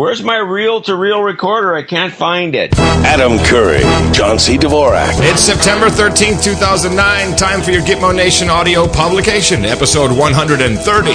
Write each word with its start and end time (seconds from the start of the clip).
Where's 0.00 0.22
my 0.22 0.38
reel 0.38 0.80
to 0.88 0.96
reel 0.96 1.20
recorder? 1.20 1.74
I 1.74 1.82
can't 1.82 2.10
find 2.10 2.54
it. 2.54 2.72
Adam 2.78 3.36
Curry, 3.44 3.80
John 4.14 4.38
C. 4.38 4.56
Dvorak. 4.56 5.12
It's 5.30 5.42
September 5.42 5.88
13th, 5.88 6.42
2009. 6.42 7.36
Time 7.36 7.60
for 7.60 7.70
your 7.70 7.82
Gitmo 7.82 8.16
Nation 8.16 8.48
audio 8.48 8.88
publication, 8.88 9.66
episode 9.66 10.10
130. 10.10 11.10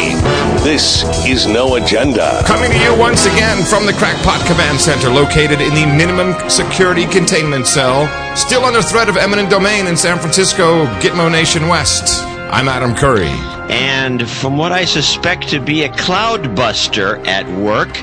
This 0.63 1.01
is 1.25 1.47
No 1.47 1.77
Agenda. 1.77 2.43
Coming 2.45 2.69
to 2.69 2.77
you 2.77 2.95
once 2.95 3.25
again 3.25 3.65
from 3.65 3.87
the 3.87 3.93
Crackpot 3.93 4.45
Command 4.45 4.79
Center, 4.79 5.09
located 5.09 5.61
in 5.61 5.73
the 5.73 5.87
minimum 5.87 6.35
security 6.47 7.07
containment 7.07 7.65
cell, 7.65 8.05
still 8.37 8.65
under 8.65 8.83
threat 8.83 9.09
of 9.09 9.17
eminent 9.17 9.49
domain 9.49 9.87
in 9.87 9.97
San 9.97 10.19
Francisco, 10.19 10.85
Gitmo 11.01 11.31
Nation 11.31 11.67
West. 11.67 12.34
I'm 12.51 12.69
Adam 12.69 12.95
Curry. 12.95 13.27
And 13.69 14.29
from 14.29 14.57
what 14.57 14.71
I 14.71 14.85
suspect 14.85 15.49
to 15.49 15.59
be 15.59 15.83
a 15.83 15.89
cloudbuster 15.89 17.25
at 17.27 17.47
work 17.59 17.97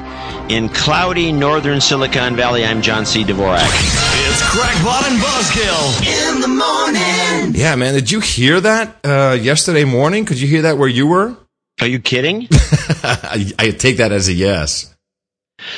in 0.50 0.68
cloudy 0.68 1.32
northern 1.32 1.80
Silicon 1.80 2.36
Valley, 2.36 2.64
I'm 2.64 2.82
John 2.82 3.06
C. 3.06 3.22
Dvorak. 3.24 3.62
It's 3.64 4.42
Crackpot 4.50 5.04
and 5.10 5.20
Buzzkill 5.20 6.34
in 6.34 6.40
the 6.40 6.48
morning. 6.48 7.54
Yeah, 7.54 7.76
man, 7.76 7.94
did 7.94 8.10
you 8.10 8.20
hear 8.20 8.60
that 8.60 8.96
uh, 9.04 9.38
yesterday 9.40 9.84
morning? 9.84 10.24
Could 10.24 10.40
you 10.40 10.48
hear 10.48 10.62
that 10.62 10.76
where 10.76 10.88
you 10.88 11.06
were? 11.06 11.36
Are 11.80 11.86
you 11.86 12.00
kidding? 12.00 12.48
I, 13.02 13.52
I 13.58 13.70
take 13.70 13.98
that 13.98 14.12
as 14.12 14.28
a 14.28 14.32
yes. 14.32 14.91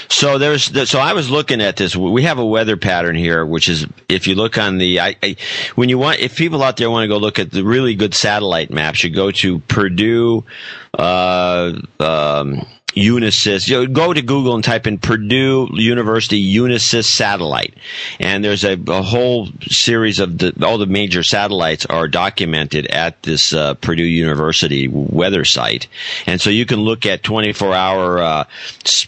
So 0.09 0.39
there's 0.39 0.89
so 0.89 0.99
I 0.99 1.13
was 1.13 1.31
looking 1.31 1.61
at 1.61 1.77
this. 1.77 1.97
We 1.97 2.23
have 2.23 2.39
a 2.39 2.47
weather 2.47 2.77
pattern 2.77 3.17
here, 3.17 3.45
which 3.45 3.69
is 3.69 3.87
if 4.09 4.27
you 4.27 4.35
look 4.35 4.59
on 4.59 4.79
the 4.79 5.01
I, 5.01 5.17
I, 5.23 5.37
when 5.75 5.89
you 5.89 5.99
want 5.99 6.21
if 6.21 6.37
people 6.37 6.63
out 6.63 6.77
there 6.77 6.91
want 6.91 7.05
to 7.05 7.09
go 7.09 7.19
look 7.19 7.39
at 7.39 7.51
the 7.51 7.65
really 7.65 7.95
good 7.95 8.15
satellite 8.15 8.71
maps, 8.71 9.05
you 9.05 9.11
go 9.11 9.31
to 9.31 9.59
Purdue. 9.61 10.45
Uh, 10.93 11.81
um, 12.01 12.67
Unisys. 12.95 13.69
You 13.69 13.81
know, 13.81 13.93
go 13.93 14.13
to 14.13 14.23
Google 14.23 14.55
and 14.55 14.65
type 14.65 14.87
in 14.87 14.99
Purdue 14.99 15.69
University 15.73 16.55
Unisys 16.57 17.05
satellite, 17.05 17.75
and 18.21 18.45
there's 18.45 18.65
a, 18.65 18.79
a 18.89 19.03
whole 19.03 19.49
series 19.63 20.21
of 20.21 20.39
the, 20.39 20.55
all 20.65 20.79
the 20.79 20.87
major 20.87 21.23
satellites 21.23 21.87
are 21.87 22.09
documented 22.09 22.87
at 22.87 23.23
this 23.23 23.53
uh, 23.53 23.75
Purdue 23.75 24.05
University 24.05 24.89
weather 24.89 25.45
site, 25.45 25.89
and 26.27 26.41
so 26.41 26.51
you 26.51 26.67
can 26.67 26.81
look 26.81 27.07
at 27.07 27.23
24 27.23 27.75
hour, 27.75 28.19
uh, 28.23 28.45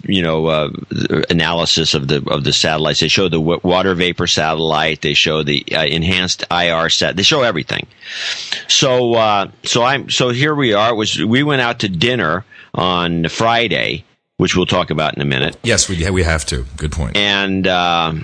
you 0.05 0.23
know, 0.23 0.47
uh, 0.47 0.71
analysis 1.31 1.95
of 1.95 2.09
the 2.09 2.25
of 2.29 2.45
the 2.45 2.53
satellites. 2.53 3.01
They 3.01 3.09
show 3.09 3.29
the 3.29 3.41
water 3.41 3.95
vapor 3.95 4.27
satellite. 4.27 5.03
They 5.03 5.15
show 5.15 5.43
the 5.43 5.65
uh, 5.73 5.85
enhanced 5.85 6.45
IR 6.51 6.89
set. 6.91 7.17
They 7.17 7.23
show 7.23 7.43
everything. 7.43 7.87
So 8.69 9.15
uh, 9.15 9.51
so 9.63 9.83
I'm 9.83 10.11
so 10.11 10.31
here 10.31 10.55
we 10.55 10.73
are. 10.75 10.91
It 10.91 10.97
was 10.97 11.23
we 11.23 11.43
went 11.43 11.63
out 11.63 11.81
to 11.81 11.89
dinner 11.89 12.45
on 12.77 13.29
Friday, 13.29 14.05
which 14.37 14.57
we'll 14.57 14.67
talk 14.67 14.91
about 14.91 15.15
in 15.15 15.23
a 15.23 15.25
minute. 15.25 15.57
Yes, 15.63 15.89
we 15.89 16.09
we 16.11 16.23
have 16.23 16.45
to. 16.47 16.65
Good 16.77 16.93
point. 16.93 17.17
And 17.17 17.67
uh, 17.67 18.15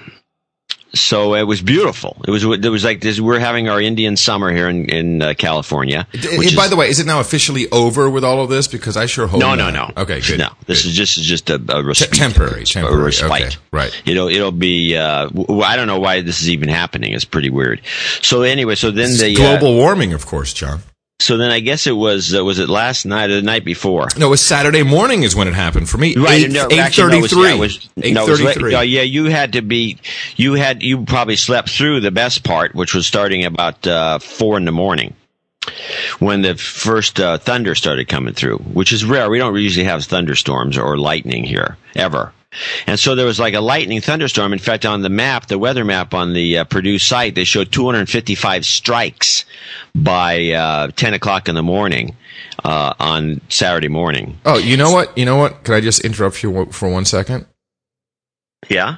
so 0.95 1.35
it 1.35 1.45
was 1.45 1.63
beautiful. 1.63 2.21
It 2.27 2.31
was 2.31 2.45
it 2.45 2.69
was 2.69 2.85
like 2.85 3.01
this. 3.01 3.19
We're 3.19 3.39
having 3.39 3.69
our 3.69 3.81
Indian 3.81 4.17
summer 4.17 4.53
here 4.53 4.69
in 4.69 4.91
in 4.91 5.23
uh, 5.23 5.35
California. 5.37 6.07
It, 6.13 6.57
by 6.57 6.65
is, 6.65 6.71
the 6.71 6.77
way, 6.77 6.89
is 6.89 7.01
it 7.01 7.07
now 7.07 7.21
officially 7.21 7.71
over 7.71 8.11
with 8.11 8.25
all 8.25 8.43
of 8.43 8.51
this? 8.51 8.69
Because 8.69 8.97
I 8.97 9.07
sure 9.07 9.27
hope 9.27 9.41
no, 9.41 9.55
no, 9.55 9.71
no. 9.71 9.91
Okay, 9.97 10.21
good. 10.21 10.39
No, 10.39 10.51
this 10.67 10.83
good. 10.83 10.91
is 10.91 10.95
just 10.95 11.23
just 11.23 11.51
a, 11.51 11.55
a 11.55 11.83
respite, 11.83 12.13
temporary, 12.13 12.65
temporary, 12.65 13.01
a 13.01 13.05
respite. 13.05 13.31
Okay, 13.31 13.57
right. 13.71 14.03
It'll 14.05 14.29
it'll 14.29 14.53
be. 14.53 14.97
Uh, 14.97 15.31
I 15.65 15.77
don't 15.77 15.87
know 15.87 16.01
why 16.01 16.21
this 16.21 16.43
is 16.43 16.51
even 16.51 16.69
happening. 16.69 17.13
It's 17.15 17.25
pretty 17.25 17.51
weird. 17.51 17.81
So 18.21 18.43
anyway, 18.43 18.75
so 18.75 18.91
then 18.91 19.09
it's 19.09 19.21
the 19.21 19.35
global 19.35 19.69
uh, 19.69 19.77
warming, 19.77 20.13
of 20.13 20.27
course, 20.27 20.53
John. 20.53 20.81
So 21.23 21.37
then 21.37 21.51
I 21.51 21.61
guess 21.61 21.87
it 21.87 21.93
was 21.93 22.35
uh, 22.35 22.45
was 22.45 22.59
it 22.59 22.69
last 22.69 23.07
night 23.07 23.31
or 23.31 23.37
the 23.37 23.43
night 23.43 23.65
before? 23.65 24.09
No, 24.19 24.27
it 24.27 24.31
was 24.31 24.41
Saturday 24.41 24.83
morning 24.83 25.23
is 25.23 25.37
when 25.37 25.47
it 25.47 25.55
happened 25.55 25.89
for 25.89 25.99
me. 25.99 26.17
Right, 26.17 26.45
eight, 26.45 26.95
thirty 26.95 27.23
three. 27.29 27.79
Eight 28.03 28.17
thirty 28.17 28.53
three. 28.53 28.73
Yeah, 28.73 29.03
you 29.03 29.27
had 29.27 29.53
to 29.53 29.63
be. 29.63 29.99
You 30.37 30.55
had 30.55 30.83
you 30.83 31.05
probably 31.05 31.37
slept 31.37 31.71
through 31.71 32.01
the 32.01 32.11
best 32.11 32.45
part, 32.45 32.75
which 32.75 32.95
was 32.95 33.07
starting 33.07 33.45
about 33.45 33.87
uh, 33.87 34.19
four 34.19 34.57
in 34.57 34.65
the 34.65 34.73
morning 34.73 35.15
when 36.19 36.43
the 36.43 36.57
first 36.57 37.21
uh, 37.21 37.39
thunder 37.39 37.75
started 37.75 38.09
coming 38.09 38.35
through, 38.35 38.59
which 38.59 38.93
is 38.93 39.05
rare. 39.05 39.31
We 39.31 39.39
don't 39.39 39.57
usually 39.57 39.87
have 39.87 40.05
thunderstorms 40.05 40.77
or 40.77 40.99
lightning 40.99 41.45
here 41.45 41.77
ever. 41.95 42.33
And 42.87 42.99
so 42.99 43.15
there 43.15 43.27
was 43.27 43.41
like 43.41 43.55
a 43.55 43.61
lightning 43.61 44.01
thunderstorm. 44.01 44.53
In 44.53 44.59
fact, 44.59 44.85
on 44.85 45.03
the 45.03 45.09
map, 45.09 45.47
the 45.47 45.59
weather 45.59 45.85
map 45.85 46.15
on 46.15 46.33
the 46.33 46.59
uh, 46.59 46.65
Purdue 46.65 46.99
site, 46.99 47.35
they 47.35 47.45
showed 47.45 47.73
255 47.73 48.67
strikes 48.67 49.45
by 49.95 50.51
uh, 50.51 50.89
10 50.89 51.15
o'clock 51.15 51.49
in 51.49 51.55
the 51.55 51.63
morning 51.63 52.17
uh, 52.65 52.95
on 52.99 53.41
Saturday 53.49 53.89
morning. 53.89 54.39
Oh, 54.45 54.59
you 54.59 54.77
know 54.77 54.91
what? 54.91 55.17
You 55.17 55.25
know 55.25 55.37
what? 55.37 55.65
Could 55.65 55.75
I 55.75 55.81
just 55.81 56.01
interrupt 56.05 56.43
you 56.43 56.67
for 56.67 56.89
one 56.89 57.05
second? 57.05 57.47
Yeah. 58.69 58.97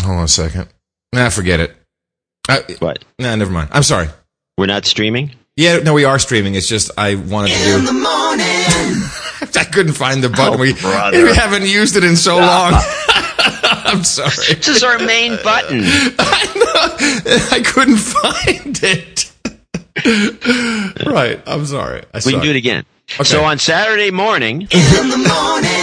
Hold 0.00 0.18
on 0.18 0.24
a 0.24 0.28
second. 0.28 0.68
Nah, 1.12 1.28
forget 1.28 1.60
it. 1.60 1.76
I, 2.48 2.62
what? 2.78 3.04
Nah, 3.18 3.34
never 3.36 3.52
mind. 3.52 3.70
I'm 3.72 3.82
sorry. 3.82 4.08
We're 4.56 4.66
not 4.66 4.86
streaming. 4.86 5.32
Yeah, 5.56 5.78
no, 5.78 5.94
we 5.94 6.04
are 6.04 6.18
streaming. 6.18 6.54
It's 6.54 6.68
just 6.68 6.90
I 6.96 7.16
wanted 7.16 7.50
to 7.50 7.64
do. 7.64 8.59
In. 9.54 9.60
I 9.60 9.64
couldn't 9.64 9.94
find 9.94 10.22
the 10.22 10.28
button. 10.28 10.54
Oh, 10.54 10.58
we, 10.58 10.72
we 10.72 11.34
haven't 11.34 11.66
used 11.66 11.96
it 11.96 12.04
in 12.04 12.16
so 12.16 12.36
long. 12.36 12.72
I'm 13.90 14.04
sorry. 14.04 14.54
This 14.54 14.68
is 14.68 14.82
our 14.82 14.98
main 14.98 15.36
button. 15.42 15.80
I 16.18 16.52
know. 16.54 17.56
I 17.56 17.62
couldn't 17.62 17.96
find 17.96 18.78
it. 18.82 19.32
right. 21.06 21.42
I'm 21.46 21.66
sorry. 21.66 22.04
I 22.14 22.20
we 22.24 22.32
can 22.32 22.42
do 22.42 22.50
it 22.50 22.56
again. 22.56 22.84
Okay. 23.14 23.24
So 23.24 23.42
on 23.42 23.58
Saturday 23.58 24.10
morning, 24.10 24.62
in 24.62 24.68
the 24.68 25.16
morning, 25.18 25.79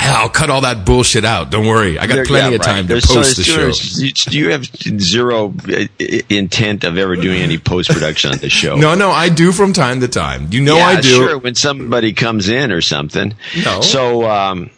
I'll 0.00 0.28
cut 0.28 0.50
all 0.50 0.62
that 0.62 0.84
bullshit 0.86 1.24
out. 1.24 1.50
Don't 1.50 1.66
worry, 1.66 1.98
I 1.98 2.06
got 2.06 2.16
there, 2.16 2.24
plenty 2.24 2.50
yeah, 2.50 2.56
of 2.56 2.62
time 2.62 2.86
right. 2.86 3.00
to 3.00 3.06
post 3.06 3.36
so, 3.36 3.68
the 3.68 3.72
show. 3.72 4.30
Do 4.30 4.38
you 4.38 4.50
have 4.50 4.64
zero 4.64 5.54
uh, 5.68 5.86
intent 6.28 6.84
of 6.84 6.98
ever 6.98 7.16
doing 7.16 7.42
any 7.42 7.58
post 7.58 7.90
production 7.90 8.32
on 8.32 8.38
the 8.38 8.50
show? 8.50 8.76
No, 8.76 8.94
no, 8.94 9.10
I 9.10 9.28
do 9.28 9.52
from 9.52 9.72
time 9.72 10.00
to 10.00 10.08
time. 10.08 10.48
You 10.50 10.62
know, 10.62 10.76
yeah, 10.76 10.86
I 10.86 11.00
do. 11.00 11.08
Sure, 11.08 11.38
when 11.38 11.54
somebody 11.54 12.12
comes 12.12 12.48
in 12.48 12.72
or 12.72 12.80
something. 12.80 13.34
No. 13.64 13.80
So, 13.80 14.28
um, 14.28 14.70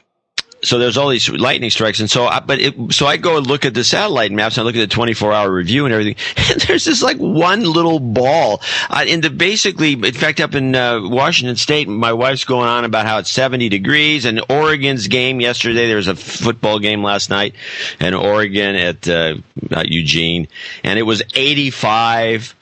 so 0.63 0.79
there's 0.79 0.97
all 0.97 1.09
these 1.09 1.29
lightning 1.29 1.71
strikes, 1.71 2.01
and 2.01 2.11
so 2.11 2.27
I, 2.27 2.41
but 2.41 2.61
it, 2.61 2.93
so 2.93 3.07
I 3.07 3.17
go 3.17 3.37
and 3.37 3.47
look 3.47 3.65
at 3.65 3.75
the 3.75 3.85
satellite 3.85 4.33
maps 4.33 4.57
and 4.57 4.63
I 4.63 4.67
look 4.67 4.77
at 4.77 4.81
the 4.81 4.95
24 4.95 5.33
hour 5.33 5.51
review 5.51 5.85
and 5.85 5.95
everything, 5.95 6.17
and 6.53 6.61
there's 6.63 6.85
this 6.85 7.03
like 7.03 7.17
one 7.19 7.63
little 7.63 8.01
ball. 8.01 8.61
Uh, 8.91 9.05
in 9.07 9.21
the 9.21 9.31
basically, 9.31 9.93
in 9.93 10.13
fact, 10.13 10.41
up 10.41 10.55
in 10.55 10.75
uh, 10.75 11.01
Washington 11.03 11.57
State, 11.57 11.89
my 11.89 12.13
wife's 12.13 12.45
going 12.45 12.69
on 12.69 12.85
about 12.85 13.07
how 13.07 13.19
it's 13.19 13.31
70 13.31 13.69
degrees, 13.69 14.25
and 14.25 14.41
Oregon's 14.49 15.09
game 15.09 15.41
yesterday. 15.41 15.87
There 15.87 15.97
was 15.97 16.09
a 16.09 16.17
football 16.17 16.79
game 16.79 17.03
last 17.03 17.31
night, 17.31 17.55
and 18.01 18.15
Oregon 18.15 18.75
at 18.75 19.09
uh, 19.09 19.37
Eugene, 19.85 20.49
and 20.83 20.99
it 20.99 21.03
was 21.03 21.23
85 21.35 22.55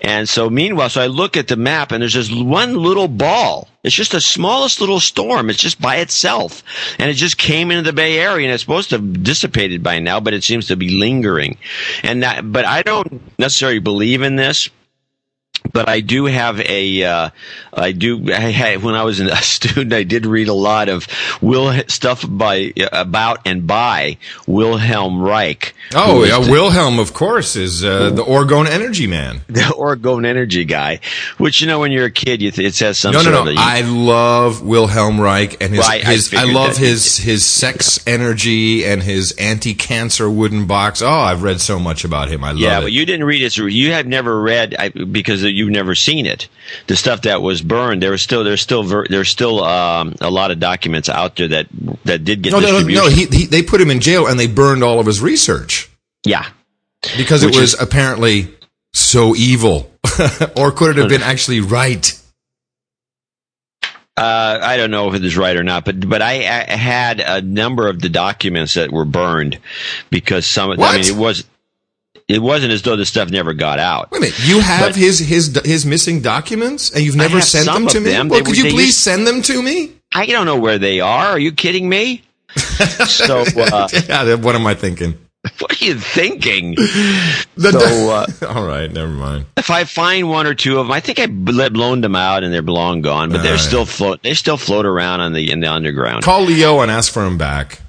and 0.00 0.28
so 0.28 0.50
meanwhile, 0.50 0.90
so 0.90 1.00
I 1.00 1.06
look 1.06 1.36
at 1.36 1.48
the 1.48 1.56
map 1.56 1.92
and 1.92 2.02
there's 2.02 2.14
this 2.14 2.30
one 2.30 2.74
little 2.76 3.08
ball. 3.08 3.68
It's 3.84 3.96
just 3.96 4.12
the 4.12 4.20
smallest 4.20 4.80
little 4.80 5.00
storm. 5.00 5.50
It's 5.50 5.58
just 5.58 5.80
by 5.80 5.96
itself. 5.96 6.62
And 6.98 7.10
it 7.10 7.14
just 7.14 7.36
came 7.36 7.70
into 7.70 7.82
the 7.82 7.92
Bay 7.92 8.18
Area 8.18 8.46
and 8.46 8.54
it's 8.54 8.62
supposed 8.62 8.90
to 8.90 8.96
have 8.96 9.22
dissipated 9.22 9.82
by 9.82 9.98
now, 9.98 10.20
but 10.20 10.34
it 10.34 10.44
seems 10.44 10.68
to 10.68 10.76
be 10.76 10.90
lingering. 10.90 11.58
And 12.04 12.22
that, 12.22 12.52
but 12.52 12.64
I 12.64 12.82
don't 12.82 13.20
necessarily 13.38 13.80
believe 13.80 14.22
in 14.22 14.36
this 14.36 14.70
but 15.72 15.88
I 15.88 16.00
do 16.00 16.26
have 16.26 16.60
a, 16.60 17.04
uh, 17.04 17.30
I 17.72 17.92
do, 17.92 18.32
I 18.32 18.76
when 18.76 18.94
I 18.94 19.04
was 19.04 19.20
a 19.20 19.36
student, 19.42 19.92
I 19.92 20.02
did 20.02 20.26
read 20.26 20.48
a 20.48 20.54
lot 20.54 20.88
of 20.88 21.06
Will, 21.40 21.82
stuff 21.88 22.24
by, 22.28 22.72
about 22.92 23.40
and 23.46 23.66
by 23.66 24.18
Wilhelm 24.46 25.22
Reich. 25.22 25.74
Oh, 25.94 26.24
yeah, 26.24 26.40
the, 26.40 26.50
Wilhelm, 26.50 26.98
of 26.98 27.12
course, 27.14 27.56
is 27.56 27.84
uh, 27.84 28.10
the 28.10 28.24
Orgone 28.24 28.68
Energy 28.68 29.06
man. 29.06 29.40
The 29.52 29.60
Orgone 29.60 30.26
Energy 30.26 30.64
guy, 30.64 31.00
which, 31.36 31.60
you 31.60 31.66
know, 31.66 31.80
when 31.80 31.92
you're 31.92 32.06
a 32.06 32.10
kid, 32.10 32.40
you 32.40 32.50
th- 32.50 32.66
it 32.66 32.74
says 32.74 32.98
some 32.98 33.12
no, 33.12 33.22
no, 33.22 33.30
no, 33.30 33.44
no. 33.44 33.54
I 33.56 33.82
love 33.82 34.62
Wilhelm 34.62 35.20
Reich 35.20 35.60
and 35.62 35.74
his, 35.74 35.86
his, 35.88 36.34
I, 36.34 36.42
I 36.42 36.44
love 36.44 36.76
his, 36.76 37.18
his 37.18 37.44
sex 37.44 38.04
energy 38.06 38.84
and 38.84 39.02
his 39.02 39.32
anti-cancer 39.32 40.28
wooden 40.28 40.66
box. 40.66 41.02
Oh, 41.02 41.08
I've 41.08 41.42
read 41.42 41.60
so 41.60 41.78
much 41.78 42.04
about 42.04 42.28
him. 42.28 42.42
I 42.42 42.52
love 42.52 42.60
yeah, 42.60 42.78
it. 42.78 42.82
but 42.82 42.92
you 42.92 43.04
didn't 43.04 43.26
read 43.26 43.42
it. 43.42 43.56
You 43.56 43.92
have 43.92 44.06
never 44.06 44.40
read, 44.40 44.74
I, 44.78 44.88
because 44.88 45.44
you've 45.52 45.70
never 45.70 45.94
seen 45.94 46.26
it. 46.26 46.48
The 46.86 46.96
stuff 46.96 47.22
that 47.22 47.42
was 47.42 47.62
burned, 47.62 48.02
there 48.02 48.10
was 48.10 48.22
still 48.22 48.44
there's 48.44 48.60
still 48.60 48.82
ver- 48.82 49.06
there's 49.08 49.28
still 49.28 49.62
um, 49.62 50.14
a 50.20 50.30
lot 50.30 50.50
of 50.50 50.60
documents 50.60 51.08
out 51.08 51.36
there 51.36 51.48
that 51.48 51.66
that 52.04 52.24
did 52.24 52.42
get 52.42 52.52
no, 52.52 52.60
no, 52.60 52.72
distribution. 52.72 53.04
no. 53.04 53.10
He, 53.10 53.26
he, 53.26 53.46
they 53.46 53.62
put 53.62 53.80
him 53.80 53.90
in 53.90 54.00
jail 54.00 54.26
and 54.26 54.38
they 54.38 54.46
burned 54.46 54.82
all 54.82 55.00
of 55.00 55.06
his 55.06 55.20
research. 55.20 55.90
Yeah, 56.24 56.46
because 57.16 57.44
Which 57.44 57.56
it 57.56 57.60
was 57.60 57.74
is- 57.74 57.80
apparently 57.80 58.54
so 58.92 59.34
evil, 59.34 59.90
or 60.56 60.72
could 60.72 60.90
it 60.90 61.00
have 61.00 61.08
been 61.08 61.22
actually 61.22 61.60
right? 61.60 62.18
Uh, 64.14 64.58
I 64.62 64.76
don't 64.76 64.90
know 64.90 65.08
if 65.08 65.14
it 65.14 65.24
is 65.24 65.38
right 65.38 65.56
or 65.56 65.64
not, 65.64 65.86
but 65.86 66.06
but 66.06 66.20
I, 66.20 66.34
I, 66.40 66.76
had 66.76 67.18
a 67.20 67.40
number 67.40 67.88
of 67.88 67.98
the 67.98 68.10
documents 68.10 68.74
that 68.74 68.92
were 68.92 69.06
burned 69.06 69.58
because 70.10 70.46
some. 70.46 70.70
of 70.70 70.78
What? 70.78 70.94
I 70.94 70.98
mean, 70.98 71.06
it 71.08 71.16
was 71.16 71.44
it 72.32 72.38
wasn't 72.40 72.72
as 72.72 72.82
though 72.82 72.96
the 72.96 73.06
stuff 73.06 73.30
never 73.30 73.52
got 73.54 73.78
out. 73.78 74.10
Wait 74.10 74.18
a 74.18 74.20
minute, 74.22 74.38
you 74.46 74.60
have 74.60 74.80
But- 74.88 74.96
his 74.96 75.18
his 75.18 75.60
his 75.64 75.84
missing 75.86 76.20
documents, 76.20 76.90
and 76.90 77.04
you've 77.04 77.16
never 77.16 77.40
sent 77.40 77.66
them 77.66 77.86
to 77.88 78.00
me. 78.00 78.10
them. 78.10 78.28
Well, 78.28 78.40
They 78.40 78.44
could 78.44 78.56
you 78.56 78.70
please 78.70 78.86
used- 78.86 78.98
send 79.00 79.26
them 79.26 79.42
to 79.42 79.62
me? 79.62 79.92
I 80.14 80.26
don't 80.26 80.46
know 80.46 80.58
where 80.58 80.78
they 80.78 81.00
are. 81.00 81.26
Are 81.26 81.38
you 81.38 81.52
kidding 81.52 81.88
me? 81.88 82.22
so 83.06 83.44
uh, 83.56 83.88
yeah, 84.08 84.34
what 84.34 84.54
am 84.54 84.66
I 84.66 84.74
thinking? 84.74 85.18
What 85.58 85.72
are 85.80 85.84
you 85.84 85.94
thinking? 85.98 86.74
The, 86.76 87.72
so, 87.72 88.10
uh, 88.46 88.54
all 88.54 88.64
right, 88.64 88.88
never 88.92 89.10
mind. 89.10 89.46
If 89.56 89.70
I 89.70 89.82
find 89.84 90.28
one 90.28 90.46
or 90.46 90.54
two 90.54 90.78
of 90.78 90.86
them, 90.86 90.92
I 90.92 91.00
think 91.00 91.18
I 91.18 91.26
blown 91.26 92.00
them 92.00 92.14
out 92.14 92.44
and 92.44 92.52
they're 92.54 92.62
long 92.62 93.00
gone, 93.00 93.30
but 93.30 93.38
all 93.38 93.42
they're 93.42 93.52
right. 93.54 93.60
still 93.60 93.84
float. 93.84 94.22
They 94.22 94.34
still 94.34 94.56
float 94.56 94.86
around 94.86 95.20
on 95.20 95.32
the 95.32 95.50
in 95.50 95.58
the 95.60 95.66
underground. 95.66 96.22
Call 96.22 96.42
Leo 96.42 96.80
and 96.80 96.90
ask 96.92 97.12
for 97.12 97.24
him 97.26 97.38
back. 97.38 97.80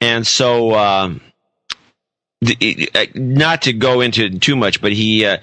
And 0.00 0.26
so, 0.26 0.70
uh, 0.70 1.14
not 3.14 3.62
to 3.62 3.72
go 3.72 4.00
into 4.00 4.38
too 4.38 4.56
much, 4.56 4.80
but 4.80 4.92
he 4.92 5.24
uh, 5.24 5.38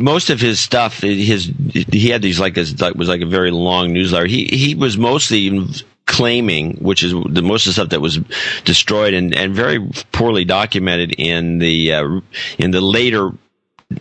most 0.00 0.30
of 0.30 0.40
his 0.40 0.60
stuff, 0.60 1.00
his 1.00 1.50
he 1.72 2.10
had 2.10 2.22
these 2.22 2.38
like 2.38 2.54
this 2.54 2.74
was 2.94 3.08
like 3.08 3.22
a 3.22 3.26
very 3.26 3.50
long 3.50 3.92
newsletter. 3.92 4.26
He 4.26 4.44
he 4.46 4.74
was 4.74 4.98
mostly 4.98 5.66
claiming, 6.06 6.76
which 6.76 7.02
is 7.02 7.12
the 7.12 7.42
most 7.42 7.66
of 7.66 7.70
the 7.70 7.74
stuff 7.74 7.88
that 7.90 8.00
was 8.00 8.18
destroyed 8.64 9.14
and, 9.14 9.34
and 9.34 9.54
very 9.54 9.80
poorly 10.12 10.44
documented 10.44 11.14
in 11.18 11.58
the 11.58 11.92
uh, 11.92 12.20
in 12.58 12.70
the 12.72 12.80
later 12.80 13.32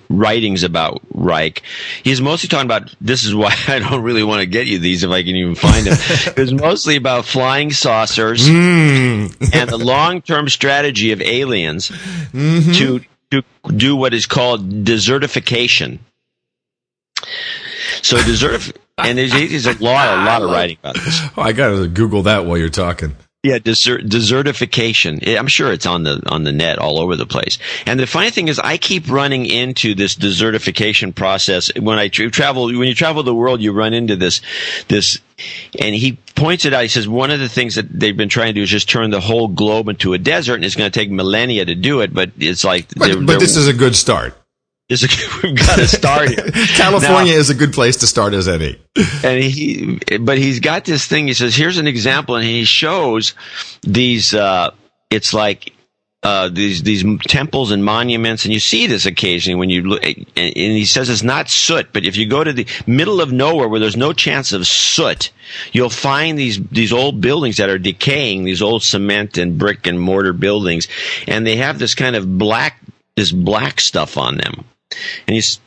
writings 0.09 0.63
about 0.63 1.01
Reich. 1.13 1.61
He's 2.03 2.21
mostly 2.21 2.49
talking 2.49 2.65
about 2.65 2.93
this 3.01 3.23
is 3.23 3.35
why 3.35 3.55
I 3.67 3.79
don't 3.79 4.01
really 4.01 4.23
want 4.23 4.41
to 4.41 4.45
get 4.45 4.67
you 4.67 4.79
these 4.79 5.03
if 5.03 5.11
I 5.11 5.23
can 5.23 5.35
even 5.35 5.55
find 5.55 5.85
them. 5.85 5.97
it 6.27 6.37
was 6.37 6.53
mostly 6.53 6.95
about 6.95 7.25
flying 7.25 7.71
saucers 7.71 8.47
mm. 8.47 9.53
and 9.53 9.69
the 9.69 9.77
long 9.77 10.21
term 10.21 10.49
strategy 10.49 11.11
of 11.11 11.21
aliens 11.21 11.89
mm-hmm. 11.89 12.71
to 12.73 13.01
to 13.31 13.43
do 13.71 13.95
what 13.95 14.13
is 14.13 14.25
called 14.25 14.69
desertification. 14.83 15.99
So 18.01 18.17
desert 18.17 18.77
and 18.97 19.17
there's, 19.17 19.31
there's 19.31 19.65
a 19.65 19.83
lot, 19.83 20.19
a 20.19 20.23
lot 20.23 20.43
of 20.43 20.51
writing 20.51 20.77
about 20.81 20.95
this. 20.95 21.21
Oh, 21.35 21.41
I 21.41 21.51
got 21.51 21.69
to 21.69 21.87
Google 21.87 22.23
that 22.23 22.45
while 22.45 22.57
you're 22.57 22.69
talking. 22.69 23.15
Yeah, 23.43 23.59
desert, 23.59 24.05
desertification. 24.05 25.37
I'm 25.37 25.47
sure 25.47 25.73
it's 25.73 25.85
on 25.85 26.03
the 26.03 26.23
on 26.27 26.45
the 26.45 26.53
net 26.53 26.79
all 26.79 26.97
over 26.97 27.17
the 27.17 27.25
place. 27.25 27.59
And 27.85 27.99
the 27.99 28.07
funny 28.07 28.31
thing 28.31 28.47
is, 28.47 28.57
I 28.57 28.77
keep 28.77 29.09
running 29.09 29.45
into 29.45 29.95
this 29.95 30.15
desertification 30.15 31.13
process 31.13 31.69
when 31.77 31.99
I 31.99 32.07
tra- 32.07 32.31
travel. 32.31 32.67
When 32.67 32.87
you 32.87 32.95
travel 32.95 33.21
the 33.21 33.35
world, 33.35 33.59
you 33.59 33.73
run 33.73 33.93
into 33.93 34.15
this 34.15 34.39
this. 34.87 35.19
And 35.77 35.93
he 35.93 36.13
points 36.35 36.63
it 36.63 36.73
out. 36.73 36.83
He 36.83 36.87
says 36.87 37.05
one 37.05 37.31
of 37.31 37.39
the 37.41 37.49
things 37.49 37.75
that 37.75 37.89
they've 37.89 38.15
been 38.15 38.29
trying 38.29 38.47
to 38.47 38.53
do 38.53 38.61
is 38.61 38.69
just 38.69 38.87
turn 38.87 39.09
the 39.09 39.19
whole 39.19 39.49
globe 39.49 39.89
into 39.89 40.13
a 40.13 40.17
desert, 40.17 40.55
and 40.55 40.63
it's 40.63 40.75
going 40.75 40.89
to 40.89 40.97
take 40.97 41.11
millennia 41.11 41.65
to 41.65 41.75
do 41.75 41.99
it. 41.99 42.13
But 42.13 42.31
it's 42.37 42.63
like, 42.63 42.87
but, 42.95 43.07
they're, 43.07 43.17
but 43.17 43.27
they're, 43.27 43.39
this 43.39 43.57
is 43.57 43.67
a 43.67 43.73
good 43.73 43.97
start 43.97 44.37
is 44.89 45.03
a, 45.03 45.07
we've 45.43 45.57
got 45.57 45.77
to 45.77 45.87
start 45.87 46.29
here. 46.29 46.51
California 46.75 47.33
now, 47.33 47.39
is 47.39 47.49
a 47.49 47.55
good 47.55 47.73
place 47.73 47.97
to 47.97 48.07
start 48.07 48.33
as 48.33 48.47
any. 48.47 48.79
And 49.23 49.43
he, 49.43 49.99
but 50.19 50.37
he's 50.37 50.59
got 50.59 50.85
this 50.85 51.05
thing. 51.05 51.27
He 51.27 51.33
says, 51.33 51.55
"Here's 51.55 51.77
an 51.77 51.87
example," 51.87 52.35
and 52.35 52.45
he 52.45 52.65
shows 52.65 53.33
these. 53.81 54.33
Uh, 54.33 54.71
it's 55.09 55.33
like 55.33 55.73
uh, 56.23 56.49
these 56.49 56.83
these 56.83 57.03
temples 57.27 57.71
and 57.71 57.83
monuments, 57.83 58.45
and 58.45 58.53
you 58.53 58.59
see 58.59 58.87
this 58.87 59.05
occasionally 59.05 59.55
when 59.55 59.69
you 59.69 59.83
look. 59.83 60.03
And 60.03 60.25
he 60.35 60.85
says 60.85 61.09
it's 61.09 61.23
not 61.23 61.49
soot, 61.49 61.93
but 61.93 62.05
if 62.05 62.17
you 62.17 62.27
go 62.27 62.43
to 62.43 62.53
the 62.53 62.67
middle 62.85 63.21
of 63.21 63.31
nowhere 63.31 63.67
where 63.67 63.79
there's 63.79 63.97
no 63.97 64.13
chance 64.13 64.53
of 64.53 64.67
soot, 64.67 65.31
you'll 65.71 65.89
find 65.89 66.37
these 66.37 66.59
these 66.69 66.93
old 66.93 67.21
buildings 67.21 67.57
that 67.57 67.69
are 67.69 67.79
decaying. 67.79 68.43
These 68.43 68.61
old 68.61 68.83
cement 68.83 69.37
and 69.37 69.57
brick 69.57 69.87
and 69.87 69.99
mortar 69.99 70.33
buildings, 70.33 70.87
and 71.27 71.47
they 71.47 71.57
have 71.57 71.79
this 71.79 71.95
kind 71.95 72.15
of 72.15 72.37
black 72.37 72.81
this 73.15 73.31
black 73.31 73.79
stuff 73.79 74.17
on 74.17 74.37
them 74.37 74.65
and 75.27 75.35
he's 75.35 75.59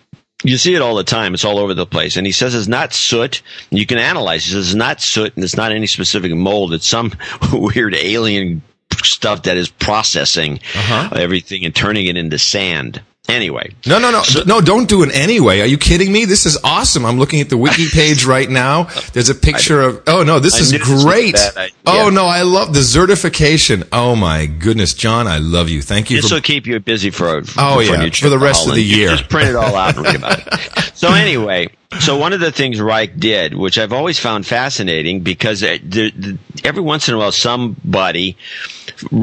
you 0.44 0.58
see 0.58 0.74
it 0.74 0.82
all 0.82 0.94
the 0.94 1.04
time. 1.04 1.34
It's 1.34 1.44
all 1.44 1.58
over 1.58 1.74
the 1.74 1.86
place. 1.86 2.16
And 2.16 2.26
he 2.26 2.32
says 2.32 2.54
it's 2.54 2.68
not 2.68 2.92
soot. 2.92 3.42
You 3.70 3.86
can 3.86 3.98
analyze. 3.98 4.44
He 4.44 4.52
says 4.52 4.68
it's 4.68 4.74
not 4.74 5.00
soot 5.00 5.34
and 5.34 5.42
it's 5.42 5.56
not 5.56 5.72
any 5.72 5.86
specific 5.86 6.32
mold. 6.34 6.74
It's 6.74 6.86
some 6.86 7.12
weird 7.52 7.94
alien 7.94 8.62
stuff 9.02 9.44
that 9.44 9.56
is 9.56 9.68
processing 9.68 10.60
uh-huh. 10.74 11.16
everything 11.16 11.64
and 11.64 11.74
turning 11.74 12.06
it 12.06 12.16
into 12.16 12.38
sand. 12.38 13.00
Anyway. 13.28 13.74
No, 13.86 13.98
no, 13.98 14.10
no. 14.10 14.22
So, 14.22 14.42
no, 14.44 14.60
don't 14.60 14.88
do 14.88 15.02
it 15.02 15.14
anyway. 15.14 15.60
Are 15.60 15.66
you 15.66 15.78
kidding 15.78 16.12
me? 16.12 16.24
This 16.24 16.46
is 16.46 16.58
awesome. 16.62 17.04
I'm 17.04 17.18
looking 17.18 17.40
at 17.40 17.48
the 17.48 17.56
wiki 17.56 17.88
page 17.92 18.24
right 18.24 18.48
now. 18.48 18.84
There's 19.12 19.28
a 19.28 19.34
picture 19.34 19.80
of, 19.80 20.02
oh 20.06 20.22
no, 20.22 20.38
this 20.38 20.54
I 20.54 20.58
is 20.60 21.02
great. 21.02 21.34
Uh, 21.34 21.68
oh 21.86 22.10
no, 22.10 22.26
I 22.26 22.42
love 22.42 22.72
the 22.72 22.82
certification. 22.82 23.84
Oh 23.92 24.14
my 24.14 24.46
goodness, 24.46 24.94
John, 24.94 25.26
I 25.26 25.38
love 25.38 25.68
you. 25.68 25.82
Thank 25.82 26.10
you. 26.10 26.20
This 26.20 26.30
will 26.30 26.40
keep 26.40 26.66
you 26.66 26.78
busy 26.78 27.10
for, 27.10 27.28
oh, 27.28 27.42
for 27.42 27.60
oh 27.60 27.80
yeah, 27.80 28.08
for 28.10 28.28
the 28.28 28.38
rest 28.38 28.68
of 28.68 28.74
the 28.74 28.82
year. 28.82 29.08
just 29.08 29.28
print 29.28 29.48
it 29.48 29.56
all 29.56 29.74
out 29.74 29.96
and 29.96 30.04
read 30.04 30.16
about 30.16 30.38
it. 30.40 30.82
So 30.96 31.12
anyway, 31.12 31.68
so 32.00 32.18
one 32.18 32.32
of 32.32 32.40
the 32.40 32.52
things 32.52 32.80
Reich 32.80 33.16
did, 33.18 33.54
which 33.54 33.78
I've 33.78 33.92
always 33.92 34.18
found 34.18 34.46
fascinating, 34.46 35.20
because 35.20 35.62
every 35.62 36.82
once 36.82 37.08
in 37.08 37.14
a 37.14 37.18
while 37.18 37.32
somebody 37.32 38.36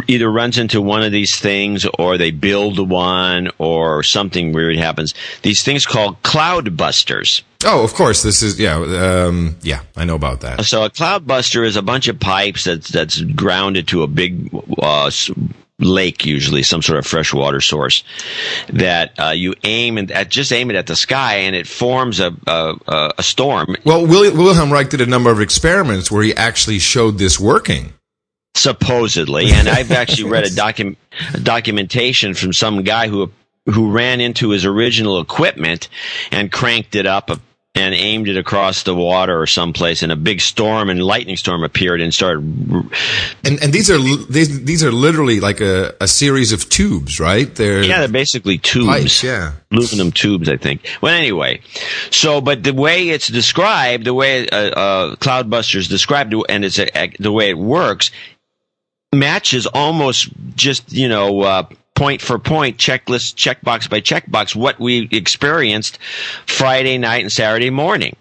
either 0.07 0.31
runs 0.31 0.57
into 0.57 0.81
one 0.81 1.03
of 1.03 1.11
these 1.11 1.37
things, 1.39 1.85
or 1.99 2.17
they 2.17 2.31
build 2.31 2.89
one, 2.89 3.49
or 3.57 4.03
something 4.03 4.53
weird 4.53 4.77
happens. 4.77 5.13
These 5.41 5.63
things 5.63 5.85
called 5.85 6.21
cloud 6.23 6.77
busters. 6.77 7.43
Oh, 7.65 7.83
of 7.83 7.93
course. 7.93 8.23
This 8.23 8.43
is 8.43 8.59
yeah, 8.59 8.75
um, 8.75 9.55
yeah. 9.61 9.81
I 9.95 10.05
know 10.05 10.15
about 10.15 10.41
that. 10.41 10.65
So 10.65 10.83
a 10.83 10.89
cloud 10.89 11.25
buster 11.25 11.63
is 11.63 11.75
a 11.75 11.81
bunch 11.81 12.07
of 12.07 12.19
pipes 12.19 12.65
that's 12.65 12.89
that's 12.89 13.21
grounded 13.21 13.87
to 13.89 14.03
a 14.03 14.07
big 14.07 14.49
uh, 14.77 15.09
lake, 15.83 16.25
usually 16.25 16.63
some 16.63 16.81
sort 16.81 16.99
of 16.99 17.05
freshwater 17.05 17.61
source, 17.61 18.03
that 18.69 19.13
uh, 19.19 19.29
you 19.29 19.53
aim 19.63 19.97
and 19.97 20.11
at, 20.11 20.29
just 20.29 20.51
aim 20.51 20.69
it 20.69 20.75
at 20.75 20.87
the 20.87 20.95
sky, 20.95 21.35
and 21.35 21.55
it 21.55 21.67
forms 21.67 22.19
a 22.19 22.35
a, 22.47 23.11
a 23.17 23.23
storm. 23.23 23.75
Well, 23.85 24.05
Wilhelm 24.05 24.71
Reich 24.71 24.89
did 24.89 25.01
a 25.01 25.05
number 25.05 25.31
of 25.31 25.41
experiments 25.41 26.11
where 26.11 26.23
he 26.23 26.35
actually 26.35 26.79
showed 26.79 27.17
this 27.17 27.39
working. 27.39 27.93
Supposedly, 28.55 29.51
and 29.51 29.67
I've 29.67 29.91
actually 29.91 30.29
read 30.29 30.45
a 30.45 30.49
docu- 30.49 30.95
documentation 31.41 32.35
from 32.35 32.53
some 32.53 32.83
guy 32.83 33.07
who 33.07 33.31
who 33.65 33.91
ran 33.91 34.21
into 34.21 34.49
his 34.49 34.65
original 34.65 35.19
equipment 35.19 35.89
and 36.31 36.51
cranked 36.51 36.95
it 36.95 37.05
up 37.05 37.29
a 37.29 37.39
and 37.75 37.95
aimed 37.95 38.27
it 38.27 38.37
across 38.37 38.83
the 38.83 38.93
water 38.93 39.41
or 39.41 39.47
someplace, 39.47 40.03
and 40.03 40.11
a 40.11 40.15
big 40.15 40.41
storm 40.41 40.89
and 40.91 41.01
lightning 41.01 41.37
storm 41.37 41.63
appeared 41.63 42.01
and 42.01 42.13
started. 42.13 42.43
And 43.43 43.61
and 43.63 43.73
these 43.73 43.89
are 43.89 43.97
these 43.97 44.63
these 44.63 44.83
are 44.83 44.91
literally 44.91 45.39
like 45.39 45.59
a, 45.59 45.95
a 45.99 46.07
series 46.07 46.51
of 46.51 46.69
tubes, 46.69 47.19
right? 47.19 47.53
They're 47.53 47.83
yeah, 47.83 47.99
they're 47.99 48.07
basically 48.07 48.59
tubes. 48.59 48.87
Pipes, 48.87 49.23
yeah, 49.23 49.53
aluminum 49.71 50.11
tubes, 50.11 50.49
I 50.49 50.57
think. 50.57 50.87
Well, 51.01 51.15
anyway, 51.15 51.61
so 52.11 52.41
but 52.41 52.63
the 52.63 52.73
way 52.73 53.09
it's 53.09 53.27
described, 53.27 54.05
the 54.05 54.13
way 54.13 54.47
uh, 54.49 54.55
uh, 54.55 55.15
Cloudbusters 55.15 55.89
described, 55.89 56.35
and 56.49 56.63
it's 56.63 56.77
a, 56.77 57.11
the 57.19 57.31
way 57.31 57.49
it 57.49 57.57
works, 57.57 58.11
matches 59.11 59.65
almost 59.65 60.29
just 60.55 60.93
you 60.93 61.07
know. 61.09 61.41
Uh, 61.41 61.63
point 61.95 62.21
for 62.21 62.39
point, 62.39 62.77
checklist, 62.77 63.35
checkbox 63.35 63.89
by 63.89 64.01
checkbox, 64.01 64.55
what 64.55 64.79
we 64.79 65.07
experienced 65.11 65.99
Friday 66.45 66.97
night 66.97 67.21
and 67.21 67.31
Saturday 67.31 67.69
morning. 67.69 68.15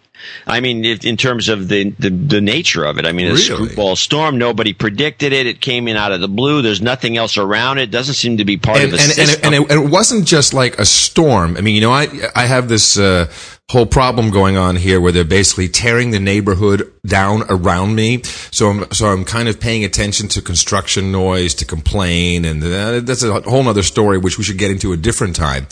I 0.47 0.61
mean, 0.61 0.85
if, 0.85 1.05
in 1.05 1.17
terms 1.17 1.49
of 1.49 1.69
the, 1.69 1.91
the, 1.91 2.11
the 2.11 2.41
nature 2.41 2.85
of 2.85 2.99
it, 2.99 3.07
I 3.07 3.13
mean, 3.13 3.27
a 3.29 3.35
really? 3.35 3.97
storm. 3.97 4.39
Nobody 4.39 4.73
predicted 4.73 5.33
it. 5.33 5.47
It 5.47 5.61
came 5.61 5.89
in 5.89 5.97
out 5.97 6.13
of 6.13 6.21
the 6.21 6.29
blue. 6.29 6.63
There's 6.63 6.83
nothing 6.83 7.17
else 7.17 7.37
around 7.37 7.79
it. 7.79 7.85
it 7.85 7.91
doesn't 7.91 8.15
seem 8.15 8.37
to 8.39 8.45
be 8.45 8.57
part 8.57 8.79
and, 8.79 8.89
of 8.89 8.95
a 8.95 9.03
and, 9.03 9.13
system. 9.13 9.45
And, 9.45 9.55
it, 9.55 9.71
and, 9.71 9.85
it, 9.85 9.91
wasn't 9.91 10.27
just 10.27 10.55
like 10.55 10.79
a 10.79 10.85
storm. 10.85 11.57
I 11.57 11.61
mean, 11.61 11.75
you 11.75 11.81
know, 11.81 11.93
I 11.93 12.09
I 12.35 12.47
have 12.47 12.69
this 12.69 12.99
uh, 12.99 13.31
whole 13.73 13.87
problem 13.87 14.31
going 14.31 14.57
on 14.57 14.77
here 14.77 15.01
where 15.01 15.13
they're 15.13 15.25
basically 15.25 15.69
tearing 15.69 16.11
the 16.11 16.21
neighborhood 16.21 16.93
down 17.07 17.43
around 17.49 17.95
me. 17.95 18.23
So 18.51 18.69
I'm, 18.69 18.93
so 18.93 19.07
I'm 19.07 19.25
kind 19.25 19.49
of 19.49 19.61
paying 19.61 19.83
attention 19.83 20.29
to 20.29 20.43
construction 20.43 21.11
noise, 21.11 21.55
to 21.55 21.65
complain. 21.65 22.45
And 22.45 22.63
uh, 22.63 23.01
that's 23.01 23.23
a 23.23 23.41
whole 23.41 23.67
other 23.67 23.83
story, 23.83 24.19
which 24.19 24.37
we 24.37 24.45
should 24.45 24.59
get 24.59 24.71
into 24.71 24.93
a 24.93 24.97
different 24.97 25.37
time. 25.37 25.67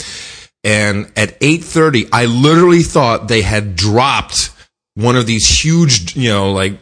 And 0.63 1.11
at 1.15 1.39
8.30, 1.39 2.09
I 2.13 2.25
literally 2.25 2.83
thought 2.83 3.27
they 3.27 3.41
had 3.41 3.75
dropped 3.75 4.51
one 4.95 5.15
of 5.15 5.25
these 5.25 5.47
huge, 5.47 6.15
you 6.15 6.29
know, 6.29 6.51
like 6.51 6.77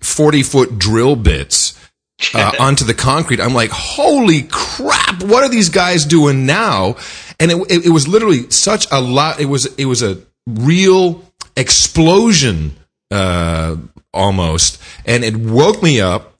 40 0.00 0.42
foot 0.42 0.78
drill 0.78 1.16
bits 1.16 1.78
uh, 2.34 2.52
onto 2.58 2.84
the 2.84 2.94
concrete. 2.94 3.40
I'm 3.40 3.54
like, 3.54 3.70
holy 3.70 4.42
crap! 4.50 5.22
What 5.22 5.44
are 5.44 5.48
these 5.48 5.68
guys 5.68 6.04
doing 6.04 6.46
now? 6.46 6.96
And 7.40 7.50
it, 7.52 7.56
it, 7.70 7.86
it 7.86 7.90
was 7.90 8.08
literally 8.08 8.50
such 8.50 8.86
a 8.90 9.00
lot. 9.00 9.40
It 9.40 9.46
was 9.46 9.66
it 9.76 9.84
was 9.84 10.02
a 10.02 10.18
real 10.46 11.24
explosion 11.56 12.76
uh, 13.10 13.76
almost, 14.12 14.82
and 15.06 15.24
it 15.24 15.36
woke 15.36 15.82
me 15.82 16.00
up. 16.00 16.34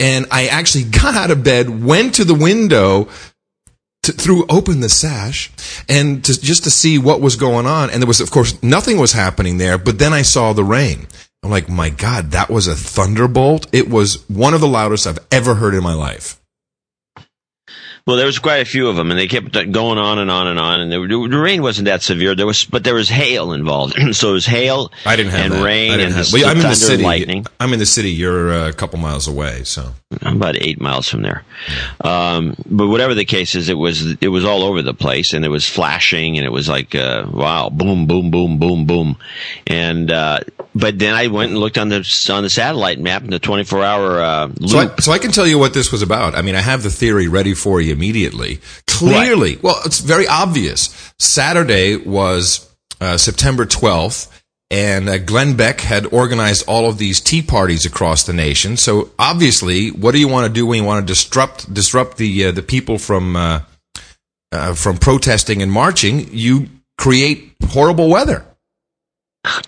And 0.00 0.26
I 0.30 0.48
actually 0.48 0.84
got 0.90 1.14
out 1.14 1.30
of 1.30 1.42
bed, 1.42 1.82
went 1.82 2.16
to 2.16 2.24
the 2.24 2.34
window, 2.34 3.08
to, 4.08 4.12
through 4.12 4.46
open 4.48 4.80
the 4.80 4.88
sash, 4.88 5.50
and 5.88 6.24
to, 6.24 6.40
just 6.40 6.64
to 6.64 6.70
see 6.70 6.98
what 6.98 7.20
was 7.20 7.36
going 7.36 7.66
on. 7.66 7.90
And 7.90 8.02
there 8.02 8.08
was, 8.08 8.20
of 8.20 8.30
course, 8.30 8.60
nothing 8.62 8.98
was 8.98 9.12
happening 9.12 9.58
there. 9.58 9.78
But 9.78 9.98
then 9.98 10.12
I 10.12 10.22
saw 10.22 10.52
the 10.52 10.64
rain. 10.64 11.06
I'm 11.42 11.50
like, 11.50 11.68
my 11.68 11.90
God, 11.90 12.32
that 12.32 12.50
was 12.50 12.66
a 12.66 12.74
thunderbolt. 12.74 13.68
It 13.72 13.88
was 13.88 14.28
one 14.28 14.54
of 14.54 14.60
the 14.60 14.68
loudest 14.68 15.06
I've 15.06 15.20
ever 15.30 15.54
heard 15.54 15.74
in 15.74 15.82
my 15.82 15.94
life. 15.94 16.37
Well, 18.08 18.16
there 18.16 18.24
was 18.24 18.38
quite 18.38 18.62
a 18.62 18.64
few 18.64 18.88
of 18.88 18.96
them, 18.96 19.10
and 19.10 19.20
they 19.20 19.26
kept 19.26 19.52
going 19.52 19.98
on 19.98 20.18
and 20.18 20.30
on 20.30 20.46
and 20.46 20.58
on. 20.58 20.80
And 20.80 20.90
the 20.90 21.38
rain 21.38 21.60
wasn't 21.60 21.88
that 21.88 22.00
severe. 22.00 22.34
There 22.34 22.46
was, 22.46 22.64
but 22.64 22.82
there 22.82 22.94
was 22.94 23.10
hail 23.10 23.52
involved. 23.52 23.96
so 24.16 24.30
it 24.30 24.32
was 24.32 24.46
hail. 24.46 24.90
I 25.04 25.14
didn't 25.14 25.32
have 25.32 25.40
and 25.44 25.52
that. 25.52 25.62
rain 25.62 26.00
and 26.00 26.14
have, 26.14 26.32
well, 26.32 26.46
I'm 26.46 26.56
in 26.56 26.62
the 26.62 26.74
city. 26.74 27.02
lightning. 27.02 27.44
I'm 27.60 27.74
in 27.74 27.78
the 27.78 27.84
city. 27.84 28.10
You're 28.10 28.50
a 28.50 28.72
couple 28.72 28.98
miles 28.98 29.28
away, 29.28 29.62
so 29.64 29.92
I'm 30.22 30.36
about 30.36 30.56
eight 30.56 30.80
miles 30.80 31.06
from 31.06 31.20
there. 31.20 31.44
Um, 32.00 32.56
but 32.64 32.88
whatever 32.88 33.12
the 33.12 33.26
case 33.26 33.54
is, 33.54 33.68
it 33.68 33.76
was 33.76 34.16
it 34.22 34.28
was 34.28 34.42
all 34.42 34.62
over 34.62 34.80
the 34.80 34.94
place, 34.94 35.34
and 35.34 35.44
it 35.44 35.50
was 35.50 35.68
flashing, 35.68 36.38
and 36.38 36.46
it 36.46 36.50
was 36.50 36.66
like 36.66 36.94
uh, 36.94 37.26
wow, 37.30 37.68
boom, 37.68 38.06
boom, 38.06 38.30
boom, 38.30 38.58
boom, 38.58 38.86
boom, 38.86 39.18
and 39.66 40.10
uh, 40.10 40.40
but 40.74 40.98
then 40.98 41.14
I 41.14 41.26
went 41.26 41.50
and 41.50 41.60
looked 41.60 41.76
on 41.76 41.90
the 41.90 42.28
on 42.30 42.42
the 42.42 42.50
satellite 42.50 42.98
map 43.00 43.22
in 43.22 43.30
the 43.30 43.38
24 43.38 43.84
hour 43.84 44.20
uh, 44.22 44.46
loop. 44.46 44.70
So 44.70 44.78
I, 44.78 44.96
so 44.96 45.12
I 45.12 45.18
can 45.18 45.30
tell 45.30 45.46
you 45.46 45.58
what 45.58 45.74
this 45.74 45.92
was 45.92 46.00
about. 46.00 46.34
I 46.34 46.40
mean, 46.40 46.54
I 46.54 46.60
have 46.60 46.82
the 46.82 46.90
theory 46.90 47.28
ready 47.28 47.52
for 47.52 47.80
you 47.80 47.96
immediately. 47.98 48.60
Clearly, 48.86 49.58
well, 49.60 49.80
it's 49.84 49.98
very 49.98 50.28
obvious. 50.28 51.12
Saturday 51.18 51.96
was 51.96 52.72
uh, 53.00 53.16
September 53.16 53.66
12th, 53.66 54.30
and 54.70 55.08
uh, 55.08 55.18
Glenn 55.18 55.56
Beck 55.56 55.80
had 55.80 56.06
organized 56.06 56.64
all 56.68 56.88
of 56.88 56.98
these 56.98 57.20
tea 57.20 57.42
parties 57.42 57.84
across 57.84 58.24
the 58.24 58.32
nation. 58.32 58.76
So 58.76 59.10
obviously, 59.18 59.90
what 59.90 60.12
do 60.12 60.18
you 60.18 60.28
want 60.28 60.46
to 60.46 60.52
do 60.52 60.66
when 60.66 60.82
you 60.82 60.86
want 60.86 61.06
to 61.06 61.12
disrupt 61.12 61.72
disrupt 61.72 62.18
the 62.18 62.46
uh, 62.46 62.52
the 62.52 62.62
people 62.62 62.98
from 62.98 63.34
uh, 63.34 63.62
uh, 64.52 64.74
from 64.74 64.98
protesting 64.98 65.60
and 65.60 65.72
marching? 65.72 66.28
You 66.32 66.68
create 66.98 67.54
horrible 67.64 68.08
weather. 68.08 68.44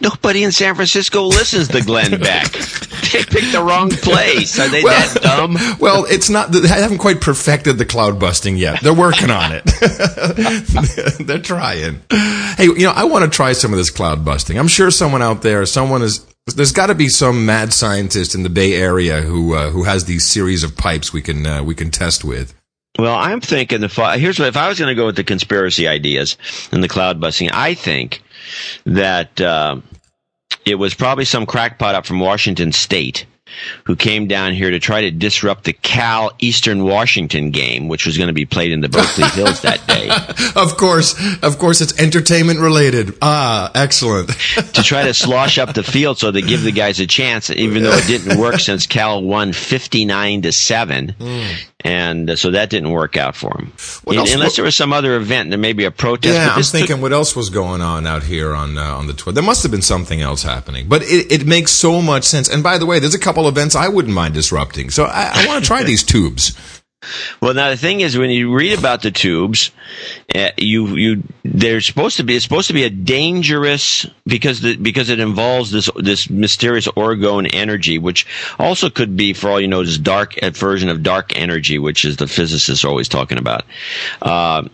Nobody 0.00 0.44
in 0.44 0.52
San 0.52 0.74
Francisco 0.74 1.24
listens 1.24 1.68
to 1.68 1.80
Glenn 1.82 2.20
Beck. 2.20 2.52
they 3.12 3.24
picked 3.24 3.52
the 3.52 3.62
wrong 3.62 3.90
place. 3.90 4.58
Are 4.58 4.68
they 4.68 4.82
Well- 4.82 5.14
that 5.14 5.22
dumb? 5.22 5.56
Well, 5.80 6.04
it's 6.04 6.28
not. 6.28 6.52
They 6.52 6.68
haven't 6.68 6.98
quite 6.98 7.20
perfected 7.20 7.78
the 7.78 7.86
cloud 7.86 8.18
busting 8.18 8.56
yet. 8.56 8.80
They're 8.82 8.92
working 8.94 9.30
on 9.30 9.52
it. 9.52 9.64
They're 11.26 11.38
trying. 11.38 12.02
Hey, 12.10 12.64
you 12.64 12.84
know, 12.84 12.92
I 12.92 13.04
want 13.04 13.24
to 13.24 13.30
try 13.30 13.52
some 13.52 13.72
of 13.72 13.78
this 13.78 13.90
cloud 13.90 14.24
busting. 14.24 14.58
I'm 14.58 14.68
sure 14.68 14.90
someone 14.90 15.22
out 15.22 15.42
there, 15.42 15.64
someone 15.66 16.02
is. 16.02 16.26
There's 16.46 16.72
got 16.72 16.86
to 16.86 16.94
be 16.94 17.08
some 17.08 17.46
mad 17.46 17.72
scientist 17.72 18.34
in 18.34 18.42
the 18.42 18.50
Bay 18.50 18.74
Area 18.74 19.20
who 19.22 19.54
uh, 19.54 19.70
who 19.70 19.84
has 19.84 20.04
these 20.04 20.26
series 20.26 20.62
of 20.64 20.76
pipes 20.76 21.12
we 21.12 21.22
can 21.22 21.46
uh, 21.46 21.62
we 21.62 21.74
can 21.74 21.90
test 21.90 22.24
with. 22.24 22.54
Well, 22.98 23.14
I'm 23.14 23.40
thinking 23.40 23.80
the 23.80 23.88
here's 24.18 24.38
what 24.38 24.48
if 24.48 24.56
I 24.56 24.68
was 24.68 24.78
going 24.78 24.88
to 24.94 25.00
go 25.00 25.06
with 25.06 25.16
the 25.16 25.24
conspiracy 25.24 25.86
ideas 25.86 26.36
and 26.72 26.82
the 26.82 26.88
cloud 26.88 27.20
busting, 27.20 27.50
I 27.52 27.74
think 27.74 28.22
that 28.84 29.40
uh, 29.40 29.80
it 30.64 30.76
was 30.76 30.94
probably 30.94 31.24
some 31.24 31.46
crackpot 31.46 31.94
up 31.94 32.06
from 32.06 32.20
Washington 32.20 32.72
State 32.72 33.26
who 33.84 33.96
came 33.96 34.26
down 34.26 34.52
here 34.52 34.70
to 34.70 34.78
try 34.78 35.02
to 35.02 35.10
disrupt 35.10 35.64
the 35.64 35.72
Cal 35.72 36.32
Eastern 36.38 36.84
Washington 36.84 37.50
game, 37.50 37.88
which 37.88 38.06
was 38.06 38.16
going 38.16 38.28
to 38.28 38.32
be 38.32 38.46
played 38.46 38.72
in 38.72 38.80
the 38.80 38.88
Berkeley 38.88 39.24
Hills 39.30 39.62
that 39.62 39.84
day, 39.86 40.08
Of 40.60 40.76
course, 40.76 41.14
of 41.42 41.58
course, 41.58 41.80
it's 41.80 41.98
entertainment 41.98 42.60
related. 42.60 43.16
Ah, 43.22 43.70
excellent. 43.74 44.28
to 44.74 44.82
try 44.82 45.04
to 45.04 45.14
slosh 45.14 45.58
up 45.58 45.74
the 45.74 45.82
field 45.82 46.18
so 46.18 46.30
they 46.30 46.42
give 46.42 46.62
the 46.62 46.72
guys 46.72 47.00
a 47.00 47.06
chance, 47.06 47.50
even 47.50 47.82
though 47.82 47.92
it 47.92 48.06
didn't 48.06 48.38
work 48.38 48.60
since 48.60 48.86
Cal 48.86 49.22
won 49.22 49.52
59 49.52 50.42
to 50.42 50.52
7. 50.52 51.14
And 51.82 52.28
uh, 52.28 52.36
so 52.36 52.50
that 52.50 52.68
didn't 52.68 52.90
work 52.90 53.16
out 53.16 53.34
for 53.34 53.56
him. 53.58 53.72
What 54.04 54.16
Unless 54.16 54.56
there 54.56 54.64
was 54.64 54.76
some 54.76 54.92
other 54.92 55.16
event, 55.16 55.50
there 55.50 55.58
may 55.58 55.72
be 55.72 55.84
a 55.84 55.90
protest. 55.90 56.34
Yeah, 56.34 56.50
I'm 56.50 56.58
this 56.58 56.70
took- 56.70 56.80
thinking 56.80 57.00
what 57.00 57.12
else 57.12 57.34
was 57.34 57.48
going 57.48 57.80
on 57.80 58.06
out 58.06 58.22
here 58.22 58.54
on 58.54 58.76
uh, 58.76 58.82
on 58.82 59.06
the 59.06 59.14
Twitter. 59.14 59.36
There 59.36 59.44
must 59.44 59.62
have 59.62 59.72
been 59.72 59.82
something 59.82 60.20
else 60.20 60.42
happening, 60.42 60.88
but 60.88 61.02
it, 61.02 61.32
it 61.32 61.46
makes 61.46 61.72
so 61.72 62.02
much 62.02 62.24
sense. 62.24 62.48
And 62.48 62.62
by 62.62 62.76
the 62.78 62.86
way, 62.86 62.98
there's 62.98 63.14
a 63.14 63.18
couple 63.18 63.48
events 63.48 63.74
I 63.74 63.88
wouldn't 63.88 64.14
mind 64.14 64.34
disrupting, 64.34 64.90
so 64.90 65.04
I, 65.04 65.30
I 65.32 65.46
want 65.46 65.64
to 65.64 65.66
try 65.66 65.82
these 65.84 66.02
tubes. 66.02 66.56
Well, 67.40 67.54
now 67.54 67.70
the 67.70 67.76
thing 67.78 68.00
is, 68.00 68.18
when 68.18 68.28
you 68.30 68.54
read 68.54 68.78
about 68.78 69.00
the 69.02 69.10
tubes, 69.10 69.70
uh, 70.34 70.50
you 70.58 70.96
you 70.96 71.22
they're 71.42 71.80
supposed 71.80 72.18
to 72.18 72.24
be 72.24 72.36
it's 72.36 72.44
supposed 72.44 72.68
to 72.68 72.74
be 72.74 72.84
a 72.84 72.90
dangerous 72.90 74.06
because 74.26 74.60
the, 74.60 74.76
because 74.76 75.08
it 75.08 75.18
involves 75.18 75.70
this 75.70 75.88
this 75.96 76.28
mysterious 76.28 76.86
orgone 76.88 77.48
energy, 77.54 77.98
which 77.98 78.26
also 78.58 78.90
could 78.90 79.16
be, 79.16 79.32
for 79.32 79.48
all 79.48 79.60
you 79.60 79.68
know, 79.68 79.82
this 79.82 79.96
dark 79.96 80.34
version 80.52 80.90
of 80.90 81.02
dark 81.02 81.36
energy, 81.36 81.78
which 81.78 82.04
is 82.04 82.18
the 82.18 82.26
physicists 82.26 82.84
are 82.84 82.88
always 82.88 83.08
talking 83.08 83.38
about. 83.38 83.64
Uh, 84.20 84.68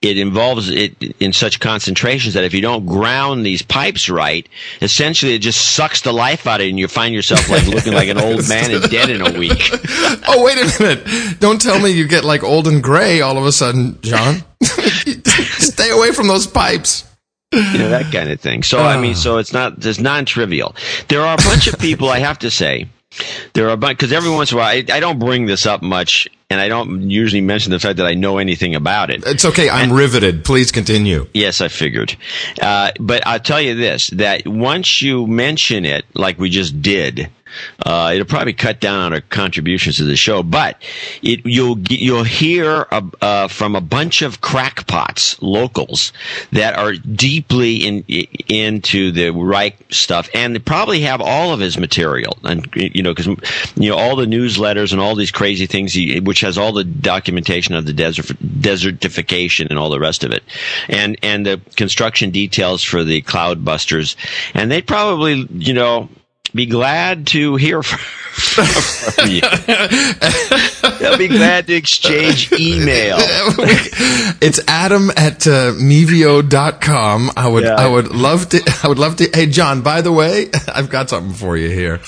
it 0.00 0.16
involves 0.16 0.70
it 0.70 1.02
in 1.20 1.32
such 1.32 1.60
concentrations 1.60 2.34
that 2.34 2.44
if 2.44 2.54
you 2.54 2.60
don't 2.60 2.86
ground 2.86 3.44
these 3.44 3.62
pipes 3.62 4.08
right, 4.08 4.48
essentially 4.80 5.34
it 5.34 5.40
just 5.40 5.74
sucks 5.74 6.02
the 6.02 6.12
life 6.12 6.46
out 6.46 6.60
of 6.60 6.66
you, 6.66 6.70
and 6.70 6.78
you 6.78 6.88
find 6.88 7.14
yourself 7.14 7.48
like 7.48 7.66
looking 7.66 7.92
like 7.92 8.08
an 8.08 8.18
old 8.18 8.48
man 8.48 8.70
and 8.70 8.88
dead 8.90 9.10
in 9.10 9.20
a 9.20 9.38
week. 9.38 9.70
Oh, 10.30 10.44
wait 10.44 10.58
a 10.58 10.82
minute! 10.82 11.40
Don't 11.40 11.60
tell 11.60 11.78
me 11.78 11.90
you 11.90 12.06
get 12.06 12.24
like 12.24 12.42
old 12.42 12.66
and 12.66 12.82
gray 12.82 13.20
all 13.20 13.38
of 13.38 13.46
a 13.46 13.52
sudden, 13.52 13.98
John. 14.02 14.42
Stay 14.62 15.90
away 15.90 16.12
from 16.12 16.28
those 16.28 16.46
pipes. 16.46 17.04
you 17.52 17.78
know 17.78 17.88
that 17.88 18.12
kind 18.12 18.30
of 18.30 18.40
thing. 18.40 18.62
So 18.62 18.78
I 18.78 19.00
mean, 19.00 19.12
ah. 19.12 19.16
so 19.16 19.38
it's 19.38 19.52
not 19.52 19.84
it's 19.84 19.98
non-trivial. 19.98 20.74
There 21.08 21.22
are 21.22 21.34
a 21.34 21.42
bunch 21.42 21.66
of 21.66 21.78
people 21.78 22.08
I 22.08 22.18
have 22.18 22.38
to 22.40 22.50
say. 22.50 22.88
There 23.54 23.66
are 23.66 23.72
a 23.72 23.76
bunch 23.76 23.98
because 23.98 24.12
every 24.12 24.30
once 24.30 24.52
in 24.52 24.58
a 24.58 24.60
while 24.60 24.68
I, 24.68 24.84
I 24.92 25.00
don't 25.00 25.18
bring 25.18 25.46
this 25.46 25.66
up 25.66 25.82
much, 25.82 26.28
and 26.50 26.60
I 26.60 26.68
don't 26.68 27.10
usually 27.10 27.40
mention 27.40 27.72
the 27.72 27.80
fact 27.80 27.96
that 27.96 28.06
I 28.06 28.14
know 28.14 28.38
anything 28.38 28.74
about 28.74 29.10
it. 29.10 29.24
It's 29.26 29.44
okay. 29.44 29.68
I'm 29.68 29.92
riveted. 29.92 30.44
Please 30.44 30.70
continue. 30.70 31.26
Yes, 31.34 31.60
I 31.60 31.68
figured. 31.68 32.16
Uh, 32.60 32.92
but 33.00 33.26
I'll 33.26 33.40
tell 33.40 33.60
you 33.60 33.74
this: 33.74 34.08
that 34.08 34.46
once 34.46 35.02
you 35.02 35.26
mention 35.26 35.84
it, 35.84 36.04
like 36.14 36.38
we 36.38 36.50
just 36.50 36.80
did, 36.82 37.30
uh, 37.84 38.12
it'll 38.14 38.26
probably 38.26 38.52
cut 38.52 38.80
down 38.80 39.00
on 39.00 39.12
our 39.12 39.20
contributions 39.20 39.96
to 39.96 40.04
the 40.04 40.16
show. 40.16 40.42
But 40.42 40.80
it, 41.22 41.44
you'll 41.44 41.78
you'll 41.88 42.24
hear 42.24 42.86
uh, 42.90 43.02
uh, 43.20 43.48
from 43.48 43.76
a 43.76 43.80
bunch 43.80 44.22
of 44.22 44.40
crackpots, 44.40 45.40
locals 45.42 46.12
that 46.52 46.76
are 46.76 46.92
deeply 46.92 47.76
in, 47.76 48.04
into 48.48 49.12
the 49.12 49.30
Reich 49.30 49.76
stuff, 49.90 50.28
and 50.34 50.54
they 50.54 50.58
probably 50.58 51.00
have 51.00 51.20
all 51.20 51.52
of 51.52 51.60
his 51.60 51.78
material. 51.78 52.38
And 52.44 52.68
you 52.74 53.02
know, 53.02 53.14
because 53.14 53.26
you 53.76 53.90
know 53.90 53.96
all 53.96 54.16
the 54.16 54.26
newsletters 54.26 54.92
and 54.92 55.00
all 55.00 55.14
these 55.14 55.30
crazy 55.30 55.66
things, 55.66 55.92
he, 55.92 56.20
which 56.20 56.40
has 56.40 56.58
all 56.58 56.72
the 56.72 56.84
documentation 56.84 57.74
of 57.74 57.86
the 57.86 57.92
desert 57.92 58.26
desertification 58.26 59.68
and 59.70 59.78
all 59.78 59.90
the 59.90 60.00
rest 60.00 60.24
of 60.24 60.32
it, 60.32 60.42
and 60.88 61.16
and 61.22 61.46
the 61.46 61.60
construction 61.76 62.30
details 62.30 62.82
for 62.82 63.04
the 63.04 63.20
cloud 63.22 63.64
busters, 63.64 64.16
and 64.54 64.70
they 64.70 64.82
probably 64.82 65.46
you 65.50 65.74
know 65.74 66.08
be 66.58 66.66
glad 66.66 67.26
to 67.28 67.54
hear 67.56 67.82
from, 67.82 67.98
from 68.66 69.28
you. 69.30 69.40
They'll 70.98 71.16
be 71.16 71.28
glad 71.28 71.66
to 71.68 71.74
exchange 71.74 72.50
email. 72.58 73.16
It's 74.40 74.60
Adam 74.66 75.10
at 75.16 75.46
uh, 75.46 75.72
Mevio.com. 75.78 77.30
I 77.36 77.46
would, 77.48 77.62
Yeah. 77.64 77.74
I 77.76 77.86
would 77.86 78.08
love 78.10 78.48
to, 78.50 78.60
I 78.82 78.88
would 78.88 78.98
love 78.98 79.16
to. 79.16 79.30
Hey, 79.32 79.46
John, 79.46 79.82
by 79.82 80.00
the 80.02 80.10
way, 80.12 80.50
I've 80.74 80.90
got 80.90 81.08
something 81.10 81.32
for 81.34 81.56
you 81.56 81.68
here. 81.70 82.00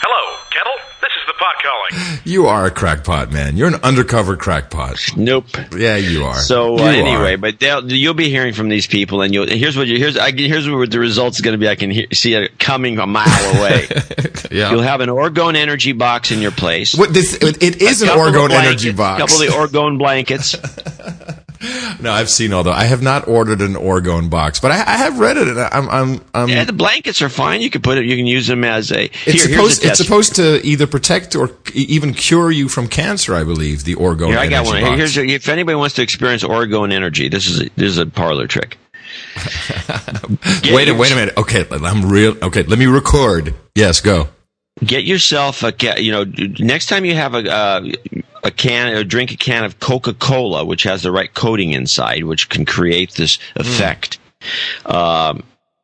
Hello, 0.00 0.38
Kettle. 0.50 0.72
This 1.02 1.12
is 1.20 1.26
the 1.26 1.29
pot 1.40 1.54
calling. 1.62 2.18
You 2.24 2.46
are 2.46 2.66
a 2.66 2.70
crackpot, 2.70 3.32
man. 3.32 3.56
You're 3.56 3.68
an 3.68 3.76
undercover 3.82 4.36
crackpot. 4.36 4.98
Nope. 5.16 5.46
Yeah, 5.76 5.96
you 5.96 6.24
are. 6.24 6.36
So 6.38 6.76
You 6.76 6.82
uh, 6.84 6.86
are. 6.86 6.90
anyway, 6.92 7.36
but 7.36 7.60
you'll 7.90 8.14
be 8.14 8.28
hearing 8.28 8.52
from 8.54 8.68
these 8.68 8.86
people, 8.86 9.22
and 9.22 9.32
you'll 9.34 9.48
here's 9.48 9.76
what 9.76 9.86
you 9.86 9.96
here's 9.98 10.16
I, 10.16 10.30
here's 10.32 10.68
what 10.68 10.90
the 10.90 10.98
results 11.00 11.36
is 11.38 11.42
going 11.42 11.52
to 11.54 11.58
be. 11.58 11.68
I 11.68 11.74
can 11.74 11.90
hear, 11.90 12.06
see 12.12 12.34
it 12.34 12.58
coming 12.58 12.98
a 12.98 13.06
mile 13.06 13.56
away. 13.56 13.88
yeah. 14.50 14.70
You'll 14.70 14.82
have 14.82 15.00
an 15.00 15.08
orgone 15.08 15.56
energy 15.56 15.92
box 15.92 16.30
in 16.30 16.40
your 16.40 16.52
place. 16.52 16.94
what 16.94 17.12
this? 17.14 17.34
It, 17.34 17.62
it 17.62 17.82
is 17.82 18.02
A 18.02 18.12
an 18.12 18.18
orgone 18.18 18.48
blankets- 18.48 18.66
energy 18.84 18.92
box. 18.92 19.20
couple 19.20 19.42
of 19.46 19.70
the 19.70 19.78
orgone 19.78 19.98
blankets. 19.98 20.54
no, 22.00 22.10
I've 22.10 22.30
seen 22.30 22.52
all 22.52 22.62
those. 22.62 22.74
I 22.74 22.84
have 22.84 23.02
not 23.02 23.28
ordered 23.28 23.60
an 23.60 23.74
orgone 23.74 24.30
box, 24.30 24.60
but 24.60 24.70
I, 24.70 24.76
I 24.76 24.96
have 24.96 25.18
read 25.18 25.36
it. 25.36 25.48
And 25.48 25.58
I'm, 25.60 25.88
I'm, 25.90 26.24
I'm. 26.32 26.48
yeah, 26.48 26.64
the 26.64 26.72
blankets 26.72 27.20
are 27.20 27.28
fine. 27.28 27.60
You 27.60 27.68
can 27.68 27.82
put 27.82 27.98
it. 27.98 28.06
You 28.06 28.16
can 28.16 28.26
use 28.26 28.46
them 28.46 28.64
as 28.64 28.90
a. 28.90 29.04
it's 29.04 29.14
here, 29.24 29.32
here's 29.32 29.44
a 29.44 29.48
supposed. 29.52 29.84
It's 29.84 29.98
supposed 29.98 30.36
to 30.36 30.64
either 30.66 30.86
protect 30.86 31.36
or 31.36 31.50
even 31.74 32.14
cure 32.14 32.50
you 32.50 32.68
from 32.68 32.88
cancer. 32.88 33.34
I 33.34 33.44
believe 33.44 33.84
the 33.84 33.94
orgone. 33.96 34.28
Here, 34.28 34.38
I 34.38 34.48
got 34.48 34.64
one. 34.64 34.80
box. 34.80 34.96
Here's 34.96 35.18
a, 35.18 35.26
if 35.26 35.48
anybody 35.48 35.76
wants 35.76 35.96
to 35.96 36.02
experience 36.02 36.42
orgone 36.44 36.92
energy, 36.92 37.28
this 37.28 37.46
is 37.46 37.60
a, 37.60 37.64
this 37.76 37.90
is 37.90 37.98
a 37.98 38.06
parlor 38.06 38.46
trick. 38.46 38.78
Wait 40.64 40.64
a 40.64 40.86
your- 40.86 40.96
wait 40.96 41.12
a 41.12 41.14
minute. 41.16 41.36
Okay, 41.36 41.66
I'm 41.70 42.10
real. 42.10 42.36
Okay, 42.42 42.62
let 42.62 42.78
me 42.78 42.86
record. 42.86 43.54
Yes, 43.74 44.00
go. 44.00 44.28
Get 44.84 45.04
yourself 45.04 45.62
a 45.62 45.74
you 46.00 46.10
know 46.12 46.24
next 46.58 46.86
time 46.86 47.04
you 47.04 47.14
have 47.14 47.34
a 47.34 47.52
uh, 47.52 47.92
a 48.42 48.50
can 48.50 48.94
or 48.94 49.04
drink 49.04 49.32
a 49.32 49.36
can 49.36 49.64
of 49.64 49.80
Coca 49.80 50.14
Cola, 50.14 50.64
which 50.64 50.82
has 50.84 51.02
the 51.02 51.12
right 51.12 51.32
coating 51.32 51.72
inside, 51.72 52.24
which 52.24 52.48
can 52.48 52.64
create 52.64 53.12
this 53.14 53.38
effect. 53.56 54.18
Um, 54.86 55.42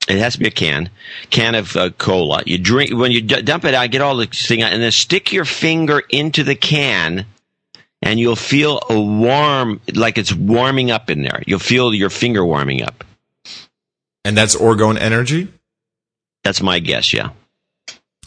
it 0.09 0.19
has 0.19 0.35
to 0.35 0.39
be 0.39 0.47
a 0.47 0.53
can, 0.53 0.89
can 1.31 1.55
of 1.55 1.77
uh, 1.77 1.91
cola. 1.91 2.43
You 2.47 2.59
drink 2.59 2.97
when 2.97 3.11
you 3.11 3.23
d- 3.23 3.43
dump 3.43 3.65
it 3.65 3.75
out, 3.75 3.91
get 3.91 4.03
all 4.03 4.17
the 4.17 4.27
thing 4.27 4.63
out, 4.63 4.73
and 4.73 4.83
then 4.83 4.93
stick 4.93 5.33
your 5.33 5.45
finger 5.45 6.03
into 6.09 6.45
the 6.45 6.55
can, 6.55 7.27
and 8.03 8.21
you'll 8.21 8.37
feel 8.37 8.81
a 8.89 9.01
warm, 9.01 9.81
like 9.95 10.17
it's 10.17 10.33
warming 10.33 10.91
up 10.91 11.11
in 11.11 11.23
there. 11.23 11.43
You'll 11.47 11.59
feel 11.59 11.93
your 11.93 12.11
finger 12.11 12.45
warming 12.45 12.83
up. 12.83 13.05
And 14.25 14.37
that's 14.37 14.57
orgone 14.57 14.99
energy. 14.99 15.53
That's 16.45 16.63
my 16.63 16.79
guess. 16.79 17.13
Yeah. 17.13 17.31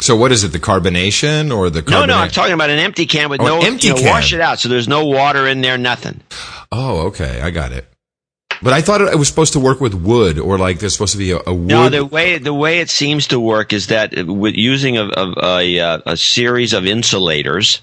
So 0.02 0.16
what 0.16 0.32
is 0.32 0.44
it? 0.44 0.50
The 0.54 0.60
carbonation 0.60 1.56
or 1.56 1.70
the 1.70 1.82
No, 1.82 1.86
carbonate? 1.88 2.08
no, 2.16 2.18
I'm 2.22 2.30
talking 2.30 2.54
about 2.54 2.70
an 2.70 2.80
empty 2.80 3.06
can 3.06 3.30
with 3.30 3.42
Oh, 3.42 3.46
no 3.46 3.60
empty 3.60 3.88
you 3.88 3.94
know, 3.94 4.00
can. 4.00 4.10
Wash 4.10 4.32
it 4.34 4.40
out 4.42 4.60
so 4.60 4.70
there's 4.70 4.88
no 4.88 5.06
water 5.06 5.46
in 5.48 5.62
there, 5.62 5.78
nothing. 5.78 6.22
Oh, 6.72 7.08
okay, 7.08 7.42
I 7.42 7.50
got 7.52 7.72
it. 7.72 7.86
But 8.62 8.74
I 8.74 8.82
thought 8.82 9.00
it 9.02 9.18
was 9.18 9.28
supposed 9.30 9.54
to 9.54 9.60
work 9.60 9.80
with 9.80 9.94
wood, 9.94 10.38
or 10.38 10.58
like 10.58 10.80
there's 10.80 10.92
supposed 10.94 11.14
to 11.14 11.18
be 11.18 11.32
a, 11.32 11.40
a 11.48 11.54
wood. 11.54 11.68
No, 11.68 11.88
the 11.90 12.06
way 12.06 12.38
the 12.40 12.54
way 12.54 12.80
it 12.80 12.90
seems 12.90 13.28
to 13.28 13.40
work 13.40 13.72
is 13.72 13.88
that 13.88 14.14
with 14.28 14.56
using 14.56 14.98
a, 14.98 15.06
a, 15.06 15.34
a, 15.42 15.80
uh, 15.80 16.00
a 16.06 16.18
series 16.18 16.74
of 16.74 16.86
insulators 16.86 17.82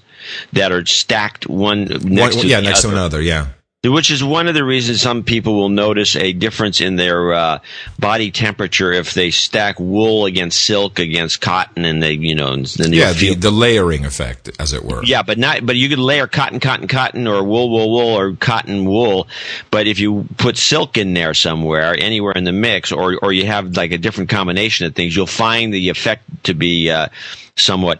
that 0.53 0.71
are 0.71 0.85
stacked 0.85 1.47
one 1.47 1.85
next 2.03 2.35
One- 2.35 2.43
to 2.43 2.47
yeah, 2.47 2.59
next 2.59 2.79
other. 2.85 2.89
to 2.93 2.95
another. 2.95 3.21
Yeah. 3.21 3.47
Which 3.83 4.09
is 4.09 4.23
one 4.23 4.47
of 4.47 4.55
the 4.55 4.63
reasons 4.63 5.01
some 5.01 5.23
people 5.23 5.53
will 5.55 5.69
notice 5.69 6.15
a 6.15 6.33
difference 6.33 6.81
in 6.81 6.95
their 6.95 7.31
uh, 7.33 7.59
body 7.99 8.31
temperature 8.31 8.91
if 8.91 9.13
they 9.13 9.29
stack 9.29 9.79
wool 9.79 10.25
against 10.25 10.65
silk 10.65 10.97
against 10.97 11.41
cotton, 11.41 11.85
and 11.85 12.01
they, 12.01 12.13
you 12.13 12.33
know, 12.33 12.55
then 12.55 12.91
Yeah, 12.91 13.13
the, 13.13 13.35
the 13.35 13.51
layering 13.51 14.03
effect, 14.03 14.49
as 14.59 14.73
it 14.73 14.83
were. 14.83 15.03
yeah, 15.03 15.21
but 15.21 15.37
not. 15.37 15.63
But 15.63 15.75
you 15.75 15.89
could 15.89 15.99
layer 15.99 16.25
cotton, 16.25 16.59
cotton, 16.59 16.87
cotton, 16.87 17.27
or 17.27 17.43
wool, 17.43 17.69
wool, 17.69 17.91
wool, 17.91 18.17
or 18.19 18.33
cotton, 18.35 18.83
wool. 18.85 19.27
But 19.69 19.85
if 19.85 19.99
you 19.99 20.27
put 20.37 20.57
silk 20.57 20.97
in 20.97 21.13
there 21.13 21.35
somewhere, 21.35 21.95
anywhere 21.97 22.33
in 22.33 22.45
the 22.45 22.51
mix, 22.51 22.91
or 22.91 23.19
or 23.21 23.31
you 23.31 23.45
have 23.45 23.77
like 23.77 23.91
a 23.91 23.97
different 23.99 24.31
combination 24.31 24.87
of 24.87 24.95
things, 24.95 25.15
you'll 25.15 25.27
find 25.27 25.71
the 25.71 25.89
effect 25.89 26.23
to 26.45 26.55
be 26.55 26.89
uh, 26.89 27.09
somewhat 27.59 27.99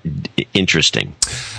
interesting. 0.53 1.15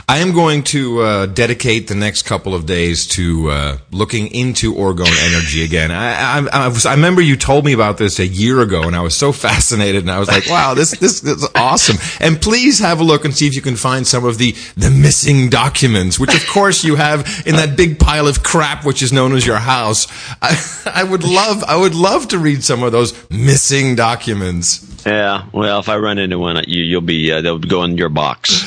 I 0.09 0.19
am 0.19 0.33
going 0.33 0.63
to 0.65 1.01
uh, 1.01 1.27
dedicate 1.27 1.89
the 1.89 1.95
next 1.95 2.23
couple 2.23 2.55
of 2.55 2.65
days 2.65 3.07
to 3.09 3.51
uh, 3.51 3.79
looking 3.91 4.29
into 4.29 4.75
orgone 4.75 5.15
energy 5.31 5.63
again. 5.63 5.91
I, 5.91 6.39
I, 6.39 6.65
I, 6.65 6.69
was, 6.69 6.87
I 6.87 6.95
remember 6.95 7.21
you 7.21 7.37
told 7.37 7.65
me 7.65 7.73
about 7.75 7.99
this 7.99 8.19
a 8.19 8.27
year 8.27 8.61
ago, 8.61 8.85
and 8.85 8.97
I 8.97 9.01
was 9.01 9.17
so 9.17 9.33
fascinated, 9.49 10.03
and 10.03 10.11
I 10.11 10.19
was 10.19 10.29
like, 10.29 10.49
"Wow, 10.49 10.75
this 10.75 10.93
this 10.93 11.23
is 11.23 11.47
awesome!" 11.55 11.97
And 12.21 12.41
please 12.41 12.79
have 12.79 13.01
a 13.01 13.05
look 13.05 13.25
and 13.25 13.37
see 13.37 13.47
if 13.47 13.55
you 13.55 13.63
can 13.63 13.77
find 13.77 14.07
some 14.07 14.25
of 14.25 14.39
the 14.39 14.53
the 14.77 14.91
missing 14.91 15.51
documents, 15.51 16.19
which 16.19 16.35
of 16.35 16.47
course 16.47 16.85
you 16.85 16.97
have 16.97 17.43
in 17.47 17.57
that 17.57 17.77
big 17.77 17.99
pile 17.99 18.27
of 18.27 18.43
crap 18.43 18.87
which 18.87 19.03
is 19.03 19.13
known 19.13 19.35
as 19.35 19.47
your 19.47 19.57
house. 19.59 20.07
I, 20.43 20.57
I 20.87 21.05
would 21.05 21.25
love 21.25 21.65
I 21.65 21.77
would 21.77 21.95
love 21.95 22.29
to 22.29 22.39
read 22.39 22.65
some 22.65 22.83
of 22.83 22.93
those 22.93 23.13
missing 23.31 23.95
documents. 23.95 24.88
Yeah. 25.07 25.47
Well, 25.53 25.81
if 25.81 25.89
I 25.89 25.97
run 25.99 26.19
into 26.19 26.39
one, 26.39 26.63
you, 26.67 26.83
you'll 26.83 27.01
be 27.01 27.31
uh, 27.33 27.41
they'll 27.41 27.59
go 27.59 27.85
in 27.85 27.97
your 27.97 28.09
box. 28.09 28.65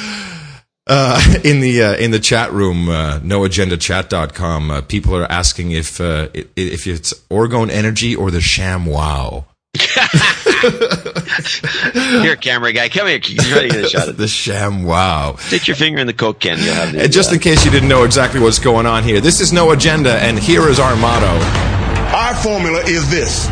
Uh, 0.88 1.22
in 1.44 1.60
the 1.62 1.84
uh, 1.84 1.94
in 1.96 2.12
the 2.12 2.20
chat 2.20 2.52
room, 2.52 2.90
uh, 2.90 3.20
noagendachat.com, 3.20 4.72
uh, 4.72 4.82
people 4.82 5.16
are 5.16 5.32
asking 5.32 5.72
if 5.72 6.02
uh, 6.02 6.28
if 6.34 6.88
it's 6.88 7.14
Orgone 7.30 7.70
Energy 7.70 8.16
or 8.16 8.32
the 8.32 8.42
Sham 8.42 8.86
Wow. 8.86 9.46
Here, 12.22 12.36
camera 12.36 12.74
guy, 12.74 12.90
come 12.90 13.08
here. 13.08 13.20
You're 13.24 13.56
ready 13.56 13.70
to 13.70 13.76
get 13.76 13.86
a 13.86 13.90
shot 13.90 14.10
at 14.10 14.18
The 14.18 14.28
Sham 14.28 14.84
Wow. 14.84 15.38
Stick 15.38 15.68
your 15.68 15.76
finger 15.76 16.00
in 16.00 16.08
the 16.08 16.14
coke 16.14 16.40
can. 16.40 16.60
You'll 16.60 16.74
have 16.74 16.92
the. 16.92 17.04
And 17.04 17.12
just 17.12 17.32
uh, 17.32 17.36
in 17.36 17.40
case 17.40 17.64
you 17.64 17.72
didn't 17.72 17.88
know 17.90 18.04
exactly 18.04 18.40
what's 18.42 18.60
going 18.60 18.86
on 18.86 19.04
here, 19.04 19.22
this 19.22 19.40
is 19.40 19.54
No 19.54 19.72
Agenda, 19.72 20.16
and 20.18 20.38
here 20.38 20.68
is 20.68 20.80
our 20.80 20.96
motto. 20.98 21.26
Our 22.16 22.36
formula 22.36 22.82
is 22.86 23.10
this. 23.10 23.48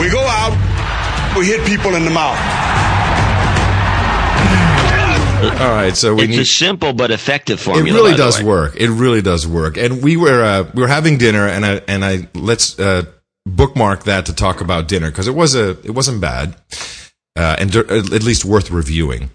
We 0.00 0.08
go 0.08 0.20
out, 0.20 0.54
we 1.36 1.46
hit 1.46 1.66
people 1.66 1.94
in 1.94 2.04
the 2.04 2.10
mouth. 2.10 2.38
All 5.44 5.68
right, 5.70 5.94
so 5.94 6.14
we 6.14 6.22
it's 6.22 6.30
need. 6.30 6.40
a 6.40 6.44
simple 6.44 6.92
but 6.94 7.10
effective 7.10 7.60
formula. 7.60 7.86
It 7.86 7.92
really 7.92 8.10
by 8.12 8.16
the 8.16 8.22
does 8.22 8.38
way. 8.38 8.44
work. 8.44 8.76
It 8.76 8.88
really 8.90 9.20
does 9.20 9.46
work. 9.46 9.76
And 9.76 10.02
we 10.02 10.16
were 10.16 10.42
uh, 10.42 10.70
we 10.72 10.80
were 10.82 10.88
having 10.88 11.18
dinner, 11.18 11.46
and 11.46 11.66
I 11.66 11.82
and 11.86 12.04
I 12.04 12.28
let's 12.34 12.78
uh, 12.78 13.04
bookmark 13.44 14.04
that 14.04 14.26
to 14.26 14.34
talk 14.34 14.62
about 14.62 14.88
dinner 14.88 15.10
because 15.10 15.28
it 15.28 15.34
was 15.34 15.54
a 15.54 15.70
it 15.84 15.90
wasn't 15.90 16.20
bad, 16.22 16.56
uh, 17.36 17.56
and 17.58 17.74
at 17.76 18.22
least 18.22 18.44
worth 18.46 18.70
reviewing. 18.70 19.30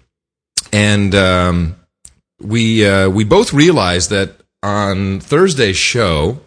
And 0.72 1.14
um, 1.14 1.76
we 2.40 2.84
uh, 2.86 3.08
we 3.08 3.22
both 3.24 3.52
realized 3.52 4.10
that 4.10 4.32
on 4.64 5.20
Thursday's 5.20 5.76
show, 5.76 6.40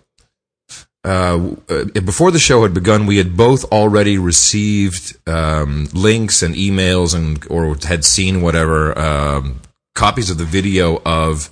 uh, 1.05 1.55
uh, 1.69 1.83
before 2.05 2.31
the 2.31 2.39
show 2.39 2.63
had 2.63 2.73
begun, 2.73 3.05
we 3.05 3.17
had 3.17 3.35
both 3.35 3.65
already 3.65 4.17
received 4.17 5.17
um, 5.27 5.87
links 5.93 6.41
and 6.41 6.55
emails, 6.55 7.13
and 7.13 7.45
or 7.49 7.75
had 7.87 8.05
seen 8.05 8.41
whatever 8.41 8.97
um, 8.97 9.61
copies 9.95 10.29
of 10.29 10.37
the 10.37 10.45
video 10.45 11.01
of 11.05 11.49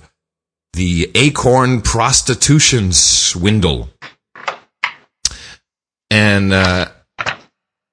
the 0.72 1.10
Acorn 1.14 1.82
prostitution 1.82 2.92
swindle, 2.92 3.90
and 6.10 6.54
uh, 6.54 6.86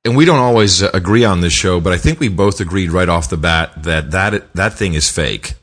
and 0.06 0.16
we 0.16 0.24
don't 0.24 0.40
always 0.40 0.82
uh, 0.82 0.90
agree 0.94 1.26
on 1.26 1.42
this 1.42 1.52
show, 1.52 1.82
but 1.82 1.92
I 1.92 1.98
think 1.98 2.22
we 2.22 2.30
both 2.30 2.62
agreed 2.62 2.92
right 2.92 3.10
off 3.10 3.30
the 3.30 3.36
bat 3.36 3.84
that 3.84 4.12
that 4.12 4.54
that 4.54 4.74
thing 4.76 4.94
is 4.94 5.10
fake. 5.10 5.56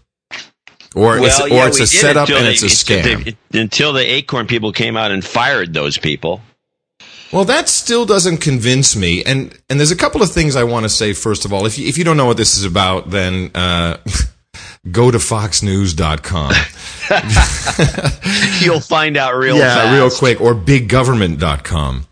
Or 0.96 1.18
it's, 1.18 1.38
Well, 1.38 1.52
or 1.52 1.56
yeah, 1.56 1.66
it's 1.68 1.78
a 1.78 1.86
setup 1.86 2.28
and 2.30 2.46
they- 2.46 2.52
it's 2.52 2.62
a 2.62 2.66
scam. 2.66 3.36
they- 3.52 3.60
until 3.60 3.92
the 3.92 4.00
Acorn 4.14 4.46
people 4.46 4.72
came 4.72 4.96
out 4.96 5.10
and 5.12 5.22
fired 5.22 5.74
those 5.74 5.98
people. 5.98 6.40
Well, 7.32 7.44
that 7.44 7.68
still 7.68 8.06
doesn't 8.06 8.38
convince 8.38 8.96
me. 8.96 9.22
And 9.24 9.52
and 9.68 9.78
there's 9.78 9.90
a 9.90 9.96
couple 9.96 10.22
of 10.22 10.32
things 10.32 10.56
I 10.56 10.64
want 10.64 10.84
to 10.84 10.88
say 10.88 11.12
first 11.12 11.44
of 11.44 11.52
all. 11.52 11.66
If 11.66 11.78
you, 11.78 11.86
if 11.86 11.98
you 11.98 12.04
don't 12.04 12.16
know 12.16 12.24
what 12.24 12.38
this 12.38 12.56
is 12.56 12.64
about, 12.64 13.10
then 13.10 13.50
uh, 13.54 13.98
go 14.90 15.10
to 15.10 15.18
foxnews.com. 15.18 16.52
You'll 18.64 18.80
find 18.80 19.16
out 19.16 19.36
real 19.36 19.56
yeah, 19.58 19.74
fast. 19.74 19.92
real 19.94 20.10
quick 20.10 20.40
or 20.40 20.54
biggovernment.com. 20.54 22.06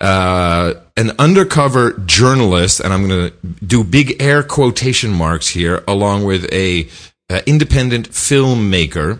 Uh, 0.00 0.74
an 0.96 1.12
undercover 1.18 1.92
journalist, 2.04 2.80
and 2.80 2.92
I'm 2.92 3.06
going 3.06 3.30
to 3.30 3.36
do 3.64 3.82
big 3.84 4.20
air 4.20 4.42
quotation 4.42 5.10
marks 5.12 5.48
here, 5.48 5.84
along 5.88 6.24
with 6.24 6.52
a 6.52 6.88
uh, 7.30 7.40
independent 7.46 8.10
filmmaker, 8.10 9.18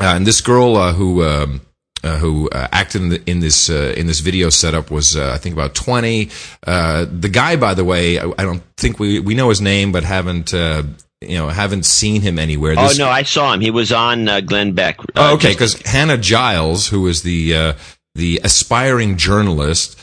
uh, 0.00 0.04
and 0.04 0.26
this 0.26 0.40
girl 0.40 0.76
uh, 0.76 0.92
who 0.92 1.24
um, 1.24 1.60
uh, 2.04 2.16
who 2.18 2.48
uh, 2.50 2.68
acted 2.72 3.02
in, 3.02 3.08
the, 3.10 3.22
in 3.30 3.40
this 3.40 3.68
uh, 3.70 3.94
in 3.96 4.06
this 4.06 4.20
video 4.20 4.50
setup 4.50 4.90
was 4.90 5.16
uh, 5.16 5.32
I 5.34 5.38
think 5.38 5.54
about 5.54 5.74
20. 5.74 6.30
Uh, 6.66 7.06
the 7.10 7.28
guy, 7.28 7.56
by 7.56 7.74
the 7.74 7.84
way, 7.84 8.18
I, 8.18 8.24
I 8.38 8.44
don't 8.44 8.62
think 8.76 8.98
we 8.98 9.20
we 9.20 9.34
know 9.34 9.48
his 9.48 9.60
name, 9.60 9.92
but 9.92 10.04
haven't. 10.04 10.52
Uh, 10.54 10.82
you 11.22 11.38
know, 11.38 11.48
haven't 11.48 11.86
seen 11.86 12.20
him 12.20 12.38
anywhere. 12.38 12.74
Oh 12.76 12.92
no, 12.98 13.08
I 13.08 13.22
saw 13.22 13.50
him. 13.54 13.62
He 13.62 13.70
was 13.70 13.90
on 13.90 14.28
uh, 14.28 14.40
Glenn 14.42 14.72
Beck. 14.72 15.00
Uh, 15.00 15.04
Oh, 15.16 15.34
okay, 15.34 15.54
just- 15.54 15.78
because 15.78 15.90
Hannah 15.90 16.18
Giles, 16.18 16.88
who 16.88 17.06
is 17.06 17.22
the 17.22 17.56
uh, 17.56 17.72
the 18.14 18.38
aspiring 18.44 19.16
journalist, 19.16 19.98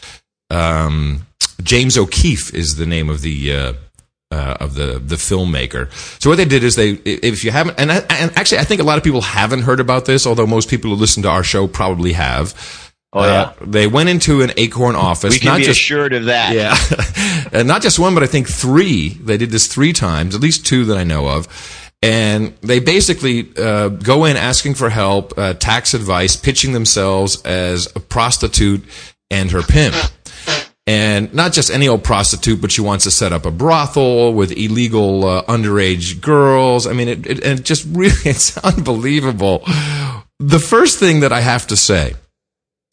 um, 0.50 1.28
James 1.62 2.00
O'Keefe 2.00 2.52
is 2.56 2.78
the 2.78 2.88
name 2.88 3.10
of 3.12 3.22
the 3.22 3.76
uh, 4.34 4.58
of 4.60 4.74
the 4.74 5.00
the 5.00 5.16
filmmaker. 5.16 5.92
So 6.22 6.30
what 6.30 6.38
they 6.38 6.46
did 6.46 6.64
is 6.64 6.76
they, 6.76 6.92
if 7.06 7.44
you 7.44 7.52
haven't, 7.52 7.80
and 7.80 7.92
I, 7.92 7.98
and 8.10 8.36
actually, 8.36 8.60
I 8.60 8.64
think 8.64 8.82
a 8.82 8.84
lot 8.84 8.98
of 8.98 9.04
people 9.04 9.22
haven't 9.22 9.62
heard 9.62 9.80
about 9.80 10.06
this, 10.06 10.26
although 10.26 10.48
most 10.48 10.70
people 10.70 10.90
who 10.90 10.96
listen 10.96 11.24
to 11.24 11.30
our 11.30 11.44
show 11.44 11.68
probably 11.68 12.14
have. 12.14 12.56
Oh, 13.16 13.24
yeah. 13.24 13.42
Uh, 13.42 13.54
they 13.62 13.86
went 13.86 14.10
into 14.10 14.42
an 14.42 14.52
Acorn 14.58 14.96
office, 14.96 15.34
we 15.34 15.40
can 15.40 15.50
not 15.50 15.58
be 15.60 15.66
just 15.66 15.80
assured 15.80 16.14
of 16.14 16.26
that. 16.26 16.56
yeah. 16.56 16.76
and 17.60 17.68
not 17.68 17.84
just 17.84 18.00
one, 18.00 18.16
but 18.16 18.24
I 18.24 18.26
think 18.26 18.50
three. 18.50 19.10
They 19.10 19.38
did 19.38 19.52
this 19.52 19.68
three 19.68 19.94
times, 19.94 20.34
at 20.34 20.42
least 20.42 20.66
two 20.66 20.86
that 20.86 20.98
I 20.98 21.04
know 21.04 21.28
of. 21.28 21.48
And 22.02 22.56
they 22.62 22.80
basically 22.80 23.52
uh, 23.56 23.90
go 23.90 24.26
in 24.26 24.36
asking 24.36 24.74
for 24.74 24.90
help, 24.90 25.38
uh, 25.38 25.54
tax 25.54 25.94
advice, 25.94 26.36
pitching 26.36 26.74
themselves 26.74 27.40
as 27.44 27.86
a 27.96 28.00
prostitute 28.00 28.84
and 29.30 29.52
her 29.52 29.62
pimp. 29.62 29.96
And 30.86 31.34
not 31.34 31.54
just 31.54 31.72
any 31.72 31.88
old 31.88 32.04
prostitute, 32.04 32.60
but 32.62 32.72
she 32.72 32.82
wants 32.82 33.06
to 33.06 33.12
set 33.12 33.32
up 33.32 33.46
a 33.46 33.52
brothel 33.52 34.34
with 34.34 34.52
illegal 34.52 35.26
uh, 35.26 35.44
underage 35.44 36.20
girls. 36.20 36.86
I 36.86 36.92
mean, 36.94 37.08
it, 37.08 37.26
it, 37.26 37.46
it 37.46 37.64
just 37.64 37.86
really, 37.90 38.16
it's 38.26 38.58
unbelievable. 38.58 39.64
The 40.40 40.60
first 40.60 41.00
thing 41.00 41.22
that 41.22 41.32
I 41.32 41.40
have 41.40 41.68
to 41.68 41.78
say 41.78 42.16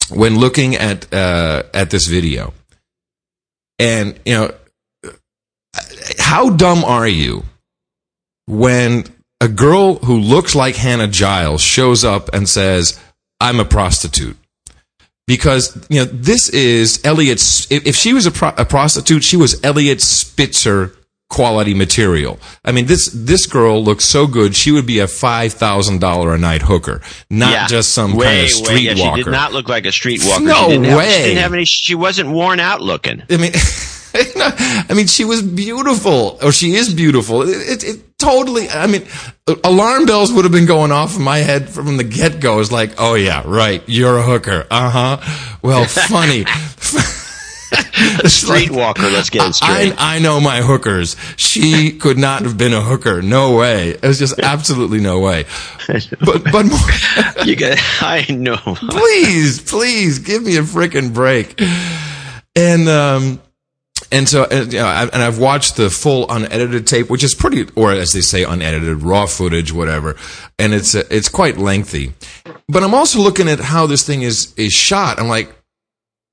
when 0.09 0.37
looking 0.37 0.75
at 0.75 1.13
uh, 1.13 1.63
at 1.73 1.89
this 1.89 2.07
video, 2.07 2.53
and 3.77 4.17
you 4.25 4.33
know, 4.33 4.53
how 6.17 6.49
dumb 6.49 6.83
are 6.83 7.07
you 7.07 7.43
when 8.47 9.05
a 9.41 9.47
girl 9.47 9.95
who 9.95 10.17
looks 10.19 10.55
like 10.55 10.75
Hannah 10.75 11.07
Giles 11.07 11.61
shows 11.61 12.05
up 12.05 12.33
and 12.33 12.47
says, 12.47 12.99
"I'm 13.41 13.59
a 13.59 13.65
prostitute"? 13.65 14.37
Because 15.31 15.77
you 15.89 15.99
know 16.01 16.05
this 16.11 16.49
is 16.49 16.99
Eliot. 17.05 17.39
If 17.69 17.95
she 17.95 18.13
was 18.13 18.25
a, 18.25 18.31
pro- 18.31 18.53
a 18.57 18.65
prostitute, 18.65 19.23
she 19.23 19.37
was 19.37 19.63
Eliot 19.63 20.01
Spitzer 20.01 20.93
quality 21.29 21.73
material. 21.73 22.37
I 22.65 22.73
mean, 22.73 22.87
this 22.87 23.09
this 23.13 23.45
girl 23.45 23.81
looks 23.81 24.03
so 24.03 24.27
good. 24.27 24.53
She 24.57 24.71
would 24.73 24.85
be 24.85 24.99
a 24.99 25.07
five 25.07 25.53
thousand 25.53 26.01
dollar 26.01 26.33
a 26.35 26.37
night 26.37 26.63
hooker, 26.63 26.99
not 27.29 27.51
Yeah. 27.53 27.67
just 27.67 27.93
some 27.93 28.13
way, 28.13 28.25
kind 28.25 28.53
of 28.53 28.67
way, 28.67 28.85
streetwalker. 28.85 28.97
yeah, 28.97 29.15
She 29.15 29.23
did 29.23 29.31
not 29.31 29.53
look 29.53 29.69
like 29.69 29.85
a 29.85 29.89
streetwalker. 29.89 30.43
No 30.43 30.63
she 30.65 30.67
didn't 30.71 30.83
have- 30.83 30.97
way. 30.97 31.11
she 31.11 31.23
didn't 31.23 31.37
have 31.43 31.53
any. 31.53 31.63
She 31.65 31.95
wasn't 31.95 32.29
worn 32.31 32.59
out 32.59 32.81
looking. 32.81 33.23
I 33.29 33.37
mean, 33.37 33.53
I 34.15 34.93
mean, 34.95 35.07
she 35.07 35.25
was 35.25 35.41
beautiful, 35.41 36.37
or 36.41 36.51
she 36.51 36.75
is 36.75 36.93
beautiful. 36.93 37.43
It, 37.43 37.49
it, 37.49 37.83
it 37.83 38.17
totally. 38.17 38.69
I 38.69 38.87
mean, 38.87 39.05
alarm 39.63 40.05
bells 40.05 40.33
would 40.33 40.45
have 40.45 40.51
been 40.51 40.65
going 40.65 40.91
off 40.91 41.15
in 41.15 41.21
my 41.21 41.39
head 41.39 41.69
from 41.69 41.97
the 41.97 42.03
get 42.03 42.39
go. 42.39 42.59
It's 42.59 42.71
like, 42.71 42.93
oh 42.97 43.15
yeah, 43.15 43.43
right, 43.45 43.83
you're 43.87 44.17
a 44.17 44.23
hooker. 44.23 44.65
Uh 44.69 44.89
huh. 44.89 45.57
Well, 45.61 45.85
funny. 45.87 46.45
Streetwalker, 47.71 49.11
let's 49.11 49.29
get 49.29 49.47
it 49.49 49.53
straight. 49.53 49.93
I, 49.97 50.15
I 50.15 50.19
know 50.19 50.39
my 50.41 50.61
hookers. 50.61 51.15
She 51.37 51.91
could 51.91 52.17
not 52.17 52.41
have 52.41 52.57
been 52.57 52.73
a 52.73 52.81
hooker. 52.81 53.21
No 53.21 53.55
way. 53.55 53.89
It 53.89 54.01
was 54.01 54.19
just 54.19 54.39
absolutely 54.39 54.99
no 54.99 55.19
way. 55.19 55.45
But 56.21 56.43
but 56.51 56.65
more, 56.65 57.45
you 57.45 57.57
get. 57.57 57.77
I 58.01 58.25
know. 58.29 58.55
please, 58.55 59.61
please 59.61 60.19
give 60.19 60.43
me 60.43 60.55
a 60.55 60.61
freaking 60.61 61.13
break. 61.13 61.59
And 62.55 62.87
um 62.87 63.41
and 64.11 64.27
so 64.27 64.45
and, 64.45 64.71
you 64.71 64.79
know, 64.79 64.85
I, 64.85 65.03
and 65.03 65.23
I've 65.23 65.39
watched 65.39 65.77
the 65.77 65.89
full 65.89 66.29
unedited 66.29 66.85
tape, 66.85 67.09
which 67.09 67.23
is 67.23 67.33
pretty, 67.33 67.67
or 67.75 67.91
as 67.91 68.11
they 68.11 68.21
say, 68.21 68.43
unedited 68.43 69.01
raw 69.01 69.25
footage, 69.25 69.71
whatever. 69.71 70.17
And 70.59 70.73
it's 70.73 70.95
uh, 70.95 71.03
it's 71.09 71.29
quite 71.29 71.57
lengthy. 71.57 72.13
But 72.67 72.83
I'm 72.83 72.93
also 72.93 73.19
looking 73.19 73.47
at 73.47 73.59
how 73.59 73.87
this 73.87 74.05
thing 74.05 74.21
is 74.21 74.53
is 74.57 74.73
shot. 74.73 75.19
I'm 75.19 75.27
like, 75.27 75.53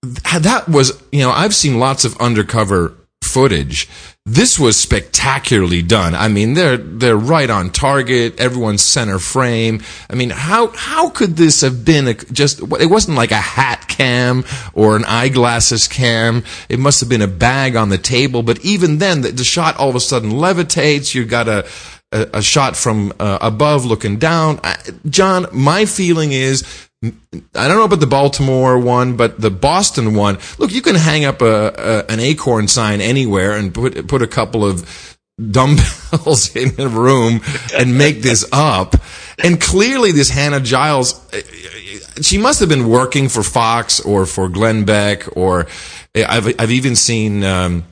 that 0.03 0.69
was 0.69 1.03
you 1.13 1.21
know 1.21 1.31
I've 1.31 1.55
seen 1.55 1.79
lots 1.79 2.05
of 2.05 2.17
undercover 2.19 2.95
footage. 3.23 3.89
This 4.31 4.59
was 4.59 4.79
spectacularly 4.79 5.81
done. 5.81 6.15
I 6.15 6.29
mean, 6.29 6.53
they're 6.53 6.77
they're 6.77 7.17
right 7.17 7.49
on 7.49 7.71
target. 7.71 8.39
Everyone's 8.39 8.83
center 8.83 9.19
frame. 9.19 9.81
I 10.11 10.17
mean, 10.17 10.29
how 10.29 10.67
how 10.69 11.09
could 11.09 11.37
this 11.37 11.63
have 11.63 11.83
been 11.83 12.09
a, 12.09 12.15
just? 12.15 12.61
It 12.61 12.91
wasn't 12.91 13.17
like 13.17 13.31
a 13.31 13.37
hat 13.37 13.89
cam 13.89 14.45
or 14.75 14.97
an 14.97 15.07
eyeglasses 15.07 15.89
cam. 15.89 16.45
It 16.69 16.79
must 16.79 17.01
have 17.01 17.09
been 17.09 17.23
a 17.23 17.27
bag 17.27 17.75
on 17.75 17.89
the 17.89 17.97
table. 17.97 18.43
But 18.43 18.63
even 18.63 18.99
then, 18.99 19.23
the, 19.23 19.33
the 19.33 19.45
shot 19.45 19.79
all 19.79 19.89
of 19.89 19.97
a 19.97 20.01
sudden 20.01 20.31
levitates. 20.31 21.15
You 21.15 21.25
got 21.25 21.49
a 21.49 21.67
a, 22.13 22.29
a 22.35 22.43
shot 22.43 22.77
from 22.77 23.15
uh, 23.19 23.39
above 23.41 23.87
looking 23.87 24.19
down. 24.19 24.61
I, 24.63 24.77
John, 25.09 25.47
my 25.55 25.87
feeling 25.87 26.33
is 26.33 26.88
I 27.01 27.11
don't 27.69 27.77
know 27.77 27.85
about 27.85 28.01
the 28.01 28.09
Baltimore 28.09 28.77
one, 28.77 29.17
but 29.17 29.41
the 29.41 29.51
Boston 29.51 30.15
one. 30.15 30.39
Look, 30.59 30.73
you 30.73 30.83
can 30.83 30.97
hang 30.97 31.25
up 31.25 31.43
a, 31.43 32.05
a 32.09 32.13
an 32.13 32.19
acorn 32.19 32.67
sign 32.67 33.01
anywhere 33.01 33.53
and 33.53 33.73
put 33.73 34.09
put 34.09 34.21
a 34.21 34.27
couple 34.27 34.65
of 34.65 35.17
dumbbells 35.41 36.57
in 36.57 36.75
a 36.81 36.89
room 36.89 37.41
and 37.77 37.97
make 37.97 38.23
this 38.23 38.45
up. 38.53 38.97
And 39.39 39.61
clearly, 39.61 40.11
this 40.11 40.31
Hannah 40.31 40.59
Giles, 40.59 41.25
she 42.21 42.37
must 42.37 42.59
have 42.59 42.69
been 42.69 42.89
working 42.89 43.29
for 43.29 43.45
Fox 43.45 44.01
or 44.01 44.27
for 44.27 44.49
Glenn 44.49 44.85
Beck, 44.85 45.37
or 45.37 45.69
I've 46.17 46.61
I've 46.61 46.73
even 46.73 46.97
seen. 46.97 47.45
Um, 47.45 47.85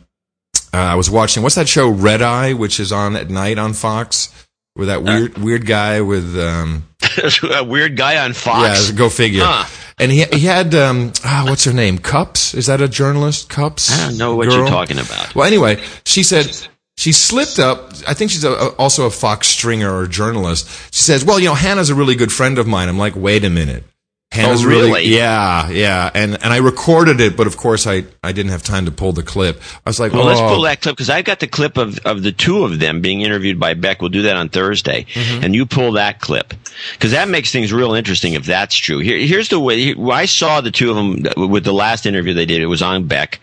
uh, 0.75 0.79
I 0.79 0.95
was 0.97 1.09
watching 1.09 1.45
what's 1.45 1.55
that 1.55 1.69
show 1.69 1.89
Red 1.89 2.23
Eye, 2.23 2.55
which 2.55 2.81
is 2.81 2.91
on 2.91 3.15
at 3.15 3.31
night 3.31 3.57
on 3.57 3.73
Fox, 3.73 4.35
with 4.75 4.89
that 4.89 5.05
weird 5.05 5.39
weird 5.39 5.65
guy 5.65 6.01
with. 6.01 6.37
Um, 6.37 6.89
a 7.55 7.65
weird 7.65 7.97
guy 7.97 8.25
on 8.25 8.33
Fox. 8.33 8.91
yeah, 8.91 8.97
go 8.97 9.09
figure. 9.09 9.43
Huh. 9.45 9.65
And 9.99 10.13
he 10.13 10.25
he 10.25 10.41
had 10.41 10.75
um, 10.75 11.13
ah, 11.25 11.45
what's 11.49 11.65
her 11.65 11.73
name? 11.73 11.99
Cups? 11.99 12.53
Is 12.55 12.67
that 12.67 12.81
a 12.83 12.89
journalist? 12.89 13.49
Cups? 13.49 13.91
I 13.91 14.09
don't 14.09 14.19
know 14.19 14.37
what 14.37 14.49
girl? 14.49 14.59
you're 14.59 14.69
talking 14.69 14.99
about. 14.99 15.35
Well, 15.35 15.47
anyway, 15.47 15.83
she 16.05 16.23
said 16.23 16.55
she 16.99 17.13
slipped 17.13 17.59
up. 17.59 17.93
I 18.07 18.13
think 18.15 18.31
she's 18.31 18.45
a, 18.45 18.51
a- 18.53 18.75
also 18.77 19.07
a 19.07 19.11
Fox 19.11 19.49
stringer 19.49 19.91
or 19.95 20.07
journalist. 20.07 20.69
She 20.95 21.01
says, 21.03 21.25
"Well, 21.25 21.39
you 21.39 21.47
know, 21.47 21.55
Hannah's 21.55 21.89
a 21.89 21.95
really 21.95 22.15
good 22.15 22.31
friend 22.31 22.59
of 22.59 22.67
mine." 22.67 22.89
I'm 22.91 22.99
like, 22.99 23.17
"Wait 23.17 23.45
a 23.45 23.51
minute." 23.51 23.85
Hannah's 24.33 24.65
Oh, 24.65 24.69
really? 24.69 25.05
yeah, 25.07 25.71
yeah, 25.71 26.11
and 26.13 26.35
and 26.43 26.53
I 26.53 26.57
recorded 26.59 27.21
it, 27.21 27.37
but 27.37 27.47
of 27.47 27.57
course 27.57 27.87
I 27.87 28.05
I 28.25 28.33
didn't 28.33 28.51
have 28.51 28.63
time 28.63 28.85
to 28.87 28.91
pull 28.91 29.13
the 29.13 29.23
clip. 29.23 29.61
I 29.87 29.89
was 29.91 30.01
like, 30.01 30.13
Well, 30.13 30.25
let's 30.25 30.41
"Oh." 30.41 30.49
pull 30.49 30.63
that 30.63 30.83
clip 30.83 30.97
because 30.97 31.09
I've 31.09 31.25
got 31.25 31.39
the 31.41 31.47
clip 31.47 31.77
of, 31.79 31.99
of 32.05 32.23
the 32.25 32.33
two 32.33 32.65
of 32.65 32.81
them 32.81 33.01
being 33.01 33.21
interviewed 33.21 33.61
by 33.61 33.75
Beck. 33.75 34.01
We'll 34.03 34.11
do 34.11 34.23
that 34.23 34.37
on 34.37 34.49
Thursday, 34.49 35.07
Mm-hmm. 35.15 35.45
and 35.45 35.55
you 35.55 35.65
pull 35.65 35.93
that 35.93 36.21
clip 36.21 36.53
because 36.95 37.13
that 37.13 37.29
makes 37.29 37.53
things 37.53 37.73
real 37.73 37.95
interesting 37.95 38.35
if 38.35 38.45
that's 38.45 38.75
true. 38.75 38.99
Here, 38.99 39.17
here's 39.19 39.49
the 39.49 39.61
way 39.61 39.81
here- 39.81 40.11
I 40.11 40.27
saw 40.27 40.61
the 40.61 40.73
two 40.73 40.91
of 40.91 40.97
them 40.97 41.49
with 41.51 41.65
the 41.65 41.73
last 41.73 42.05
interview 42.05 42.35
they 42.35 42.47
did. 42.47 42.61
It 42.61 42.67
was 42.67 42.83
on 42.83 43.07
Beck, 43.07 43.39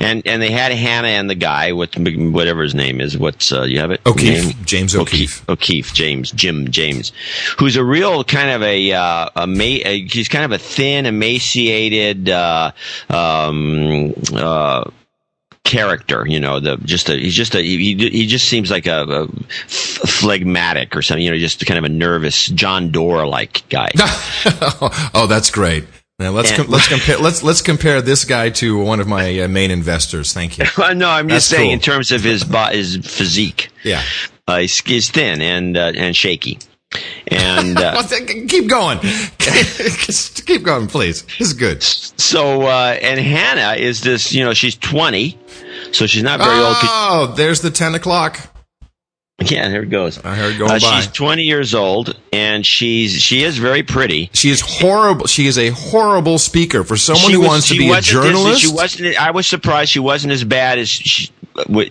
and 0.00 0.22
and 0.26 0.42
they 0.42 0.50
had 0.50 0.70
Hannah 0.70 1.08
and 1.08 1.30
the 1.30 1.34
guy 1.34 1.72
with 1.72 1.96
whatever 1.98 2.62
his 2.62 2.74
name 2.74 3.00
is. 3.00 3.16
What's 3.16 3.52
uh, 3.52 3.62
you 3.62 3.80
have 3.80 3.90
it? 3.90 4.02
O'Keefe. 4.06 4.44
Name? 4.54 4.64
James 4.66 4.94
O'Keefe. 4.94 5.48
O'Keefe, 5.48 5.94
James, 5.94 6.30
Jim 6.30 6.70
James, 6.70 7.10
who's 7.58 7.76
a 7.76 7.82
real 7.84 8.22
kind 8.22 8.50
of 8.50 8.62
a, 8.62 8.92
uh, 8.92 9.30
a, 9.34 9.46
ma- 9.46 9.62
a 9.84 10.02
he's 10.26 10.32
kind 10.32 10.44
of 10.44 10.52
a 10.52 10.58
thin, 10.58 11.06
emaciated, 11.06 12.28
uh, 12.28 12.72
um, 13.08 14.12
uh, 14.34 14.90
character, 15.64 16.24
you 16.26 16.38
know, 16.40 16.60
the 16.60 16.76
just 16.78 17.08
a 17.08 17.16
he's 17.16 17.34
just 17.34 17.54
a 17.54 17.62
he 17.62 17.94
he 17.96 18.26
just 18.26 18.48
seems 18.48 18.70
like 18.70 18.86
a, 18.86 19.02
a 19.02 19.28
phlegmatic 19.68 20.96
or 20.96 21.02
something, 21.02 21.24
you 21.24 21.30
know, 21.30 21.38
just 21.38 21.64
kind 21.66 21.78
of 21.78 21.84
a 21.84 21.88
nervous 21.88 22.46
John 22.46 22.90
Doerr 22.90 23.26
like 23.26 23.68
guy. 23.68 23.90
oh, 25.14 25.26
that's 25.28 25.50
great. 25.50 25.84
Now 26.18 26.30
let's 26.30 26.50
And- 26.50 26.62
com- 26.62 26.70
let's 26.70 26.88
compare 26.88 27.18
let's 27.18 27.42
let's 27.42 27.62
compare 27.62 28.00
this 28.00 28.24
guy 28.24 28.50
to 28.50 28.78
one 28.78 29.00
of 29.00 29.06
my 29.08 29.40
uh, 29.40 29.48
main 29.48 29.70
investors. 29.70 30.32
Thank 30.32 30.58
you. 30.58 30.64
No, 30.94 31.08
I'm 31.08 31.28
just 31.28 31.48
saying 31.48 31.66
cool. 31.68 31.74
in 31.74 31.80
terms 31.80 32.10
of 32.12 32.22
his 32.22 32.42
bo- 32.44 32.70
his 32.72 32.96
physique. 32.96 33.68
Yeah. 33.84 34.02
Uh, 34.48 34.58
he's, 34.58 34.80
he's 34.80 35.10
thin 35.10 35.42
and 35.42 35.76
uh, 35.76 35.92
and 35.96 36.14
shaky. 36.16 36.58
And 37.28 37.78
uh, 37.78 38.02
keep 38.48 38.68
going. 38.68 38.98
Keep 40.46 40.62
going, 40.62 40.86
please. 40.86 41.22
This 41.38 41.48
is 41.48 41.52
good. 41.54 41.82
so 41.82 42.62
uh, 42.62 42.96
and 43.02 43.18
Hannah 43.18 43.74
is 43.74 44.00
this, 44.00 44.32
you 44.32 44.44
know, 44.44 44.54
she's 44.54 44.76
20, 44.76 45.36
so 45.92 46.06
she's 46.06 46.22
not 46.22 46.38
very 46.38 46.58
old. 46.58 46.76
Oh, 46.82 47.34
there's 47.36 47.62
the 47.62 47.70
ten 47.70 47.94
o'clock. 47.96 48.38
Yeah, 49.50 49.68
there 49.68 49.82
it 49.82 49.90
goes. 49.90 50.18
I 50.24 50.34
heard 50.34 50.56
going 50.58 50.70
Uh, 50.70 50.78
by. 50.80 51.00
She's 51.00 51.08
20 51.08 51.42
years 51.42 51.74
old, 51.74 52.18
and 52.32 52.64
she's 52.64 53.12
she 53.20 53.42
is 53.42 53.58
very 53.58 53.82
pretty. 53.82 54.30
She 54.32 54.48
is 54.50 54.62
horrible. 54.62 55.26
She 55.26 55.46
is 55.46 55.58
a 55.58 55.68
horrible 55.68 56.38
speaker 56.38 56.84
for 56.84 56.96
someone 56.96 57.26
She 57.26 57.32
who 57.34 57.40
was- 57.40 57.48
wants 57.48 57.68
to 57.68 57.76
be 57.76 57.86
a 57.86 57.90
wasn't 57.90 58.04
this- 58.06 58.12
journalist. 58.32 58.60
She 58.62 58.72
wasn't. 58.72 59.20
I 59.20 59.30
was 59.32 59.46
surprised 59.46 59.90
she 59.92 59.98
wasn't 59.98 60.32
as 60.32 60.42
bad 60.42 60.78
as 60.78 60.88
she, 60.88 61.30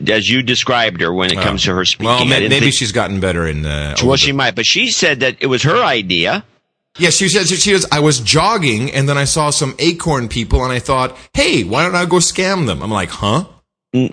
as 0.08 0.28
you 0.28 0.42
described 0.42 1.02
her 1.02 1.14
when 1.14 1.32
it 1.32 1.38
comes 1.40 1.64
to 1.64 1.76
her 1.76 1.86
speaking. 1.86 2.08
well, 2.08 2.26
maybe 2.26 2.50
think- 2.50 2.74
she's 2.74 2.92
gotten 2.92 3.20
better 3.20 3.46
in. 3.48 3.64
Uh, 3.66 3.96
Well, 4.04 4.18
she 4.18 4.32
might, 4.32 4.56
but 4.56 4.66
she 4.66 4.90
said 4.90 5.20
that 5.20 5.38
it 5.40 5.48
was 5.48 5.62
her 5.64 5.84
idea. 5.84 6.44
Yeah, 6.98 7.10
she 7.12 7.30
said 7.30 7.46
she 7.48 7.74
was. 7.74 7.86
I 7.92 8.00
was 8.00 8.22
jogging 8.22 8.92
and 8.92 9.08
then 9.08 9.18
I 9.20 9.26
saw 9.26 9.50
some 9.52 9.76
acorn 9.80 10.30
people 10.30 10.64
and 10.64 10.74
I 10.74 10.80
thought, 10.80 11.16
hey, 11.36 11.64
why 11.64 11.84
don't 11.84 11.94
I 11.96 12.06
go 12.06 12.18
scam 12.18 12.66
them? 12.68 12.82
I'm 12.82 12.90
like, 12.92 13.10
huh? 13.10 13.46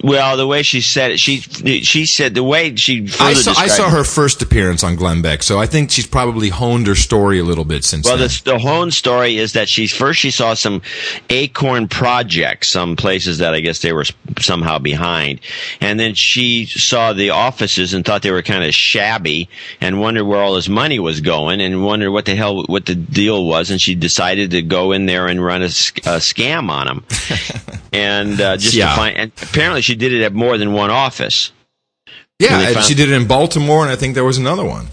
Well, 0.05 0.37
the 0.37 0.47
way 0.47 0.63
she 0.63 0.81
said 0.81 1.13
it, 1.13 1.19
she 1.21 1.41
she 1.41 2.07
said 2.07 2.35
the 2.35 2.45
way 2.45 2.77
she 2.77 3.09
I 3.19 3.33
saw, 3.35 3.53
I 3.53 3.67
saw 3.67 3.91
her 3.91 4.05
first 4.05 4.41
appearance 4.43 4.85
on 4.85 4.95
Glenn 4.97 5.23
Beck, 5.23 5.43
so 5.43 5.59
I 5.59 5.67
think 5.67 5.91
she's 5.91 6.07
probably 6.07 6.51
honed 6.51 6.87
her 6.87 6.95
story 6.95 7.39
a 7.41 7.45
little 7.45 7.65
bit 7.65 7.83
since 7.85 8.07
Well, 8.07 8.17
then. 8.17 8.29
the, 8.29 8.43
the 8.53 8.59
Hone 8.59 8.91
story 8.93 9.39
is 9.39 9.55
that 9.55 9.69
she 9.69 9.87
first 9.89 10.21
she 10.21 10.31
saw 10.31 10.55
some 10.55 10.83
acorn 11.31 11.89
projects, 11.89 12.69
some 12.69 12.95
places 12.97 13.39
that 13.39 13.55
I 13.55 13.61
guess 13.61 13.81
they 13.81 13.93
were 13.93 14.05
somehow 14.41 14.79
behind, 14.79 15.41
and 15.81 15.99
then 15.99 16.15
she 16.15 16.67
saw 16.67 17.13
the 17.13 17.31
offices 17.31 17.95
and 17.95 18.05
thought 18.05 18.23
they 18.23 18.31
were 18.31 18.43
kind 18.43 18.63
of 18.65 18.75
shabby, 18.75 19.49
and 19.81 20.01
wondered 20.01 20.25
where 20.27 20.41
all 20.41 20.55
this 20.55 20.69
money 20.69 20.99
was 21.01 21.21
going, 21.21 21.61
and 21.61 21.85
wondered 21.85 22.13
what 22.13 22.27
the 22.27 22.37
hell 22.37 22.63
what 22.67 22.87
the 22.87 22.95
deal 22.95 23.45
was, 23.47 23.71
and 23.71 23.81
she 23.81 23.95
decided 23.95 24.51
to 24.53 24.63
go 24.63 24.93
in 24.93 25.07
there 25.07 25.27
and 25.27 25.43
run 25.45 25.63
a, 25.63 25.67
a 25.67 26.21
scam 26.21 26.69
on 26.71 26.87
them, 26.87 27.05
and 27.93 28.41
uh, 28.41 28.57
just 28.57 28.75
Yeah. 28.75 28.91
to 28.91 28.97
find. 28.97 29.17
And 29.17 29.33
apparently, 29.43 29.72
she 29.81 29.95
did 29.95 30.13
it 30.13 30.23
at 30.23 30.33
more 30.35 30.59
than 30.59 30.73
one 30.73 30.91
office. 30.91 31.53
yeah, 32.39 32.73
found- 32.73 32.87
she 32.87 32.95
did 32.95 33.11
it 33.11 33.15
in 33.15 33.27
Baltimore, 33.27 33.83
and 33.83 33.91
I 33.91 33.97
think 33.97 34.15
there 34.15 34.25
was 34.25 34.39
another 34.39 34.65
one. 34.65 34.89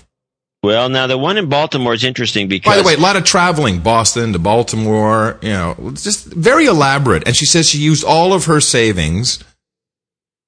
Well, 0.62 0.90
now 0.90 1.08
the 1.08 1.18
one 1.18 1.38
in 1.38 1.48
Baltimore 1.48 1.94
is 1.94 2.04
interesting 2.04 2.50
because 2.50 2.70
By 2.70 2.82
the 2.82 2.84
way, 2.86 2.96
a 2.96 3.00
lot 3.00 3.16
of 3.16 3.24
traveling, 3.24 3.80
Boston 3.80 4.34
to 4.34 4.40
Baltimore, 4.40 5.40
you 5.42 5.50
know, 5.50 5.94
just 5.94 6.26
very 6.26 6.66
elaborate. 6.66 7.26
And 7.26 7.36
she 7.36 7.46
says 7.46 7.70
she 7.70 7.78
used 7.78 8.04
all 8.04 8.34
of 8.34 8.46
her 8.46 8.60
savings 8.60 9.40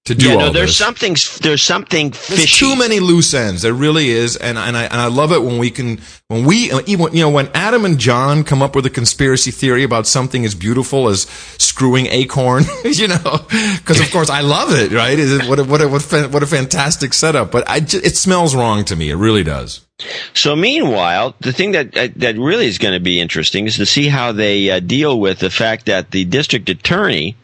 to 0.06 0.16
do 0.16 0.30
yeah, 0.30 0.34
all 0.34 0.40
no, 0.40 0.50
there's 0.50 0.70
this. 0.70 0.78
something 0.78 1.16
there's 1.42 1.62
something 1.62 2.10
There's 2.10 2.58
too 2.58 2.76
many 2.76 3.00
loose 3.00 3.36
ends. 3.36 3.62
There 3.62 3.74
really 3.74 4.10
is, 4.10 4.36
and 4.36 4.58
and 4.58 4.76
I 4.76 4.86
and 4.86 4.96
I 4.96 5.08
love 5.08 5.32
it 5.32 5.44
when 5.44 5.60
we 5.60 5.70
can 5.70 6.00
when 6.28 6.46
we 6.46 6.72
even 6.88 7.14
you 7.14 7.22
know 7.22 7.30
when 7.30 7.50
Adam 7.54 7.86
and 7.86 8.00
John 8.00 8.44
come 8.44 8.64
up 8.64 8.76
with 8.76 8.88
a 8.88 8.90
conspiracy 8.90 9.52
theory 9.52 9.84
about 9.84 10.08
something 10.08 10.44
as 10.44 10.56
beautiful 10.56 11.08
as 11.08 11.24
screwing 11.60 12.08
acorn, 12.08 12.64
you 12.84 13.10
know, 13.10 13.46
because 13.78 14.00
of 14.00 14.10
course 14.12 14.32
I 14.32 14.42
love 14.42 14.74
it. 14.74 14.92
Right? 14.92 15.20
Is 15.20 15.34
it, 15.34 15.48
what 15.48 15.60
a, 15.60 15.64
what 15.64 15.82
a, 15.82 15.88
what 15.88 16.12
a, 16.14 16.28
what 16.30 16.42
a 16.42 16.48
fantastic 16.48 17.14
setup, 17.14 17.52
but 17.52 17.70
I 17.70 17.78
it 17.78 18.18
smells 18.18 18.56
wrong 18.56 18.84
to 18.86 18.96
me. 18.96 19.12
It 19.12 19.18
really 19.18 19.44
does. 19.44 19.86
So 20.34 20.56
meanwhile, 20.56 21.36
the 21.42 21.54
thing 21.54 21.74
that 21.74 21.96
uh, 21.96 22.08
that 22.16 22.38
really 22.38 22.66
is 22.66 22.80
going 22.80 22.96
to 22.96 23.00
be 23.00 23.20
interesting 23.20 23.68
is 23.68 23.76
to 23.78 23.86
see 23.86 24.08
how 24.08 24.32
they 24.32 24.72
uh, 24.72 24.80
deal 24.80 25.20
with 25.20 25.38
the 25.38 25.52
fact 25.52 25.86
that 25.86 26.10
the 26.10 26.26
district 26.26 26.70
attorney 26.70 27.36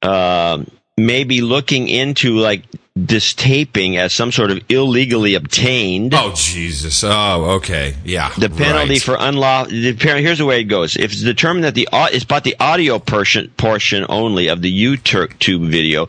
uh, 0.00 0.64
may 0.96 1.24
be 1.24 1.40
looking 1.40 1.88
into 1.88 2.36
like 2.36 2.64
this 2.94 3.32
taping 3.32 3.96
as 3.96 4.14
some 4.14 4.30
sort 4.30 4.50
of 4.50 4.60
illegally 4.68 5.34
obtained. 5.34 6.12
Oh 6.14 6.32
Jesus! 6.34 7.02
Oh 7.04 7.52
okay, 7.56 7.94
yeah. 8.04 8.30
The 8.38 8.50
penalty 8.50 8.94
right. 8.94 9.02
for 9.02 9.16
unlawful. 9.18 9.72
Here's 9.72 10.38
the 10.38 10.44
way 10.44 10.60
it 10.60 10.64
goes: 10.64 10.96
if 10.96 11.12
it's 11.12 11.22
determined 11.22 11.64
that 11.64 11.74
the 11.74 11.88
it's 11.92 12.24
about 12.24 12.44
the 12.44 12.56
audio 12.60 12.98
portion 12.98 13.48
portion 13.56 14.04
only 14.08 14.48
of 14.48 14.60
the 14.60 14.72
YouTube 14.72 15.68
video, 15.68 16.08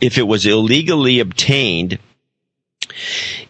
if 0.00 0.18
it 0.18 0.24
was 0.24 0.44
illegally 0.44 1.20
obtained, 1.20 2.00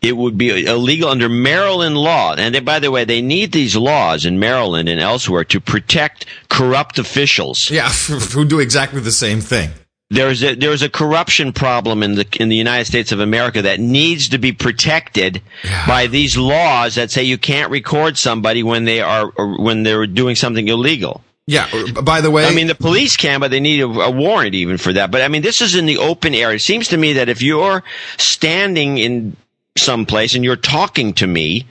it 0.03 0.15
would 0.15 0.37
be 0.37 0.67
illegal 0.67 1.09
under 1.09 1.31
Maryland 1.31 1.97
law. 1.97 2.35
And 2.35 2.55
they, 2.55 2.61
by 2.61 2.79
the 2.79 2.91
way, 2.91 3.07
they 3.07 3.23
need 3.23 3.53
these 3.53 3.75
laws 3.75 4.27
in 4.27 4.39
Maryland 4.39 4.91
and 4.91 5.01
elsewhere 5.01 5.45
to 5.45 5.61
protect 5.61 6.27
corrupt 6.51 6.99
officials. 6.99 7.71
Yeah, 7.71 7.89
who 8.33 8.45
do 8.45 8.61
exactly 8.61 9.01
the 9.01 9.13
same 9.13 9.41
thing. 9.41 9.71
There's 10.15 10.43
a 10.43 10.55
there's 10.55 10.83
a 10.83 10.89
corruption 10.89 11.53
problem 11.53 12.03
in 12.03 12.15
the 12.15 12.27
in 12.39 12.49
the 12.49 12.57
United 12.57 12.87
States 12.87 13.13
of 13.13 13.21
America 13.21 13.63
that 13.63 13.81
needs 13.81 14.29
to 14.31 14.39
be 14.39 14.53
protected 14.53 15.43
Yeah. 15.65 15.87
by 15.87 16.07
these 16.07 16.37
laws 16.37 16.95
that 16.95 17.11
say 17.11 17.25
you 17.25 17.39
can't 17.39 17.71
record 17.71 18.17
somebody 18.17 18.63
when 18.63 18.85
they 18.85 19.01
are 19.01 19.33
or 19.37 19.63
when 19.63 19.83
they're 19.83 20.07
doing 20.07 20.37
something 20.37 20.69
illegal. 20.69 21.23
Yeah. 21.47 21.69
By 22.03 22.23
the 22.23 22.31
way, 22.31 22.47
I 22.47 22.55
mean, 22.55 22.69
the 22.69 22.75
police 22.75 23.19
can, 23.19 23.39
but 23.41 23.51
they 23.51 23.61
need 23.61 23.81
a, 23.81 23.87
a 23.87 24.11
warrant 24.11 24.55
even 24.55 24.79
for 24.79 24.93
that. 24.95 25.11
But 25.11 25.21
I 25.21 25.29
mean, 25.29 25.43
this 25.43 25.61
is 25.61 25.75
in 25.75 25.85
the 25.85 25.99
open 25.99 26.35
air. 26.35 26.53
It 26.53 26.61
seems 26.61 26.89
to 26.89 26.97
me 26.97 27.15
that 27.15 27.29
if 27.29 27.43
you're 27.43 27.83
standing 28.17 28.97
in 28.99 29.37
some 29.77 30.07
place 30.07 30.35
and 30.35 30.43
you're 30.45 30.57
talking 30.57 31.13
to 31.15 31.27
me, 31.27 31.67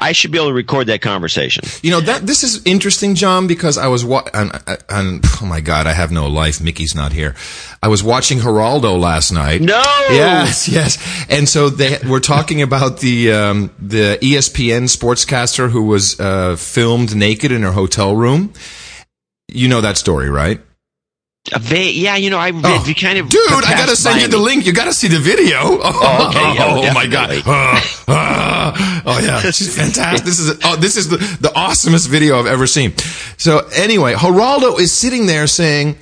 I 0.00 0.12
should 0.12 0.30
be 0.30 0.38
able 0.38 0.48
to 0.48 0.54
record 0.54 0.86
that 0.88 1.00
conversation. 1.00 1.64
You 1.82 1.90
know 1.90 2.00
that 2.00 2.26
this 2.26 2.42
is 2.42 2.64
interesting, 2.64 3.14
John, 3.14 3.46
because 3.46 3.78
I 3.78 3.88
was 3.88 4.04
wa- 4.04 4.28
and, 4.34 4.50
and 4.88 5.24
oh 5.42 5.46
my 5.46 5.60
God, 5.60 5.86
I 5.86 5.92
have 5.92 6.10
no 6.10 6.26
life. 6.28 6.60
Mickey's 6.60 6.94
not 6.94 7.12
here. 7.12 7.34
I 7.82 7.88
was 7.88 8.02
watching 8.02 8.38
Geraldo 8.38 8.98
last 8.98 9.32
night. 9.32 9.60
No! 9.60 9.82
Yes, 10.10 10.68
yes. 10.68 10.98
And 11.28 11.48
so 11.48 11.68
they 11.68 11.98
were 12.08 12.20
talking 12.20 12.62
about 12.62 13.00
the 13.00 13.32
um, 13.32 13.70
the 13.78 14.18
ESPN 14.20 14.84
sportscaster 14.84 15.70
who 15.70 15.84
was 15.84 16.18
uh, 16.20 16.56
filmed 16.56 17.14
naked 17.16 17.52
in 17.52 17.62
her 17.62 17.72
hotel 17.72 18.14
room. 18.16 18.52
You 19.48 19.68
know 19.68 19.80
that 19.80 19.96
story, 19.96 20.28
right? 20.30 20.60
Yeah, 21.70 22.16
you 22.16 22.30
know, 22.30 22.38
I 22.38 22.50
Oh, 22.54 22.84
kind 23.00 23.18
of 23.18 23.28
dude, 23.28 23.40
I 23.64 23.74
gotta 23.74 23.96
send 23.96 24.20
you 24.20 24.28
the 24.28 24.38
link. 24.38 24.66
You 24.66 24.72
gotta 24.72 24.92
see 24.92 25.08
the 25.08 25.18
video. 25.18 25.56
Oh, 25.88 25.92
Oh, 26.02 26.28
okay. 26.28 26.54
Yeah, 26.54 26.90
oh 26.90 26.94
my 26.94 27.06
god. 27.06 27.42
ah. 27.46 29.02
oh 29.06 29.18
yeah, 29.20 29.40
she's 29.50 29.76
fantastic. 29.76 30.24
This 30.24 30.38
is 30.38 30.58
oh, 30.64 30.76
this 30.76 30.96
is 30.96 31.08
the 31.08 31.16
the 31.40 31.48
awesomest 31.50 32.08
video 32.08 32.38
I've 32.38 32.46
ever 32.46 32.66
seen. 32.66 32.94
So 33.36 33.60
anyway, 33.74 34.14
Geraldo 34.14 34.78
is 34.78 34.92
sitting 34.92 35.26
there 35.26 35.46
saying. 35.46 35.96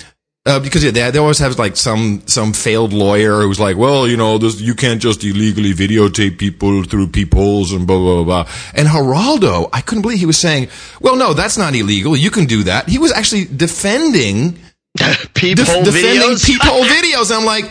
Uh, 0.47 0.61
because 0.61 0.85
yeah, 0.85 0.91
they, 0.91 1.11
they 1.11 1.19
always 1.19 1.39
have 1.39 1.59
like 1.59 1.75
some 1.75 2.21
some 2.27 2.53
failed 2.53 2.93
lawyer 2.93 3.41
who's 3.41 3.59
like, 3.59 3.79
well, 3.79 4.07
you 4.07 4.15
know, 4.15 4.37
this, 4.37 4.61
you 4.61 4.75
can't 4.75 5.01
just 5.01 5.25
illegally 5.25 5.73
videotape 5.73 6.37
people 6.37 6.85
through 6.85 7.07
peepholes 7.07 7.73
and 7.73 7.87
blah 7.87 7.97
blah 7.97 8.23
blah. 8.25 8.47
And 8.75 8.87
Geraldo, 8.87 9.71
I 9.73 9.81
couldn't 9.81 10.03
believe 10.03 10.19
he 10.19 10.27
was 10.27 10.39
saying, 10.39 10.69
well, 11.01 11.17
no, 11.17 11.33
that's 11.33 11.57
not 11.57 11.75
illegal. 11.75 12.15
You 12.15 12.31
can 12.31 12.45
do 12.45 12.63
that. 12.65 12.91
He 12.91 12.99
was 12.99 13.11
actually 13.11 13.47
defending 13.47 14.59
peephole 15.35 15.85
def- 15.85 15.95
defending 15.95 16.23
videos. 16.23 16.47
peephole 16.47 16.85
videos. 16.85 17.37
I'm 17.37 17.45
like, 17.45 17.67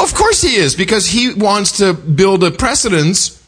of 0.00 0.14
course 0.14 0.40
he 0.42 0.56
is 0.56 0.74
because 0.74 1.06
he 1.06 1.34
wants 1.34 1.78
to 1.78 1.92
build 1.94 2.44
a 2.44 2.50
precedence 2.50 3.40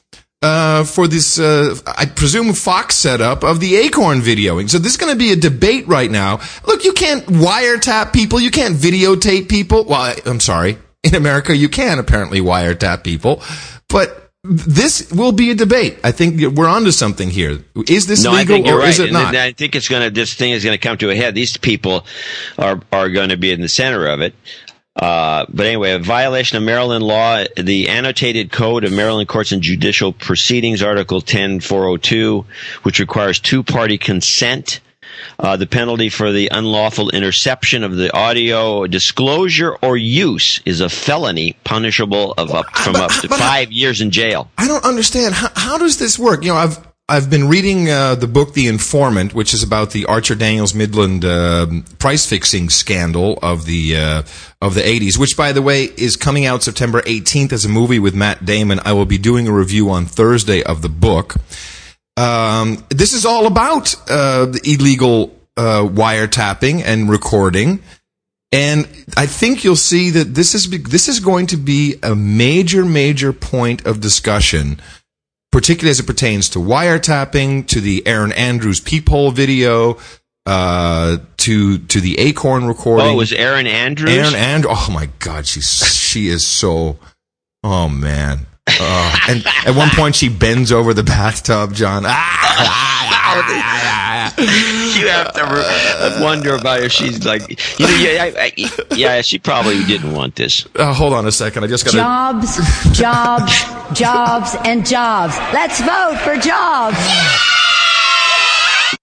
uh, 0.43 0.83
for 0.83 1.07
this, 1.07 1.39
uh, 1.39 1.79
I 1.87 2.07
presume, 2.07 2.53
Fox 2.53 2.97
setup 2.97 3.45
of 3.45 3.61
the 3.61 3.77
Acorn 3.77 4.21
videoing. 4.21 4.69
So 4.69 4.79
this 4.79 4.93
is 4.93 4.99
going 4.99 5.13
to 5.13 5.19
be 5.19 5.33
a 5.33 5.37
debate 5.37 5.87
right 5.87 6.11
now. 6.11 6.41
Look, 6.67 6.85
you 6.85 6.93
can't 6.93 7.25
wiretap 7.27 8.13
people. 8.13 8.41
You 8.41 8.51
can't 8.51 8.75
videotape 8.75 9.49
people. 9.49 9.85
Well, 9.85 10.01
I, 10.01 10.17
I'm 10.27 10.41
sorry. 10.41 10.79
In 11.05 11.15
America, 11.15 11.57
you 11.57 11.69
can 11.69 11.99
apparently 11.99 12.41
wiretap 12.41 13.03
people, 13.03 13.43
but 13.89 14.22
this 14.45 15.11
will 15.13 15.31
be 15.33 15.51
a 15.51 15.55
debate. 15.55 15.99
I 16.03 16.11
think 16.11 16.57
we're 16.57 16.69
onto 16.69 16.91
something 16.91 17.31
here. 17.31 17.59
Is 17.89 18.09
this 18.09 18.25
No, 18.25 18.33
legal 18.33 18.69
or 18.69 18.79
right. 18.79 18.89
is 18.89 18.99
it 18.99 19.05
And 19.05 19.13
not? 19.13 19.37
I 19.37 19.53
think 19.53 19.77
it's 19.77 19.89
going 19.89 20.03
to. 20.03 20.11
This 20.11 20.35
thing 20.35 20.51
is 20.51 20.65
going 20.65 20.77
to 20.77 20.83
come 20.83 20.99
to 20.99 21.11
a 21.11 21.15
head. 21.15 21.35
These 21.35 21.57
people 21.59 22.05
are 22.59 22.81
are 22.91 23.09
going 23.09 23.29
to 23.29 23.37
be 23.37 23.53
in 23.53 23.61
the 23.61 23.69
center 23.69 24.07
of 24.09 24.21
it. 24.21 24.35
Uh, 24.97 25.47
but 25.49 25.65
anyway, 25.65 25.93
a 25.93 25.99
violation 25.99 26.59
of 26.59 26.65
Maryland 26.65 27.03
law, 27.05 27.43
the 27.57 27.89
annotated 27.89 28.53
code 28.53 28.85
of 28.85 28.93
Maryland 28.93 29.27
courts 29.29 29.51
and 29.53 29.63
judicial 29.63 30.13
proceedings, 30.13 30.83
Article 30.83 31.21
10402, 31.23 32.45
which 32.83 32.99
requires 32.99 33.39
two-party 33.39 33.97
consent. 33.97 34.81
Uh, 35.39 35.57
the 35.57 35.67
penalty 35.67 36.09
for 36.09 36.33
the 36.33 36.49
unlawful 36.53 37.11
interception 37.11 37.83
of 37.85 37.97
the 37.97 38.13
audio 38.17 38.87
disclosure 38.87 39.75
or 39.83 39.97
use 39.97 40.61
is 40.65 40.81
a 40.81 40.89
felony 40.89 41.57
punishable 41.65 42.33
of 42.39 42.51
up 42.51 42.77
from 42.77 42.95
But- 42.95 43.03
up 43.11 43.21
to 43.23 43.29
five 43.29 43.73
years 43.73 44.01
in 44.01 44.11
jail. 44.11 44.51
I 44.59 44.69
don't 44.69 44.85
understand 44.85 45.35
how, 45.35 45.49
how 45.55 45.79
does 45.79 45.99
this 45.99 46.19
work? 46.19 46.45
You 46.45 46.51
know, 46.53 46.57
I've 46.59 46.79
I've 47.09 47.29
been 47.29 47.49
reading 47.49 47.91
uh, 47.91 48.15
the 48.15 48.29
book 48.29 48.55
The 48.55 48.69
Informant, 48.69 49.35
which 49.35 49.53
is 49.53 49.63
about 49.63 49.91
the 49.91 50.07
Archer 50.07 50.35
Daniels 50.35 50.73
Midland 50.73 51.25
um 51.25 51.85
price 51.99 52.25
fixing 52.27 52.71
scandal 52.71 53.39
of 53.43 53.67
the 53.67 53.97
uh, 53.97 54.23
of 54.63 54.75
the 54.75 54.81
80s, 54.81 55.19
which 55.19 55.37
by 55.37 55.53
the 55.53 55.61
way 55.61 55.85
is 55.97 56.17
coming 56.17 56.47
out 56.47 56.63
September 56.63 57.03
18th 57.03 57.53
as 57.53 57.65
a 57.65 57.69
movie 57.69 57.99
with 57.99 58.15
Matt 58.15 58.45
Damon. 58.47 58.81
I 58.85 58.93
will 58.93 59.05
be 59.05 59.19
doing 59.19 59.47
a 59.49 59.53
review 59.53 59.91
on 59.91 60.07
Thursday 60.07 60.63
of 60.63 60.81
the 60.81 60.89
book. 60.89 61.35
Um, 62.17 62.85
this 62.91 63.13
is 63.13 63.25
all 63.25 63.47
about 63.47 63.95
uh, 64.09 64.47
the 64.47 64.61
illegal 64.65 65.35
uh, 65.57 65.83
wiretapping 65.83 66.83
and 66.85 67.09
recording. 67.11 67.83
And 68.51 68.87
I 69.17 69.27
think 69.27 69.65
you'll 69.65 69.77
see 69.77 70.11
that 70.11 70.35
this 70.35 70.55
is 70.55 70.69
this 70.69 71.09
is 71.09 71.21
going 71.21 71.47
to 71.49 71.57
be 71.57 71.97
a 72.03 72.15
major, 72.15 72.85
major 72.85 73.33
point 73.33 73.87
of 73.87 74.01
discussion, 74.01 74.79
particularly 75.51 75.91
as 75.91 76.01
it 76.01 76.07
pertains 76.07 76.51
to 76.51 76.59
wiretapping, 76.59 77.67
to 77.69 77.81
the 77.81 78.07
Erin 78.07 78.33
Andrews 78.33 78.79
peephole 78.79 79.31
video, 79.31 79.97
uh, 80.45 81.17
to 81.39 81.79
to 81.79 82.01
the 82.01 82.19
Acorn 82.19 82.67
recording. 82.67 83.07
Oh, 83.07 83.13
it 83.13 83.17
was 83.17 83.33
Erin 83.33 83.67
Andrews? 83.67 84.11
Erin 84.11 84.35
and 84.35 84.67
oh 84.69 84.89
my 84.93 85.09
God, 85.19 85.47
she's 85.47 85.87
she 85.87 86.29
is 86.29 86.47
so. 86.47 86.99
Oh 87.65 87.89
man. 87.89 88.47
Uh, 88.69 89.17
and 89.29 89.45
at 89.67 89.75
one 89.75 89.89
point 89.91 90.15
she 90.15 90.29
bends 90.29 90.71
over 90.71 90.95
the 90.95 91.03
bathtub, 91.03 91.75
John. 91.75 92.05
Ah, 92.07 92.73
you 94.39 95.09
have 95.09 95.33
to 95.35 95.43
re- 95.45 96.23
wonder 96.23 96.55
about 96.55 96.81
if 96.83 96.93
she's 96.93 97.25
like, 97.25 97.49
you 97.79 97.87
know, 97.87 97.95
yeah, 97.97 98.23
I, 98.23 98.33
I, 98.39 98.53
yeah, 98.95 99.21
she 99.23 99.39
probably 99.39 99.83
didn't 99.85 100.13
want 100.15 100.37
this. 100.37 100.67
Uh, 100.77 100.93
hold 100.95 101.13
on 101.13 101.27
a 101.27 101.33
second. 101.33 101.65
I 101.65 101.67
just 101.67 101.85
got. 101.85 101.93
Jobs, 101.93 102.57
jobs, 102.97 103.65
jobs, 103.99 104.57
and 104.65 104.87
jobs. 104.87 105.37
Let's 105.53 105.81
vote 105.81 106.19
for 106.23 106.37
jobs. 106.37 106.97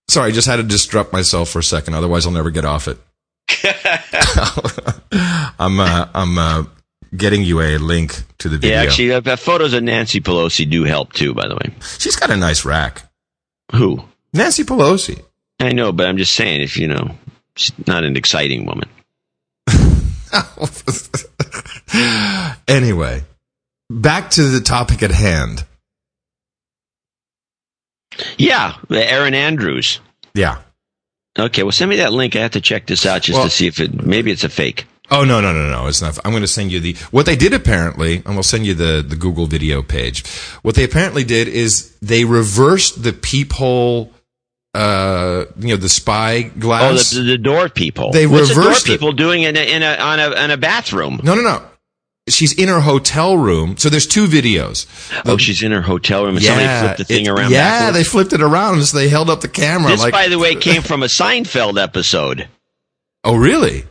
Sorry, 0.10 0.30
I 0.30 0.32
just 0.32 0.48
had 0.48 0.56
to 0.58 0.64
disrupt 0.64 1.12
myself 1.12 1.50
for 1.50 1.60
a 1.60 1.64
second. 1.64 1.94
Otherwise, 1.96 2.26
I'll 2.26 2.32
never 2.32 2.50
get 2.50 2.66
off 2.66 2.88
it. 2.88 2.98
I'm 5.60 5.80
uh, 5.80 6.08
I'm 6.14 6.38
uh, 6.38 6.64
getting 7.16 7.44
you 7.44 7.62
a 7.62 7.78
link 7.78 8.24
to 8.40 8.50
the 8.50 8.58
video. 8.58 8.78
Yeah, 8.78 8.84
actually, 8.84 9.14
uh, 9.14 9.36
photos 9.36 9.74
of 9.74 9.84
Nancy 9.84 10.22
Pelosi 10.22 10.70
do 10.70 10.84
help 10.84 11.14
too. 11.14 11.34
By 11.34 11.48
the 11.48 11.56
way, 11.56 11.74
she's 11.98 12.16
got 12.16 12.32
a 12.32 12.38
nice 12.38 12.66
rack. 12.66 13.04
who? 13.74 14.04
Nancy 14.34 14.64
Pelosi. 14.64 15.22
I 15.60 15.74
know, 15.74 15.92
but 15.92 16.08
I'm 16.08 16.18
just 16.18 16.34
saying, 16.34 16.62
if 16.62 16.78
you 16.78 16.88
know, 16.88 17.16
she's 17.56 17.74
not 17.88 18.04
an 18.04 18.16
exciting 18.16 18.66
woman. 18.66 18.90
anyway, 22.68 23.24
back 23.90 24.30
to 24.32 24.44
the 24.44 24.62
topic 24.62 25.04
at 25.04 25.12
hand. 25.12 25.66
Yeah, 28.38 28.76
Erin 28.90 29.34
Andrews. 29.34 30.00
Yeah. 30.34 30.60
Okay, 31.38 31.64
well, 31.64 31.72
send 31.72 31.90
me 31.90 31.98
that 31.98 32.14
link. 32.14 32.36
I 32.36 32.40
have 32.40 32.52
to 32.52 32.62
check 32.62 32.86
this 32.86 33.06
out 33.06 33.22
just 33.22 33.38
Well- 33.38 33.46
to 33.46 33.50
see 33.50 33.68
if 33.68 33.80
it 33.80 34.06
maybe 34.06 34.32
it's 34.32 34.44
a 34.44 34.50
fake. 34.50 34.86
Oh 35.12 35.24
no 35.24 35.42
no 35.42 35.52
no 35.52 35.70
no! 35.70 35.88
It's 35.88 36.02
not. 36.02 36.18
I'm 36.24 36.32
going 36.32 36.42
to 36.44 36.48
send 36.48 36.72
you 36.72 36.80
the 36.80 36.94
what 37.12 37.26
they 37.26 37.36
did 37.36 37.54
apparently, 37.54 38.18
and 38.18 38.36
we'll 38.36 38.44
send 38.44 38.66
you 38.66 38.74
the 38.76 39.04
the 39.08 39.16
Google 39.16 39.48
video 39.48 39.82
page. 39.82 40.28
What 40.62 40.76
they 40.76 40.84
apparently 40.84 41.24
did 41.24 41.48
is 41.48 41.96
they 42.02 42.26
reversed 42.26 43.02
the 43.02 43.12
peephole, 43.14 44.14
uh, 44.76 45.46
you 45.58 45.70
know, 45.70 45.78
the 45.78 45.90
spy 45.90 46.52
Oh, 46.56 46.60
glass. 46.60 47.12
the, 47.12 47.22
the 47.24 47.38
door 47.38 47.70
people. 47.70 48.12
They 48.12 48.28
What's 48.28 48.50
the 48.50 48.56
door 48.56 48.64
reversed 48.66 48.88
it. 48.88 48.92
people 48.92 49.12
doing 49.14 49.44
in 49.44 49.58
a, 49.58 49.62
in 49.62 49.82
a 49.82 49.96
on 49.96 50.20
a 50.20 50.32
in 50.44 50.52
a 50.52 50.58
bathroom? 50.58 51.20
no 51.24 51.34
no 51.36 51.42
no. 51.42 51.64
She's 52.28 52.54
in 52.54 52.68
her 52.70 52.82
hotel 52.82 53.36
room. 53.36 53.78
So 53.78 53.90
there's 53.90 54.06
two 54.06 54.28
videos. 54.28 54.86
Oh, 55.26 55.38
she's 55.38 55.64
in 55.64 55.72
her 55.72 55.82
hotel 55.82 56.26
room 56.26 56.36
and 56.36 56.46
somebody 56.46 56.68
flipped 56.82 56.98
the 57.00 57.04
thing 57.06 57.26
it- 57.26 57.30
around. 57.30 57.50
Yeah, 57.52 57.68
backwards. 57.88 57.98
they 57.98 58.04
flipped 58.04 58.34
it 58.34 58.42
around. 58.44 58.84
So 58.84 58.96
they 59.00 59.10
held 59.10 59.32
up 59.32 59.42
the 59.42 59.48
camera. 59.48 59.90
This, 59.90 60.02
like, 60.02 60.14
by 60.14 60.28
the 60.28 60.38
way, 60.38 60.54
came 60.70 60.84
from 60.84 61.02
a 61.02 61.08
Seinfeld 61.08 61.82
episode. 61.82 62.48
oh 63.24 63.36
really? 63.36 63.86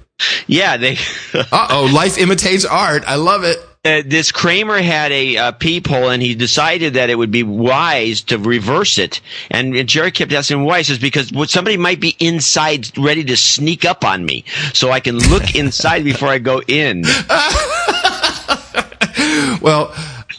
Yeah, 0.47 0.77
they. 0.77 0.97
Uh 1.35 1.69
oh, 1.71 1.91
life 1.95 2.19
imitates 2.19 2.65
art. 2.65 3.05
I 3.07 3.15
love 3.17 3.45
it. 3.45 3.59
uh, 3.85 4.03
this 4.05 4.33
Kramer 4.33 4.81
had 4.81 5.13
a 5.13 5.37
uh, 5.37 5.53
peephole, 5.53 6.11
and 6.11 6.21
he 6.23 6.35
decided 6.35 6.95
that 6.95 7.11
it 7.11 7.15
would 7.17 7.31
be 7.31 7.43
wise 7.43 8.23
to 8.23 8.39
reverse 8.39 8.99
it. 8.99 9.21
And, 9.51 9.75
and 9.77 9.89
Jerry 9.89 10.11
kept 10.11 10.33
asking 10.33 10.65
why. 10.65 10.79
He 10.79 10.85
says 10.85 10.99
because 10.99 11.33
what 11.33 11.49
somebody 11.51 11.77
might 11.77 12.01
be 12.01 12.17
inside, 12.19 12.97
ready 12.99 13.25
to 13.25 13.37
sneak 13.37 13.85
up 13.85 14.05
on 14.05 14.25
me, 14.25 14.45
so 14.73 14.91
I 14.91 15.01
can 15.01 15.19
look 15.19 15.55
inside 15.63 16.03
before 16.05 16.29
I 16.29 16.39
go 16.39 16.61
in. 16.67 17.05
Well, 19.61 19.93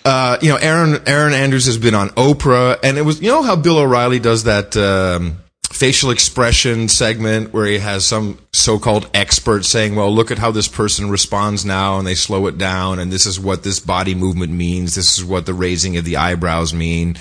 uh, 0.05 0.37
you 0.41 0.49
know, 0.49 0.55
Erin 0.55 1.01
Erin 1.05 1.33
Andrews 1.33 1.65
has 1.65 1.77
been 1.77 1.93
on 1.95 2.09
Oprah, 2.09 2.79
and 2.83 2.97
it 2.97 3.01
was 3.01 3.21
you 3.21 3.29
know 3.29 3.43
how 3.43 3.55
Bill 3.55 3.77
O'Reilly 3.79 4.19
does 4.19 4.45
that 4.45 4.75
um, 4.77 5.37
facial 5.79 6.11
expression 6.11 6.89
segment 6.89 7.53
where 7.53 7.65
he 7.65 7.77
has 7.77 8.05
some 8.05 8.37
so-called 8.51 9.09
expert 9.13 9.63
saying, 9.63 9.95
"Well, 9.95 10.13
look 10.13 10.29
at 10.29 10.37
how 10.37 10.51
this 10.51 10.67
person 10.67 11.09
responds 11.09 11.63
now," 11.63 11.97
and 11.97 12.05
they 12.05 12.15
slow 12.15 12.47
it 12.47 12.57
down, 12.57 12.99
and 12.99 13.13
this 13.13 13.25
is 13.25 13.39
what 13.39 13.63
this 13.63 13.79
body 13.79 14.13
movement 14.13 14.51
means. 14.51 14.95
This 14.95 15.17
is 15.17 15.23
what 15.23 15.45
the 15.45 15.53
raising 15.53 15.95
of 15.95 16.03
the 16.03 16.17
eyebrows 16.17 16.73
mean. 16.73 17.15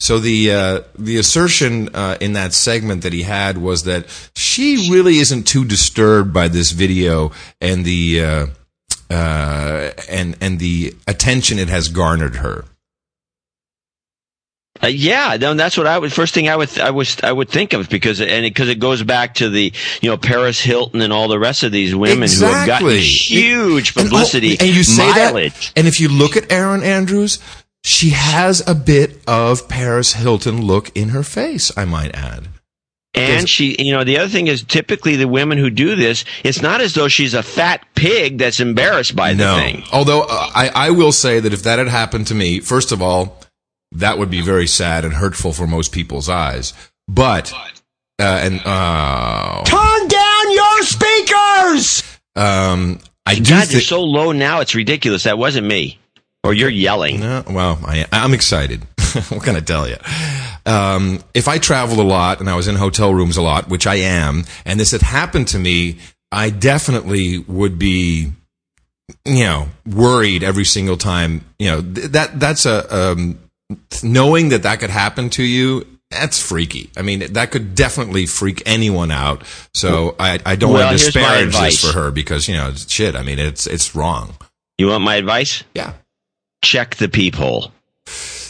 So 0.00 0.18
the 0.18 0.50
uh, 0.50 0.80
the 0.98 1.16
assertion 1.18 1.94
uh, 1.94 2.16
in 2.20 2.32
that 2.32 2.54
segment 2.54 3.04
that 3.04 3.12
he 3.12 3.22
had 3.22 3.56
was 3.56 3.84
that 3.84 4.06
she 4.34 4.90
really 4.90 5.18
isn't 5.18 5.44
too 5.44 5.64
disturbed 5.64 6.32
by 6.32 6.48
this 6.48 6.72
video 6.72 7.30
and 7.60 7.84
the 7.84 8.24
uh, 8.24 8.46
uh, 9.10 9.92
and 10.10 10.36
and 10.40 10.58
the 10.58 10.96
attention 11.06 11.60
it 11.60 11.68
has 11.68 11.86
garnered 11.86 12.36
her. 12.36 12.64
Uh, 14.82 14.88
yeah, 14.88 15.36
no, 15.40 15.54
that's 15.54 15.76
what 15.76 15.86
I 15.86 15.96
would. 15.96 16.12
First 16.12 16.34
thing 16.34 16.48
I 16.48 16.56
would, 16.56 16.76
I 16.78 16.90
was, 16.90 17.16
I 17.22 17.30
would 17.30 17.48
think 17.48 17.72
of 17.72 17.88
because, 17.88 18.20
and 18.20 18.42
because 18.42 18.68
it, 18.68 18.80
goes 18.80 19.02
back 19.02 19.34
to 19.34 19.48
the, 19.48 19.72
you 20.00 20.10
know, 20.10 20.16
Paris 20.16 20.60
Hilton 20.60 21.00
and 21.02 21.12
all 21.12 21.28
the 21.28 21.38
rest 21.38 21.62
of 21.62 21.70
these 21.70 21.94
women 21.94 22.28
who 22.28 22.44
have 22.46 22.66
gotten 22.66 22.88
Exactly. 22.88 23.00
huge 23.00 23.96
And, 23.96 24.06
oh, 24.06 24.10
publicity, 24.10 24.58
and 24.58 24.68
you 24.68 24.82
say 24.82 25.08
mileage. 25.08 25.72
that, 25.72 25.78
and 25.78 25.86
if 25.86 26.00
you 26.00 26.08
look 26.08 26.36
at 26.36 26.50
Erin 26.50 26.82
Andrews, 26.82 27.38
she 27.84 28.10
has 28.10 28.66
a 28.68 28.74
bit 28.74 29.22
of 29.28 29.68
Paris 29.68 30.14
Hilton 30.14 30.62
look 30.62 30.96
in 30.96 31.10
her 31.10 31.22
face. 31.22 31.70
I 31.76 31.84
might 31.84 32.14
add. 32.14 32.48
And 33.14 33.46
she, 33.48 33.76
you 33.78 33.92
know, 33.92 34.04
the 34.04 34.18
other 34.18 34.28
thing 34.28 34.46
is 34.46 34.62
typically 34.62 35.16
the 35.16 35.28
women 35.28 35.58
who 35.58 35.68
do 35.68 35.96
this, 35.96 36.24
it's 36.44 36.62
not 36.62 36.80
as 36.80 36.94
though 36.94 37.08
she's 37.08 37.34
a 37.34 37.42
fat 37.42 37.84
pig 37.94 38.38
that's 38.38 38.58
embarrassed 38.58 39.14
by 39.14 39.34
the 39.34 39.44
no. 39.44 39.56
thing. 39.58 39.84
Although 39.92 40.22
uh, 40.22 40.50
I, 40.54 40.70
I 40.74 40.90
will 40.90 41.12
say 41.12 41.38
that 41.38 41.52
if 41.52 41.62
that 41.64 41.78
had 41.78 41.88
happened 41.88 42.28
to 42.28 42.34
me, 42.34 42.60
first 42.60 42.90
of 42.90 43.02
all, 43.02 43.41
that 43.92 44.18
would 44.18 44.30
be 44.30 44.40
very 44.40 44.66
sad 44.66 45.04
and 45.04 45.14
hurtful 45.14 45.52
for 45.52 45.66
most 45.66 45.92
people's 45.92 46.28
eyes. 46.28 46.72
But 47.08 47.52
uh, 48.18 48.40
and 48.42 48.60
uh, 48.64 49.62
Turn 49.64 50.08
down 50.08 50.52
your 50.52 50.82
speakers! 50.82 52.02
um, 52.36 52.98
I 53.24 53.36
do 53.36 53.50
God, 53.50 53.70
you're 53.70 53.80
so 53.80 54.02
low 54.02 54.32
now, 54.32 54.60
it's 54.60 54.74
ridiculous. 54.74 55.24
That 55.24 55.38
wasn't 55.38 55.66
me. 55.66 55.98
Or 56.44 56.52
you're 56.52 56.70
yelling. 56.70 57.20
No, 57.20 57.44
well, 57.48 57.78
I, 57.84 58.04
I'm 58.10 58.34
excited. 58.34 58.82
what 59.28 59.44
can 59.44 59.54
I 59.54 59.60
tell 59.60 59.88
you? 59.88 59.96
Um, 60.66 61.22
if 61.34 61.46
I 61.46 61.58
traveled 61.58 62.00
a 62.00 62.04
lot 62.04 62.40
and 62.40 62.50
I 62.50 62.56
was 62.56 62.66
in 62.66 62.74
hotel 62.74 63.14
rooms 63.14 63.36
a 63.36 63.42
lot, 63.42 63.68
which 63.68 63.86
I 63.86 63.96
am, 63.96 64.44
and 64.64 64.78
this 64.80 64.90
had 64.90 65.02
happened 65.02 65.48
to 65.48 65.58
me, 65.58 65.98
I 66.32 66.50
definitely 66.50 67.38
would 67.38 67.78
be, 67.78 68.32
you 69.24 69.44
know, 69.44 69.68
worried 69.86 70.42
every 70.42 70.64
single 70.64 70.96
time. 70.96 71.44
You 71.58 71.70
know, 71.70 71.82
th- 71.82 72.08
that 72.08 72.40
that's 72.40 72.66
a 72.66 73.12
um, 73.12 73.38
knowing 74.02 74.48
that 74.50 74.62
that 74.62 74.80
could 74.80 74.90
happen 74.90 75.30
to 75.30 75.42
you. 75.42 75.86
That's 76.10 76.38
freaky. 76.38 76.90
I 76.96 77.00
mean, 77.02 77.32
that 77.32 77.50
could 77.50 77.74
definitely 77.74 78.26
freak 78.26 78.62
anyone 78.66 79.10
out. 79.10 79.44
So 79.72 80.14
I, 80.18 80.38
I 80.44 80.56
don't 80.56 80.72
Well, 80.74 80.86
want 80.86 80.98
to 80.98 81.04
disparage 81.06 81.54
this 81.56 81.80
for 81.80 81.98
her 81.98 82.10
because 82.10 82.48
you 82.48 82.54
know, 82.54 82.72
shit. 82.74 83.16
I 83.16 83.22
mean, 83.22 83.38
it's 83.38 83.66
it's 83.66 83.94
wrong. 83.94 84.34
You 84.76 84.88
want 84.88 85.04
my 85.04 85.14
advice? 85.16 85.64
Yeah. 85.74 85.94
Check 86.62 86.96
the 86.96 87.08
peephole. 87.08 87.72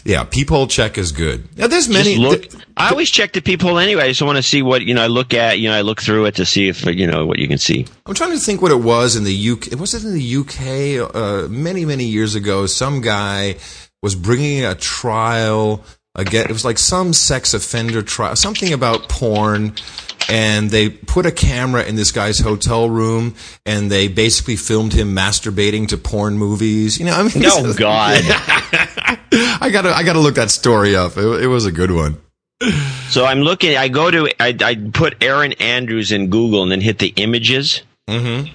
Yeah, 0.05 0.25
peephole 0.25 0.67
check 0.67 0.99
is 0.99 1.13
good. 1.13 1.57
Now, 1.57 1.69
there's 1.69 1.89
many. 1.89 2.17
Just 2.17 2.21
look. 2.21 2.51
th- 2.51 2.65
I 2.77 2.91
always 2.91 3.09
check 3.11 3.33
the 3.33 3.41
peephole 3.41 3.79
anyway. 3.79 4.05
I 4.05 4.09
just 4.09 4.23
want 4.23 4.37
to 4.37 4.43
see 4.43 4.61
what 4.61 4.83
you 4.83 4.95
know. 4.95 5.03
I 5.03 5.07
look 5.07 5.33
at 5.33 5.61
you 5.61 5.69
know. 5.69 5.77
I 5.77 5.83
look 5.83 6.01
through 6.03 6.25
it 6.25 6.35
to 6.37 6.45
see 6.45 6.69
if 6.69 6.85
you 6.85 7.07
know 7.07 7.25
what 7.27 7.39
you 7.39 7.47
can 7.47 7.59
see. 7.59 7.87
I'm 8.07 8.15
trying 8.15 8.33
to 8.33 8.39
think 8.39 8.61
what 8.61 8.73
it 8.73 8.81
was 8.81 9.15
in 9.15 9.23
the 9.23 9.51
UK. 9.51 9.69
It 9.69 9.79
was 9.79 9.95
it 9.95 10.03
in 10.05 10.15
the 10.15 10.37
UK 10.37 11.15
uh, 11.15 11.49
many, 11.49 11.85
many 11.85 12.05
years 12.05 12.35
ago? 12.35 12.67
Some 12.67 13.01
guy 13.01 13.57
was 14.03 14.15
bringing 14.15 14.65
a 14.65 14.75
trial 14.75 15.85
again. 16.15 16.47
It 16.47 16.53
was 16.53 16.65
like 16.65 16.79
some 16.79 17.13
sex 17.13 17.55
offender 17.55 18.03
trial, 18.03 18.37
something 18.37 18.73
about 18.73 19.09
porn. 19.09 19.75
And 20.29 20.71
they 20.71 20.89
put 20.89 21.27
a 21.27 21.33
camera 21.33 21.83
in 21.85 21.97
this 21.97 22.13
guy's 22.13 22.39
hotel 22.39 22.89
room, 22.89 23.35
and 23.67 23.91
they 23.91 24.07
basically 24.07 24.55
filmed 24.55 24.93
him 24.93 25.17
masturbating 25.17 25.89
to 25.89 25.97
porn 25.97 26.39
movies. 26.39 26.99
You 26.99 27.07
know, 27.07 27.13
I 27.13 27.23
mean, 27.25 27.45
Oh 27.45 27.75
God! 27.75 28.21
I 29.61 29.69
gotta, 29.73 29.91
I 29.91 30.05
gotta 30.05 30.21
look 30.21 30.37
that 30.37 30.51
story 30.53 30.95
up. 30.95 31.17
It, 31.17 31.43
it 31.43 31.47
was 31.49 31.67
a 31.67 31.73
good 31.73 31.91
one. 31.91 32.21
so 33.09 33.25
I'm 33.25 33.41
looking. 33.41 33.77
I 33.77 33.89
go 33.89 34.11
to. 34.13 34.29
I, 34.41 34.57
I 34.65 34.77
put 34.93 35.23
Erin 35.23 35.55
Andrews 35.55 36.13
in 36.13 36.31
Google 36.31 36.63
and 36.63 36.71
then 36.71 36.81
hit 36.81 36.99
the 36.99 37.13
images. 37.17 37.83
Mm-hmm. 38.09 38.53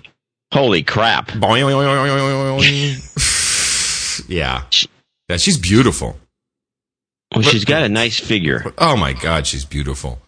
Holy 0.53 0.83
crap! 0.83 1.31
yeah, 4.29 4.63
yeah, 5.29 5.37
she's 5.37 5.57
beautiful. 5.57 6.17
Well, 7.33 7.43
she's 7.43 7.65
got 7.65 7.83
a 7.83 7.89
nice 7.89 8.19
figure. 8.19 8.73
Oh 8.77 8.95
my 8.95 9.13
God, 9.13 9.45
she's 9.45 9.65
beautiful. 9.65 10.19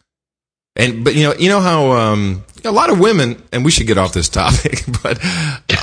And 0.76 1.04
but 1.04 1.16
you 1.16 1.24
know 1.24 1.34
you 1.34 1.50
know 1.50 1.60
how 1.60 1.92
um, 1.92 2.44
a 2.64 2.72
lot 2.72 2.90
of 2.90 3.00
women 3.00 3.42
and 3.52 3.66
we 3.66 3.72
should 3.72 3.88
get 3.88 3.98
off 3.98 4.14
this 4.14 4.30
topic, 4.30 4.84
but 5.04 5.20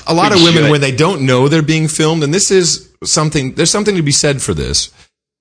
a 0.07 0.15
lot 0.15 0.33
of 0.33 0.43
women 0.43 0.71
when 0.71 0.81
they 0.81 0.93
don't 0.93 1.27
know 1.27 1.49
they're 1.49 1.63
being 1.63 1.89
filmed, 1.89 2.23
and 2.23 2.33
this 2.33 2.51
is 2.51 2.93
something. 3.05 3.55
There's 3.55 3.71
something 3.71 3.97
to 3.97 4.03
be 4.03 4.13
said 4.13 4.43
for 4.43 4.55
this. 4.55 4.91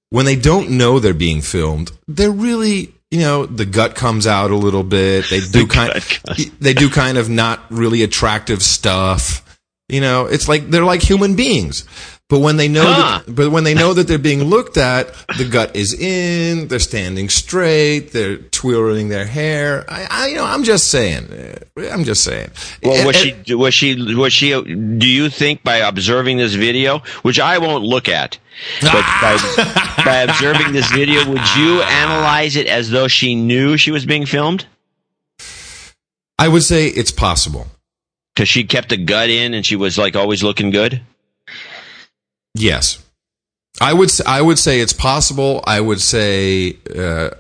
When 0.10 0.26
they 0.26 0.36
don't 0.36 0.72
know 0.72 1.00
they're 1.00 1.14
being 1.14 1.42
filmed, 1.42 1.92
they're 2.08 2.32
really 2.32 2.94
you 3.12 3.20
know 3.20 3.46
the 3.46 3.66
gut 3.66 3.96
comes 3.96 4.28
out 4.28 4.52
a 4.52 4.56
little 4.56 4.84
bit. 4.84 5.30
They 5.30 5.40
do 5.52 5.68
kind 5.68 5.94
gut 5.94 6.22
comes- 6.26 6.52
they 6.60 6.74
do 6.74 6.90
kind 6.90 7.18
of 7.18 7.30
not 7.30 7.64
really 7.70 8.04
attractive 8.04 8.64
stuff. 8.64 9.42
You 9.88 10.02
know, 10.02 10.26
it's 10.26 10.48
like 10.48 10.70
they're 10.70 10.84
like 10.84 11.02
human 11.02 11.36
beings. 11.36 11.86
But 12.28 12.40
when 12.40 12.58
they 12.58 12.68
know, 12.68 12.84
Huh. 12.86 13.22
that, 13.24 13.36
but 13.36 13.52
when 13.52 13.66
they 13.66 13.76
know 13.76 13.94
that 13.94 14.08
they're 14.08 14.18
being 14.18 14.46
looked 14.46 14.78
at, 14.78 15.14
the 15.38 15.46
gut 15.46 15.76
is 15.76 15.94
in. 15.94 16.68
They're 16.70 16.80
standing 16.80 17.30
straight. 17.30 18.14
They're 18.14 18.38
twirling 18.38 19.10
their 19.10 19.26
hair. 19.28 19.86
I, 19.88 20.08
I 20.10 20.28
you 20.30 20.36
know, 20.38 20.46
I'm 20.46 20.64
just 20.64 20.90
saying. 20.90 21.26
Uh, 21.32 21.88
I'm 21.92 22.04
just 22.04 22.24
saying. 22.24 22.50
Well, 22.82 23.06
was 23.06 23.24
and- 23.24 23.46
she? 23.46 23.54
Was 23.54 23.74
she? 23.76 24.16
Was 24.16 24.34
she? 24.34 24.50
Do 24.64 25.06
you 25.08 25.30
think 25.30 25.62
by 25.64 25.78
observing 25.78 26.38
this 26.38 26.56
video, 26.56 27.04
which 27.22 27.40
I 27.40 27.60
won't 27.60 27.84
look 27.84 28.10
at, 28.10 28.40
but 28.82 28.92
by, 29.22 29.94
by 30.04 30.16
observing 30.22 30.74
this 30.74 30.90
video, 30.92 31.30
would 31.30 31.56
you 31.56 31.84
analyze 31.84 32.56
it 32.56 32.66
as 32.66 32.90
though 32.90 33.08
she 33.08 33.36
knew 33.36 33.78
she 33.78 33.92
was 33.92 34.04
being 34.04 34.26
filmed? 34.26 34.66
I 36.40 36.48
would 36.48 36.64
say 36.64 36.88
it's 36.88 37.12
possible. 37.12 37.68
Because 38.34 38.50
she 38.50 38.64
kept 38.66 38.90
the 38.90 38.98
gut 38.98 39.30
in 39.30 39.54
and 39.54 39.66
she 39.66 39.76
was 39.76 39.98
like 39.98 40.16
always 40.16 40.42
looking 40.44 40.72
good. 40.72 41.02
Yes, 42.56 43.04
I 43.82 43.94
would. 43.94 44.10
I 44.26 44.42
would 44.42 44.58
say 44.58 44.80
it's 44.80 44.94
possible. 44.94 45.62
I 45.68 45.82
would 45.82 46.00
say 46.00 46.78
uh, 46.96 47.32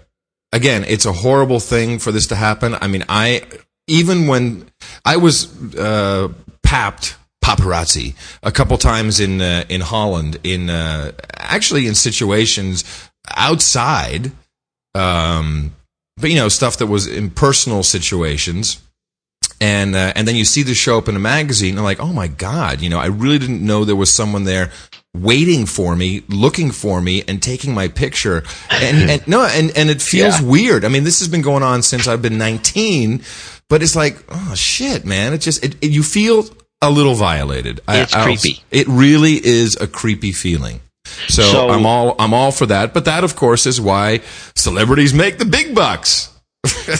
again, 0.51 0.83
it's 0.87 1.05
a 1.05 1.13
horrible 1.13 1.59
thing 1.59 1.99
for 1.99 2.11
this 2.11 2.27
to 2.27 2.35
happen. 2.35 2.75
I 2.81 2.87
mean, 2.87 3.05
I 3.07 3.43
even 3.87 4.27
when 4.27 4.69
I 5.05 5.17
was 5.17 5.75
uh, 5.75 6.29
papped 6.63 7.15
paparazzi 7.43 8.15
a 8.43 8.51
couple 8.51 8.77
times 8.77 9.19
in 9.21 9.41
uh, 9.41 9.63
in 9.69 9.81
Holland, 9.81 10.37
in 10.43 10.69
uh, 10.69 11.13
actually 11.35 11.87
in 11.87 11.95
situations 11.95 12.83
outside, 13.35 14.33
um, 14.95 15.73
but 16.17 16.29
you 16.29 16.35
know 16.35 16.49
stuff 16.49 16.77
that 16.77 16.87
was 16.87 17.07
in 17.07 17.29
personal 17.29 17.83
situations 17.83 18.81
and 19.61 19.95
uh, 19.95 20.11
and 20.15 20.27
then 20.27 20.35
you 20.35 20.45
see 20.45 20.63
the 20.63 20.73
show 20.73 20.97
up 20.97 21.07
in 21.07 21.15
a 21.15 21.19
magazine 21.19 21.75
and 21.75 21.83
like 21.83 21.99
oh 21.99 22.11
my 22.11 22.27
god 22.27 22.81
you 22.81 22.89
know 22.89 22.99
i 22.99 23.05
really 23.05 23.39
didn't 23.39 23.65
know 23.65 23.85
there 23.85 23.95
was 23.95 24.13
someone 24.13 24.43
there 24.43 24.71
waiting 25.21 25.65
for 25.65 25.95
me 25.95 26.23
looking 26.29 26.71
for 26.71 27.01
me 27.01 27.23
and 27.27 27.41
taking 27.41 27.73
my 27.73 27.87
picture 27.87 28.43
and, 28.69 29.09
and 29.09 29.27
no 29.27 29.45
and 29.45 29.71
and 29.77 29.89
it 29.89 30.01
feels 30.01 30.39
Yeah. 30.41 30.47
weird 30.47 30.85
i 30.85 30.87
mean 30.89 31.03
this 31.03 31.19
has 31.19 31.27
been 31.27 31.41
going 31.41 31.63
on 31.63 31.81
since 31.81 32.07
i've 32.07 32.21
been 32.21 32.37
19 32.37 33.21
but 33.69 33.81
it's 33.81 33.95
like 33.95 34.17
oh 34.29 34.53
shit 34.55 35.05
man 35.05 35.33
it 35.33 35.39
just 35.39 35.63
it, 35.63 35.75
it- 35.81 35.91
you 35.91 36.03
feel 36.03 36.45
a 36.81 36.89
little 36.91 37.15
violated 37.15 37.81
It's 37.87 38.13
I'll- 38.13 38.25
creepy. 38.25 38.63
it 38.71 38.87
really 38.87 39.33
is 39.43 39.75
a 39.79 39.87
creepy 39.87 40.31
feeling 40.31 40.81
so, 41.27 41.43
So- 41.43 41.69
i'm 41.69 41.85
all 41.85 42.15
i'm 42.19 42.33
all 42.33 42.51
for 42.51 42.65
that 42.67 42.93
but 42.93 43.05
that 43.05 43.23
of 43.23 43.35
course 43.35 43.65
is 43.65 43.79
why 43.79 44.21
celebrities 44.55 45.13
make 45.13 45.37
the 45.37 45.45
big 45.45 45.73
bucks 45.75 46.31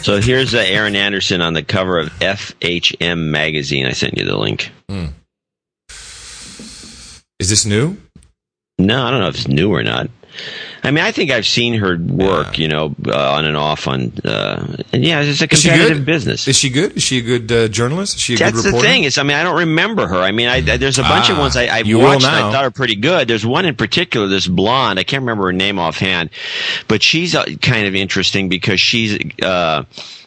So 0.04 0.21
here's 0.21 0.54
uh, 0.54 0.60
Erin 0.60 0.95
Anderson 0.95 1.41
on 1.41 1.54
the 1.54 1.63
cover 1.63 1.97
of 1.97 2.10
FHM 2.19 3.30
magazine. 3.32 3.88
I 3.88 3.93
sent 3.93 4.15
you 4.15 4.23
the 4.23 4.38
link. 4.38 4.69
Is 7.39 7.49
this 7.49 7.65
new 7.65 7.97
No, 8.79 9.03
I 9.05 9.11
don't 9.11 9.19
know 9.21 9.27
if 9.27 9.35
it's 9.35 9.47
new 9.47 9.71
or 9.73 9.83
not. 9.83 10.09
I 10.83 10.91
mean, 10.91 11.03
I 11.03 11.13
think 11.13 11.31
I've 11.31 11.47
seen 11.47 11.75
her 11.75 11.97
work, 11.97 12.59
you 12.59 12.67
know, 12.67 12.93
uh, 13.07 13.31
on 13.35 13.45
and 13.45 13.55
off 13.55 13.87
on, 13.87 14.11
uh, 14.25 14.75
and 14.91 15.01
yeah, 15.03 15.21
it's 15.21 15.41
a 15.41 15.47
competitive 15.47 16.03
business. 16.05 16.45
Is 16.47 16.57
she 16.57 16.69
good? 16.69 16.97
Is 16.97 17.03
she 17.03 17.19
a 17.19 17.21
good 17.21 17.49
uh, 17.51 17.67
journalist? 17.69 18.17
Is 18.17 18.21
she 18.21 18.33
a 18.35 18.37
That's 18.37 18.61
good 18.61 18.73
the 18.73 18.81
thing. 18.81 19.05
Is 19.05 19.17
I 19.17 19.23
mean 19.23 19.37
I 19.37 19.43
don't 19.43 19.57
remember 19.59 20.05
her. 20.07 20.17
I 20.17 20.31
mean 20.31 20.49
I, 20.49 20.59
there's 20.59 20.99
a 20.99 21.03
bunch 21.03 21.29
of 21.29 21.37
Ah, 21.37 21.39
ones 21.39 21.55
I, 21.55 21.67
I 21.67 21.83
watched. 21.83 22.25
and. 22.25 22.35
I 22.35 22.51
thought 22.51 22.65
are 22.65 22.69
pretty 22.71 22.95
good. 22.95 23.29
There's 23.29 23.45
one 23.45 23.63
in 23.65 23.75
particular, 23.75 24.27
this 24.27 24.45
blonde. 24.45 24.99
I 24.99 25.03
can't 25.03 25.21
remember 25.21 25.45
her 25.45 25.53
name 25.53 25.79
offhand, 25.79 26.29
but 26.89 27.01
she's 27.01 27.33
uh, 27.33 27.45
kind 27.61 27.87
of 27.87 27.95
interesting 27.95 28.49
because 28.49 28.81
she's. 28.81 29.17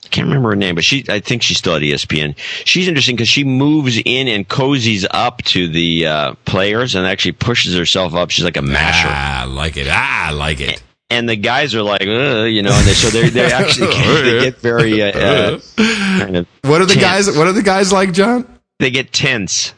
Uh, 0.09 0.11
I 0.11 0.15
can't 0.15 0.27
remember 0.29 0.51
her 0.51 0.57
name, 0.57 0.75
but 0.75 0.85
she. 0.85 1.05
I 1.09 1.21
think 1.21 1.43
she's 1.43 1.59
still 1.59 1.75
at 1.77 1.83
ESPN. 1.83 2.35
She's 2.65 2.89
interesting 2.89 3.17
because 3.17 3.29
she 3.29 3.45
moves 3.45 4.01
in 4.05 4.29
and 4.29 4.49
cozies 4.49 5.07
up 5.11 5.43
to 5.45 5.69
the 5.69 6.07
uh, 6.07 6.35
players 6.45 6.95
and 6.95 7.07
actually 7.07 7.33
pushes 7.33 7.77
herself 7.77 8.15
up. 8.15 8.31
She's 8.31 8.45
like 8.45 8.57
a 8.57 8.63
masher. 8.63 9.09
Ah, 9.11 9.43
I 9.43 9.45
like 9.45 9.77
it. 9.77 9.87
Ah, 9.91 10.29
I 10.29 10.31
like 10.33 10.61
it. 10.61 10.83
and 11.11 11.29
the 11.29 11.37
guys 11.37 11.75
are 11.75 11.83
like, 11.83 12.03
uh, 12.03 12.45
you 12.45 12.63
know, 12.63 12.73
and 12.73 12.87
they, 12.87 12.93
so 12.95 13.09
they 13.11 13.29
they 13.29 13.53
actually 13.53 13.89
get, 13.93 14.23
they 14.25 14.41
get 14.41 14.57
very 14.61 15.03
uh, 15.03 15.07
uh, 15.19 15.61
kind 15.77 16.37
of 16.37 16.47
What 16.63 16.81
are 16.81 16.87
the 16.87 16.95
tense. 16.95 17.27
guys? 17.27 17.37
What 17.37 17.47
are 17.47 17.53
the 17.53 17.63
guys 17.63 17.93
like, 17.93 18.13
John? 18.13 18.59
They 18.79 18.91
get 18.91 19.13
tense, 19.13 19.75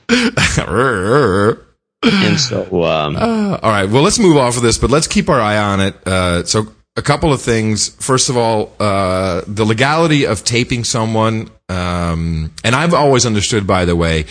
All 0.59 1.57
and 2.03 2.39
so 2.39 2.85
um, 2.85 3.17
right. 3.17 3.85
Well, 3.85 4.03
let's 4.03 4.19
move 4.19 4.37
off 4.37 4.57
of 4.57 4.63
this, 4.63 4.79
but 4.79 4.91
let's 4.91 5.07
keep 5.07 5.29
our 5.29 5.41
eye 5.41 5.57
on 5.59 5.81
it. 5.81 5.95
Uh, 6.07 6.45
so, 6.45 6.67
a 7.01 7.03
couple 7.03 7.33
of 7.33 7.41
things. 7.41 7.89
First 7.89 8.29
of 8.29 8.37
all, 8.37 8.73
uh, 8.79 9.41
the 9.47 9.65
legality 9.65 10.27
of 10.27 10.45
taping 10.45 10.85
someone, 10.85 11.51
um, 11.69 12.53
and 12.63 12.77
I've 12.77 12.95
always 12.95 13.25
understood, 13.25 13.67
by 13.67 13.87
the 13.87 13.97
way, 13.97 14.27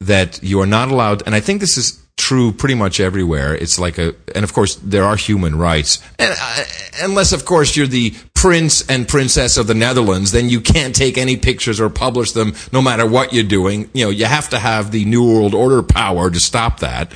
that 0.00 0.42
you 0.42 0.60
are 0.62 0.66
not 0.66 0.90
allowed, 0.90 1.22
and 1.26 1.34
I 1.34 1.40
think 1.40 1.60
this 1.60 1.76
is 1.76 2.02
true 2.16 2.50
pretty 2.52 2.74
much 2.74 2.98
everywhere. 2.98 3.54
It's 3.54 3.78
like 3.78 3.98
a, 3.98 4.14
and 4.34 4.42
of 4.44 4.54
course 4.54 4.76
there 4.76 5.04
are 5.04 5.16
human 5.16 5.56
rights, 5.58 6.02
and 6.18 6.34
uh, 6.40 6.64
unless 7.02 7.32
of 7.32 7.44
course 7.44 7.76
you're 7.76 7.86
the 7.86 8.14
prince 8.34 8.86
and 8.88 9.06
princess 9.06 9.58
of 9.58 9.66
the 9.66 9.74
Netherlands, 9.74 10.32
then 10.32 10.48
you 10.48 10.60
can't 10.60 10.94
take 10.94 11.18
any 11.18 11.36
pictures 11.36 11.80
or 11.80 11.90
publish 11.90 12.32
them, 12.32 12.54
no 12.72 12.80
matter 12.80 13.06
what 13.06 13.32
you're 13.32 13.44
doing. 13.44 13.90
You 13.92 14.06
know, 14.06 14.10
you 14.10 14.24
have 14.24 14.48
to 14.50 14.58
have 14.58 14.90
the 14.90 15.04
New 15.04 15.24
World 15.24 15.54
Order 15.54 15.82
power 15.82 16.30
to 16.30 16.40
stop 16.40 16.80
that. 16.80 17.12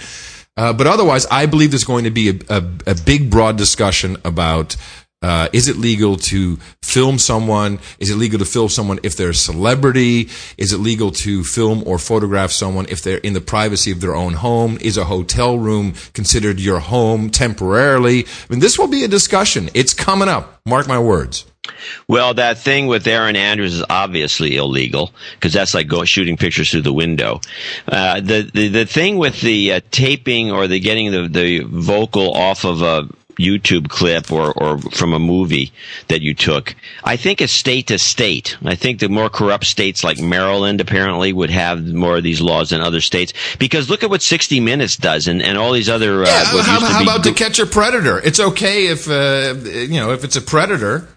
Uh, 0.61 0.75
but 0.75 0.87
otherwise, 0.87 1.25
I 1.31 1.47
believe 1.47 1.71
there's 1.71 1.85
going 1.85 2.05
to 2.05 2.11
be 2.11 2.29
a, 2.29 2.35
a, 2.51 2.63
a 2.89 2.95
big, 2.95 3.31
broad 3.31 3.57
discussion 3.57 4.19
about 4.27 4.77
uh, 5.23 5.49
is 5.55 5.69
it 5.69 5.79
legal 5.79 6.17
to 6.17 6.59
film 6.83 7.17
someone? 7.19 7.79
Is 7.99 8.11
it 8.11 8.17
legal 8.17 8.39
to 8.39 8.45
film 8.45 8.69
someone 8.69 8.99
if 9.03 9.17
they're 9.17 9.31
a 9.31 9.35
celebrity? 9.35 10.29
Is 10.59 10.75
it 10.75 10.79
legal 10.79 11.13
to 11.13 11.45
film 11.45 11.83
or 11.87 11.99
photograph 11.99 12.51
someone 12.51 12.85
if 12.91 13.03
they're 13.03 13.19
in 13.19 13.33
the 13.33 13.41
privacy 13.41 13.91
of 13.91 14.03
their 14.03 14.15
own 14.15 14.35
home? 14.35 14.77
Is 14.83 14.99
a 14.99 15.05
hotel 15.07 15.59
room 15.59 15.95
considered 16.13 16.61
your 16.61 16.81
home 16.81 17.31
temporarily? 17.31 18.27
I 18.27 18.47
mean, 18.51 18.61
this 18.61 18.79
will 18.79 18.89
be 18.89 19.03
a 19.03 19.09
discussion. 19.09 19.71
It's 19.73 19.95
coming 19.95 20.29
up. 20.29 20.61
Mark 20.67 20.87
my 20.87 20.99
words. 20.99 21.50
Well, 22.09 22.35
that 22.35 22.59
thing 22.59 22.87
with 22.87 23.07
Erin 23.07 23.37
Andrews 23.37 23.75
is 23.75 23.85
obviously 23.89 24.57
illegal 24.57 25.13
because 25.35 25.53
that's 25.53 25.75
like 25.75 25.89
go, 25.89 26.05
shooting 26.05 26.37
pictures 26.37 26.71
through 26.71 26.83
the 26.83 26.93
window. 26.93 27.41
Uh, 27.87 28.21
the, 28.21 28.51
the 28.53 28.69
the 28.69 28.87
thing 28.87 29.19
with 29.19 29.41
the 29.43 29.75
uh, 29.75 29.81
taping 29.91 30.51
or 30.51 30.67
the 30.67 30.81
getting 30.81 31.13
the 31.13 31.29
the 31.29 31.61
vocal 31.61 32.33
off 32.33 32.65
of 32.65 32.83
a 32.83 33.09
YouTube 33.39 33.89
clip 33.89 34.31
or, 34.33 34.53
or 34.53 34.79
from 34.79 35.13
a 35.13 35.19
movie 35.19 35.73
that 36.09 36.21
you 36.21 36.35
took. 36.35 36.75
I 37.05 37.17
think 37.17 37.41
it's 37.41 37.53
state 37.53 37.87
to 37.87 37.99
state. 37.99 38.57
I 38.65 38.75
think 38.75 39.01
the 39.01 39.09
more 39.09 39.31
corrupt 39.31 39.65
states 39.65 40.05
like 40.05 40.19
Maryland 40.19 40.81
apparently 40.81 41.33
would 41.33 41.51
have 41.51 41.87
more 41.87 42.19
of 42.19 42.23
these 42.23 42.41
laws 42.41 42.71
than 42.71 42.81
other 42.81 43.01
states. 43.01 43.33
Because 43.59 43.89
look 43.89 44.03
at 44.03 44.11
what 44.11 44.21
60 44.23 44.61
Minutes 44.61 44.97
does 44.97 45.27
and, 45.27 45.41
and 45.41 45.57
all 45.57 45.73
these 45.73 45.89
other. 45.89 46.23
Uh, 46.23 46.27
Yeah, 46.27 46.55
what 46.55 46.65
how, 46.67 46.75
used 46.75 46.87
to 46.87 46.93
how 46.93 47.03
about 47.03 47.25
to 47.25 47.33
catch 47.33 47.59
a 47.59 47.67
predator? 47.67 48.19
It's 48.19 48.41
okay 48.41 48.89
if 48.89 49.09
uh, 49.09 49.55
you 49.65 50.01
know 50.01 50.13
if 50.13 50.23
it's 50.25 50.37
a 50.37 50.43
predator, 50.43 51.09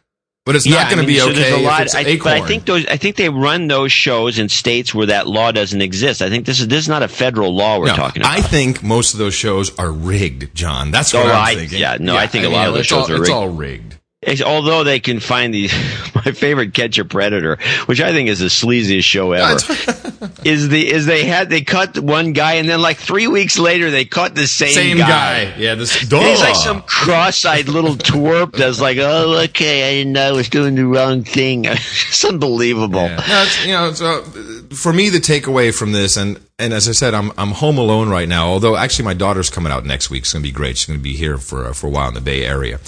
but 0.45 0.55
it's 0.55 0.67
not 0.67 0.87
I 0.87 0.89
going 0.89 0.97
to 0.97 0.97
mean, 0.97 1.07
be 1.07 1.19
so 1.19 1.29
okay 1.29 1.35
there's 1.35 1.53
a 1.61 1.63
lot, 1.63 1.95
I. 1.95 2.17
But 2.17 2.27
I 2.27 2.45
think 2.45 2.65
those, 2.65 2.85
I 2.87 2.97
think 2.97 3.15
they 3.15 3.29
run 3.29 3.67
those 3.67 3.91
shows 3.91 4.37
in 4.39 4.49
states 4.49 4.93
where 4.93 5.05
that 5.07 5.25
law 5.27 5.51
doesn't 5.51 5.81
exist. 5.81 6.21
I 6.21 6.29
think 6.29 6.45
this 6.45 6.59
is 6.59 6.67
this 6.67 6.79
is 6.79 6.89
not 6.89 7.01
a 7.01 7.07
federal 7.07 7.55
law 7.55 7.79
we're 7.79 7.87
No, 7.87 7.95
talking 7.95 8.21
about. 8.21 8.37
I 8.37 8.41
think 8.41 8.83
most 8.83 9.13
of 9.13 9.19
those 9.19 9.33
shows 9.33 9.77
are 9.79 9.91
rigged, 9.91 10.53
John. 10.53 10.91
That's 10.91 11.13
what 11.13 11.25
Oh, 11.25 11.31
I'm 11.31 11.35
I- 11.35 11.55
thinking. 11.55 11.79
yeah, 11.79 11.97
no, 11.99 12.17
I 12.17 12.27
think 12.27 12.45
a 12.45 12.49
lot 12.49 12.67
of 12.67 12.73
those 12.73 12.85
shows 12.87 13.09
all, 13.09 13.17
are 13.17 13.21
It's 13.21 13.29
all 13.29 13.49
rigged. 13.49 13.97
Although 14.45 14.83
they 14.83 14.99
can 14.99 15.19
find 15.19 15.53
these, 15.53 15.73
my 16.15 16.31
favorite 16.31 16.73
Catch 16.73 16.97
a 16.97 17.05
Predator, 17.05 17.57
which 17.85 18.01
I 18.01 18.11
think 18.11 18.29
is 18.29 18.39
the 18.39 18.45
sleaziest 18.45 19.03
show 19.03 19.31
ever, 19.33 19.55
is 20.45 20.69
the 20.69 20.89
is 20.89 21.05
they 21.05 21.25
had 21.25 21.49
they 21.49 21.61
cut 21.61 21.97
one 21.99 22.33
guy 22.33 22.53
and 22.53 22.67
then 22.67 22.81
like 22.81 22.97
three 22.97 23.27
weeks 23.27 23.57
later 23.57 23.91
they 23.91 24.05
cut 24.05 24.35
the 24.35 24.47
same, 24.47 24.73
Same 24.73 24.97
guy. 24.97 25.53
Yeah, 25.57 25.75
this. 25.75 26.01
And 26.01 26.21
He's 26.23 26.41
like 26.41 26.55
some 26.55 26.81
cross-eyed 26.83 27.67
little 27.67 27.95
twerp 27.95 28.53
that's 28.53 28.79
like, 28.79 28.97
oh, 28.99 29.39
okay, 29.45 29.89
I 29.89 29.93
didn't 29.99 30.13
know 30.13 30.29
I 30.29 30.31
was 30.31 30.49
doing 30.49 30.75
the 30.75 30.85
wrong 30.85 31.23
thing. 31.23 31.65
it's 31.65 32.23
unbelievable. 32.25 33.01
Yeah. 33.01 33.15
No, 33.27 33.43
it's, 33.43 33.65
you 33.65 33.71
know, 33.71 33.93
so 33.93 34.05
uh, 34.05 34.75
for 34.75 34.93
me, 34.93 35.09
the 35.09 35.19
takeaway 35.19 35.73
from 35.75 35.91
this, 35.91 36.17
and 36.17 36.39
and 36.59 36.73
as 36.73 36.87
I 36.87 36.91
said, 36.91 37.13
I'm 37.13 37.31
I'm 37.37 37.51
home 37.51 37.77
alone 37.77 38.09
right 38.09 38.27
now. 38.27 38.47
Although 38.47 38.75
actually, 38.75 39.05
my 39.05 39.13
daughter's 39.13 39.49
coming 39.49 39.71
out 39.71 39.85
next 39.85 40.09
week. 40.09 40.23
It's 40.23 40.33
going 40.33 40.43
to 40.43 40.47
be 40.47 40.53
great. 40.53 40.77
She's 40.77 40.87
going 40.87 40.99
to 40.99 41.03
be 41.03 41.15
here 41.15 41.37
for 41.37 41.65
uh, 41.65 41.73
for 41.73 41.87
a 41.87 41.89
while 41.89 42.07
in 42.07 42.13
the 42.13 42.21
Bay 42.21 42.45
Area. 42.45 42.79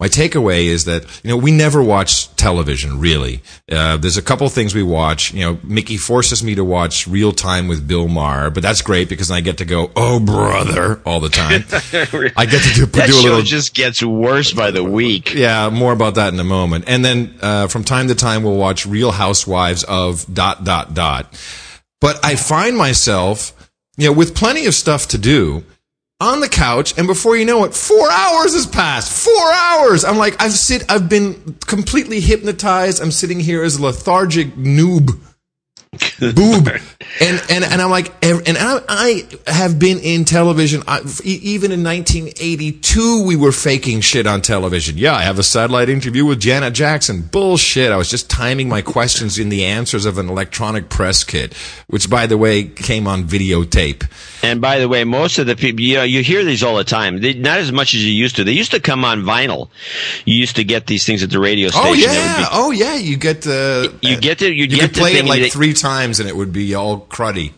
My 0.00 0.08
takeaway 0.08 0.64
is 0.66 0.84
that 0.86 1.04
you 1.22 1.30
know 1.30 1.36
we 1.36 1.50
never 1.52 1.82
watch 1.82 2.34
television 2.36 2.98
really. 2.98 3.42
Uh, 3.70 3.96
there's 3.96 4.16
a 4.16 4.22
couple 4.22 4.48
things 4.48 4.74
we 4.74 4.82
watch. 4.82 5.32
You 5.32 5.40
know, 5.44 5.58
Mickey 5.62 5.96
forces 5.96 6.42
me 6.42 6.54
to 6.56 6.64
watch 6.64 7.06
Real 7.06 7.32
Time 7.32 7.68
with 7.68 7.86
Bill 7.86 8.08
Maher, 8.08 8.50
but 8.50 8.62
that's 8.62 8.82
great 8.82 9.08
because 9.08 9.30
I 9.30 9.40
get 9.40 9.58
to 9.58 9.64
go, 9.64 9.92
oh 9.96 10.18
brother, 10.20 11.00
all 11.06 11.20
the 11.20 11.28
time. 11.28 11.64
I 12.36 12.44
get 12.46 12.62
to 12.62 12.74
do, 12.74 12.86
That 12.86 13.06
do 13.06 13.12
a 13.12 13.22
show 13.22 13.22
little 13.28 13.42
just 13.42 13.74
gets 13.74 14.02
worse 14.02 14.52
by 14.52 14.70
the 14.72 14.82
week. 14.84 15.32
yeah, 15.32 15.70
more 15.70 15.92
about 15.92 16.16
that 16.16 16.32
in 16.32 16.40
a 16.40 16.44
moment. 16.44 16.84
And 16.88 17.04
then 17.04 17.38
uh, 17.40 17.68
from 17.68 17.84
time 17.84 18.08
to 18.08 18.14
time, 18.14 18.42
we'll 18.42 18.56
watch 18.56 18.84
Real 18.86 19.12
Housewives 19.12 19.84
of 19.84 20.26
dot 20.32 20.64
dot 20.64 20.94
dot. 20.94 21.32
But 22.00 22.22
I 22.24 22.34
find 22.36 22.76
myself, 22.76 23.52
you 23.96 24.06
know, 24.08 24.12
with 24.12 24.34
plenty 24.34 24.66
of 24.66 24.74
stuff 24.74 25.06
to 25.08 25.18
do, 25.18 25.64
on 26.20 26.40
the 26.40 26.48
couch, 26.48 26.96
and 26.96 27.06
before 27.06 27.36
you 27.36 27.44
know 27.44 27.64
it, 27.64 27.74
four 27.74 28.10
hours 28.10 28.54
has 28.54 28.66
passed. 28.66 29.24
Four 29.24 29.52
hours. 29.52 30.04
I'm 30.04 30.16
like, 30.16 30.40
I've 30.40 30.52
sit, 30.52 30.90
I've 30.90 31.08
been 31.08 31.56
completely 31.66 32.20
hypnotized. 32.20 33.02
I'm 33.02 33.10
sitting 33.10 33.40
here 33.40 33.62
as 33.62 33.76
a 33.76 33.82
lethargic 33.82 34.54
noob. 34.54 35.18
boob 36.34 36.68
and 37.20 37.42
and 37.50 37.64
and 37.64 37.82
I'm 37.82 37.90
like 37.90 38.12
and 38.22 38.42
I, 38.58 38.80
I 38.88 39.50
have 39.50 39.78
been 39.78 39.98
in 39.98 40.24
television 40.24 40.82
I, 40.86 41.00
even 41.24 41.72
in 41.72 41.82
1982 41.84 43.24
we 43.24 43.36
were 43.36 43.52
faking 43.52 44.00
shit 44.00 44.26
on 44.26 44.42
television 44.42 44.96
yeah 44.98 45.14
I 45.14 45.22
have 45.22 45.38
a 45.38 45.42
satellite 45.42 45.88
interview 45.88 46.24
with 46.24 46.40
Janet 46.40 46.74
Jackson 46.74 47.22
bullshit 47.22 47.92
I 47.92 47.96
was 47.96 48.10
just 48.10 48.30
timing 48.30 48.68
my 48.68 48.82
questions 48.82 49.38
in 49.38 49.48
the 49.48 49.64
answers 49.64 50.06
of 50.06 50.18
an 50.18 50.28
electronic 50.28 50.88
press 50.88 51.24
kit 51.24 51.54
which 51.88 52.08
by 52.08 52.26
the 52.26 52.38
way 52.38 52.64
came 52.64 53.06
on 53.06 53.24
videotape 53.24 54.08
And 54.44 54.60
by 54.60 54.78
the 54.78 54.88
way, 54.88 55.04
most 55.04 55.38
of 55.38 55.46
the 55.46 55.56
people, 55.56 55.80
you 55.80 55.96
know, 55.96 56.02
you 56.02 56.22
hear 56.22 56.44
these 56.44 56.62
all 56.62 56.76
the 56.76 56.84
time. 56.84 57.20
They, 57.20 57.32
not 57.32 57.58
as 57.58 57.72
much 57.72 57.94
as 57.94 58.04
you 58.04 58.12
used 58.12 58.36
to. 58.36 58.44
They 58.44 58.52
used 58.52 58.72
to 58.72 58.80
come 58.80 59.02
on 59.04 59.22
vinyl. 59.22 59.70
You 60.26 60.34
used 60.34 60.56
to 60.56 60.64
get 60.64 60.86
these 60.86 61.06
things 61.06 61.22
at 61.22 61.30
the 61.30 61.38
radio 61.38 61.68
oh, 61.68 61.94
station. 61.94 62.10
oh 62.10 62.12
yeah 62.12 62.38
be- 62.38 62.44
oh 62.52 62.70
yeah 62.70 62.94
you 62.96 63.16
get 63.16 63.42
the 63.42 63.94
You 64.02 64.20
get 64.20 64.38
to- 64.40 64.52
you 64.52 64.64
you 64.64 64.68
get 64.68 64.92
the 64.92 65.00
play 65.00 65.12
it 65.16 65.24
like 65.24 65.50
three 65.50 65.72
times 65.72 65.83
and 65.84 66.28
it 66.28 66.36
would 66.36 66.52
be 66.52 66.74
all 66.74 67.00
cruddy 67.10 67.52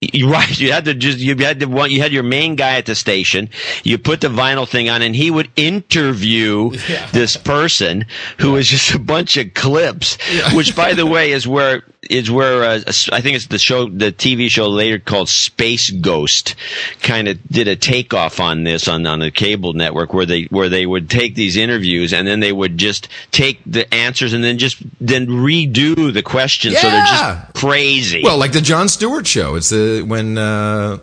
You- 0.00 0.28
Right, 0.30 0.58
you 0.60 0.70
had 0.72 0.84
to 0.86 0.94
just 0.94 1.18
you 1.18 1.34
had 1.36 1.60
to 1.60 1.66
want 1.66 1.92
you 1.92 2.02
had 2.02 2.12
your 2.12 2.22
main 2.24 2.56
guy 2.56 2.76
at 2.76 2.84
the 2.84 2.94
station. 2.94 3.48
You 3.84 3.96
put 3.96 4.20
the 4.20 4.28
vinyl 4.28 4.68
thing 4.68 4.90
on, 4.90 5.00
and 5.00 5.14
he 5.16 5.30
would 5.30 5.48
interview 5.56 6.70
this 7.12 7.36
person 7.38 8.04
who 8.38 8.52
was 8.52 8.68
just 8.68 8.92
a 8.94 8.98
bunch 8.98 9.36
of 9.38 9.54
clips. 9.54 10.18
Which, 10.52 10.76
by 10.76 10.92
the 10.92 11.06
way, 11.06 11.30
is 11.32 11.46
where 11.48 11.84
is 12.10 12.30
where 12.30 12.64
uh, 12.64 12.80
I 13.12 13.20
think 13.20 13.36
it's 13.36 13.46
the 13.46 13.58
show, 13.58 13.88
the 13.88 14.12
TV 14.12 14.48
show 14.48 14.68
later 14.68 14.98
called 14.98 15.28
Space 15.28 15.90
Ghost, 15.90 16.54
kind 17.00 17.28
of 17.28 17.42
did 17.48 17.68
a 17.68 17.76
takeoff 17.76 18.40
on 18.40 18.64
this 18.64 18.88
on 18.88 19.06
on 19.06 19.22
a 19.22 19.30
cable 19.30 19.72
network 19.72 20.12
where 20.12 20.26
they 20.26 20.44
where 20.44 20.68
they 20.68 20.86
would 20.86 21.10
take 21.10 21.34
these 21.34 21.56
interviews 21.56 22.12
and 22.12 22.26
then 22.26 22.40
they 22.40 22.52
would 22.52 22.78
just 22.78 23.08
take 23.30 23.60
the 23.66 23.92
answers 23.92 24.32
and 24.32 24.42
then 24.42 24.58
just 24.58 24.82
then 25.00 25.26
redo 25.26 26.12
the 26.12 26.22
questions. 26.22 26.78
So 26.78 26.90
they're 26.90 27.06
just 27.06 27.54
crazy. 27.54 28.22
Well, 28.22 28.38
like 28.38 28.52
the 28.52 28.60
Jon 28.60 28.88
Stewart 28.88 29.26
show. 29.26 29.54
It's 29.54 29.70
the 29.70 30.02
when 30.02 30.38
uh, 30.38 30.98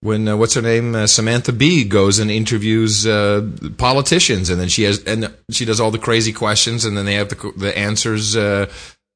when 0.00 0.28
uh, 0.28 0.36
what's 0.36 0.54
her 0.54 0.62
name 0.62 0.94
uh, 0.94 1.06
Samantha 1.06 1.52
Bee 1.52 1.84
goes 1.84 2.18
and 2.18 2.30
interviews 2.30 3.06
uh, 3.06 3.48
politicians, 3.76 4.50
and 4.50 4.60
then 4.60 4.68
she 4.68 4.84
has 4.84 5.02
and 5.04 5.32
she 5.50 5.64
does 5.64 5.80
all 5.80 5.90
the 5.90 5.98
crazy 5.98 6.32
questions, 6.32 6.84
and 6.84 6.96
then 6.96 7.06
they 7.06 7.14
have 7.14 7.28
the 7.28 7.52
the 7.56 7.76
answers 7.76 8.36
uh, 8.36 8.70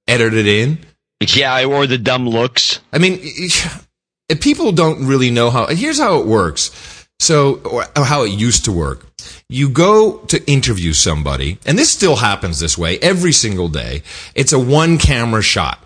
edited 0.09 0.47
in. 0.47 0.79
Yeah, 1.21 1.65
or 1.65 1.87
the 1.87 1.99
dumb 1.99 2.29
looks. 2.29 2.81
I 2.93 2.99
mean, 2.99 3.21
people 4.41 4.73
don't 4.73 5.07
really 5.07 5.31
know 5.31 5.51
how. 5.51 5.67
Here's 5.67 5.99
how 5.99 6.19
it 6.19 6.27
works. 6.27 6.71
So, 7.19 7.85
how 7.97 8.25
it 8.25 8.31
used 8.31 8.65
to 8.65 8.73
work. 8.73 9.07
You 9.49 9.69
go 9.69 10.19
to 10.29 10.51
interview 10.51 10.95
somebody, 10.95 11.59
and 11.67 11.79
this 11.79 11.91
still 11.91 12.17
happens 12.17 12.61
this 12.61 12.79
way 12.79 12.99
every 13.01 13.33
single 13.33 13.69
day. 13.69 14.03
It's 14.35 14.55
a 14.55 14.59
one 14.59 14.97
camera 14.97 15.43
shot, 15.43 15.79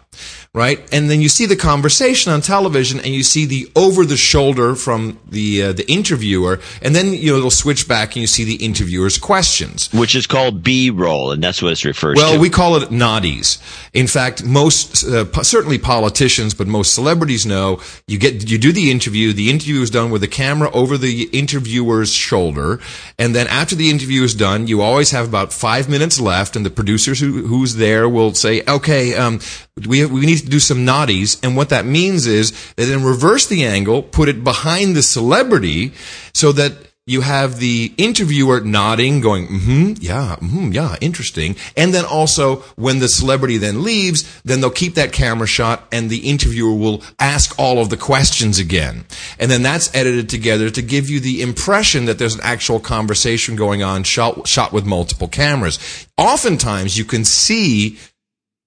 right? 0.54 0.88
And 0.92 1.10
then 1.10 1.20
you 1.20 1.28
see 1.28 1.46
the 1.46 1.56
conversation 1.56 2.32
on 2.32 2.40
television, 2.40 3.00
and 3.00 3.08
you 3.08 3.24
see 3.24 3.44
the 3.44 3.70
over 3.74 4.06
the 4.06 4.16
shoulder 4.16 4.76
from 4.76 5.18
the 5.28 5.62
uh, 5.62 5.72
the 5.72 5.90
interviewer, 5.90 6.60
and 6.80 6.94
then 6.94 7.12
you 7.12 7.32
know 7.32 7.38
it'll 7.38 7.50
switch 7.50 7.86
back, 7.88 8.10
and 8.10 8.18
you 8.18 8.26
see 8.26 8.44
the 8.44 8.64
interviewer's 8.64 9.18
questions. 9.18 9.92
Which 9.92 10.14
is 10.14 10.26
called 10.26 10.62
B 10.62 10.90
roll, 10.90 11.32
and 11.32 11.42
that's 11.42 11.60
what 11.60 11.72
it's 11.72 11.84
referred 11.84 12.16
Well, 12.16 12.30
to. 12.30 12.32
Well, 12.34 12.40
we 12.40 12.50
call 12.50 12.76
it 12.76 12.90
noddies. 12.90 13.58
In 13.92 14.06
fact, 14.06 14.44
most 14.44 15.04
uh, 15.04 15.42
certainly 15.42 15.78
politicians, 15.78 16.54
but 16.54 16.68
most 16.68 16.94
celebrities 16.94 17.44
know 17.44 17.80
you 18.06 18.18
get 18.18 18.48
you 18.48 18.56
do 18.56 18.72
the 18.72 18.90
interview. 18.90 19.32
The 19.32 19.50
interview 19.50 19.82
is 19.82 19.90
done 19.90 20.10
with 20.10 20.20
the 20.20 20.28
camera 20.28 20.70
over 20.70 20.96
the 20.96 21.24
interviewer's 21.32 22.12
shoulder, 22.12 22.80
and 23.18 23.34
then 23.34 23.48
after 23.48 23.74
the 23.74 23.90
interview 23.90 24.22
is 24.22 24.34
done, 24.34 24.68
you 24.68 24.80
always 24.80 25.10
have 25.10 25.26
about 25.26 25.52
five 25.52 25.88
minutes 25.88 26.20
left, 26.20 26.54
and 26.54 26.64
the 26.64 26.70
producers 26.70 27.18
who, 27.18 27.46
who's 27.48 27.74
there 27.74 28.08
will 28.08 28.34
say, 28.34 28.62
"Okay, 28.68 29.14
um, 29.16 29.40
we 29.86 30.04
we 30.06 30.26
need 30.26 30.38
to 30.38 30.48
do 30.48 30.60
some 30.60 30.84
noddies," 30.84 31.38
and 31.42 31.56
what 31.56 31.70
that 31.70 31.84
means 31.84 32.26
is 32.26 32.52
they 32.76 32.84
then 32.84 33.02
reverse 33.02 33.46
the 33.46 33.64
angle, 33.64 34.02
put 34.02 34.28
it 34.28 34.44
behind 34.44 34.94
the 34.94 35.02
celebrity, 35.02 35.92
so 36.32 36.52
that 36.52 36.74
you 37.06 37.20
have 37.20 37.58
the 37.58 37.92
interviewer 37.98 38.60
nodding, 38.60 39.20
going, 39.20 39.46
mm-hmm, 39.46 39.92
yeah, 40.00 40.36
mm-hmm, 40.40 40.72
yeah, 40.72 40.96
interesting. 41.02 41.54
And 41.76 41.92
then 41.92 42.06
also 42.06 42.56
when 42.76 42.98
the 42.98 43.08
celebrity 43.08 43.58
then 43.58 43.82
leaves, 43.82 44.24
then 44.42 44.60
they'll 44.60 44.70
keep 44.70 44.94
that 44.94 45.12
camera 45.12 45.46
shot 45.46 45.86
and 45.92 46.08
the 46.08 46.30
interviewer 46.30 46.72
will 46.72 47.02
ask 47.18 47.58
all 47.58 47.78
of 47.78 47.90
the 47.90 47.98
questions 47.98 48.58
again. 48.58 49.04
And 49.38 49.50
then 49.50 49.62
that's 49.62 49.94
edited 49.94 50.30
together 50.30 50.70
to 50.70 50.80
give 50.80 51.10
you 51.10 51.20
the 51.20 51.42
impression 51.42 52.06
that 52.06 52.18
there's 52.18 52.36
an 52.36 52.40
actual 52.42 52.80
conversation 52.80 53.54
going 53.54 53.82
on 53.82 54.04
shot, 54.04 54.48
shot 54.48 54.72
with 54.72 54.86
multiple 54.86 55.28
cameras. 55.28 55.78
Oftentimes 56.16 56.96
you 56.96 57.04
can 57.04 57.26
see 57.26 57.98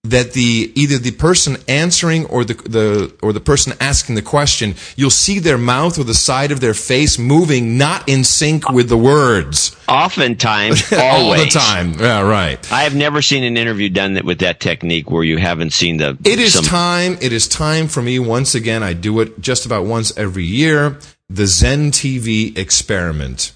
that 0.09 0.33
the 0.33 0.71
either 0.75 0.97
the 0.97 1.11
person 1.11 1.57
answering 1.67 2.25
or 2.27 2.43
the 2.43 2.53
the 2.53 3.13
or 3.21 3.33
the 3.33 3.39
person 3.39 3.73
asking 3.79 4.15
the 4.15 4.21
question 4.21 4.75
you'll 4.95 5.09
see 5.09 5.39
their 5.39 5.57
mouth 5.57 5.97
or 5.99 6.03
the 6.03 6.13
side 6.13 6.51
of 6.51 6.59
their 6.59 6.73
face 6.73 7.17
moving 7.17 7.77
not 7.77 8.07
in 8.07 8.23
sync 8.23 8.69
with 8.69 8.89
the 8.89 8.97
words. 8.97 9.75
Oftentimes, 9.87 10.91
all 10.93 11.31
the 11.31 11.45
time. 11.45 11.93
Yeah 11.93 12.21
right. 12.21 12.59
I 12.71 12.83
have 12.83 12.95
never 12.95 13.21
seen 13.21 13.43
an 13.43 13.57
interview 13.57 13.89
done 13.89 14.15
that 14.15 14.25
with 14.25 14.39
that 14.39 14.59
technique 14.59 15.09
where 15.11 15.23
you 15.23 15.37
haven't 15.37 15.71
seen 15.71 15.97
the. 15.97 16.17
it 16.23 16.39
is 16.39 16.53
some- 16.53 16.65
time 16.65 17.17
it 17.21 17.31
is 17.33 17.47
time 17.47 17.87
for 17.87 18.01
me 18.01 18.19
once 18.19 18.55
again 18.55 18.83
i 18.83 18.93
do 18.93 19.19
it 19.21 19.39
just 19.39 19.65
about 19.65 19.85
once 19.85 20.15
every 20.17 20.43
year 20.43 20.97
the 21.29 21.45
zen 21.45 21.91
tv 21.91 22.57
experiment. 22.57 23.51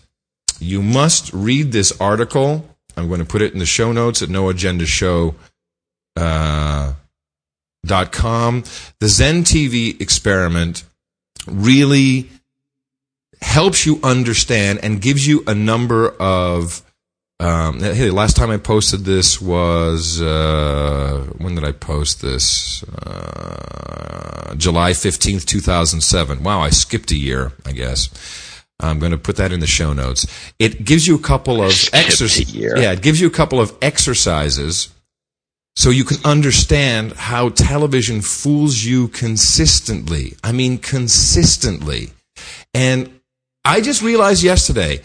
You 0.60 0.82
must 0.82 1.34
read 1.34 1.72
this 1.72 1.92
article. 2.00 2.68
I'm 2.98 3.08
going 3.08 3.20
to 3.20 3.26
put 3.26 3.42
it 3.42 3.54
in 3.54 3.60
the 3.60 3.66
show 3.66 3.92
notes 3.92 4.22
at 4.22 4.30
no 4.30 4.50
agenda 4.50 4.86
show 4.86 5.36
uh, 6.16 6.94
dot 7.86 8.12
com. 8.12 8.64
The 9.00 9.08
Zen 9.08 9.44
TV 9.44 10.00
experiment 10.00 10.84
really 11.48 12.30
helps 13.42 13.86
you 13.86 14.00
understand 14.04 14.80
and 14.84 15.02
gives 15.02 15.28
you 15.28 15.44
a 15.48 15.56
number 15.56 16.10
of. 16.10 16.84
Um, 17.40 17.80
hey, 17.80 18.12
last 18.12 18.36
time 18.36 18.52
I 18.52 18.58
posted 18.58 19.00
this 19.04 19.42
was 19.42 20.22
uh, 20.22 21.26
when 21.40 21.56
did 21.56 21.64
I 21.64 21.72
post 21.72 22.22
this? 22.22 22.84
Uh, 22.84 24.54
July 24.56 24.94
fifteenth, 24.94 25.48
two 25.48 25.60
thousand 25.60 26.02
seven. 26.02 26.44
Wow, 26.44 26.60
I 26.60 26.70
skipped 26.70 27.10
a 27.12 27.18
year, 27.18 27.52
I 27.66 27.72
guess. 27.72 28.10
I'm 28.80 29.00
going 29.00 29.12
to 29.12 29.18
put 29.18 29.38
that 29.38 29.52
in 29.52 29.60
the 29.60 29.68
show 29.68 29.94
notes. 29.94 30.28
It 30.60 30.86
gives 30.86 31.08
you 31.08 31.16
a 31.16 31.20
couple 31.20 31.64
of 31.64 31.72
exercises. 31.94 32.54
Yeah, 32.54 32.92
it 32.92 33.02
gives 33.02 33.20
you 33.20 33.28
a 33.28 33.32
couple 33.32 33.60
of 33.60 33.76
exercises 33.82 34.90
so 35.76 35.90
you 35.90 36.04
can 36.04 36.18
understand 36.26 37.14
how 37.14 37.50
television 37.50 38.22
fools 38.22 38.84
you 38.84 39.08
consistently. 39.08 40.36
I 40.44 40.52
mean, 40.52 40.78
consistently. 40.78 42.10
And 42.74 43.20
I 43.64 43.82
just 43.82 44.02
realized 44.02 44.44
yesterday, 44.44 45.02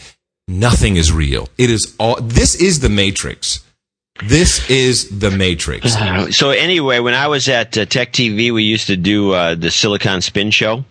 nothing 0.48 0.96
is 0.96 1.12
real. 1.12 1.48
It 1.58 1.70
is 1.70 1.94
all, 1.98 2.16
this 2.20 2.54
is 2.54 2.80
the 2.80 2.88
Matrix. 2.88 3.62
This 4.24 4.68
is 4.70 5.18
the 5.18 5.30
Matrix. 5.30 5.94
So 6.36 6.50
anyway, 6.50 7.00
when 7.00 7.12
I 7.12 7.28
was 7.28 7.48
at 7.48 7.76
uh, 7.76 7.84
Tech 7.84 8.12
TV, 8.12 8.52
we 8.52 8.62
used 8.62 8.86
to 8.86 8.96
do 8.96 9.32
uh, 9.32 9.54
the 9.54 9.70
Silicon 9.70 10.22
Spin 10.22 10.50
Show, 10.50 10.86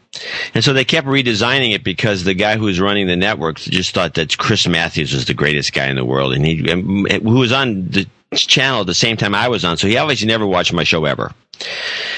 and 0.53 0.63
so 0.63 0.73
they 0.73 0.85
kept 0.85 1.07
redesigning 1.07 1.73
it 1.73 1.83
because 1.83 2.23
the 2.23 2.35
guy 2.35 2.55
who 2.55 2.65
was 2.65 2.79
running 2.79 3.07
the 3.07 3.15
network 3.15 3.57
just 3.57 3.95
thought 3.95 4.13
that 4.13 4.37
Chris 4.37 4.67
Matthews 4.67 5.11
was 5.11 5.25
the 5.25 5.33
greatest 5.33 5.73
guy 5.73 5.87
in 5.87 5.95
the 5.95 6.05
world, 6.05 6.33
and 6.33 6.45
he 6.45 6.69
and 6.69 7.07
who 7.23 7.39
was 7.39 7.51
on 7.51 7.87
the 7.89 8.05
channel 8.41 8.81
at 8.81 8.87
the 8.87 8.93
same 8.93 9.17
time 9.17 9.33
I 9.35 9.47
was 9.47 9.63
on. 9.65 9.77
So 9.77 9.87
he 9.87 9.97
obviously 9.97 10.27
never 10.27 10.45
watched 10.45 10.73
my 10.73 10.83
show 10.83 11.05
ever 11.05 11.33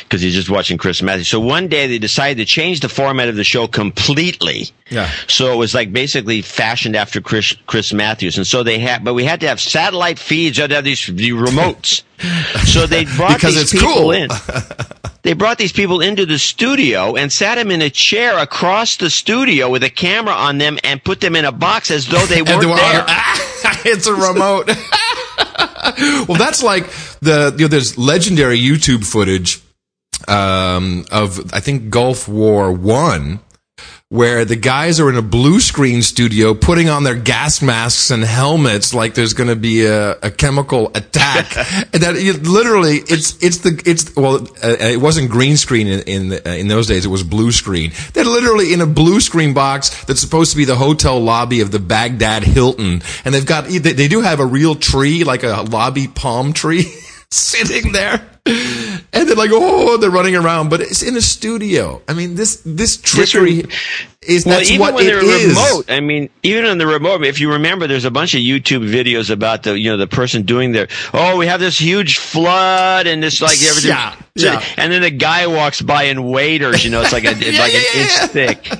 because 0.04 0.22
he's 0.22 0.34
just 0.34 0.50
watching 0.50 0.78
Chris 0.80 1.02
Matthews. 1.02 1.28
So 1.28 1.40
one 1.40 1.68
day 1.68 1.86
they 1.88 2.00
decided 2.00 2.38
to 2.38 2.46
change 2.46 2.80
the 2.80 2.90
format 2.90 3.30
of 3.30 3.36
the 3.36 3.44
show 3.44 3.68
completely. 3.68 4.70
Yeah. 4.90 5.10
So 5.28 5.54
it 5.54 5.58
was 5.58 5.76
like 5.76 5.94
basically 5.94 6.42
fashioned 6.42 6.96
after 6.96 7.22
Chris 7.22 7.54
Chris 7.68 7.94
Matthews, 7.94 8.38
and 8.38 8.48
so 8.48 8.64
they 8.64 8.80
had, 8.80 9.04
but 9.04 9.14
we 9.14 9.26
had 9.26 9.40
to 9.42 9.48
have 9.48 9.60
satellite 9.60 10.18
feeds. 10.18 10.58
You 10.58 10.64
had 10.64 10.70
to 10.72 10.76
have 10.78 10.86
these 10.86 11.06
the 11.06 11.32
remotes. 11.32 12.04
so 12.68 12.88
they 12.88 13.06
brought 13.06 13.36
Because 13.36 13.56
these 13.56 13.72
people 13.72 13.94
cool. 13.94 14.12
in. 14.12 14.30
They 15.24 15.34
brought 15.34 15.58
these 15.58 15.74
people 15.74 16.00
into 16.00 16.26
the 16.26 16.40
studio 16.40 17.18
and 17.18 17.30
sat 17.34 17.56
them 17.56 17.70
in 17.70 17.82
a 17.82 17.90
chair 17.90 18.38
across 18.38 18.96
the 18.96 19.10
studio 19.10 19.70
with 19.70 19.84
a 19.84 19.90
camera 19.90 20.34
on 20.34 20.58
them 20.58 20.78
and 20.86 21.04
put 21.04 21.20
them 21.20 21.36
in 21.36 21.44
a 21.44 21.52
box 21.52 21.92
as 21.92 22.08
though 22.08 22.26
they 22.28 22.42
weren't 22.44 22.62
they 22.62 22.66
were 22.66 22.72
on- 22.74 22.80
there. 22.80 23.06
it's 23.84 24.08
a 24.08 24.14
remote. 24.14 24.70
well, 26.28 26.38
that's 26.38 26.64
like 26.64 26.90
the 27.22 27.54
you 27.58 27.66
know, 27.66 27.68
there's 27.68 27.98
legendary 27.98 28.60
YouTube 28.60 29.06
footage 29.06 29.62
um, 30.28 31.06
of 31.12 31.54
I 31.54 31.60
think 31.60 31.90
Gulf 31.90 32.28
War 32.28 32.72
One, 32.72 33.40
where 34.10 34.46
the 34.46 34.56
guys 34.56 35.02
are 35.02 35.10
in 35.10 35.18
a 35.18 35.22
blue 35.22 35.60
screen 35.60 36.02
studio 36.02 36.54
putting 36.54 36.88
on 36.88 37.04
their 37.04 37.16
gas 37.16 37.62
masks 37.62 38.10
and 38.10 38.24
helmets 38.24 38.94
like 38.94 39.16
there's 39.16 39.34
going 39.34 39.50
to 39.50 39.56
be 39.56 39.86
a, 39.86 40.12
a 40.20 40.32
chemical 40.32 40.90
attack, 40.96 41.58
and 41.94 42.02
that 42.02 42.22
you, 42.22 42.32
literally 42.34 42.98
it's 42.98 43.42
it's 43.44 43.58
the 43.60 43.82
it's 43.86 44.16
well 44.16 44.36
uh, 44.64 44.78
it 44.80 45.02
wasn't 45.02 45.30
green 45.30 45.58
screen 45.58 45.88
in 45.88 46.00
in, 46.02 46.34
uh, 46.34 46.52
in 46.52 46.70
those 46.70 46.88
days 46.88 47.06
it 47.06 47.10
was 47.10 47.24
blue 47.24 47.52
screen. 47.52 47.92
They're 48.14 48.24
literally 48.24 48.72
in 48.72 48.80
a 48.80 48.86
blue 48.88 49.20
screen 49.20 49.54
box 49.54 50.06
that's 50.06 50.22
supposed 50.22 50.52
to 50.52 50.58
be 50.58 50.64
the 50.64 50.76
hotel 50.76 51.20
lobby 51.20 51.60
of 51.60 51.72
the 51.72 51.80
Baghdad 51.80 52.44
Hilton, 52.44 53.02
and 53.26 53.36
they've 53.36 53.46
got 53.46 53.66
they, 53.66 53.80
they 53.80 54.08
do 54.08 54.22
have 54.22 54.40
a 54.40 54.46
real 54.46 54.76
tree 54.76 55.26
like 55.26 55.44
a 55.44 55.64
lobby 55.64 56.08
palm 56.08 56.54
tree 56.54 56.86
sitting 57.32 57.92
there. 57.92 58.28
And 59.14 59.28
they're 59.28 59.36
like, 59.36 59.50
oh, 59.54 59.98
they're 59.98 60.10
running 60.10 60.36
around, 60.36 60.70
but 60.70 60.80
it's 60.80 61.02
in 61.04 61.16
a 61.18 61.22
studio. 61.22 62.02
I 62.08 62.14
mean, 62.14 62.36
this 62.36 62.62
this 62.66 62.96
trickery 62.98 63.64
is 64.22 64.46
Well, 64.46 64.58
that's 64.58 64.70
even 64.70 64.80
what 64.80 64.94
when 64.96 65.06
it 65.06 65.10
they're 65.10 65.24
is. 65.24 65.48
remote, 65.50 65.90
I 65.90 66.00
mean, 66.00 66.30
even 66.44 66.66
on 66.66 66.78
the 66.78 66.88
remote, 66.88 67.24
if 67.26 67.40
you 67.40 67.52
remember, 67.54 67.88
there's 67.88 68.06
a 68.06 68.12
bunch 68.12 68.34
of 68.36 68.42
YouTube 68.42 68.90
videos 68.90 69.30
about 69.30 69.64
the, 69.64 69.78
you 69.78 69.90
know, 69.90 69.98
the 69.98 70.08
person 70.08 70.44
doing 70.44 70.72
their, 70.72 70.88
oh, 71.14 71.38
we 71.38 71.48
have 71.48 71.60
this 71.60 71.78
huge 71.80 72.18
flood 72.20 73.08
and 73.08 73.22
this 73.22 73.42
like 73.42 73.62
everything. 73.62 73.90
Yeah, 73.92 74.16
yeah. 74.36 74.64
And 74.78 74.92
then 74.94 75.02
the 75.02 75.12
guy 75.12 75.48
walks 75.48 75.82
by 75.82 76.04
in 76.04 76.24
waders, 76.24 76.86
you 76.86 76.92
know, 76.92 77.02
it's 77.02 77.12
like 77.14 77.26
a, 77.26 77.32
it's 77.32 77.58
Yeah, 77.58 77.60
like 77.60 77.74
yeah, 77.74 77.80
an 77.80 77.86
yeah, 77.94 78.02
inch 78.02 78.32
thick. 78.32 78.72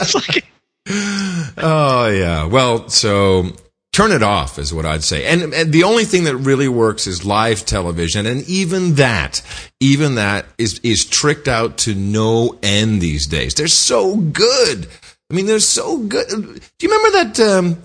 It's 0.00 0.14
like, 0.14 0.44
Oh 1.58 2.08
yeah. 2.08 2.44
Well, 2.46 2.88
so 2.88 3.50
turn 3.96 4.12
it 4.12 4.22
off 4.22 4.58
is 4.58 4.74
what 4.74 4.84
I'd 4.84 5.02
say. 5.02 5.24
And, 5.24 5.54
and 5.54 5.72
the 5.72 5.84
only 5.84 6.04
thing 6.04 6.24
that 6.24 6.36
really 6.36 6.68
works 6.68 7.06
is 7.06 7.24
live 7.24 7.64
television, 7.64 8.26
and 8.26 8.46
even 8.46 8.96
that, 8.96 9.40
even 9.80 10.16
that 10.16 10.44
is 10.58 10.78
is 10.82 11.06
tricked 11.06 11.48
out 11.48 11.78
to 11.78 11.94
no 11.94 12.58
end 12.62 13.00
these 13.00 13.26
days. 13.26 13.54
They're 13.54 13.68
so 13.68 14.16
good. 14.16 14.86
I 15.30 15.34
mean, 15.34 15.46
they're 15.46 15.60
so 15.60 15.96
good. 15.96 16.28
Do 16.28 16.86
you 16.86 16.94
remember 16.94 17.24
that? 17.24 17.40
Um, 17.40 17.82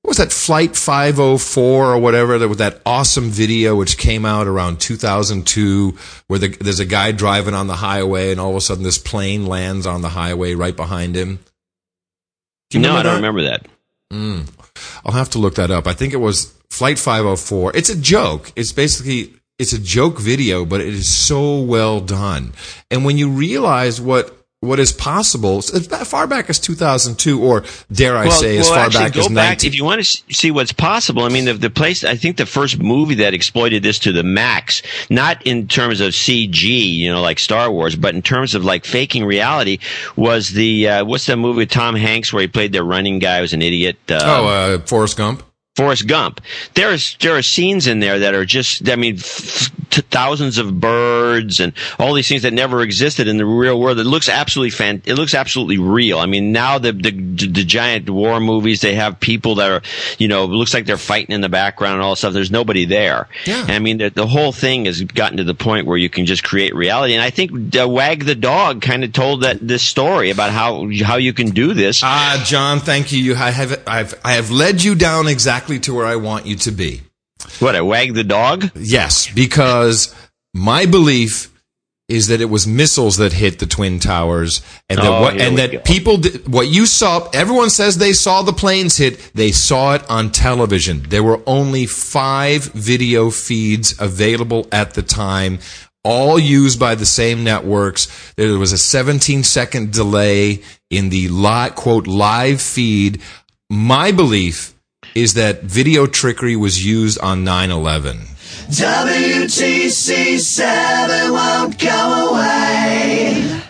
what 0.00 0.08
was 0.08 0.16
that 0.18 0.32
flight 0.32 0.76
504 0.76 1.94
or 1.94 1.98
whatever 1.98 2.38
that 2.38 2.48
was 2.48 2.58
that 2.58 2.82
awesome 2.84 3.30
video 3.30 3.74
which 3.74 3.96
came 3.96 4.26
out 4.26 4.46
around 4.46 4.78
2002 4.78 5.96
where 6.26 6.38
the, 6.38 6.48
there's 6.48 6.78
a 6.78 6.84
guy 6.84 7.10
driving 7.10 7.54
on 7.54 7.68
the 7.68 7.76
highway 7.76 8.30
and 8.30 8.38
all 8.38 8.50
of 8.50 8.56
a 8.56 8.60
sudden 8.60 8.84
this 8.84 8.98
plane 8.98 9.46
lands 9.46 9.86
on 9.86 10.02
the 10.02 10.10
highway 10.10 10.54
right 10.54 10.76
behind 10.76 11.16
him 11.16 11.38
no, 12.74 12.96
I 12.96 13.02
don't 13.02 13.12
that? 13.12 13.16
remember 13.16 13.42
that. 13.44 13.66
I'll 15.04 15.12
have 15.12 15.30
to 15.30 15.38
look 15.38 15.54
that 15.56 15.70
up. 15.70 15.86
I 15.86 15.92
think 15.92 16.12
it 16.12 16.18
was 16.18 16.52
Flight 16.70 16.98
504. 16.98 17.76
It's 17.76 17.88
a 17.88 17.96
joke. 17.96 18.52
It's 18.56 18.72
basically 18.72 19.34
it's 19.58 19.72
a 19.72 19.78
joke 19.78 20.18
video, 20.18 20.64
but 20.64 20.80
it 20.80 20.88
is 20.88 21.08
so 21.08 21.60
well 21.60 22.00
done. 22.00 22.52
And 22.90 23.04
when 23.04 23.18
you 23.18 23.30
realize 23.30 24.00
what 24.00 24.43
what 24.64 24.80
is 24.80 24.92
possible, 24.92 25.58
as 25.58 25.86
far 26.08 26.26
back 26.26 26.50
as 26.50 26.58
2002, 26.58 27.42
or 27.42 27.64
dare 27.92 28.16
I 28.16 28.28
say, 28.28 28.58
as 28.58 28.68
far 28.68 28.78
actually, 28.78 29.04
back 29.04 29.12
go 29.12 29.20
as 29.20 29.28
back 29.28 29.50
19. 29.50 29.68
if 29.68 29.76
you 29.76 29.84
want 29.84 30.04
to 30.04 30.34
see 30.34 30.50
what's 30.50 30.72
possible. 30.72 31.24
I 31.24 31.28
mean, 31.28 31.44
the, 31.44 31.54
the 31.54 31.70
place. 31.70 32.04
I 32.04 32.16
think 32.16 32.36
the 32.36 32.46
first 32.46 32.78
movie 32.78 33.16
that 33.16 33.34
exploited 33.34 33.82
this 33.82 33.98
to 34.00 34.12
the 34.12 34.22
max, 34.22 34.82
not 35.10 35.44
in 35.46 35.68
terms 35.68 36.00
of 36.00 36.12
CG, 36.12 36.62
you 36.62 37.10
know, 37.12 37.22
like 37.22 37.38
Star 37.38 37.70
Wars, 37.70 37.96
but 37.96 38.14
in 38.14 38.22
terms 38.22 38.54
of 38.54 38.64
like 38.64 38.84
faking 38.84 39.24
reality, 39.24 39.78
was 40.16 40.50
the 40.50 40.88
uh, 40.88 41.04
what's 41.04 41.26
that 41.26 41.36
movie 41.36 41.58
with 41.58 41.70
Tom 41.70 41.94
Hanks 41.94 42.32
where 42.32 42.42
he 42.42 42.48
played 42.48 42.72
the 42.72 42.82
running 42.82 43.18
guy 43.18 43.36
who 43.36 43.42
was 43.42 43.52
an 43.52 43.62
idiot? 43.62 43.96
Uh, 44.08 44.20
oh, 44.22 44.46
uh, 44.46 44.78
Forrest 44.86 45.16
Gump. 45.16 45.42
Forrest 45.76 46.06
Gump. 46.06 46.40
There's 46.74 47.16
there 47.18 47.36
are 47.36 47.42
scenes 47.42 47.88
in 47.88 47.98
there 47.98 48.20
that 48.20 48.32
are 48.34 48.44
just 48.44 48.88
I 48.88 48.94
mean 48.94 49.16
f- 49.16 49.72
thousands 50.10 50.56
of 50.56 50.80
birds 50.80 51.58
and 51.58 51.72
all 51.98 52.14
these 52.14 52.28
things 52.28 52.42
that 52.42 52.52
never 52.52 52.80
existed 52.82 53.26
in 53.26 53.38
the 53.38 53.44
real 53.46 53.80
world. 53.80 53.98
It 53.98 54.04
looks 54.04 54.28
absolutely 54.28 54.70
fan. 54.70 55.02
It 55.04 55.14
looks 55.14 55.34
absolutely 55.34 55.78
real. 55.78 56.20
I 56.20 56.26
mean 56.26 56.52
now 56.52 56.78
the 56.78 56.92
the 56.92 57.10
the 57.10 57.64
giant 57.64 58.08
war 58.08 58.38
movies 58.38 58.82
they 58.82 58.94
have 58.94 59.18
people 59.18 59.56
that 59.56 59.68
are 59.68 59.82
you 60.18 60.28
know 60.28 60.44
it 60.44 60.50
looks 60.50 60.72
like 60.74 60.86
they're 60.86 60.96
fighting 60.96 61.34
in 61.34 61.40
the 61.40 61.48
background 61.48 61.94
and 61.94 62.02
all 62.04 62.12
that 62.12 62.18
stuff. 62.18 62.34
There's 62.34 62.52
nobody 62.52 62.84
there. 62.84 63.28
Yeah. 63.44 63.64
I 63.66 63.80
mean 63.80 63.98
the, 63.98 64.10
the 64.10 64.28
whole 64.28 64.52
thing 64.52 64.84
has 64.84 65.02
gotten 65.02 65.38
to 65.38 65.44
the 65.44 65.56
point 65.56 65.88
where 65.88 65.98
you 65.98 66.08
can 66.08 66.24
just 66.24 66.44
create 66.44 66.72
reality. 66.76 67.14
And 67.14 67.22
I 67.22 67.30
think 67.30 67.74
uh, 67.76 67.88
Wag 67.88 68.26
the 68.26 68.36
dog 68.36 68.80
kind 68.80 69.02
of 69.02 69.12
told 69.12 69.42
that 69.42 69.58
this 69.60 69.82
story 69.82 70.30
about 70.30 70.52
how 70.52 70.88
how 71.02 71.16
you 71.16 71.32
can 71.32 71.50
do 71.50 71.74
this. 71.74 72.00
Ah, 72.04 72.40
John, 72.46 72.78
thank 72.78 73.10
you. 73.10 73.18
You 73.18 73.34
I 73.34 73.50
have 73.50 73.82
I've 73.88 74.14
I 74.24 74.34
have 74.34 74.52
led 74.52 74.84
you 74.84 74.94
down 74.94 75.26
exactly 75.26 75.63
to 75.68 75.94
where 75.94 76.06
I 76.06 76.16
want 76.16 76.46
you 76.46 76.56
to 76.56 76.70
be. 76.70 77.02
what 77.58 77.74
I 77.76 77.80
Wag 77.82 78.14
the 78.14 78.24
dog. 78.24 78.70
Yes, 78.74 79.30
because 79.32 80.14
my 80.54 80.86
belief 80.86 81.50
is 82.08 82.26
that 82.28 82.40
it 82.42 82.50
was 82.50 82.66
missiles 82.66 83.16
that 83.16 83.32
hit 83.32 83.58
the 83.58 83.66
twin 83.66 83.98
towers, 83.98 84.60
and 84.90 84.98
that 84.98 85.06
Oh, 85.06 85.22
what, 85.22 85.40
and 85.40 85.56
that 85.56 85.72
go. 85.72 85.78
people 85.80 86.18
did, 86.18 86.46
what 86.52 86.68
you 86.68 86.84
saw. 86.84 87.28
Everyone 87.32 87.70
says 87.70 87.96
they 87.96 88.12
saw 88.12 88.42
the 88.42 88.52
planes 88.52 88.98
hit. 88.98 89.30
They 89.34 89.52
saw 89.52 89.94
it 89.94 90.08
on 90.10 90.30
television. 90.30 91.04
There 91.08 91.22
were 91.22 91.40
only 91.46 91.86
five 91.86 92.64
video 92.64 93.30
feeds 93.30 93.98
available 93.98 94.68
at 94.70 94.92
the 94.92 95.02
time. 95.02 95.60
All 96.04 96.38
used 96.38 96.78
by 96.78 96.94
the 96.94 97.06
same 97.06 97.42
networks. 97.42 98.06
There 98.36 98.58
was 98.58 98.72
a 98.72 98.78
17 98.78 99.42
second 99.42 99.90
delay 99.94 100.60
in 100.90 101.08
the 101.08 101.28
li- 101.28 101.70
quote 101.74 102.06
live 102.06 102.60
feed. 102.60 103.22
My 103.70 104.12
belief 104.12 104.73
is 105.14 105.34
that 105.34 105.62
video 105.62 106.06
trickery 106.06 106.56
was 106.56 106.84
used 106.84 107.18
on 107.20 107.44
9 107.44 107.70
11. 107.70 108.18
WTC 108.68 110.38
7 110.38 111.32
won't 111.32 111.78
go 111.78 112.30
away. 112.30 113.62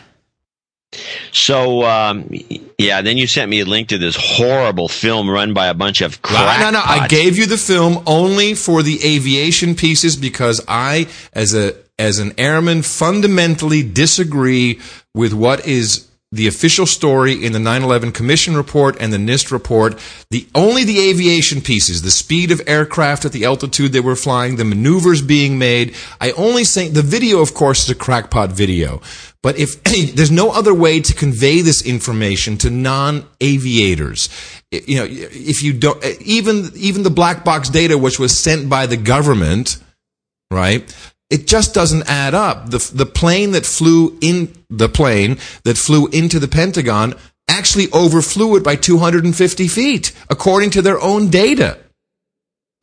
So, 1.32 1.82
um, 1.84 2.30
yeah, 2.78 3.02
then 3.02 3.16
you 3.16 3.26
sent 3.26 3.50
me 3.50 3.60
a 3.60 3.64
link 3.64 3.88
to 3.88 3.98
this 3.98 4.16
horrible 4.16 4.88
film 4.88 5.28
run 5.28 5.52
by 5.52 5.66
a 5.66 5.74
bunch 5.74 6.00
of 6.00 6.20
No, 6.30 6.70
no, 6.70 6.70
no. 6.70 6.82
I 6.84 7.08
gave 7.08 7.36
you 7.36 7.46
the 7.46 7.58
film 7.58 8.04
only 8.06 8.54
for 8.54 8.84
the 8.84 9.00
aviation 9.04 9.74
pieces 9.74 10.16
because 10.16 10.60
I, 10.68 11.08
as 11.32 11.52
a 11.52 11.74
as 11.98 12.20
an 12.20 12.34
airman, 12.38 12.82
fundamentally 12.82 13.82
disagree 13.82 14.80
with 15.12 15.32
what 15.32 15.66
is 15.66 16.06
the 16.34 16.46
official 16.46 16.86
story 16.86 17.44
in 17.44 17.52
the 17.52 17.58
9/11 17.58 18.12
Commission 18.12 18.56
report 18.56 18.96
and 19.00 19.12
the 19.12 19.18
NIST 19.18 19.50
report. 19.50 19.98
The 20.30 20.46
only 20.54 20.84
the 20.84 21.00
aviation 21.10 21.60
pieces, 21.60 22.02
the 22.02 22.10
speed 22.10 22.50
of 22.50 22.60
aircraft 22.66 23.24
at 23.24 23.32
the 23.32 23.44
altitude 23.44 23.92
they 23.92 24.00
were 24.00 24.16
flying, 24.16 24.56
the 24.56 24.64
maneuvers 24.64 25.22
being 25.22 25.58
made. 25.58 25.94
I 26.20 26.32
only 26.32 26.64
say 26.64 26.88
the 26.88 27.02
video, 27.02 27.40
of 27.40 27.54
course, 27.54 27.84
is 27.84 27.90
a 27.90 27.94
crackpot 27.94 28.52
video. 28.52 29.00
But 29.42 29.58
if 29.58 29.82
there's 29.84 30.30
no 30.30 30.50
other 30.50 30.72
way 30.72 31.00
to 31.00 31.12
convey 31.12 31.60
this 31.60 31.82
information 31.82 32.56
to 32.58 32.70
non-aviators, 32.70 34.30
you 34.70 34.96
know, 34.96 35.06
if 35.08 35.62
you 35.62 35.74
don't, 35.74 36.02
even 36.20 36.72
even 36.74 37.02
the 37.02 37.10
black 37.10 37.44
box 37.44 37.68
data, 37.68 37.98
which 37.98 38.18
was 38.18 38.38
sent 38.38 38.70
by 38.70 38.86
the 38.86 38.96
government, 38.96 39.76
right? 40.50 40.90
It 41.30 41.46
just 41.46 41.74
doesn't 41.74 42.08
add 42.08 42.34
up. 42.34 42.70
The 42.70 42.90
the 42.94 43.06
plane 43.06 43.52
that 43.52 43.66
flew 43.66 44.18
in 44.20 44.54
the 44.70 44.88
plane 44.88 45.38
that 45.64 45.76
flew 45.76 46.06
into 46.08 46.38
the 46.38 46.48
Pentagon 46.48 47.14
actually 47.48 47.90
overflew 47.92 48.56
it 48.56 48.64
by 48.64 48.76
250 48.76 49.68
feet, 49.68 50.12
according 50.28 50.70
to 50.70 50.82
their 50.82 51.00
own 51.00 51.28
data 51.28 51.78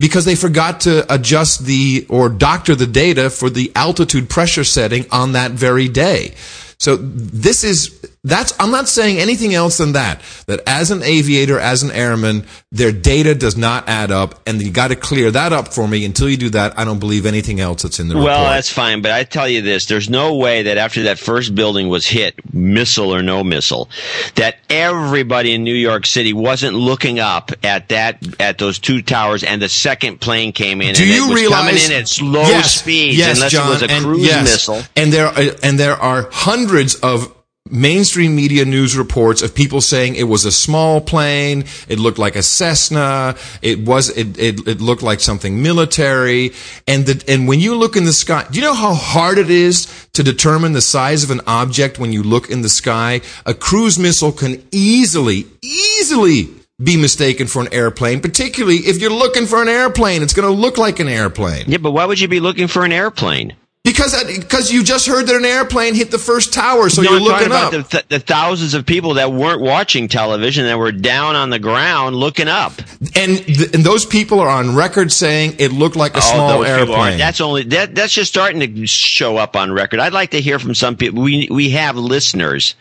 because 0.02 0.24
they 0.24 0.34
forgot 0.34 0.80
to 0.80 1.14
adjust 1.14 1.64
the 1.64 2.04
or 2.08 2.28
doctor 2.28 2.74
the 2.74 2.88
data 2.88 3.30
for 3.30 3.48
the 3.48 3.70
altitude 3.76 4.28
pressure 4.28 4.64
setting 4.64 5.06
on 5.12 5.32
that 5.32 5.52
very 5.52 5.88
day. 5.88 6.34
So 6.80 6.96
this 6.96 7.62
is 7.62 8.11
that's 8.24 8.52
I'm 8.60 8.70
not 8.70 8.88
saying 8.88 9.18
anything 9.18 9.52
else 9.52 9.78
than 9.78 9.92
that. 9.92 10.20
That 10.46 10.60
as 10.66 10.92
an 10.92 11.02
aviator, 11.02 11.58
as 11.58 11.82
an 11.82 11.90
airman, 11.90 12.44
their 12.70 12.92
data 12.92 13.34
does 13.34 13.56
not 13.56 13.88
add 13.88 14.12
up, 14.12 14.40
and 14.46 14.62
you 14.62 14.70
got 14.70 14.88
to 14.88 14.96
clear 14.96 15.32
that 15.32 15.52
up 15.52 15.74
for 15.74 15.88
me. 15.88 16.04
Until 16.04 16.28
you 16.28 16.36
do 16.36 16.48
that, 16.50 16.78
I 16.78 16.84
don't 16.84 17.00
believe 17.00 17.26
anything 17.26 17.58
else 17.58 17.82
that's 17.82 17.98
in 17.98 18.06
the 18.06 18.14
Well, 18.14 18.24
report. 18.26 18.54
that's 18.54 18.70
fine, 18.70 19.02
but 19.02 19.10
I 19.10 19.24
tell 19.24 19.48
you 19.48 19.60
this: 19.60 19.86
there's 19.86 20.08
no 20.08 20.36
way 20.36 20.62
that 20.62 20.78
after 20.78 21.02
that 21.04 21.18
first 21.18 21.56
building 21.56 21.88
was 21.88 22.06
hit, 22.06 22.36
missile 22.54 23.12
or 23.12 23.24
no 23.24 23.42
missile, 23.42 23.88
that 24.36 24.58
everybody 24.70 25.52
in 25.52 25.64
New 25.64 25.74
York 25.74 26.06
City 26.06 26.32
wasn't 26.32 26.74
looking 26.74 27.18
up 27.18 27.50
at 27.64 27.88
that 27.88 28.18
at 28.40 28.58
those 28.58 28.78
two 28.78 29.02
towers, 29.02 29.42
and 29.42 29.60
the 29.60 29.68
second 29.68 30.20
plane 30.20 30.52
came 30.52 30.80
in, 30.80 30.94
Do 30.94 31.02
and 31.02 31.12
you 31.12 31.24
it 31.26 31.28
was 31.28 31.40
realize 31.40 31.60
coming 31.60 31.82
in 31.82 31.92
at 31.92 32.06
slow 32.08 32.42
yes, 32.42 32.76
speeds, 32.76 33.18
yes, 33.18 33.36
unless 33.38 33.50
John, 33.50 33.66
it 33.66 33.70
was 33.72 33.82
a 33.82 34.00
cruise 34.00 34.24
yes, 34.26 34.44
missile. 34.44 34.82
And 34.94 35.12
there 35.12 35.26
are, 35.26 35.42
and 35.64 35.76
there 35.76 35.96
are 35.96 36.28
hundreds 36.30 36.94
of 36.96 37.34
mainstream 37.72 38.36
media 38.36 38.64
news 38.64 38.96
reports 38.96 39.42
of 39.42 39.54
people 39.54 39.80
saying 39.80 40.14
it 40.14 40.24
was 40.24 40.44
a 40.44 40.52
small 40.52 41.00
plane, 41.00 41.64
it 41.88 41.98
looked 41.98 42.18
like 42.18 42.36
a 42.36 42.42
Cessna, 42.42 43.34
it 43.62 43.80
was 43.80 44.10
it 44.10 44.38
it, 44.38 44.68
it 44.68 44.80
looked 44.80 45.02
like 45.02 45.20
something 45.20 45.62
military, 45.62 46.52
and 46.86 47.06
the, 47.06 47.24
and 47.26 47.48
when 47.48 47.60
you 47.60 47.74
look 47.74 47.96
in 47.96 48.04
the 48.04 48.12
sky, 48.12 48.46
do 48.50 48.58
you 48.58 48.64
know 48.64 48.74
how 48.74 48.94
hard 48.94 49.38
it 49.38 49.50
is 49.50 50.08
to 50.12 50.22
determine 50.22 50.72
the 50.72 50.80
size 50.80 51.24
of 51.24 51.30
an 51.30 51.40
object 51.46 51.98
when 51.98 52.12
you 52.12 52.22
look 52.22 52.50
in 52.50 52.62
the 52.62 52.68
sky? 52.68 53.20
A 53.46 53.54
cruise 53.54 53.98
missile 53.98 54.32
can 54.32 54.62
easily 54.70 55.46
easily 55.62 56.50
be 56.82 56.96
mistaken 56.96 57.46
for 57.46 57.62
an 57.62 57.72
airplane, 57.72 58.20
particularly 58.20 58.78
if 58.78 59.00
you're 59.00 59.10
looking 59.10 59.46
for 59.46 59.62
an 59.62 59.68
airplane. 59.68 60.22
It's 60.22 60.34
going 60.34 60.52
to 60.52 60.60
look 60.60 60.78
like 60.78 61.00
an 61.00 61.08
airplane. 61.08 61.64
Yeah, 61.68 61.78
but 61.78 61.92
why 61.92 62.04
would 62.04 62.20
you 62.20 62.28
be 62.28 62.40
looking 62.40 62.66
for 62.66 62.84
an 62.84 62.92
airplane? 62.92 63.54
Because 63.84 64.14
uh, 64.14 64.22
because 64.38 64.70
you 64.70 64.84
just 64.84 65.08
heard 65.08 65.26
that 65.26 65.34
an 65.34 65.44
airplane 65.44 65.94
hit 65.96 66.12
the 66.12 66.18
first 66.18 66.52
tower, 66.52 66.88
so 66.88 67.02
No, 67.02 67.10
you're 67.16 67.18
I'm 67.18 67.24
looking 67.24 67.52
up. 67.52 67.72
the, 67.72 67.82
th- 67.82 68.08
the 68.08 68.20
thousands 68.20 68.74
of 68.74 68.86
people 68.86 69.14
that 69.14 69.32
weren't 69.32 69.60
watching 69.60 70.06
television 70.06 70.66
that 70.66 70.78
were 70.78 70.92
down 70.92 71.34
on 71.34 71.50
the 71.50 71.58
ground 71.58 72.14
looking 72.14 72.46
up. 72.46 72.74
and 73.16 73.38
th- 73.44 73.74
and 73.74 73.82
those 73.84 74.06
people 74.06 74.38
are 74.38 74.48
on 74.48 74.76
record 74.76 75.10
saying 75.10 75.56
it 75.58 75.72
looked 75.72 75.96
like 75.96 76.14
a 76.14 76.18
oh, 76.18 76.20
small 76.20 76.48
people 76.64 76.72
aren't. 76.72 76.90
airplane. 76.90 77.18
That's 77.18 77.40
only 77.40 77.64
that. 77.64 77.96
That's 77.96 78.12
just 78.12 78.30
starting 78.30 78.60
to 78.60 78.86
show 78.86 79.36
up 79.36 79.56
on 79.56 79.72
record. 79.72 79.98
I'd 79.98 80.12
like 80.12 80.30
to 80.30 80.40
hear 80.40 80.60
from 80.60 80.76
some 80.76 80.96
people. 80.96 81.20
We 81.20 81.48
we 81.50 81.70
have 81.70 81.96
listeners 81.96 82.76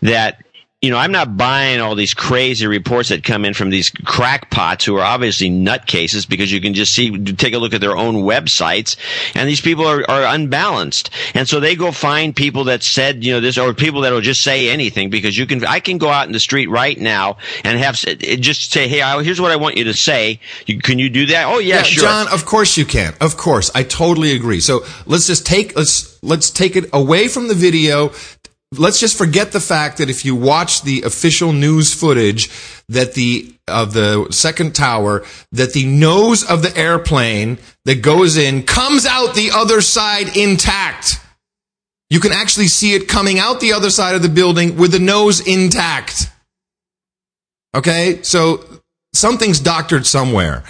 that. 0.00 0.45
You 0.86 0.92
know, 0.92 0.98
I'm 0.98 1.10
not 1.10 1.36
buying 1.36 1.80
all 1.80 1.96
these 1.96 2.14
crazy 2.14 2.64
reports 2.64 3.08
that 3.08 3.24
come 3.24 3.44
in 3.44 3.54
from 3.54 3.70
these 3.70 3.90
crackpots 3.90 4.84
who 4.84 4.94
are 4.94 5.02
obviously 5.02 5.50
nutcases 5.50 6.28
because 6.28 6.52
you 6.52 6.60
can 6.60 6.74
just 6.74 6.92
see, 6.92 7.10
take 7.34 7.54
a 7.54 7.58
look 7.58 7.74
at 7.74 7.80
their 7.80 7.96
own 7.96 8.18
websites, 8.22 8.94
and 9.34 9.48
these 9.48 9.60
people 9.60 9.84
are, 9.84 10.08
are 10.08 10.32
unbalanced. 10.32 11.10
And 11.34 11.48
so 11.48 11.58
they 11.58 11.74
go 11.74 11.90
find 11.90 12.36
people 12.36 12.62
that 12.64 12.84
said, 12.84 13.24
you 13.24 13.32
know, 13.32 13.40
this, 13.40 13.58
or 13.58 13.74
people 13.74 14.02
that 14.02 14.12
will 14.12 14.20
just 14.20 14.44
say 14.44 14.68
anything 14.68 15.10
because 15.10 15.36
you 15.36 15.44
can, 15.44 15.64
I 15.64 15.80
can 15.80 15.98
go 15.98 16.08
out 16.08 16.28
in 16.28 16.32
the 16.32 16.38
street 16.38 16.68
right 16.68 16.96
now 16.96 17.38
and 17.64 17.80
have, 17.80 17.96
just 17.96 18.70
say, 18.70 18.86
hey, 18.86 19.00
here's 19.24 19.40
what 19.40 19.50
I 19.50 19.56
want 19.56 19.76
you 19.76 19.82
to 19.84 19.94
say. 19.94 20.38
You, 20.66 20.78
can 20.78 21.00
you 21.00 21.10
do 21.10 21.26
that? 21.26 21.46
Oh, 21.48 21.58
yeah, 21.58 21.78
Yeah, 21.78 21.82
sure. 21.82 22.04
John, 22.04 22.28
of 22.28 22.46
course 22.46 22.76
you 22.76 22.84
can. 22.84 23.12
Of 23.20 23.36
course, 23.36 23.72
I 23.74 23.82
totally 23.82 24.36
agree. 24.36 24.60
So 24.60 24.84
let's 25.04 25.26
just 25.26 25.44
take 25.44 25.74
let's 25.76 26.22
let's 26.22 26.50
take 26.50 26.76
it 26.76 26.84
away 26.92 27.28
from 27.28 27.48
the 27.48 27.54
video. 27.54 28.12
Let's 28.72 28.98
just 28.98 29.16
forget 29.16 29.52
the 29.52 29.60
fact 29.60 29.98
that 29.98 30.10
if 30.10 30.24
you 30.24 30.34
watch 30.34 30.82
the 30.82 31.02
official 31.02 31.52
news 31.52 31.94
footage 31.94 32.50
that 32.88 33.14
the 33.14 33.52
of 33.68 33.92
the 33.94 34.28
second 34.30 34.74
tower 34.74 35.24
that 35.52 35.72
the 35.72 35.86
nose 35.86 36.48
of 36.48 36.62
the 36.62 36.76
airplane 36.76 37.58
that 37.84 38.02
goes 38.02 38.36
in 38.36 38.62
comes 38.62 39.06
out 39.06 39.34
the 39.34 39.50
other 39.52 39.80
side 39.80 40.36
intact. 40.36 41.20
You 42.10 42.20
can 42.20 42.32
actually 42.32 42.68
see 42.68 42.94
it 42.94 43.08
coming 43.08 43.38
out 43.38 43.58
the 43.58 43.72
other 43.72 43.90
side 43.90 44.14
of 44.14 44.22
the 44.22 44.28
building 44.28 44.76
with 44.76 44.92
the 44.92 45.00
nose 45.00 45.40
intact. 45.40 46.30
Okay, 47.74 48.22
so 48.22 48.64
something's 49.16 49.60
doctored 49.60 50.06
somewhere. 50.06 50.64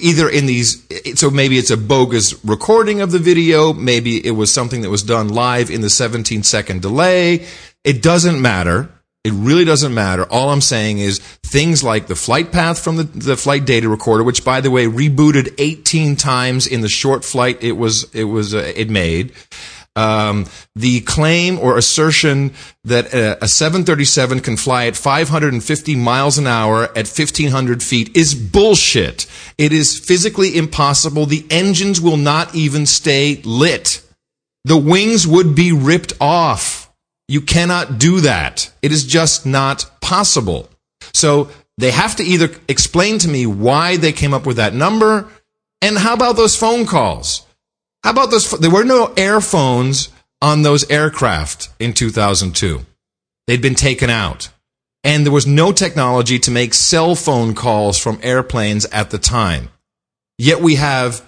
Either 0.00 0.28
in 0.28 0.46
these, 0.46 0.86
so 1.14 1.30
maybe 1.30 1.58
it's 1.58 1.70
a 1.70 1.76
bogus 1.76 2.44
recording 2.44 3.00
of 3.00 3.12
the 3.12 3.18
video, 3.18 3.72
maybe 3.72 4.24
it 4.24 4.32
was 4.32 4.52
something 4.52 4.82
that 4.82 4.90
was 4.90 5.02
done 5.02 5.28
live 5.28 5.70
in 5.70 5.80
the 5.80 5.90
17 5.90 6.42
second 6.42 6.82
delay. 6.82 7.46
It 7.84 8.02
doesn't 8.02 8.40
matter. 8.40 8.88
It 9.24 9.32
really 9.34 9.64
doesn't 9.64 9.94
matter. 9.94 10.24
All 10.24 10.50
I'm 10.50 10.60
saying 10.60 10.98
is 10.98 11.20
things 11.20 11.84
like 11.84 12.08
the 12.08 12.16
flight 12.16 12.50
path 12.50 12.82
from 12.82 12.96
the, 12.96 13.04
the 13.04 13.36
flight 13.36 13.64
data 13.64 13.88
recorder, 13.88 14.24
which 14.24 14.44
by 14.44 14.60
the 14.60 14.70
way 14.70 14.86
rebooted 14.86 15.54
18 15.58 16.16
times 16.16 16.66
in 16.66 16.80
the 16.80 16.88
short 16.88 17.24
flight 17.24 17.62
it 17.62 17.72
was 17.72 18.12
it 18.14 18.24
was 18.24 18.52
uh, 18.54 18.72
it 18.74 18.90
made. 18.90 19.32
Um, 19.94 20.46
the 20.74 21.00
claim 21.02 21.58
or 21.58 21.76
assertion 21.76 22.54
that 22.84 23.12
uh, 23.14 23.36
a 23.42 23.48
737 23.48 24.40
can 24.40 24.56
fly 24.56 24.86
at 24.86 24.96
550 24.96 25.96
miles 25.96 26.38
an 26.38 26.46
hour 26.46 26.84
at 26.84 27.06
1500 27.06 27.82
feet 27.82 28.16
is 28.16 28.34
bullshit. 28.34 29.26
It 29.58 29.72
is 29.72 29.98
physically 29.98 30.56
impossible. 30.56 31.26
The 31.26 31.46
engines 31.50 32.00
will 32.00 32.16
not 32.16 32.54
even 32.54 32.86
stay 32.86 33.42
lit. 33.44 34.02
The 34.64 34.78
wings 34.78 35.26
would 35.26 35.54
be 35.54 35.72
ripped 35.72 36.14
off. 36.20 36.90
You 37.28 37.42
cannot 37.42 37.98
do 37.98 38.20
that. 38.20 38.70
It 38.80 38.92
is 38.92 39.04
just 39.04 39.44
not 39.44 39.90
possible. 40.00 40.70
So 41.12 41.50
they 41.78 41.90
have 41.90 42.16
to 42.16 42.22
either 42.22 42.50
explain 42.68 43.18
to 43.18 43.28
me 43.28 43.46
why 43.46 43.96
they 43.96 44.12
came 44.12 44.34
up 44.34 44.46
with 44.46 44.56
that 44.56 44.74
number, 44.74 45.28
and 45.80 45.98
how 45.98 46.14
about 46.14 46.36
those 46.36 46.56
phone 46.56 46.86
calls? 46.86 47.46
How 48.04 48.10
about 48.10 48.30
those? 48.30 48.50
There 48.50 48.70
were 48.70 48.84
no 48.84 49.12
air 49.16 49.40
phones 49.40 50.08
on 50.40 50.62
those 50.62 50.88
aircraft 50.90 51.68
in 51.78 51.92
2002. 51.92 52.84
They'd 53.46 53.62
been 53.62 53.74
taken 53.74 54.10
out. 54.10 54.50
And 55.04 55.26
there 55.26 55.32
was 55.32 55.46
no 55.46 55.72
technology 55.72 56.38
to 56.40 56.50
make 56.50 56.74
cell 56.74 57.14
phone 57.14 57.54
calls 57.54 57.98
from 57.98 58.20
airplanes 58.22 58.84
at 58.86 59.10
the 59.10 59.18
time. 59.18 59.70
Yet 60.38 60.60
we 60.60 60.76
have 60.76 61.24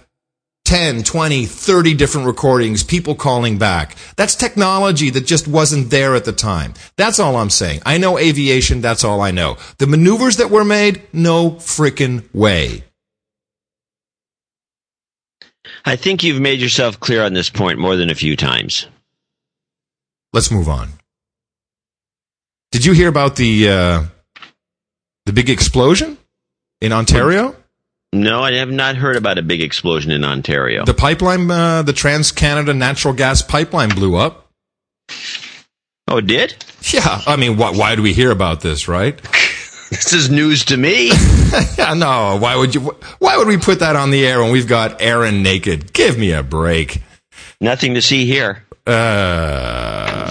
10, 0.65 1.03
20, 1.03 1.45
30 1.45 1.95
different 1.95 2.27
recordings, 2.27 2.83
people 2.83 3.15
calling 3.15 3.59
back. 3.59 3.97
That's 4.17 4.35
technology 4.35 5.11
that 5.11 5.27
just 5.27 5.47
wasn't 5.47 5.91
there 5.91 6.15
at 6.15 6.25
the 6.25 6.33
time. 6.33 6.75
That's 6.97 7.19
all 7.19 7.37
I'm 7.37 7.51
saying. 7.51 7.83
I 7.85 7.99
know 7.99 8.19
aviation, 8.19 8.81
that's 8.81 9.05
all 9.05 9.21
I 9.21 9.31
know. 9.31 9.59
The 9.79 9.87
maneuvers 9.87 10.39
that 10.39 10.51
were 10.51 10.65
made, 10.65 11.03
no 11.13 11.51
freaking 11.51 12.33
way. 12.33 12.85
I 15.85 15.97
think 15.97 16.23
you've 16.23 16.41
made 16.41 16.61
yourself 16.61 16.99
clear 16.99 17.23
on 17.23 17.35
this 17.35 17.51
point 17.51 17.79
more 17.79 17.97
than 17.97 18.11
a 18.11 18.15
few 18.15 18.37
times. 18.37 18.87
let's 20.33 20.51
move 20.51 20.69
on. 20.69 20.89
Did 22.73 22.85
you 22.85 22.93
hear 22.93 23.09
about 23.09 23.37
the 23.37 23.69
uh, 23.69 24.05
the 25.27 25.33
big 25.33 25.49
explosion 25.49 26.19
in 26.81 26.93
Ontario? 26.93 27.55
No, 28.13 28.43
I 28.43 28.53
have 28.55 28.71
not 28.71 28.97
heard 28.97 29.17
about 29.17 29.39
a 29.39 29.43
big 29.43 29.61
explosion 29.61 30.11
in 30.13 30.25
Ontario. 30.25 30.85
The 30.85 30.95
pipeline, 30.95 31.51
uh, 31.51 31.83
the 31.83 31.93
Trans 31.93 32.31
Canada 32.33 32.73
natural 32.73 33.13
gas 33.15 33.43
pipeline 33.43 33.89
blew 33.91 34.15
up. 34.17 34.49
oh, 36.09 36.19
it 36.19 36.27
did? 36.27 36.55
Yeah, 36.93 37.23
I 37.27 37.37
mean, 37.37 37.57
why, 37.57 37.71
why 37.73 37.95
do 37.97 38.03
we 38.03 38.13
hear 38.13 38.31
about 38.31 38.61
this, 38.61 38.89
right? 38.89 39.21
This 39.91 40.13
is 40.13 40.29
news 40.29 40.65
to 40.67 40.77
me. 40.77 41.11
Yeah, 41.79 41.95
no. 41.95 42.39
Why 42.39 42.57
would 42.57 42.75
you? 42.75 42.81
Why 43.19 43.37
would 43.37 43.49
we 43.49 43.59
put 43.59 43.81
that 43.81 43.97
on 43.97 44.11
the 44.11 44.27
air 44.27 44.43
when 44.43 44.53
we've 44.53 44.69
got 44.69 45.03
Erin 45.03 45.43
naked? 45.43 45.93
Give 45.93 46.17
me 46.17 46.33
a 46.33 46.43
break. 46.43 47.03
Nothing 47.61 47.95
to 47.95 48.03
see 48.03 48.27
here. 48.27 48.65
Uh, 48.87 50.25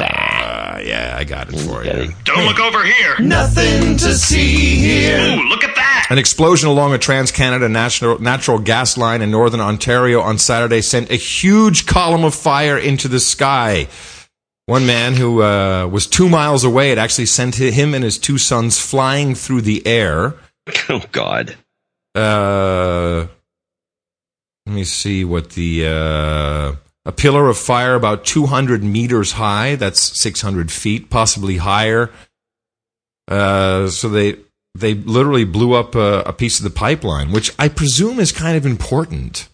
yeah, 0.84 1.16
I 1.18 1.24
got 1.24 1.52
it 1.52 1.60
for 1.60 1.84
you. 1.84 2.14
Don't 2.24 2.46
look 2.46 2.60
over 2.60 2.84
here. 2.84 3.20
Nothing 3.20 3.98
to 3.98 4.14
see 4.14 4.76
here. 4.76 5.18
Ooh, 5.18 5.50
look 5.50 5.64
at 5.64 5.76
that. 5.76 6.08
An 6.10 6.18
explosion 6.18 6.70
along 6.70 6.94
a 6.94 6.98
Trans 6.98 7.32
Canada 7.32 7.70
natural, 7.70 8.20
natural 8.20 8.60
gas 8.60 8.98
line 8.98 9.22
in 9.22 9.32
northern 9.32 9.62
Ontario 9.62 10.22
on 10.22 10.38
Saturday 10.38 10.82
sent 10.82 11.10
a 11.10 11.16
huge 11.16 11.86
column 11.86 12.24
of 12.24 12.36
fire 12.36 12.78
into 12.78 13.08
the 13.08 13.20
sky. 13.20 13.88
One 14.66 14.86
man 14.86 15.16
who 15.16 15.42
uh, 15.42 15.88
was 15.88 16.08
two 16.08 16.30
miles 16.30 16.64
away 16.64 16.92
it 16.92 16.98
actually 16.98 17.26
sent 17.26 17.56
him 17.56 17.94
and 17.94 18.04
his 18.04 18.18
two 18.18 18.38
sons 18.38 18.80
flying 18.80 19.36
through 19.36 19.62
the 19.62 19.86
air. 19.86 20.36
Oh, 20.90 21.04
God. 21.12 21.56
Uh, 22.16 23.28
let 24.66 24.76
me 24.76 24.84
see 24.84 25.26
what 25.26 25.52
the 25.52 25.86
uh, 25.86 26.76
a 27.06 27.12
pillar 27.12 27.50
of 27.50 27.58
fire 27.58 27.96
about 27.96 28.26
200 28.26 28.84
meters 28.84 29.34
high. 29.34 29.76
That's 29.76 30.22
600 30.22 30.72
feet, 30.72 31.10
possibly 31.10 31.58
higher. 31.58 32.12
Uh, 33.28 33.88
so 33.88 34.10
they 34.10 34.38
they 34.76 34.94
literally 34.94 35.46
blew 35.46 35.74
up 35.74 35.96
a, 35.96 36.24
a 36.26 36.34
piece 36.34 36.60
of 36.60 36.64
the 36.64 36.70
pipeline, 36.70 37.32
which 37.32 37.52
I 37.60 37.68
presume 37.68 38.20
is 38.20 38.32
kind 38.32 38.58
of 38.58 38.66
important. 38.66 39.50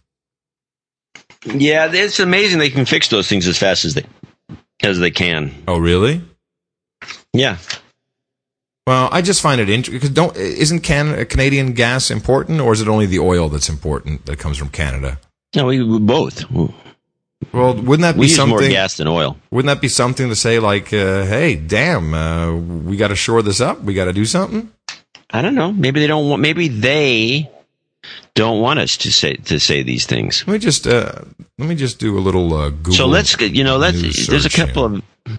Yeah, 1.45 1.89
it's 1.91 2.19
amazing 2.19 2.59
they 2.59 2.69
can 2.69 2.85
fix 2.85 3.07
those 3.07 3.27
things 3.27 3.47
as 3.47 3.57
fast 3.57 3.85
as 3.85 3.93
they 3.95 4.05
as 4.81 4.99
they 4.99 5.11
can. 5.11 5.53
Oh, 5.67 5.77
really? 5.77 6.21
Yeah. 7.33 7.57
Well, 8.89 9.07
I 9.11 9.21
just 9.21 9.43
find 9.43 9.61
it 9.61 9.69
interesting 9.69 9.97
because 9.97 10.09
don't 10.09 10.35
isn't 10.35 10.79
can, 10.79 11.23
Canadian 11.27 11.73
gas 11.73 12.09
important, 12.09 12.59
or 12.59 12.73
is 12.73 12.81
it 12.81 12.87
only 12.87 13.05
the 13.05 13.19
oil 13.19 13.47
that's 13.47 13.69
important 13.69 14.25
that 14.25 14.39
comes 14.39 14.57
from 14.57 14.69
Canada? 14.69 15.19
No, 15.55 15.67
we, 15.67 15.83
we 15.83 15.99
both. 15.99 16.49
Well, 16.49 16.73
wouldn't 17.53 18.01
that 18.01 18.15
be 18.15 18.21
use 18.21 18.35
more 18.39 18.47
something? 18.47 18.71
gas 18.71 18.97
than 18.97 19.07
oil. 19.07 19.37
Wouldn't 19.51 19.67
that 19.67 19.79
be 19.79 19.89
something 19.89 20.29
to 20.29 20.35
say 20.35 20.57
like, 20.57 20.91
uh, 20.91 21.23
"Hey, 21.25 21.53
damn, 21.53 22.15
uh, 22.15 22.55
we 22.55 22.97
got 22.97 23.09
to 23.09 23.15
shore 23.15 23.43
this 23.43 23.61
up. 23.61 23.79
We 23.83 23.93
got 23.93 24.05
to 24.05 24.13
do 24.13 24.25
something." 24.25 24.71
I 25.29 25.43
don't 25.43 25.53
know. 25.53 25.71
Maybe 25.71 25.99
they 25.99 26.07
don't 26.07 26.27
want. 26.27 26.41
Maybe 26.41 26.67
they 26.67 27.47
don't 28.33 28.59
want 28.59 28.79
us 28.79 28.97
to 28.97 29.11
say 29.11 29.35
to 29.35 29.59
say 29.59 29.83
these 29.83 30.07
things. 30.07 30.43
Let 30.47 30.53
me 30.53 30.59
just 30.59 30.87
uh, 30.87 31.11
let 31.59 31.69
me 31.69 31.75
just 31.75 31.99
do 31.99 32.17
a 32.17 32.21
little 32.21 32.51
uh, 32.55 32.69
Google. 32.71 32.93
So 32.93 33.05
let's 33.05 33.39
you 33.39 33.63
know 33.63 33.77
let's. 33.77 34.25
There's 34.25 34.47
a 34.47 34.49
couple 34.49 34.89
here. 34.89 35.01
of. 35.27 35.37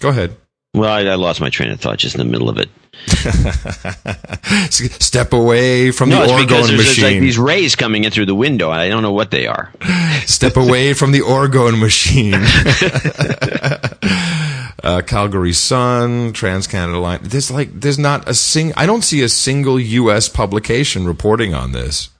go 0.00 0.08
ahead. 0.08 0.38
Well, 0.76 0.92
I, 0.92 1.04
I 1.04 1.14
lost 1.14 1.40
my 1.40 1.48
train 1.48 1.70
of 1.70 1.80
thought 1.80 1.96
just 1.96 2.14
in 2.14 2.18
the 2.18 2.30
middle 2.30 2.50
of 2.50 2.58
it. 2.58 2.68
Step 4.70 5.32
away 5.32 5.90
from 5.90 6.10
No, 6.10 6.18
the 6.18 6.24
it's 6.24 6.44
because 6.44 6.70
orgone 6.70 6.76
there's 6.76 7.02
like 7.02 7.18
these 7.18 7.38
rays 7.38 7.74
coming 7.74 8.04
in 8.04 8.10
through 8.10 8.26
the 8.26 8.34
window. 8.34 8.70
I 8.70 8.90
don't 8.90 9.02
know 9.02 9.12
what 9.12 9.30
they 9.30 9.46
are. 9.46 9.72
Step 10.26 10.58
away 10.58 10.92
from 10.92 11.12
the 11.12 11.20
orgone 11.20 11.80
machine. 11.80 12.34
uh, 14.84 15.00
Calgary 15.06 15.54
Sun, 15.54 16.34
Trans 16.34 16.66
Canada 16.66 16.98
Line. 16.98 17.20
There's 17.22 17.50
like 17.50 17.80
there's 17.80 17.98
not 17.98 18.28
a 18.28 18.34
sing. 18.34 18.74
I 18.76 18.84
don't 18.84 19.02
see 19.02 19.22
a 19.22 19.30
single 19.30 19.80
U.S. 19.80 20.28
publication 20.28 21.06
reporting 21.06 21.54
on 21.54 21.72
this. 21.72 22.10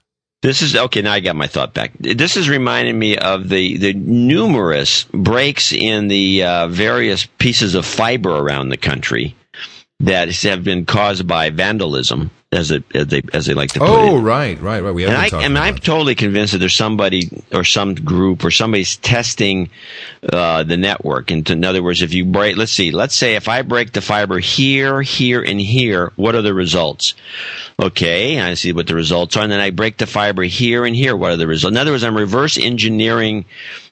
This 0.43 0.61
is 0.61 0.75
okay. 0.75 1.01
Now 1.01 1.13
I 1.13 1.19
got 1.19 1.35
my 1.35 1.47
thought 1.47 1.73
back. 1.73 1.93
This 1.99 2.37
is 2.37 2.47
reminding 2.47 2.97
me 2.97 3.17
of 3.17 3.49
the 3.49 3.77
the 3.77 3.93
numerous 3.93 5.05
breaks 5.05 5.73
in 5.73 6.07
the 6.07 6.43
uh, 6.43 6.67
various 6.67 7.25
pieces 7.37 7.73
of 7.73 7.85
fiber 7.85 8.29
around 8.31 8.69
the 8.69 8.77
country 8.77 9.35
that 9.99 10.29
have 10.43 10.63
been 10.63 10.85
caused 10.85 11.27
by 11.27 11.49
vandalism, 11.49 12.29
as 12.51 12.71
it 12.71 12.83
as 12.95 13.07
they 13.07 13.21
as 13.33 13.45
they 13.45 13.53
like 13.53 13.71
to 13.73 13.79
put 13.79 13.89
it. 13.89 13.91
Oh, 13.91 14.21
right, 14.21 14.59
right, 14.61 14.81
right. 14.81 14.93
We 14.93 15.05
And 15.05 15.15
I, 15.15 15.27
and 15.43 15.57
I'm 15.57 15.75
totally 15.75 16.15
convinced 16.15 16.53
that 16.53 16.59
there's 16.59 16.75
somebody 16.75 17.43
or 17.51 17.65
some 17.65 17.93
group 17.93 18.45
or 18.45 18.51
somebody's 18.51 18.95
testing 18.97 19.69
uh, 20.31 20.63
the 20.63 20.77
network. 20.77 21.29
And 21.29 21.47
in 21.49 21.65
other 21.65 21.83
words, 21.83 22.01
if 22.01 22.13
you 22.13 22.23
break, 22.23 22.55
let's 22.55 22.71
see, 22.71 22.91
let's 22.91 23.15
say 23.15 23.35
if 23.35 23.49
I 23.49 23.63
break 23.63 23.91
the 23.91 24.01
fiber 24.01 24.39
here, 24.39 25.01
here, 25.01 25.41
and 25.41 25.59
here, 25.59 26.13
what 26.15 26.35
are 26.35 26.41
the 26.41 26.53
results? 26.53 27.15
Okay, 27.81 28.39
I 28.39 28.53
see 28.53 28.71
what 28.71 28.87
the 28.87 28.95
results 28.95 29.35
are, 29.35 29.43
and 29.43 29.51
then 29.51 29.59
I 29.59 29.71
break 29.71 29.97
the 29.97 30.07
fiber 30.07 30.43
here 30.43 30.85
and 30.85 30.95
here. 30.95 31.17
What 31.17 31.31
are 31.31 31.37
the 31.37 31.47
results? 31.47 31.73
In 31.73 31.77
other 31.77 31.91
words, 31.91 32.03
I'm 32.03 32.15
reverse 32.15 32.57
engineering 32.57 33.43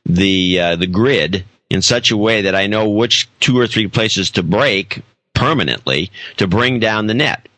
the 0.06 0.60
uh, 0.60 0.76
the 0.78 0.88
grid 0.88 1.43
in 1.70 1.82
such 1.82 2.10
a 2.10 2.18
way 2.18 2.43
that 2.43 2.56
I 2.56 2.68
know 2.68 2.89
which 2.89 3.28
two 3.41 3.60
or 3.60 3.68
three 3.68 3.88
places 3.88 4.32
to 4.32 4.43
break 4.43 5.01
permanently 5.34 6.10
to 6.38 6.47
bring 6.47 6.80
down 6.80 7.08
the 7.08 7.14
net. 7.14 7.49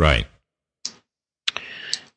Right. 0.00 0.26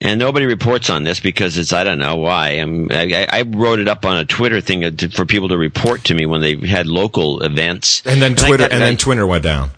And 0.01 0.19
nobody 0.19 0.45
reports 0.45 0.89
on 0.89 1.03
this 1.03 1.21
because 1.21 1.57
it's 1.57 1.71
I 1.71 1.83
don't 1.85 1.99
know 1.99 2.15
why. 2.17 2.49
I'm, 2.49 2.91
I, 2.91 3.25
I 3.31 3.43
wrote 3.43 3.79
it 3.79 3.87
up 3.87 4.03
on 4.05 4.17
a 4.17 4.25
Twitter 4.25 4.59
thing 4.59 4.97
for 5.11 5.25
people 5.25 5.47
to 5.49 5.57
report 5.57 6.03
to 6.05 6.13
me 6.13 6.25
when 6.25 6.41
they 6.41 6.55
had 6.57 6.87
local 6.87 7.41
events. 7.41 8.01
And 8.05 8.21
then 8.21 8.35
Twitter, 8.35 8.57
got- 8.63 8.73
and 8.73 8.81
then 8.81 8.97
Twitter 8.97 9.25
went 9.25 9.43
down. 9.43 9.71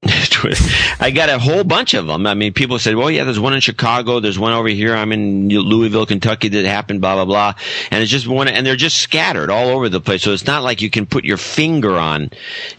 I 1.00 1.10
got 1.12 1.28
a 1.28 1.40
whole 1.40 1.64
bunch 1.64 1.94
of 1.94 2.06
them. 2.06 2.26
I 2.26 2.34
mean, 2.34 2.52
people 2.52 2.78
said, 2.78 2.94
"Well, 2.94 3.10
yeah, 3.10 3.24
there's 3.24 3.40
one 3.40 3.52
in 3.52 3.60
Chicago. 3.60 4.20
There's 4.20 4.38
one 4.38 4.52
over 4.52 4.68
here. 4.68 4.94
I'm 4.94 5.10
in 5.10 5.48
Louisville, 5.48 6.06
Kentucky. 6.06 6.48
That 6.48 6.64
happened. 6.64 7.00
Blah 7.00 7.16
blah 7.16 7.24
blah." 7.24 7.54
And 7.90 8.00
it's 8.00 8.10
just 8.10 8.28
one, 8.28 8.46
and 8.46 8.64
they're 8.64 8.76
just 8.76 8.98
scattered 8.98 9.50
all 9.50 9.68
over 9.68 9.88
the 9.88 10.00
place. 10.00 10.22
So 10.22 10.32
it's 10.32 10.46
not 10.46 10.62
like 10.62 10.82
you 10.82 10.90
can 10.90 11.04
put 11.04 11.24
your 11.24 11.36
finger 11.36 11.96
on, 11.96 12.30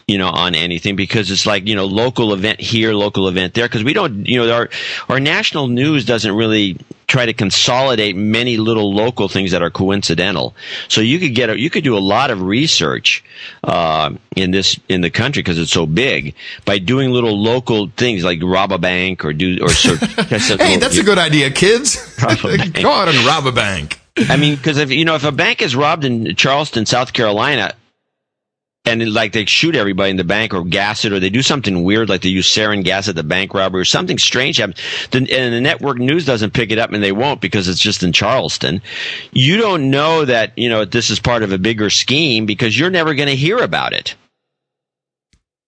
you 0.08 0.18
know, 0.18 0.30
on 0.30 0.56
anything 0.56 0.96
because 0.96 1.30
it's 1.30 1.46
like 1.46 1.68
you 1.68 1.76
know, 1.76 1.86
local 1.86 2.34
event 2.34 2.62
here, 2.62 2.94
local 2.94 3.28
event 3.28 3.54
there. 3.54 3.66
Because 3.66 3.84
we 3.84 3.92
don't, 3.92 4.26
you 4.26 4.40
know, 4.40 4.54
our 4.54 4.70
our 5.10 5.20
national 5.20 5.68
news 5.68 6.06
doesn't 6.06 6.34
really 6.34 6.78
try 7.10 7.26
to 7.26 7.34
consolidate 7.34 8.16
many 8.16 8.56
little 8.58 8.94
local 8.94 9.28
things 9.28 9.52
that 9.52 9.62
are 9.62 9.72
coincidental. 9.72 10.54
So 10.88 11.02
you 11.02 11.20
could 11.20 11.36
get 11.36 11.50
a, 11.50 11.60
you 11.60 11.70
could 11.70 11.84
do 11.84 11.98
a 11.98 12.00
lot 12.00 12.30
of 12.32 12.42
research 12.42 13.24
uh, 13.64 14.12
in 14.36 14.52
this 14.52 14.80
in 14.88 15.02
the 15.02 15.10
country 15.10 15.42
because 15.42 15.58
it's 15.58 15.72
so 15.72 15.86
big 15.86 16.36
by 16.66 16.78
doing 16.78 17.10
little 17.12 17.42
local 17.42 17.90
things 17.98 18.24
like 18.24 18.40
rob 18.44 18.72
a 18.72 18.78
bank 18.78 19.26
or 19.26 19.34
do 19.34 19.58
or 19.62 19.70
sort 19.70 20.00
Hey, 20.60 20.78
that's 20.78 20.98
a 20.98 21.04
good 21.04 21.18
idea, 21.18 21.50
kids. 21.50 21.98
Rob 22.24 22.38
a 22.46 22.58
bank. 22.58 22.76
Go 22.76 22.92
out 22.92 23.08
and 23.08 23.18
rob 23.26 23.48
a 23.48 23.52
bank. 23.52 24.00
I 24.18 24.38
mean, 24.38 24.56
because 24.56 24.78
if 24.78 24.92
you 24.92 25.06
know 25.06 25.16
if 25.16 25.24
a 25.24 25.32
bank 25.32 25.62
is 25.62 25.76
robbed 25.76 26.06
in 26.06 26.36
Charleston, 26.36 26.86
South 26.86 27.14
Carolina. 27.14 27.74
And 28.86 29.02
it- 29.02 29.10
like 29.10 29.34
they 29.34 29.46
shoot 29.46 29.76
everybody 29.76 30.10
in 30.10 30.18
the 30.18 30.24
bank 30.24 30.54
or 30.54 30.64
gas 30.64 31.06
it 31.06 31.12
or 31.12 31.20
they 31.20 31.30
do 31.30 31.42
something 31.42 31.84
weird 31.84 32.10
like 32.10 32.22
they 32.22 32.30
use 32.30 32.48
sarin 32.48 32.84
gas 32.84 33.08
at 33.08 33.16
the 33.16 33.24
bank 33.24 33.54
robbery 33.54 33.82
or 33.82 33.86
something 33.86 34.18
strange 34.18 34.58
happens. 34.58 34.80
And 35.14 35.28
the 35.28 35.62
network 35.62 35.98
news 36.00 36.26
doesn't 36.26 36.54
pick 36.54 36.72
it 36.72 36.80
up 36.80 36.92
and 36.94 37.04
they 37.04 37.12
won't 37.12 37.42
because 37.42 37.68
it's 37.68 37.82
just 37.82 38.04
in 38.04 38.14
Charleston. 38.14 38.82
You 39.32 39.58
don't 39.58 39.92
know 39.92 40.26
that, 40.26 40.54
you 40.58 40.70
know, 40.70 40.86
this 40.86 41.10
is 41.10 41.20
part 41.20 41.44
of 41.44 41.52
a 41.52 41.58
bigger 41.58 41.90
scheme 41.90 42.46
because 42.46 42.80
you're 42.80 42.90
never 42.90 43.14
going 43.14 43.30
to 43.30 43.36
hear 43.36 43.58
about 43.58 43.94
it. 43.94 44.16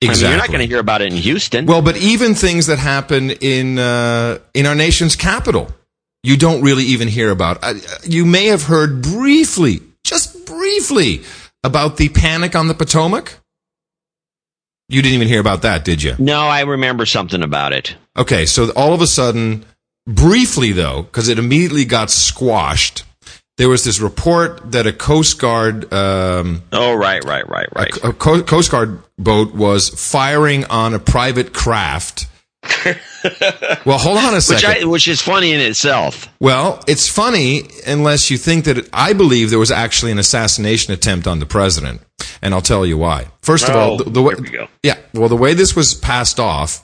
I 0.03 0.07
mean, 0.07 0.19
you're 0.19 0.37
not 0.37 0.47
going 0.47 0.61
to 0.61 0.65
hear 0.67 0.79
about 0.79 1.03
it 1.03 1.11
in 1.13 1.17
Houston. 1.19 1.67
Well, 1.67 1.83
but 1.83 1.95
even 1.97 2.33
things 2.33 2.65
that 2.67 2.79
happen 2.79 3.29
in 3.29 3.77
uh, 3.77 4.39
in 4.55 4.65
our 4.65 4.73
nation's 4.73 5.15
capital, 5.15 5.69
you 6.23 6.37
don't 6.37 6.63
really 6.63 6.85
even 6.85 7.07
hear 7.07 7.29
about. 7.29 7.59
Uh, 7.61 7.75
you 8.03 8.25
may 8.25 8.47
have 8.47 8.63
heard 8.63 9.03
briefly, 9.03 9.79
just 10.03 10.43
briefly, 10.47 11.21
about 11.63 11.97
the 11.97 12.09
panic 12.09 12.55
on 12.55 12.67
the 12.67 12.73
Potomac. 12.73 13.37
You 14.89 15.01
didn't 15.01 15.15
even 15.15 15.27
hear 15.27 15.39
about 15.39 15.61
that, 15.61 15.85
did 15.85 16.03
you? 16.03 16.15
no, 16.19 16.41
I 16.41 16.61
remember 16.61 17.05
something 17.05 17.41
about 17.43 17.71
it. 17.73 17.95
Okay, 18.17 18.45
so 18.45 18.71
all 18.75 18.93
of 18.93 19.01
a 19.01 19.07
sudden, 19.07 19.65
briefly 20.05 20.71
though, 20.73 21.03
because 21.03 21.29
it 21.29 21.39
immediately 21.39 21.85
got 21.85 22.09
squashed, 22.09 23.03
there 23.57 23.69
was 23.69 23.83
this 23.85 23.99
report 24.01 24.71
that 24.73 24.87
a 24.87 24.91
Coast 24.93 25.39
Guard. 25.39 25.91
Um, 25.93 26.63
Oh, 26.73 26.93
right, 26.93 27.23
right, 27.23 27.47
right, 27.47 27.69
right. 27.73 27.95
a 28.03 28.11
Co- 28.11 28.43
Coast 28.43 28.71
Guard 28.71 29.01
boat 29.17 29.53
was 29.53 29.87
firing 29.89 30.65
on 30.65 30.93
a 30.93 30.99
private 30.99 31.53
craft. 31.53 32.25
well, 33.85 33.97
hold 33.97 34.17
on 34.17 34.33
a 34.33 34.35
Which, 34.35 34.43
second. 34.43 34.83
I, 34.83 34.85
which 34.85 35.07
is 35.07 35.21
funny 35.21 35.51
in 35.53 35.59
itself. 35.59 36.27
well, 36.39 36.83
it's 36.87 37.07
funny 37.07 37.63
unless 37.87 38.29
you 38.29 38.37
think 38.37 38.65
that 38.65 38.77
it, 38.77 38.89
I 38.93 39.13
believe 39.13 39.49
there 39.49 39.59
was 39.59 39.71
actually 39.71 40.11
an 40.11 40.19
assassination 40.19 40.93
attempt 40.93 41.27
on 41.27 41.39
the 41.39 41.45
president, 41.45 42.01
and 42.41 42.53
I'll 42.53 42.61
tell 42.61 42.85
you 42.85 42.97
why. 42.97 43.27
First 43.41 43.67
of 43.67 43.75
all, 43.75 43.93
Oh, 43.93 43.97
the, 44.03 44.09
the 44.11 44.21
way, 44.21 44.35
we 44.35 44.49
go. 44.49 44.67
yeah, 44.83 44.97
well, 45.13 45.27
the 45.29 45.35
way 45.35 45.53
this 45.53 45.75
was 45.75 45.93
passed 45.95 46.39
off 46.39 46.83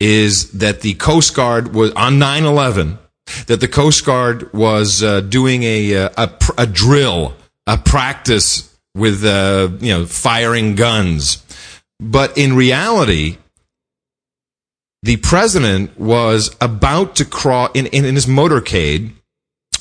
is 0.00 0.50
that 0.52 0.82
the 0.82 0.94
Coast 0.94 1.34
Guard 1.34 1.74
was 1.74 1.92
on 1.92 2.18
9/11 2.18 2.98
that 3.46 3.60
the 3.60 3.68
Coast 3.68 4.04
Guard 4.04 4.52
was 4.52 5.02
uh, 5.02 5.20
doing 5.22 5.62
a, 5.62 5.96
uh, 5.96 6.08
a 6.18 6.30
a 6.58 6.66
drill, 6.66 7.34
a 7.66 7.78
practice 7.78 8.76
with 8.94 9.24
uh, 9.24 9.68
you 9.80 9.92
know 9.92 10.04
firing 10.06 10.74
guns. 10.74 11.42
But 11.98 12.36
in 12.36 12.54
reality, 12.54 13.38
the 15.02 15.16
president 15.18 15.98
was 15.98 16.56
about 16.60 17.16
to 17.16 17.24
cross 17.24 17.70
in, 17.74 17.86
in, 17.86 18.04
in 18.04 18.14
his 18.14 18.26
motorcade 18.26 19.12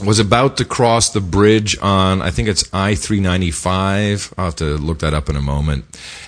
was 0.04 0.20
about 0.20 0.58
to 0.58 0.66
cross 0.66 1.10
the 1.10 1.22
bridge 1.22 1.78
on 1.82 2.22
I 2.22 2.30
think 2.30 2.50
it's 2.50 2.70
I 2.74 2.96
three 2.96 3.22
ninety 3.22 3.52
five. 3.52 4.34
I'll 4.38 4.46
have 4.46 4.56
to 4.58 4.78
look 4.78 5.00
that 5.00 5.14
up 5.14 5.30
in 5.30 5.36
a 5.36 5.42
moment. 5.42 5.86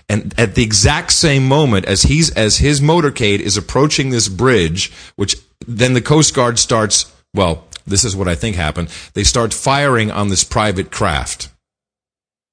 And 0.08 0.34
at 0.38 0.56
the 0.56 0.64
exact 0.64 1.12
same 1.12 1.48
moment 1.48 1.86
as 1.86 2.04
he's 2.04 2.32
as 2.32 2.58
his 2.58 2.80
motorcade 2.80 3.40
is 3.40 3.58
approaching 3.58 4.10
this 4.10 4.30
bridge, 4.30 4.92
which 5.16 5.36
then 5.68 5.94
the 5.94 6.02
Coast 6.02 6.34
Guard 6.34 6.60
starts 6.60 7.12
well, 7.34 7.68
this 7.86 8.04
is 8.04 8.16
what 8.16 8.28
I 8.28 8.36
think 8.36 8.56
happened. 8.56 8.90
They 9.14 9.24
start 9.24 9.54
firing 9.54 10.12
on 10.12 10.30
this 10.30 10.44
private 10.44 10.92
craft. 10.92 11.50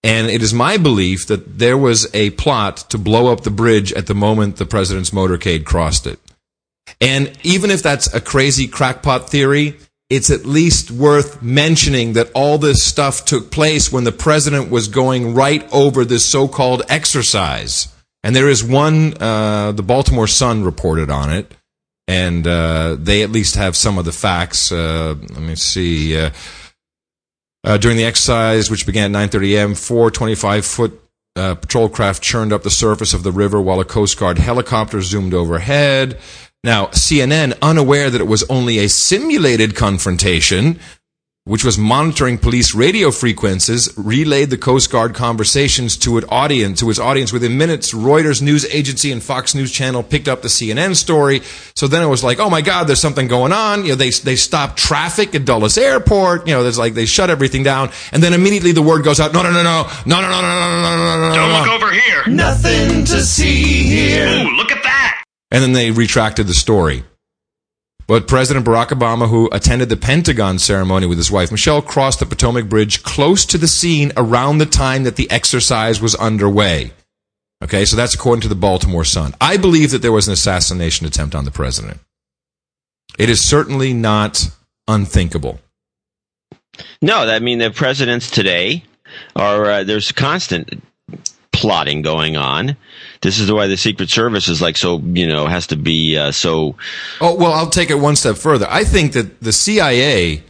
And 0.04 0.28
it 0.28 0.42
is 0.42 0.52
my 0.52 0.76
belief 0.76 1.26
that 1.28 1.58
there 1.58 1.78
was 1.78 2.14
a 2.14 2.30
plot 2.30 2.76
to 2.90 2.98
blow 2.98 3.32
up 3.32 3.40
the 3.40 3.50
bridge 3.50 3.90
at 3.94 4.06
the 4.06 4.14
moment 4.14 4.56
the 4.56 4.66
president's 4.66 5.10
motorcade 5.10 5.64
crossed 5.64 6.06
it. 6.06 6.20
And 7.00 7.32
even 7.42 7.70
if 7.70 7.82
that's 7.82 8.12
a 8.12 8.20
crazy 8.20 8.68
crackpot 8.68 9.30
theory, 9.30 9.78
it's 10.10 10.28
at 10.28 10.44
least 10.44 10.90
worth 10.90 11.42
mentioning 11.42 12.12
that 12.12 12.30
all 12.34 12.58
this 12.58 12.82
stuff 12.82 13.24
took 13.24 13.50
place 13.50 13.90
when 13.90 14.04
the 14.04 14.12
president 14.12 14.70
was 14.70 14.88
going 14.88 15.34
right 15.34 15.66
over 15.72 16.04
this 16.04 16.30
so-called 16.30 16.82
exercise. 16.90 17.88
And 18.22 18.36
there 18.36 18.50
is 18.50 18.62
one, 18.62 19.14
uh, 19.18 19.72
the 19.72 19.82
Baltimore 19.82 20.26
Sun 20.26 20.64
reported 20.64 21.10
on 21.10 21.32
it, 21.32 21.54
and 22.06 22.46
uh, 22.46 22.96
they 22.98 23.22
at 23.22 23.30
least 23.30 23.56
have 23.56 23.74
some 23.74 23.96
of 23.96 24.04
the 24.04 24.12
facts. 24.12 24.70
Uh, 24.70 25.14
let 25.18 25.40
me 25.40 25.54
see. 25.54 26.30
Uh, 27.64 27.78
during 27.78 27.96
the 27.96 28.04
exercise, 28.04 28.70
which 28.70 28.86
began 28.86 29.14
at 29.14 29.30
9:30 29.30 29.54
a.m., 29.54 29.74
four 29.74 30.10
25-foot 30.10 31.00
uh, 31.36 31.54
patrol 31.54 31.88
craft 31.88 32.22
churned 32.22 32.52
up 32.52 32.62
the 32.62 32.70
surface 32.70 33.14
of 33.14 33.22
the 33.22 33.32
river 33.32 33.60
while 33.60 33.80
a 33.80 33.84
Coast 33.84 34.18
Guard 34.18 34.38
helicopter 34.38 35.00
zoomed 35.00 35.34
overhead. 35.34 36.18
Now, 36.62 36.86
CNN, 36.86 37.58
unaware 37.60 38.10
that 38.10 38.20
it 38.20 38.26
was 38.26 38.42
only 38.50 38.78
a 38.78 38.88
simulated 38.88 39.74
confrontation, 39.74 40.78
which 41.46 41.62
was 41.62 41.76
monitoring 41.76 42.38
police 42.38 42.74
radio 42.74 43.10
frequencies, 43.10 43.92
relayed 43.98 44.48
the 44.48 44.56
Coast 44.56 44.90
Guard 44.90 45.14
conversations 45.14 45.94
to 45.98 46.16
its 46.16 46.26
audience. 46.30 46.80
To 46.80 46.88
its 46.88 46.98
audience 46.98 47.34
within 47.34 47.58
minutes, 47.58 47.92
Reuters 47.92 48.40
news 48.40 48.64
agency 48.72 49.12
and 49.12 49.22
Fox 49.22 49.54
News 49.54 49.70
Channel 49.70 50.02
picked 50.02 50.26
up 50.26 50.40
the 50.40 50.48
CNN 50.48 50.96
story. 50.96 51.42
So 51.76 51.86
then 51.86 52.02
it 52.02 52.06
was 52.06 52.24
like, 52.24 52.38
oh 52.38 52.48
my 52.48 52.62
God, 52.62 52.84
there's 52.84 53.00
something 53.00 53.28
going 53.28 53.52
on. 53.52 53.82
You 53.84 53.90
know, 53.90 53.96
they 53.96 54.08
they 54.08 54.36
stopped 54.36 54.78
traffic 54.78 55.34
at 55.34 55.44
Dulles 55.44 55.76
Airport. 55.76 56.46
You 56.48 56.54
know, 56.54 56.62
there's 56.62 56.78
like 56.78 56.94
they 56.94 57.04
shut 57.04 57.28
everything 57.28 57.62
down, 57.62 57.90
and 58.10 58.22
then 58.22 58.32
immediately 58.32 58.72
the 58.72 58.80
word 58.80 59.04
goes 59.04 59.20
out, 59.20 59.34
no, 59.34 59.42
no, 59.42 59.50
no, 59.50 59.62
no, 59.62 59.82
no, 60.06 60.20
no, 60.22 60.28
no, 60.30 60.40
no, 60.40 60.40
no, 60.40 60.80
no, 60.80 60.96
no, 60.96 61.28
no, 61.28 61.34
Don't 61.34 61.50
no. 61.50 61.58
look 61.58 61.82
over 61.82 61.92
here. 61.92 62.22
Nothing 62.26 63.04
to 63.04 63.20
see 63.22 63.82
here. 63.82 64.26
Ooh, 64.46 64.56
look 64.56 64.72
at 64.72 64.82
that. 64.82 65.22
and 65.50 65.62
then 65.62 65.74
they 65.74 65.90
retracted 65.90 66.46
the 66.46 66.54
story. 66.54 67.04
But 68.06 68.28
President 68.28 68.66
Barack 68.66 68.88
Obama, 68.88 69.28
who 69.28 69.48
attended 69.50 69.88
the 69.88 69.96
Pentagon 69.96 70.58
ceremony 70.58 71.06
with 71.06 71.18
his 71.18 71.30
wife 71.30 71.50
Michelle, 71.50 71.80
crossed 71.80 72.20
the 72.20 72.26
Potomac 72.26 72.68
Bridge 72.68 73.02
close 73.02 73.46
to 73.46 73.58
the 73.58 73.68
scene 73.68 74.12
around 74.16 74.58
the 74.58 74.66
time 74.66 75.04
that 75.04 75.16
the 75.16 75.30
exercise 75.30 76.00
was 76.02 76.14
underway. 76.16 76.92
Okay, 77.62 77.86
so 77.86 77.96
that's 77.96 78.14
according 78.14 78.42
to 78.42 78.48
the 78.48 78.54
Baltimore 78.54 79.04
Sun. 79.04 79.34
I 79.40 79.56
believe 79.56 79.90
that 79.92 80.02
there 80.02 80.12
was 80.12 80.28
an 80.28 80.34
assassination 80.34 81.06
attempt 81.06 81.34
on 81.34 81.46
the 81.46 81.50
president. 81.50 81.98
It 83.18 83.30
is 83.30 83.40
certainly 83.42 83.94
not 83.94 84.50
unthinkable. 84.86 85.60
No, 87.00 87.20
I 87.20 87.38
mean 87.38 87.58
the 87.58 87.70
presidents 87.70 88.30
today 88.30 88.84
are 89.36 89.64
uh, 89.64 89.84
there's 89.84 90.12
constant 90.12 90.82
plotting 91.54 92.02
going 92.02 92.36
on. 92.36 92.76
This 93.22 93.38
is 93.38 93.50
why 93.50 93.66
the 93.68 93.76
Secret 93.76 94.10
Service 94.10 94.48
is 94.48 94.60
like 94.60 94.76
so 94.76 94.98
you 94.98 95.26
know 95.26 95.46
has 95.46 95.66
to 95.68 95.76
be 95.76 96.18
uh, 96.18 96.30
so. 96.32 96.76
Oh, 97.20 97.34
well, 97.34 97.52
I'll 97.52 97.70
take 97.70 97.88
it 97.90 97.94
one 97.94 98.16
step 98.16 98.36
further. 98.36 98.66
I 98.68 98.84
think 98.84 99.12
that 99.14 99.40
the 99.40 99.52
CIA, 99.52 100.42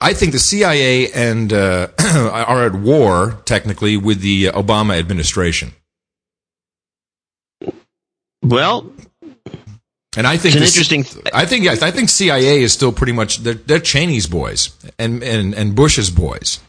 I 0.00 0.14
think 0.14 0.32
the 0.32 0.38
CIA 0.38 1.10
and 1.12 1.52
uh, 1.52 1.88
are 1.98 2.64
at 2.66 2.74
war 2.74 3.40
technically 3.44 3.96
with 3.96 4.20
the 4.20 4.46
Obama 4.46 4.98
administration. 4.98 5.72
Well, 8.42 8.90
And 10.16 10.26
I 10.26 10.36
think 10.36 10.54
It's 10.54 10.56
an 10.56 10.60
this- 10.60 10.76
interesting- 10.90 11.22
I 11.32 11.44
think 11.46 11.64
yes. 11.64 11.82
I 11.82 11.90
think 11.90 12.08
CIA 12.08 12.62
is 12.62 12.72
still 12.72 12.92
pretty 12.92 13.12
much 13.12 13.38
they're, 13.38 13.54
they're 13.54 13.80
Cheney's 13.80 14.26
boys 14.26 14.70
and, 14.98 15.22
and 15.24 15.54
and 15.54 15.74
Bush's 15.74 16.10
boys, 16.10 16.60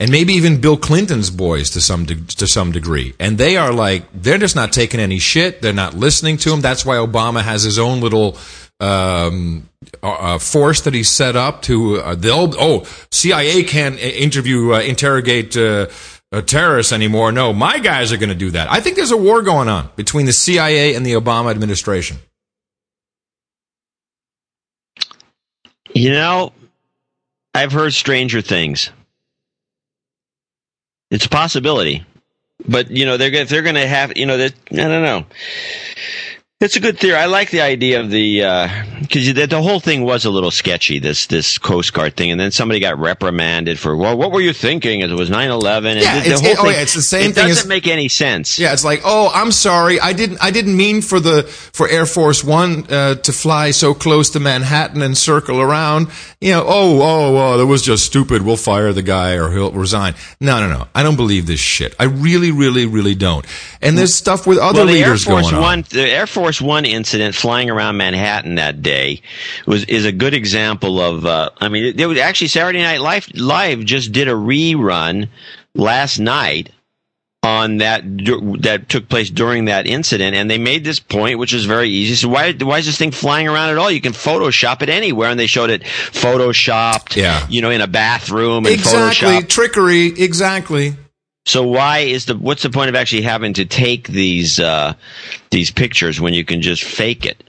and 0.00 0.10
maybe 0.10 0.34
even 0.34 0.60
Bill 0.60 0.76
Clinton's 0.76 1.30
boys 1.30 1.70
to 1.70 1.80
some 1.80 2.04
de- 2.04 2.14
to 2.36 2.46
some 2.46 2.72
degree. 2.72 3.14
And 3.18 3.38
they 3.38 3.56
are 3.56 3.72
like 3.72 4.04
they're 4.12 4.38
just 4.38 4.56
not 4.56 4.72
taking 4.72 5.00
any 5.00 5.18
shit. 5.18 5.62
They're 5.62 5.72
not 5.72 5.94
listening 5.94 6.36
to 6.38 6.52
him. 6.52 6.60
That's 6.60 6.84
why 6.84 6.96
Obama 6.96 7.42
has 7.42 7.62
his 7.62 7.78
own 7.78 8.00
little 8.00 8.36
um, 8.80 9.68
uh, 10.02 10.08
uh, 10.10 10.38
force 10.38 10.82
that 10.82 10.94
he 10.94 11.02
set 11.02 11.36
up 11.36 11.62
to 11.62 12.00
uh, 12.00 12.14
they'll 12.14 12.54
oh 12.58 12.86
CIA 13.10 13.64
can't 13.64 13.98
interview 13.98 14.74
uh, 14.74 14.80
interrogate. 14.80 15.56
Uh, 15.56 15.88
uh, 16.30 16.42
terrorists 16.42 16.92
anymore. 16.92 17.32
No, 17.32 17.54
my 17.54 17.78
guys 17.78 18.12
are 18.12 18.18
going 18.18 18.28
to 18.28 18.34
do 18.34 18.50
that. 18.50 18.70
I 18.70 18.80
think 18.80 18.96
there's 18.96 19.12
a 19.12 19.16
war 19.16 19.40
going 19.40 19.66
on 19.66 19.88
between 19.96 20.26
the 20.26 20.34
CIA 20.34 20.94
and 20.94 21.06
the 21.06 21.12
Obama 21.12 21.50
administration. 21.50 22.18
you 25.94 26.10
know, 26.10 26.52
I've 27.54 27.72
heard 27.72 27.92
stranger 27.92 28.40
things. 28.40 28.90
It's 31.10 31.26
a 31.26 31.30
possibility, 31.30 32.04
but 32.66 32.90
you 32.90 33.06
know 33.06 33.16
they're 33.16 33.32
if 33.32 33.48
they're 33.48 33.62
going 33.62 33.76
to 33.76 33.86
have 33.86 34.16
you 34.16 34.26
know 34.26 34.36
that 34.36 34.52
I 34.72 34.76
don't 34.76 35.02
know. 35.02 35.26
It's 36.60 36.74
a 36.74 36.80
good 36.80 36.98
theory. 36.98 37.14
I 37.14 37.26
like 37.26 37.52
the 37.52 37.60
idea 37.60 38.00
of 38.00 38.10
the 38.10 38.40
because 39.00 39.32
the, 39.32 39.46
the 39.46 39.62
whole 39.62 39.78
thing 39.78 40.02
was 40.02 40.24
a 40.24 40.30
little 40.30 40.50
sketchy. 40.50 40.98
This 40.98 41.28
this 41.28 41.56
Coast 41.56 41.92
Guard 41.92 42.16
thing, 42.16 42.32
and 42.32 42.40
then 42.40 42.50
somebody 42.50 42.80
got 42.80 42.98
reprimanded 42.98 43.78
for 43.78 43.96
well, 43.96 44.18
what 44.18 44.32
were 44.32 44.40
you 44.40 44.52
thinking? 44.52 45.00
It 45.02 45.10
was 45.10 45.30
9-11. 45.30 46.02
Yeah, 46.02 46.18
the, 46.18 46.20
the 46.20 46.26
it's- 46.26 46.40
whole 46.40 46.50
it- 46.50 46.58
oh, 46.58 46.68
yeah, 46.68 46.80
it's 46.82 46.94
the 46.94 47.02
same 47.02 47.30
It 47.30 47.36
thing 47.36 47.44
It 47.44 47.48
doesn't 47.50 47.68
make 47.68 47.86
any 47.86 48.08
sense. 48.08 48.58
Yeah, 48.58 48.72
it's 48.72 48.84
like, 48.84 49.02
oh, 49.04 49.30
I'm 49.32 49.52
sorry, 49.52 50.00
I 50.00 50.12
didn't, 50.12 50.42
I 50.42 50.50
didn't 50.50 50.76
mean 50.76 51.00
for 51.00 51.20
the 51.20 51.44
for 51.44 51.88
Air 51.88 52.06
Force 52.06 52.42
One 52.42 52.92
uh, 52.92 53.14
to 53.14 53.32
fly 53.32 53.70
so 53.70 53.94
close 53.94 54.30
to 54.30 54.40
Manhattan 54.40 55.00
and 55.00 55.16
circle 55.16 55.60
around. 55.60 56.08
You 56.40 56.54
know, 56.54 56.64
oh, 56.66 57.00
oh, 57.00 57.36
oh, 57.36 57.58
that 57.58 57.66
was 57.66 57.82
just 57.82 58.04
stupid. 58.04 58.42
We'll 58.42 58.56
fire 58.56 58.92
the 58.92 59.02
guy 59.02 59.34
or 59.34 59.52
he'll 59.52 59.70
resign. 59.70 60.16
No, 60.40 60.58
no, 60.58 60.68
no. 60.76 60.88
I 60.92 61.04
don't 61.04 61.16
believe 61.16 61.46
this 61.46 61.60
shit. 61.60 61.94
I 62.00 62.04
really, 62.04 62.50
really, 62.50 62.84
really 62.84 63.14
don't. 63.14 63.46
And 63.80 63.96
there's 63.96 64.16
stuff 64.16 64.44
with 64.44 64.58
other 64.58 64.80
well, 64.84 64.86
leaders 64.86 65.22
Force 65.24 65.42
going 65.52 65.54
on. 65.54 65.62
One, 65.62 65.84
the 65.90 66.08
Air 66.10 66.26
Force 66.26 66.47
One 66.60 66.84
incident 66.84 67.34
flying 67.34 67.70
around 67.70 67.96
Manhattan 67.96 68.56
that 68.56 68.82
day 68.82 69.22
was 69.66 69.84
is 69.84 70.04
a 70.04 70.12
good 70.12 70.34
example 70.34 71.00
of. 71.00 71.24
Uh, 71.26 71.50
I 71.60 71.68
mean, 71.68 71.84
it, 71.84 72.00
it 72.00 72.06
was 72.06 72.18
actually 72.18 72.48
Saturday 72.48 72.80
Night 72.82 73.00
Live 73.00 73.28
Live 73.34 73.84
just 73.84 74.12
did 74.12 74.28
a 74.28 74.32
rerun 74.32 75.28
last 75.74 76.18
night 76.18 76.70
on 77.44 77.78
that 77.78 78.02
that 78.62 78.88
took 78.88 79.08
place 79.08 79.30
during 79.30 79.66
that 79.66 79.86
incident, 79.86 80.34
and 80.34 80.50
they 80.50 80.58
made 80.58 80.82
this 80.84 80.98
point, 80.98 81.38
which 81.38 81.54
is 81.54 81.66
very 81.66 81.88
easy. 81.88 82.14
So 82.16 82.28
why 82.28 82.52
why 82.52 82.78
is 82.78 82.86
this 82.86 82.98
thing 82.98 83.12
flying 83.12 83.46
around 83.46 83.70
at 83.70 83.78
all? 83.78 83.90
You 83.90 84.00
can 84.00 84.12
Photoshop 84.12 84.82
it 84.82 84.88
anywhere, 84.88 85.30
and 85.30 85.38
they 85.38 85.46
showed 85.46 85.70
it 85.70 85.82
photoshopped, 85.82 87.14
Yeah. 87.16 87.46
you 87.48 87.62
know, 87.62 87.70
in 87.70 87.80
a 87.80 87.86
bathroom 87.86 88.66
and 88.66 88.74
exactly, 88.74 89.28
Photoshop. 89.28 89.48
trickery. 89.48 90.06
Exactly. 90.06 90.96
So 91.48 91.62
why 91.66 92.00
is 92.00 92.26
the 92.26 92.36
what's 92.36 92.62
the 92.62 92.70
point 92.70 92.90
of 92.90 92.94
actually 92.94 93.22
having 93.22 93.54
to 93.54 93.64
take 93.64 94.08
these 94.08 94.60
uh, 94.60 94.94
these 95.50 95.70
pictures 95.70 96.20
when 96.20 96.34
you 96.34 96.44
can 96.44 96.60
just 96.60 96.84
fake 96.84 97.24
it? 97.24 97.42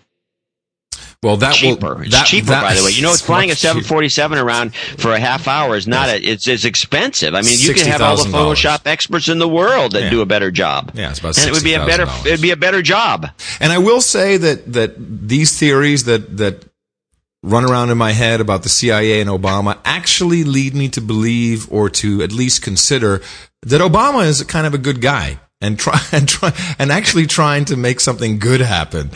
Well, 1.21 1.35
that 1.35 1.53
cheaper. 1.53 1.95
will 1.95 2.01
it's 2.03 2.29
cheaper, 2.29 2.47
that- 2.47 2.61
by 2.63 2.75
the 2.75 2.81
way. 2.83 2.91
You 2.91 3.01
know, 3.01 3.11
it's 3.11 3.19
flying 3.21 3.49
a 3.49 3.51
much 3.51 3.59
cheaper. 3.59 3.83
747 3.83 4.37
around 4.37 4.73
for 4.73 5.11
a 5.11 5.19
half 5.19 5.49
hour 5.49 5.75
is 5.75 5.85
not 5.85 6.07
a, 6.07 6.15
it's 6.15 6.47
it's 6.47 6.63
expensive. 6.63 7.35
I 7.35 7.41
mean, 7.41 7.59
you 7.59 7.73
can 7.73 7.87
have 7.87 8.01
all 8.01 8.15
the 8.15 8.29
Photoshop 8.29 8.83
experts 8.85 9.27
in 9.27 9.37
the 9.37 9.49
world 9.49 9.91
that 9.91 10.03
Yeah. 10.03 10.09
do 10.11 10.21
a 10.21 10.25
better 10.25 10.49
job. 10.49 10.91
Yeah, 10.93 11.09
it's 11.09 11.19
about 11.19 11.37
and 11.37 11.47
it 11.49 11.51
would 11.51 11.63
be 11.63 11.73
a 11.73 11.85
better 11.85 12.07
it'd 12.25 12.41
be 12.41 12.51
a 12.51 12.55
better 12.57 12.81
job. 12.81 13.27
And 13.59 13.73
I 13.73 13.79
will 13.79 13.99
say 13.99 14.37
that 14.37 14.71
that 14.71 14.95
these 14.97 15.59
theories 15.59 16.05
that 16.05 16.37
that 16.37 16.68
run 17.41 17.63
around 17.63 17.89
in 17.89 17.97
my 17.97 18.11
head 18.11 18.41
about 18.41 18.63
the 18.63 18.69
CIA 18.69 19.21
and 19.21 19.29
Obama 19.29 19.77
actually 19.85 20.43
lead 20.43 20.73
me 20.73 20.89
to 20.89 21.01
believe 21.01 21.71
or 21.71 21.89
to 21.89 22.21
at 22.21 22.31
least 22.31 22.61
consider 22.61 23.21
that 23.61 23.81
Obama 23.81 24.25
is 24.25 24.43
kind 24.43 24.67
of 24.67 24.73
a 24.73 24.77
good 24.77 25.01
guy 25.01 25.39
and 25.61 25.79
try 25.79 25.99
and 26.11 26.27
try 26.27 26.51
and 26.77 26.91
actually 26.91 27.27
trying 27.27 27.65
to 27.65 27.77
make 27.77 27.99
something 27.99 28.39
good 28.39 28.61
happen. 28.61 29.11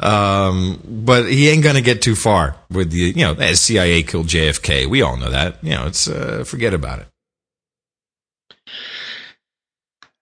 Um, 0.00 0.80
but 0.84 1.28
he 1.28 1.48
ain't 1.48 1.64
gonna 1.64 1.80
get 1.80 2.02
too 2.02 2.14
far 2.14 2.56
with 2.70 2.92
the, 2.92 2.98
you 2.98 3.24
know, 3.24 3.34
the 3.34 3.54
CIA 3.56 4.02
killed 4.02 4.28
JFK. 4.28 4.86
We 4.86 5.02
all 5.02 5.16
know 5.16 5.30
that. 5.30 5.62
You 5.62 5.70
know, 5.70 5.86
it's, 5.86 6.06
uh, 6.08 6.44
forget 6.46 6.72
about 6.72 7.00
it. 7.00 7.08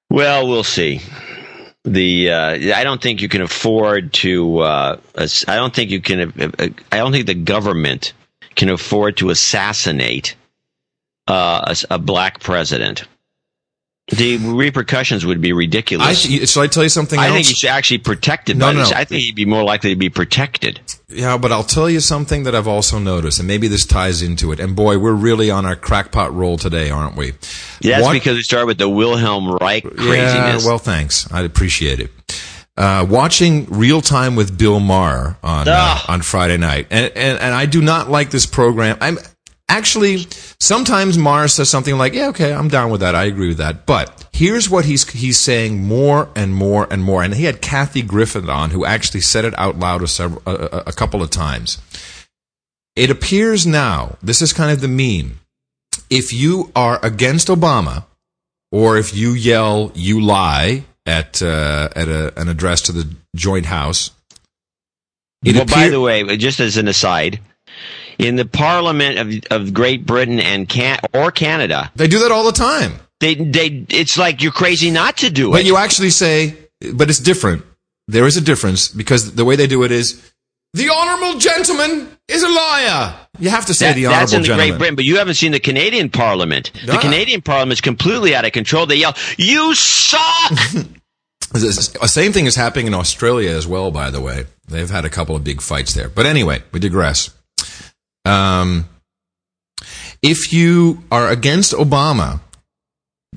Well, 0.08 0.48
we'll 0.48 0.64
see. 0.64 1.02
The 1.86 2.30
uh, 2.30 2.76
I 2.76 2.82
don't 2.82 3.00
think 3.00 3.22
you 3.22 3.28
can 3.28 3.42
afford 3.42 4.12
to. 4.14 4.58
Uh, 4.58 5.00
I 5.16 5.54
don't 5.54 5.72
think 5.72 5.90
you 5.90 6.00
can. 6.00 6.20
Uh, 6.20 6.68
I 6.90 6.96
don't 6.98 7.12
think 7.12 7.26
the 7.26 7.34
government 7.34 8.12
can 8.56 8.68
afford 8.70 9.18
to 9.18 9.30
assassinate 9.30 10.34
uh, 11.28 11.74
a, 11.90 11.94
a 11.94 11.98
black 11.98 12.40
president. 12.40 13.04
The 14.08 14.36
repercussions 14.36 15.26
would 15.26 15.40
be 15.40 15.52
ridiculous. 15.52 16.06
I 16.06 16.12
shall 16.44 16.62
I 16.62 16.68
tell 16.68 16.84
you 16.84 16.88
something 16.88 17.18
I 17.18 17.26
else? 17.26 17.34
think 17.34 17.46
he 17.48 17.54
should 17.54 17.70
actually 17.70 17.98
protected 17.98 18.56
No, 18.56 18.70
no, 18.70 18.84
no. 18.84 18.90
I 18.94 19.04
think 19.04 19.22
he'd 19.22 19.34
be 19.34 19.46
more 19.46 19.64
likely 19.64 19.90
to 19.90 19.96
be 19.96 20.10
protected. 20.10 20.78
Yeah, 21.08 21.36
but 21.38 21.50
I'll 21.50 21.64
tell 21.64 21.90
you 21.90 21.98
something 21.98 22.44
that 22.44 22.54
I've 22.54 22.68
also 22.68 23.00
noticed, 23.00 23.40
and 23.40 23.48
maybe 23.48 23.66
this 23.66 23.84
ties 23.84 24.22
into 24.22 24.52
it. 24.52 24.60
And 24.60 24.76
boy, 24.76 24.98
we're 24.98 25.12
really 25.12 25.50
on 25.50 25.66
our 25.66 25.74
crackpot 25.74 26.32
roll 26.32 26.56
today, 26.56 26.88
aren't 26.88 27.16
we? 27.16 27.32
That's 27.82 28.02
What- 28.04 28.12
because 28.12 28.36
we 28.36 28.42
started 28.44 28.66
with 28.66 28.78
the 28.78 28.88
Wilhelm 28.88 29.50
Reich 29.60 29.82
Yeah, 29.82 29.90
craziness. 29.90 30.64
well, 30.64 30.78
thanks. 30.78 31.26
I 31.32 31.40
appreciate 31.42 31.98
it. 31.98 32.12
Uh, 32.76 33.04
watching 33.08 33.66
Real 33.70 34.02
Time 34.02 34.36
with 34.36 34.56
Bill 34.56 34.78
Maher 34.78 35.36
on 35.42 35.66
uh, 35.66 35.98
on 36.08 36.20
Friday 36.22 36.58
night, 36.58 36.86
and, 36.90 37.10
and 37.16 37.38
and 37.40 37.54
I 37.54 37.64
do 37.66 37.80
not 37.80 38.08
like 38.10 38.30
this 38.30 38.44
program. 38.46 38.98
I'm 39.00 39.18
actually 39.68 40.26
sometimes 40.60 41.18
Maher 41.18 41.48
says 41.48 41.68
something 41.68 41.96
like, 41.96 42.14
"Yeah, 42.14 42.28
okay, 42.28 42.52
I'm 42.52 42.68
down 42.68 42.90
with 42.90 43.00
that. 43.00 43.14
I 43.14 43.24
agree 43.24 43.48
with 43.48 43.58
that." 43.58 43.86
But 43.86 44.26
here's 44.32 44.70
what 44.70 44.84
he's 44.84 45.08
he's 45.10 45.38
saying 45.38 45.84
more 45.84 46.28
and 46.34 46.54
more 46.54 46.86
and 46.90 47.02
more. 47.02 47.22
And 47.22 47.34
he 47.34 47.44
had 47.44 47.60
Kathy 47.60 48.02
Griffin 48.02 48.48
on, 48.48 48.70
who 48.70 48.84
actually 48.84 49.20
said 49.20 49.44
it 49.44 49.58
out 49.58 49.78
loud 49.78 50.02
a, 50.02 50.08
several, 50.08 50.42
a, 50.46 50.84
a, 50.86 50.92
couple 50.92 51.22
of 51.22 51.30
times. 51.30 51.78
It 52.94 53.10
appears 53.10 53.66
now. 53.66 54.16
This 54.22 54.40
is 54.40 54.52
kind 54.52 54.70
of 54.70 54.80
the 54.80 54.88
meme. 54.88 55.40
If 56.08 56.32
you 56.32 56.70
are 56.76 57.04
against 57.04 57.48
Obama, 57.48 58.04
or 58.72 58.96
if 58.96 59.16
you 59.16 59.32
yell 59.32 59.92
"you 59.94 60.20
lie" 60.20 60.84
at 61.04 61.42
uh, 61.42 61.88
at 61.94 62.08
a, 62.08 62.38
an 62.38 62.48
address 62.48 62.82
to 62.82 62.92
the 62.92 63.08
Joint 63.34 63.66
House. 63.66 64.10
Well, 65.44 65.64
by 65.66 65.88
the 65.88 66.00
way, 66.00 66.36
just 66.36 66.58
as 66.58 66.76
an 66.76 66.88
aside, 66.88 67.40
in 68.18 68.36
the 68.36 68.44
Parliament 68.44 69.18
of, 69.50 69.60
of 69.66 69.74
Great 69.74 70.06
Britain 70.06 70.40
and 70.40 70.68
can 70.68 70.98
or 71.12 71.30
Canada, 71.30 71.90
they 71.96 72.08
do 72.08 72.18
that 72.20 72.32
all 72.32 72.44
the 72.44 72.52
time. 72.52 72.92
they 73.20 73.34
they 73.34 73.86
it's 73.88 74.16
like 74.18 74.42
you're 74.42 74.52
crazy 74.52 74.90
not 74.90 75.16
to 75.18 75.30
do 75.30 75.50
But 75.50 75.56
it. 75.56 75.60
But 75.60 75.64
you 75.66 75.76
actually 75.76 76.10
say, 76.10 76.56
but 76.94 77.08
it's 77.10 77.18
different. 77.20 77.64
There 78.08 78.26
is 78.26 78.36
a 78.36 78.40
difference 78.40 78.88
because 78.88 79.34
the 79.34 79.44
way 79.44 79.56
they 79.56 79.66
do 79.66 79.82
it 79.82 79.90
is, 79.90 80.32
the 80.74 80.90
honorable 80.90 81.38
gentleman 81.40 82.08
is 82.28 82.42
a 82.42 82.48
liar. 82.48 83.14
You 83.38 83.50
have 83.50 83.66
to 83.66 83.74
say 83.74 83.86
That- 83.88 83.94
the 83.96 84.02
that's 84.04 84.32
honorable 84.32 84.34
in 84.36 84.42
the 84.42 84.46
gentleman. 84.46 84.68
Great 84.68 84.78
Britain, 84.78 84.94
but 84.96 85.04
you 85.04 85.16
haven't 85.18 85.34
seen 85.34 85.52
the 85.52 85.60
Canadian 85.60 86.10
Parliament. 86.10 86.70
The 86.84 86.92
Ah. 86.96 87.00
Canadian 87.00 87.40
Parliament 87.42 87.76
is 87.78 87.80
completely 87.80 88.34
out 88.34 88.44
of 88.44 88.52
control. 88.52 88.86
They 88.86 88.96
yell, 88.96 89.16
"You 89.38 89.74
suck!" 89.74 90.52
The 91.52 92.08
same 92.08 92.32
thing 92.32 92.46
is 92.46 92.56
happening 92.56 92.86
in 92.88 92.94
Australia 92.94 93.50
as 93.50 93.66
well, 93.66 93.90
by 93.90 94.10
the 94.10 94.20
way. 94.20 94.46
They've 94.68 94.90
had 94.90 95.04
a 95.04 95.08
couple 95.08 95.36
of 95.36 95.44
big 95.44 95.62
fights 95.62 95.94
there. 95.94 96.08
But 96.08 96.26
anyway, 96.26 96.62
we 96.72 96.80
digress. 96.80 97.30
Um, 98.26 98.88
if 100.22 100.52
you 100.52 101.02
are 101.10 101.28
against 101.28 101.72
Obama, 101.72 102.40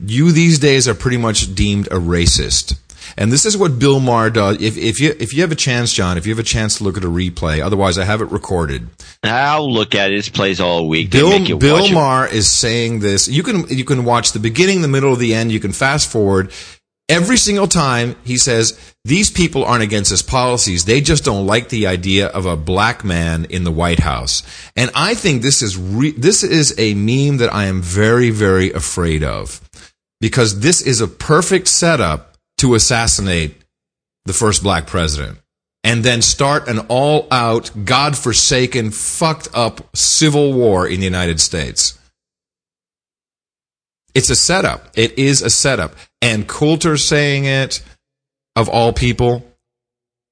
you 0.03 0.31
these 0.31 0.59
days 0.59 0.87
are 0.87 0.95
pretty 0.95 1.17
much 1.17 1.53
deemed 1.53 1.87
a 1.87 1.99
racist. 1.99 2.79
And 3.17 3.31
this 3.31 3.45
is 3.45 3.57
what 3.57 3.79
Bill 3.79 3.99
Maher 3.99 4.29
does. 4.29 4.61
If, 4.61 4.77
if 4.77 4.99
you 4.99 5.15
if 5.19 5.33
you 5.33 5.41
have 5.41 5.51
a 5.51 5.55
chance, 5.55 5.93
John, 5.93 6.17
if 6.17 6.25
you 6.25 6.33
have 6.33 6.39
a 6.39 6.47
chance 6.47 6.77
to 6.77 6.83
look 6.83 6.95
at 6.95 7.03
a 7.03 7.07
replay, 7.07 7.63
otherwise 7.63 7.97
I 7.97 8.05
have 8.05 8.21
it 8.21 8.25
recorded. 8.25 8.87
I'll 9.23 9.71
look 9.71 9.95
at 9.95 10.11
it. 10.11 10.15
This 10.15 10.29
plays 10.29 10.61
all 10.61 10.87
week. 10.87 11.11
Bill 11.11 11.57
Bill. 11.57 11.91
Maher 11.91 12.27
is 12.27 12.51
saying 12.51 12.99
this. 12.99 13.27
You 13.27 13.43
can 13.43 13.67
you 13.67 13.83
can 13.83 14.05
watch 14.05 14.31
the 14.31 14.39
beginning, 14.39 14.81
the 14.81 14.87
middle, 14.87 15.15
the 15.15 15.33
end. 15.33 15.51
You 15.51 15.59
can 15.59 15.71
fast 15.71 16.09
forward. 16.11 16.51
Every 17.10 17.38
single 17.38 17.68
time 17.68 18.16
he 18.24 18.38
says 18.38 18.80
these 19.03 19.32
people 19.32 19.66
aren't 19.66 19.84
against 19.84 20.12
his 20.12 20.22
policies, 20.22 20.86
they 20.86 21.01
just 21.01 21.26
don't 21.26 21.47
like 21.47 21.70
the 21.70 21.88
idea 21.88 22.28
of 22.28 22.45
a 22.45 22.55
black 22.55 23.03
man 23.03 23.45
in 23.45 23.64
the 23.64 23.72
White 23.72 23.99
House. 23.99 24.43
And 24.76 24.91
I 24.93 25.16
think 25.16 25.41
this 25.41 25.64
is 25.64 25.76
re- 25.76 26.12
this 26.12 26.43
is 26.43 26.76
a 26.78 26.93
meme 26.93 27.38
that 27.38 27.53
I 27.53 27.66
am 27.66 27.82
very 27.82 28.30
very 28.30 28.72
afraid 28.72 29.24
of 29.24 29.60
because 30.22 30.60
this 30.60 30.82
is 30.82 31.01
a 31.01 31.07
perfect 31.07 31.68
setup 31.68 32.38
to 32.60 32.76
assassinate 32.76 33.55
the 34.26 34.34
first 34.34 34.62
black 34.62 34.86
president 34.86 35.39
and 35.84 36.03
then 36.03 36.22
start 36.22 36.68
an 36.68 36.80
all 36.89 37.28
out, 37.32 37.72
God 37.86 38.18
forsaken, 38.18 38.91
fucked 38.91 39.47
up 39.53 39.95
civil 39.95 40.53
war 40.53 40.88
in 40.88 40.99
the 40.99 41.05
United 41.05 41.39
States. 41.39 41.98
It's 44.14 44.30
a 44.30 44.36
setup. 44.36 44.89
It 44.95 45.18
is 45.18 45.41
a 45.41 45.49
setup. 45.49 45.95
And 46.22 46.47
Coulter 46.47 46.97
saying 46.97 47.45
it, 47.45 47.82
of 48.55 48.70
all 48.70 48.93
people. 48.93 49.45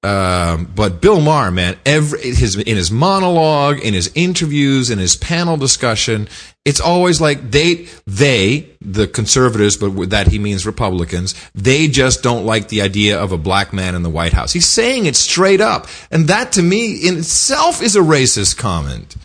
Um, 0.04 0.72
but 0.76 1.02
Bill 1.02 1.20
Maher, 1.20 1.50
man, 1.50 1.76
every 1.86 2.22
his 2.22 2.56
in 2.56 2.78
his 2.78 2.92
monologue, 2.92 3.80
in 3.80 3.94
his 3.94 4.12
interviews, 4.14 4.92
in 4.92 5.00
his 5.00 5.16
panel 5.16 5.58
discussion, 5.58 6.30
it's 6.64 6.80
always 6.80 7.20
like 7.20 7.50
they 7.50 7.88
they 8.06 8.70
the 8.80 9.08
conservatives, 9.08 9.76
but 9.76 10.12
that 10.12 10.28
he 10.28 10.38
means 10.38 10.68
Republicans. 10.68 11.34
They 11.56 11.88
just 11.88 12.22
don't 12.22 12.46
like 12.46 12.68
the 12.68 12.84
idea 12.84 13.20
of 13.20 13.32
a 13.32 13.38
black 13.38 13.74
man 13.74 13.96
in 13.96 14.04
the 14.04 14.10
White 14.10 14.34
House. 14.34 14.54
He's 14.54 14.68
saying 14.68 15.08
it 15.08 15.16
straight 15.16 15.62
up, 15.62 15.88
and 16.12 16.28
that 16.28 16.52
to 16.54 16.62
me 16.62 17.08
in 17.08 17.18
itself 17.18 17.82
is 17.82 17.96
a 17.96 18.02
racist 18.02 18.56
comment, 18.56 19.16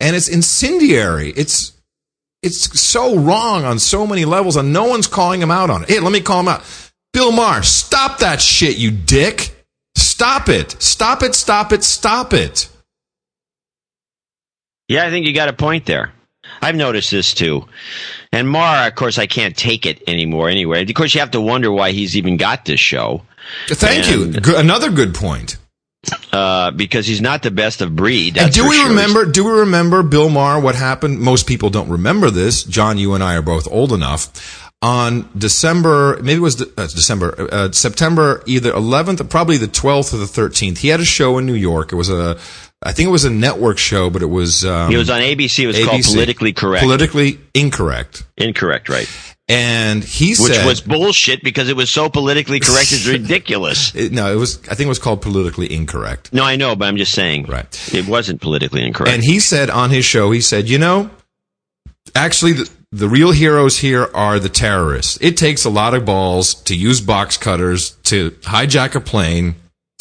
and 0.00 0.14
it's 0.14 0.28
incendiary. 0.28 1.30
It's 1.30 1.72
it's 2.42 2.80
so 2.80 3.16
wrong 3.18 3.64
on 3.64 3.78
so 3.78 4.06
many 4.06 4.24
levels, 4.24 4.56
and 4.56 4.72
no 4.72 4.84
one's 4.84 5.06
calling 5.06 5.40
him 5.42 5.50
out 5.50 5.70
on 5.70 5.82
it. 5.82 5.88
Hey, 5.88 6.00
let 6.00 6.12
me 6.12 6.20
call 6.20 6.40
him 6.40 6.48
out. 6.48 6.62
Bill 7.12 7.32
Maher, 7.32 7.62
stop 7.62 8.18
that 8.20 8.40
shit, 8.40 8.76
you 8.78 8.90
dick. 8.90 9.56
Stop 9.96 10.48
it. 10.48 10.70
Stop 10.80 11.22
it. 11.22 11.34
Stop 11.34 11.72
it. 11.72 11.82
Stop 11.82 12.32
it. 12.32 12.68
Yeah, 14.88 15.06
I 15.06 15.10
think 15.10 15.26
you 15.26 15.32
got 15.34 15.48
a 15.48 15.52
point 15.52 15.86
there. 15.86 16.12
I've 16.62 16.74
noticed 16.74 17.10
this 17.10 17.34
too. 17.34 17.66
And 18.32 18.48
Maher, 18.48 18.88
of 18.88 18.94
course, 18.94 19.18
I 19.18 19.26
can't 19.26 19.56
take 19.56 19.86
it 19.86 20.02
anymore 20.08 20.48
anyway. 20.48 20.82
Of 20.82 20.94
course, 20.94 21.14
you 21.14 21.20
have 21.20 21.30
to 21.32 21.40
wonder 21.40 21.70
why 21.70 21.92
he's 21.92 22.16
even 22.16 22.36
got 22.36 22.64
this 22.64 22.80
show. 22.80 23.22
Thank 23.68 24.08
you. 24.10 24.24
And- 24.24 24.42
Good, 24.42 24.58
another 24.64 24.90
good 24.90 25.14
point. 25.14 25.58
Uh, 26.32 26.70
because 26.70 27.06
he's 27.06 27.20
not 27.20 27.42
the 27.42 27.50
best 27.50 27.82
of 27.82 27.94
breed. 27.94 28.38
And 28.38 28.52
do 28.52 28.66
we 28.68 28.76
sure. 28.76 28.88
remember? 28.88 29.26
Do 29.26 29.44
we 29.44 29.50
remember 29.60 30.02
Bill 30.02 30.30
Maher? 30.30 30.58
What 30.60 30.74
happened? 30.74 31.20
Most 31.20 31.46
people 31.46 31.68
don't 31.68 31.90
remember 31.90 32.30
this. 32.30 32.64
John, 32.64 32.96
you 32.96 33.14
and 33.14 33.22
I 33.22 33.36
are 33.36 33.42
both 33.42 33.68
old 33.70 33.92
enough. 33.92 34.66
On 34.82 35.28
December, 35.36 36.18
maybe 36.22 36.38
it 36.38 36.42
was 36.42 36.56
de- 36.56 36.80
uh, 36.80 36.86
December, 36.86 37.48
uh, 37.52 37.70
September, 37.70 38.42
either 38.46 38.72
11th, 38.72 39.28
probably 39.28 39.58
the 39.58 39.66
12th 39.68 40.14
or 40.14 40.16
the 40.16 40.24
13th. 40.24 40.78
He 40.78 40.88
had 40.88 41.00
a 41.00 41.04
show 41.04 41.36
in 41.36 41.44
New 41.44 41.52
York. 41.54 41.92
It 41.92 41.96
was 41.96 42.08
a, 42.08 42.38
I 42.82 42.92
think 42.92 43.08
it 43.08 43.12
was 43.12 43.26
a 43.26 43.30
network 43.30 43.76
show, 43.76 44.08
but 44.08 44.22
it 44.22 44.30
was. 44.30 44.64
Um, 44.64 44.90
He 44.90 44.96
was 44.96 45.10
on 45.10 45.20
ABC. 45.20 45.64
It 45.64 45.66
was 45.66 45.84
called 45.84 46.00
ABC. 46.00 46.12
Politically 46.12 46.52
Correct. 46.54 46.82
Politically 46.82 47.40
incorrect. 47.52 48.22
Incorrect, 48.38 48.88
right? 48.88 49.29
And 49.50 50.04
he 50.04 50.34
said 50.34 50.44
Which 50.44 50.54
said, 50.54 50.66
was 50.66 50.80
bullshit 50.80 51.42
because 51.42 51.68
it 51.68 51.76
was 51.76 51.90
so 51.90 52.08
politically 52.08 52.60
correct. 52.60 52.92
It's 52.92 53.06
ridiculous. 53.18 53.94
it- 53.94 54.12
no, 54.12 54.32
it 54.32 54.36
was. 54.36 54.58
I 54.68 54.74
think 54.74 54.86
it 54.86 54.88
was 54.88 54.98
called 54.98 55.22
politically 55.22 55.72
incorrect. 55.72 56.32
No, 56.32 56.44
I 56.44 56.56
know, 56.56 56.76
but 56.76 56.86
I'm 56.86 56.96
just 56.96 57.12
saying. 57.12 57.46
Right. 57.46 57.94
It 57.94 58.06
wasn't 58.06 58.40
politically 58.40 58.86
incorrect. 58.86 59.12
And 59.12 59.24
he 59.24 59.40
said 59.40 59.68
on 59.68 59.90
his 59.90 60.04
show, 60.04 60.30
he 60.30 60.40
said, 60.40 60.68
you 60.68 60.78
know, 60.78 61.10
actually, 62.14 62.52
the, 62.52 62.70
the 62.92 63.08
real 63.08 63.32
heroes 63.32 63.78
here 63.78 64.08
are 64.14 64.38
the 64.38 64.48
terrorists. 64.48 65.18
It 65.20 65.36
takes 65.36 65.64
a 65.64 65.70
lot 65.70 65.94
of 65.94 66.04
balls 66.04 66.54
to 66.64 66.76
use 66.76 67.00
box 67.00 67.36
cutters 67.36 67.90
to 68.04 68.30
hijack 68.42 68.94
a 68.94 69.00
plane 69.00 69.56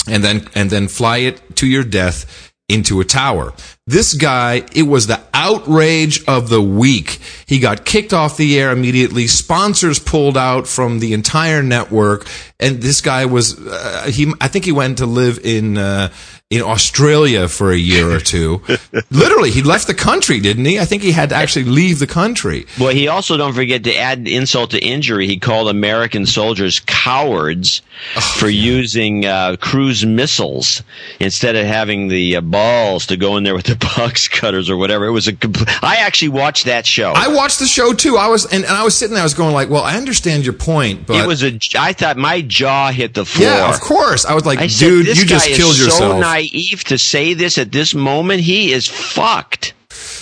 and 0.08 0.24
then 0.24 0.48
and 0.56 0.70
then 0.70 0.88
fly 0.88 1.18
it 1.18 1.56
to 1.58 1.68
your 1.68 1.84
death 1.84 2.49
into 2.70 3.02
a 3.02 3.06
tower. 3.06 3.54
This 3.88 4.14
guy, 4.14 4.64
it 4.74 4.84
was 4.84 5.08
the 5.08 5.20
outrage 5.34 6.24
of 6.26 6.50
the 6.50 6.62
week. 6.62 7.20
He 7.46 7.60
got 7.60 7.86
kicked 7.86 8.14
off 8.14 8.38
the 8.38 8.60
air 8.60 8.72
immediately. 8.72 9.28
Sponsors 9.28 10.00
pulled 10.00 10.38
out 10.38 10.68
from 10.68 11.00
the 11.00 11.14
entire 11.14 11.64
network, 11.64 12.28
and 12.60 12.82
this 12.82 13.02
guy 13.02 13.26
was 13.26 13.60
uh, 13.60 14.10
he. 14.12 14.32
I 14.40 14.48
think 14.48 14.66
he 14.66 14.72
went 14.72 15.00
to 15.00 15.06
live 15.06 15.40
in. 15.44 15.78
Uh, 15.78 16.10
in 16.50 16.64
Australia 16.64 17.48
for 17.48 17.72
a 17.72 17.78
year 17.78 18.10
or 18.10 18.20
two. 18.20 18.60
Literally, 19.12 19.52
he 19.52 19.62
left 19.62 19.86
the 19.86 19.94
country, 19.94 20.40
didn't 20.40 20.66
he? 20.66 20.80
I 20.80 20.86
think 20.86 21.04
he 21.04 21.12
had 21.12 21.30
to 21.30 21.36
actually 21.36 21.66
leave 21.66 22.00
the 22.00 22.08
country. 22.08 22.66
Well, 22.80 22.90
he 22.90 23.08
also 23.08 23.38
don't 23.38 23.54
forget 23.54 23.84
to 23.84 23.96
add 23.96 24.28
insult 24.28 24.72
to 24.72 24.80
injury. 24.80 25.28
He 25.28 25.38
called 25.38 25.70
American 25.70 26.26
soldiers 26.26 26.82
cowards 26.88 27.84
Oh, 28.16 28.22
for 28.40 28.48
using 28.48 29.26
uh, 29.26 29.58
cruise 29.60 30.06
missiles 30.06 30.84
instead 31.20 31.58
of 31.58 31.66
having 31.66 32.08
the 32.08 32.38
uh, 32.38 32.42
balls 32.42 33.06
to 33.08 33.18
go 33.18 33.36
in 33.36 33.44
there 33.44 33.54
with 33.54 33.66
the 33.66 33.76
box 33.98 34.30
cutters 34.30 34.70
or 34.70 34.78
whatever. 34.78 35.06
It 35.06 35.12
was 35.12 35.28
a. 35.28 35.34
Compl- 35.34 35.68
I 35.84 35.98
actually 35.98 36.30
watched 36.30 36.66
that 36.66 36.86
show. 36.86 37.12
I 37.14 37.28
watched 37.28 37.60
the 37.60 37.66
show 37.66 37.94
too. 37.94 38.16
I 38.16 38.30
was 38.30 38.46
and, 38.46 38.64
and 38.64 38.74
I 38.74 38.84
was 38.84 38.96
sitting 38.96 39.16
there. 39.16 39.22
I 39.22 39.26
was 39.26 39.34
going 39.34 39.54
like, 39.54 39.70
"Well, 39.70 39.84
I 39.84 39.98
understand 39.98 40.46
your 40.46 40.54
point, 40.54 41.08
but 41.08 41.18
it 41.18 41.28
was 41.28 41.44
a. 41.44 41.60
I 41.78 41.92
thought 41.92 42.16
my 42.16 42.42
jaw 42.42 42.90
hit 42.92 43.14
the 43.14 43.26
floor. 43.26 43.50
yeah, 43.50 43.74
of 43.74 43.82
course." 43.82 44.24
I 44.26 44.34
was 44.34 44.46
like, 44.46 44.60
I 44.60 44.68
"Dude, 44.68 45.06
this 45.06 45.20
you 45.20 45.26
just 45.26 45.48
killed 45.48 45.72
is 45.74 45.84
yourself." 45.86 46.14
so 46.14 46.20
naive 46.40 46.84
to 46.86 46.98
say 46.98 47.34
this 47.34 47.58
at 47.58 47.72
this 47.72 47.94
moment. 47.94 48.42
He 48.42 48.72
is 48.72 48.88
fucked. 48.88 49.74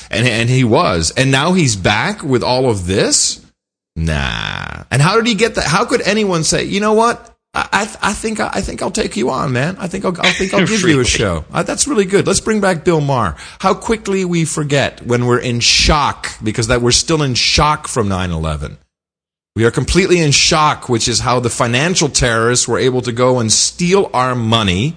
and 0.10 0.28
and 0.28 0.50
he 0.50 0.64
was, 0.64 1.12
and 1.18 1.32
now 1.32 1.54
he's 1.54 1.76
back 1.76 2.24
with 2.24 2.44
all 2.44 2.70
of 2.70 2.88
this. 2.88 3.46
Nah. 3.96 4.84
And 4.92 5.02
how 5.02 5.16
did 5.16 5.28
he 5.28 5.36
get 5.36 5.56
that? 5.56 5.66
How 5.66 5.86
could 5.86 6.02
anyone 6.02 6.44
say, 6.44 6.64
"You 6.64 6.80
know 6.80 6.94
what? 6.94 7.34
I 7.54 7.68
I, 8.02 8.10
I 8.12 8.14
think 8.14 8.40
I, 8.40 8.50
I 8.54 8.62
think 8.62 8.82
I'll 8.82 8.92
take 8.92 9.18
you 9.18 9.30
on, 9.30 9.52
man. 9.54 9.76
I 9.80 9.88
think 9.88 10.06
I'll 10.06 10.16
I 10.22 10.32
think 10.32 10.54
I'll 10.54 10.68
give 10.74 10.82
you 10.82 11.00
a 11.00 11.06
show." 11.06 11.46
Uh, 11.52 11.64
that's 11.64 11.88
really 11.88 12.06
good. 12.06 12.26
Let's 12.28 12.40
bring 12.42 12.62
back 12.62 12.84
Bill 12.84 13.02
Maher. 13.02 13.36
How 13.60 13.74
quickly 13.74 14.24
we 14.26 14.46
forget 14.46 15.06
when 15.06 15.26
we're 15.26 15.40
in 15.40 15.60
shock 15.60 16.30
because 16.44 16.68
that 16.68 16.82
we're 16.82 16.92
still 16.92 17.22
in 17.24 17.34
shock 17.36 17.88
from 17.88 18.08
9/11. 18.08 18.78
We 19.56 19.66
are 19.66 19.72
completely 19.72 20.20
in 20.20 20.32
shock, 20.32 20.88
which 20.88 21.08
is 21.08 21.20
how 21.22 21.40
the 21.40 21.50
financial 21.50 22.10
terrorists 22.10 22.68
were 22.68 22.78
able 22.78 23.02
to 23.02 23.12
go 23.12 23.40
and 23.40 23.52
steal 23.52 24.12
our 24.14 24.36
money. 24.36 24.96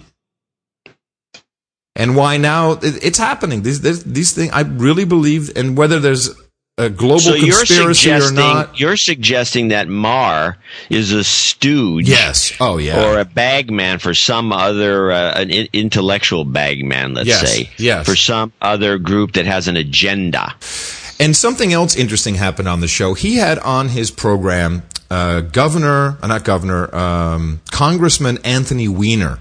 And 1.96 2.14
why 2.16 2.36
now 2.36 2.72
it- 2.72 3.02
it's 3.02 3.18
happening. 3.18 3.62
These, 3.62 3.80
these, 3.80 4.04
these 4.04 4.32
things, 4.32 4.50
I 4.52 4.60
really 4.62 5.04
believe, 5.04 5.50
and 5.56 5.76
whether 5.76 5.98
there's 5.98 6.30
a 6.78 6.88
global 6.88 7.18
So 7.20 7.34
you're 7.34 7.56
conspiracy 7.58 7.80
or 7.82 7.94
suggesting 7.94 8.36
not. 8.36 8.80
you're 8.80 8.96
suggesting 8.96 9.68
that 9.68 9.86
Maher 9.88 10.56
is 10.88 11.12
a 11.12 11.22
stooge, 11.24 12.08
Yes. 12.08 12.52
Oh, 12.58 12.78
yeah. 12.78 13.04
or 13.04 13.18
a 13.18 13.24
bagman 13.26 13.98
for 13.98 14.14
some 14.14 14.50
other 14.52 15.12
uh, 15.12 15.32
an 15.34 15.50
intellectual 15.74 16.44
bagman, 16.46 17.12
let's 17.14 17.28
Yes, 17.28 17.52
say, 17.54 17.70
yes. 17.76 18.06
for 18.06 18.16
some 18.16 18.52
other 18.62 18.96
group 18.96 19.32
that 19.32 19.44
has 19.44 19.68
an 19.68 19.76
agenda. 19.76 20.54
And 21.18 21.36
something 21.36 21.70
else 21.70 21.96
interesting 21.96 22.36
happened 22.36 22.66
on 22.68 22.80
the 22.80 22.88
show. 22.88 23.12
He 23.12 23.36
had 23.36 23.58
on 23.58 23.88
his 23.90 24.10
program 24.10 24.82
uh, 25.10 25.40
Governor, 25.40 26.16
uh, 26.22 26.26
not 26.28 26.44
Governor, 26.44 26.94
um, 26.96 27.60
Congressman 27.72 28.38
Anthony 28.44 28.88
Weiner. 28.88 29.38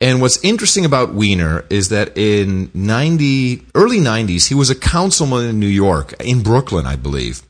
And 0.00 0.20
what's 0.20 0.42
interesting 0.44 0.84
about 0.84 1.12
Weiner 1.12 1.64
is 1.70 1.88
that 1.88 2.16
in 2.16 2.70
90, 2.72 3.64
early 3.74 3.98
90s, 3.98 4.48
he 4.48 4.54
was 4.54 4.70
a 4.70 4.76
councilman 4.76 5.48
in 5.48 5.58
New 5.58 5.66
York, 5.66 6.14
in 6.20 6.42
Brooklyn, 6.42 6.86
I 6.86 6.94
believe. 6.94 7.42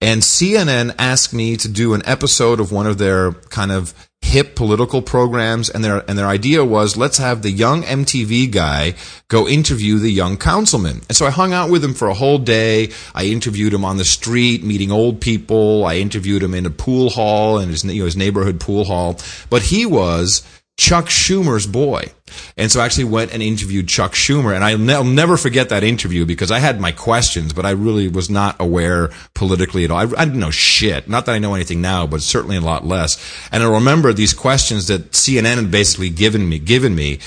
And 0.00 0.22
CNN 0.22 0.94
asked 0.98 1.34
me 1.34 1.58
to 1.58 1.68
do 1.68 1.92
an 1.92 2.00
episode 2.06 2.58
of 2.58 2.72
one 2.72 2.86
of 2.86 2.96
their 2.96 3.32
kind 3.32 3.70
of 3.70 3.92
hip 4.22 4.54
political 4.54 5.02
programs. 5.02 5.68
And 5.68 5.84
their, 5.84 6.02
and 6.08 6.18
their 6.18 6.26
idea 6.26 6.64
was 6.64 6.96
let's 6.96 7.18
have 7.18 7.42
the 7.42 7.50
young 7.50 7.82
MTV 7.82 8.50
guy 8.50 8.94
go 9.28 9.46
interview 9.46 9.98
the 9.98 10.10
young 10.10 10.38
councilman. 10.38 11.02
And 11.08 11.16
so 11.16 11.26
I 11.26 11.30
hung 11.30 11.52
out 11.52 11.68
with 11.68 11.84
him 11.84 11.92
for 11.92 12.08
a 12.08 12.14
whole 12.14 12.38
day. 12.38 12.92
I 13.14 13.24
interviewed 13.26 13.74
him 13.74 13.84
on 13.84 13.98
the 13.98 14.06
street, 14.06 14.64
meeting 14.64 14.90
old 14.90 15.20
people. 15.20 15.84
I 15.84 15.96
interviewed 15.96 16.42
him 16.42 16.54
in 16.54 16.64
a 16.64 16.70
pool 16.70 17.10
hall 17.10 17.58
and 17.58 17.70
his, 17.70 17.84
you 17.84 18.00
know, 18.00 18.06
his 18.06 18.16
neighborhood 18.16 18.58
pool 18.58 18.84
hall. 18.84 19.20
But 19.50 19.64
he 19.64 19.84
was 19.84 20.42
Chuck 20.80 21.08
Schumer's 21.08 21.66
boy. 21.66 22.10
And 22.56 22.72
so 22.72 22.80
I 22.80 22.86
actually 22.86 23.04
went 23.04 23.34
and 23.34 23.42
interviewed 23.42 23.86
Chuck 23.86 24.12
Schumer. 24.12 24.54
And 24.54 24.64
I'll, 24.64 24.78
ne- 24.78 24.94
I'll 24.94 25.04
never 25.04 25.36
forget 25.36 25.68
that 25.68 25.84
interview 25.84 26.24
because 26.24 26.50
I 26.50 26.58
had 26.58 26.80
my 26.80 26.90
questions, 26.90 27.52
but 27.52 27.66
I 27.66 27.72
really 27.72 28.08
was 28.08 28.30
not 28.30 28.56
aware 28.58 29.10
politically 29.34 29.84
at 29.84 29.90
all. 29.90 29.98
I, 29.98 30.04
I 30.04 30.24
didn't 30.24 30.40
know 30.40 30.50
shit. 30.50 31.06
Not 31.06 31.26
that 31.26 31.32
I 31.32 31.38
know 31.38 31.54
anything 31.54 31.82
now, 31.82 32.06
but 32.06 32.22
certainly 32.22 32.56
a 32.56 32.62
lot 32.62 32.86
less. 32.86 33.22
And 33.52 33.62
I 33.62 33.70
remember 33.70 34.14
these 34.14 34.32
questions 34.32 34.86
that 34.86 35.10
CNN 35.10 35.56
had 35.56 35.70
basically 35.70 36.08
given 36.08 36.48
me, 36.48 36.58
given 36.58 36.94
me. 36.94 37.18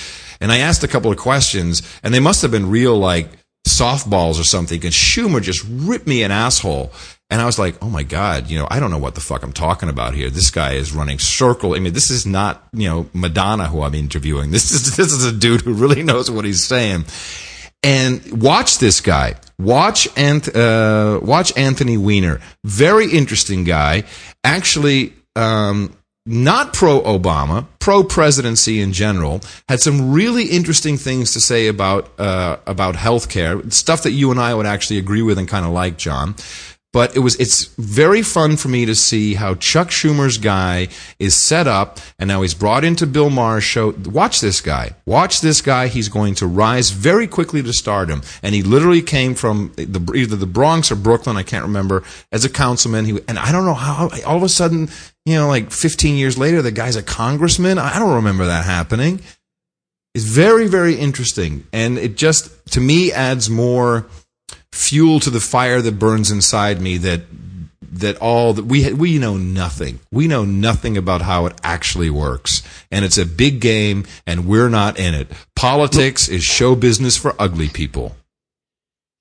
And 0.42 0.52
I 0.52 0.58
asked 0.58 0.84
a 0.84 0.88
couple 0.88 1.12
of 1.12 1.18
questions 1.20 1.84
and 2.02 2.12
they 2.12 2.20
must 2.20 2.42
have 2.42 2.50
been 2.50 2.72
real 2.72 2.98
like 2.98 3.30
softballs 3.68 4.40
or 4.40 4.44
something. 4.44 4.84
And 4.84 4.94
Schumer 4.94 5.42
just 5.42 5.66
ripped 5.70 6.08
me 6.08 6.24
an 6.24 6.32
asshole. 6.32 6.92
And 7.30 7.42
I 7.42 7.46
was 7.46 7.58
like, 7.58 7.82
oh 7.82 7.90
my 7.90 8.04
God, 8.04 8.50
you 8.50 8.60
know, 8.60 8.68
I 8.70 8.80
don't 8.80 8.92
know 8.92 9.00
what 9.00 9.16
the 9.16 9.22
fuck 9.22 9.42
I'm 9.42 9.54
talking 9.54 9.90
about 9.90 10.14
here. 10.14 10.30
This 10.30 10.52
guy 10.52 10.74
is 10.74 10.94
running 10.94 11.18
circle. 11.18 11.74
I 11.74 11.80
mean, 11.80 11.94
this 11.94 12.12
is 12.12 12.26
not, 12.26 12.68
you 12.74 12.88
know, 12.88 13.10
Madonna 13.14 13.68
who 13.68 13.82
I'm 13.82 13.96
interviewing. 13.96 14.52
This 14.52 14.72
is, 14.72 14.96
this 14.96 15.12
is 15.12 15.26
a 15.26 15.32
dude 15.32 15.62
who 15.62 15.74
really 15.74 16.04
knows 16.04 16.30
what 16.30 16.46
he's 16.46 16.64
saying. 16.64 17.06
And 17.82 18.42
watch 18.42 18.78
this 18.78 19.02
guy. 19.02 19.36
Watch 19.60 20.08
Anth- 20.16 20.56
uh, 20.56 21.20
watch 21.26 21.56
Anthony 21.58 21.98
Weiner. 21.98 22.40
Very 22.64 23.12
interesting 23.12 23.64
guy. 23.64 24.04
Actually, 24.44 25.14
um, 25.36 25.96
not 26.26 26.74
pro 26.74 27.02
Obama, 27.02 27.68
pro 27.80 28.04
presidency 28.04 28.80
in 28.80 28.94
general, 28.94 29.42
had 29.68 29.82
some 29.82 30.14
really 30.14 30.46
interesting 30.46 30.98
things 30.98 31.34
to 31.34 31.42
say 31.42 31.68
about 31.68 32.18
uh, 32.20 32.58
about 32.66 32.96
healthcare, 32.96 33.72
stuff 33.72 34.04
that 34.04 34.12
you 34.12 34.32
and 34.32 34.40
I 34.40 34.54
would 34.54 34.66
actually 34.66 35.00
agree 35.00 35.22
with 35.22 35.38
and 35.38 35.48
kind 35.48 35.66
of 35.66 35.72
like, 35.72 35.98
John. 35.98 36.36
But 36.94 37.16
it 37.16 37.20
was 37.20 37.36
it's 37.38 37.66
very 37.80 38.22
fun 38.22 38.56
for 38.56 38.68
me 38.68 38.86
to 38.86 38.94
see 38.94 39.34
how 39.34 39.56
Chuck 39.56 39.90
Schumer's 39.90 40.38
guy 40.38 40.90
is 41.18 41.44
set 41.44 41.66
up, 41.68 42.00
and 42.20 42.28
now 42.28 42.44
he's 42.44 42.54
brought 42.54 42.84
into 42.84 43.08
Bill 43.08 43.32
Maher's 43.32 43.64
show. 43.64 43.96
Watch 44.06 44.42
this 44.42 44.62
guy. 44.62 44.92
Watch 45.08 45.42
this 45.42 45.60
guy. 45.60 45.88
He's 45.88 46.08
going 46.08 46.36
to 46.36 46.46
rise 46.46 46.92
very 46.92 47.26
quickly 47.26 47.64
to 47.64 47.74
stardom, 47.74 48.22
and 48.44 48.54
he 48.54 48.62
literally 48.62 49.02
came 49.02 49.34
from 49.34 49.74
the, 49.76 50.14
either 50.16 50.36
the 50.36 50.46
Bronx 50.46 50.92
or 50.92 50.96
Brooklyn. 50.96 51.36
I 51.36 51.42
can't 51.42 51.66
remember 51.66 52.04
as 52.32 52.46
a 52.46 52.50
councilman. 52.50 53.06
He 53.06 53.20
and 53.28 53.40
I 53.40 53.52
don't 53.52 53.66
know 53.66 53.74
how 53.74 54.12
all 54.28 54.38
of 54.38 54.44
a 54.44 54.50
sudden, 54.50 54.88
you 55.26 55.36
know, 55.36 55.48
like 55.48 55.72
15 55.72 56.16
years 56.16 56.38
later, 56.38 56.62
the 56.62 56.72
guy's 56.72 56.96
a 56.96 57.04
congressman. 57.04 57.78
I 57.78 58.00
don't 58.00 58.16
remember 58.16 58.46
that 58.46 58.66
happening. 58.66 59.22
It's 60.14 60.26
very 60.26 60.68
very 60.68 60.96
interesting, 60.96 61.66
and 61.74 61.98
it 61.98 62.16
just 62.16 62.52
to 62.74 62.80
me 62.80 63.12
adds 63.12 63.50
more 63.50 64.06
fuel 64.72 65.20
to 65.20 65.30
the 65.30 65.40
fire 65.40 65.82
that 65.82 66.00
burns 66.00 66.30
inside 66.30 66.82
me 66.82 66.98
that 66.98 67.22
that 67.94 68.18
all 68.18 68.54
that 68.54 68.66
we 68.66 68.92
we 68.94 69.20
know 69.20 69.38
nothing 69.38 70.00
we 70.12 70.28
know 70.28 70.44
nothing 70.44 70.98
about 70.98 71.22
how 71.22 71.46
it 71.46 71.54
actually 71.64 72.10
works 72.10 72.64
and 72.92 73.06
it's 73.06 73.20
a 73.20 73.26
big 73.26 73.60
game 73.60 74.04
and 74.26 74.48
we're 74.48 74.70
not 74.70 74.98
in 74.98 75.14
it 75.14 75.28
politics 75.56 76.28
is 76.28 76.44
show 76.44 76.76
business 76.76 77.16
for 77.16 77.36
ugly 77.38 77.70
people 77.70 78.16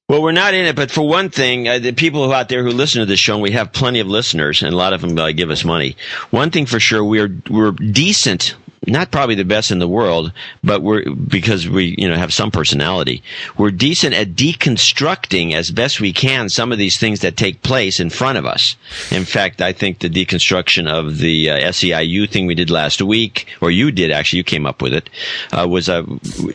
Well, 0.09 0.21
we're 0.21 0.33
not 0.33 0.53
in 0.53 0.67
it, 0.67 0.77
but 0.77 0.91
for 0.91 1.09
one 1.09 1.31
thing, 1.31 1.69
uh, 1.69 1.79
the 1.79 1.93
people 1.93 2.31
out 2.33 2.49
there 2.49 2.63
who 2.63 2.71
listen 2.71 3.01
to 3.01 3.07
this 3.07 3.21
show, 3.21 3.35
and 3.35 3.43
we 3.43 3.53
have 3.53 3.73
plenty 3.73 4.01
of 4.01 4.09
listeners, 4.09 4.63
and 4.63 4.73
a 4.73 4.77
lot 4.77 4.93
of 4.93 5.01
them 5.01 5.17
uh, 5.19 5.33
give 5.33 5.51
us 5.51 5.65
money. 5.65 5.97
One 6.31 6.51
thing 6.51 6.67
for 6.67 6.79
sure, 6.81 7.03
we're 7.05 7.35
we're 7.49 7.71
decent, 7.71 8.57
not 8.87 9.11
probably 9.13 9.37
the 9.37 9.45
best 9.45 9.71
in 9.71 9.79
the 9.79 9.89
world, 9.89 10.33
but 10.65 10.83
we're 10.83 11.11
because 11.13 11.69
we 11.69 11.95
you 11.97 12.09
know 12.09 12.17
have 12.17 12.33
some 12.33 12.51
personality. 12.51 13.23
We're 13.57 13.71
decent 13.71 14.15
at 14.15 14.31
deconstructing 14.31 15.55
as 15.55 15.71
best 15.71 16.01
we 16.01 16.13
can 16.13 16.49
some 16.49 16.73
of 16.73 16.79
these 16.79 16.99
things 16.99 17.21
that 17.21 17.37
take 17.37 17.63
place 17.63 18.01
in 18.01 18.11
front 18.11 18.39
of 18.39 18.47
us. 18.47 18.77
In 19.11 19.25
fact, 19.25 19.63
I 19.63 19.73
think 19.73 20.01
the 20.01 20.11
deconstruction 20.11 20.89
of 20.89 21.19
the 21.19 21.51
uh, 21.51 21.59
SEIU 21.71 22.29
thing 22.29 22.47
we 22.47 22.55
did 22.55 22.71
last 22.71 23.01
week, 23.01 23.49
or 23.61 23.71
you 23.71 23.93
did 23.93 24.11
actually, 24.11 24.39
you 24.39 24.45
came 24.45 24.67
up 24.67 24.83
with 24.83 24.95
it, 24.95 25.09
uh, 25.53 25.67
was 25.69 25.89
a 25.89 26.05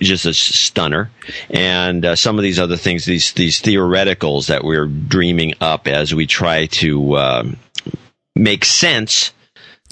just 0.01 0.25
a 0.25 0.34
stunner, 0.34 1.09
and 1.49 2.03
uh, 2.03 2.15
some 2.15 2.38
of 2.38 2.43
these 2.43 2.59
other 2.59 2.78
things, 2.78 3.05
these 3.05 3.32
these 3.34 3.61
theoreticals 3.61 4.47
that 4.47 4.63
we're 4.63 4.88
dreaming 4.88 5.53
up 5.61 5.88
as 5.88 6.13
we 6.13 6.25
try 6.25 6.65
to 6.65 7.17
um, 7.17 7.57
make 8.36 8.65
sense 8.65 9.32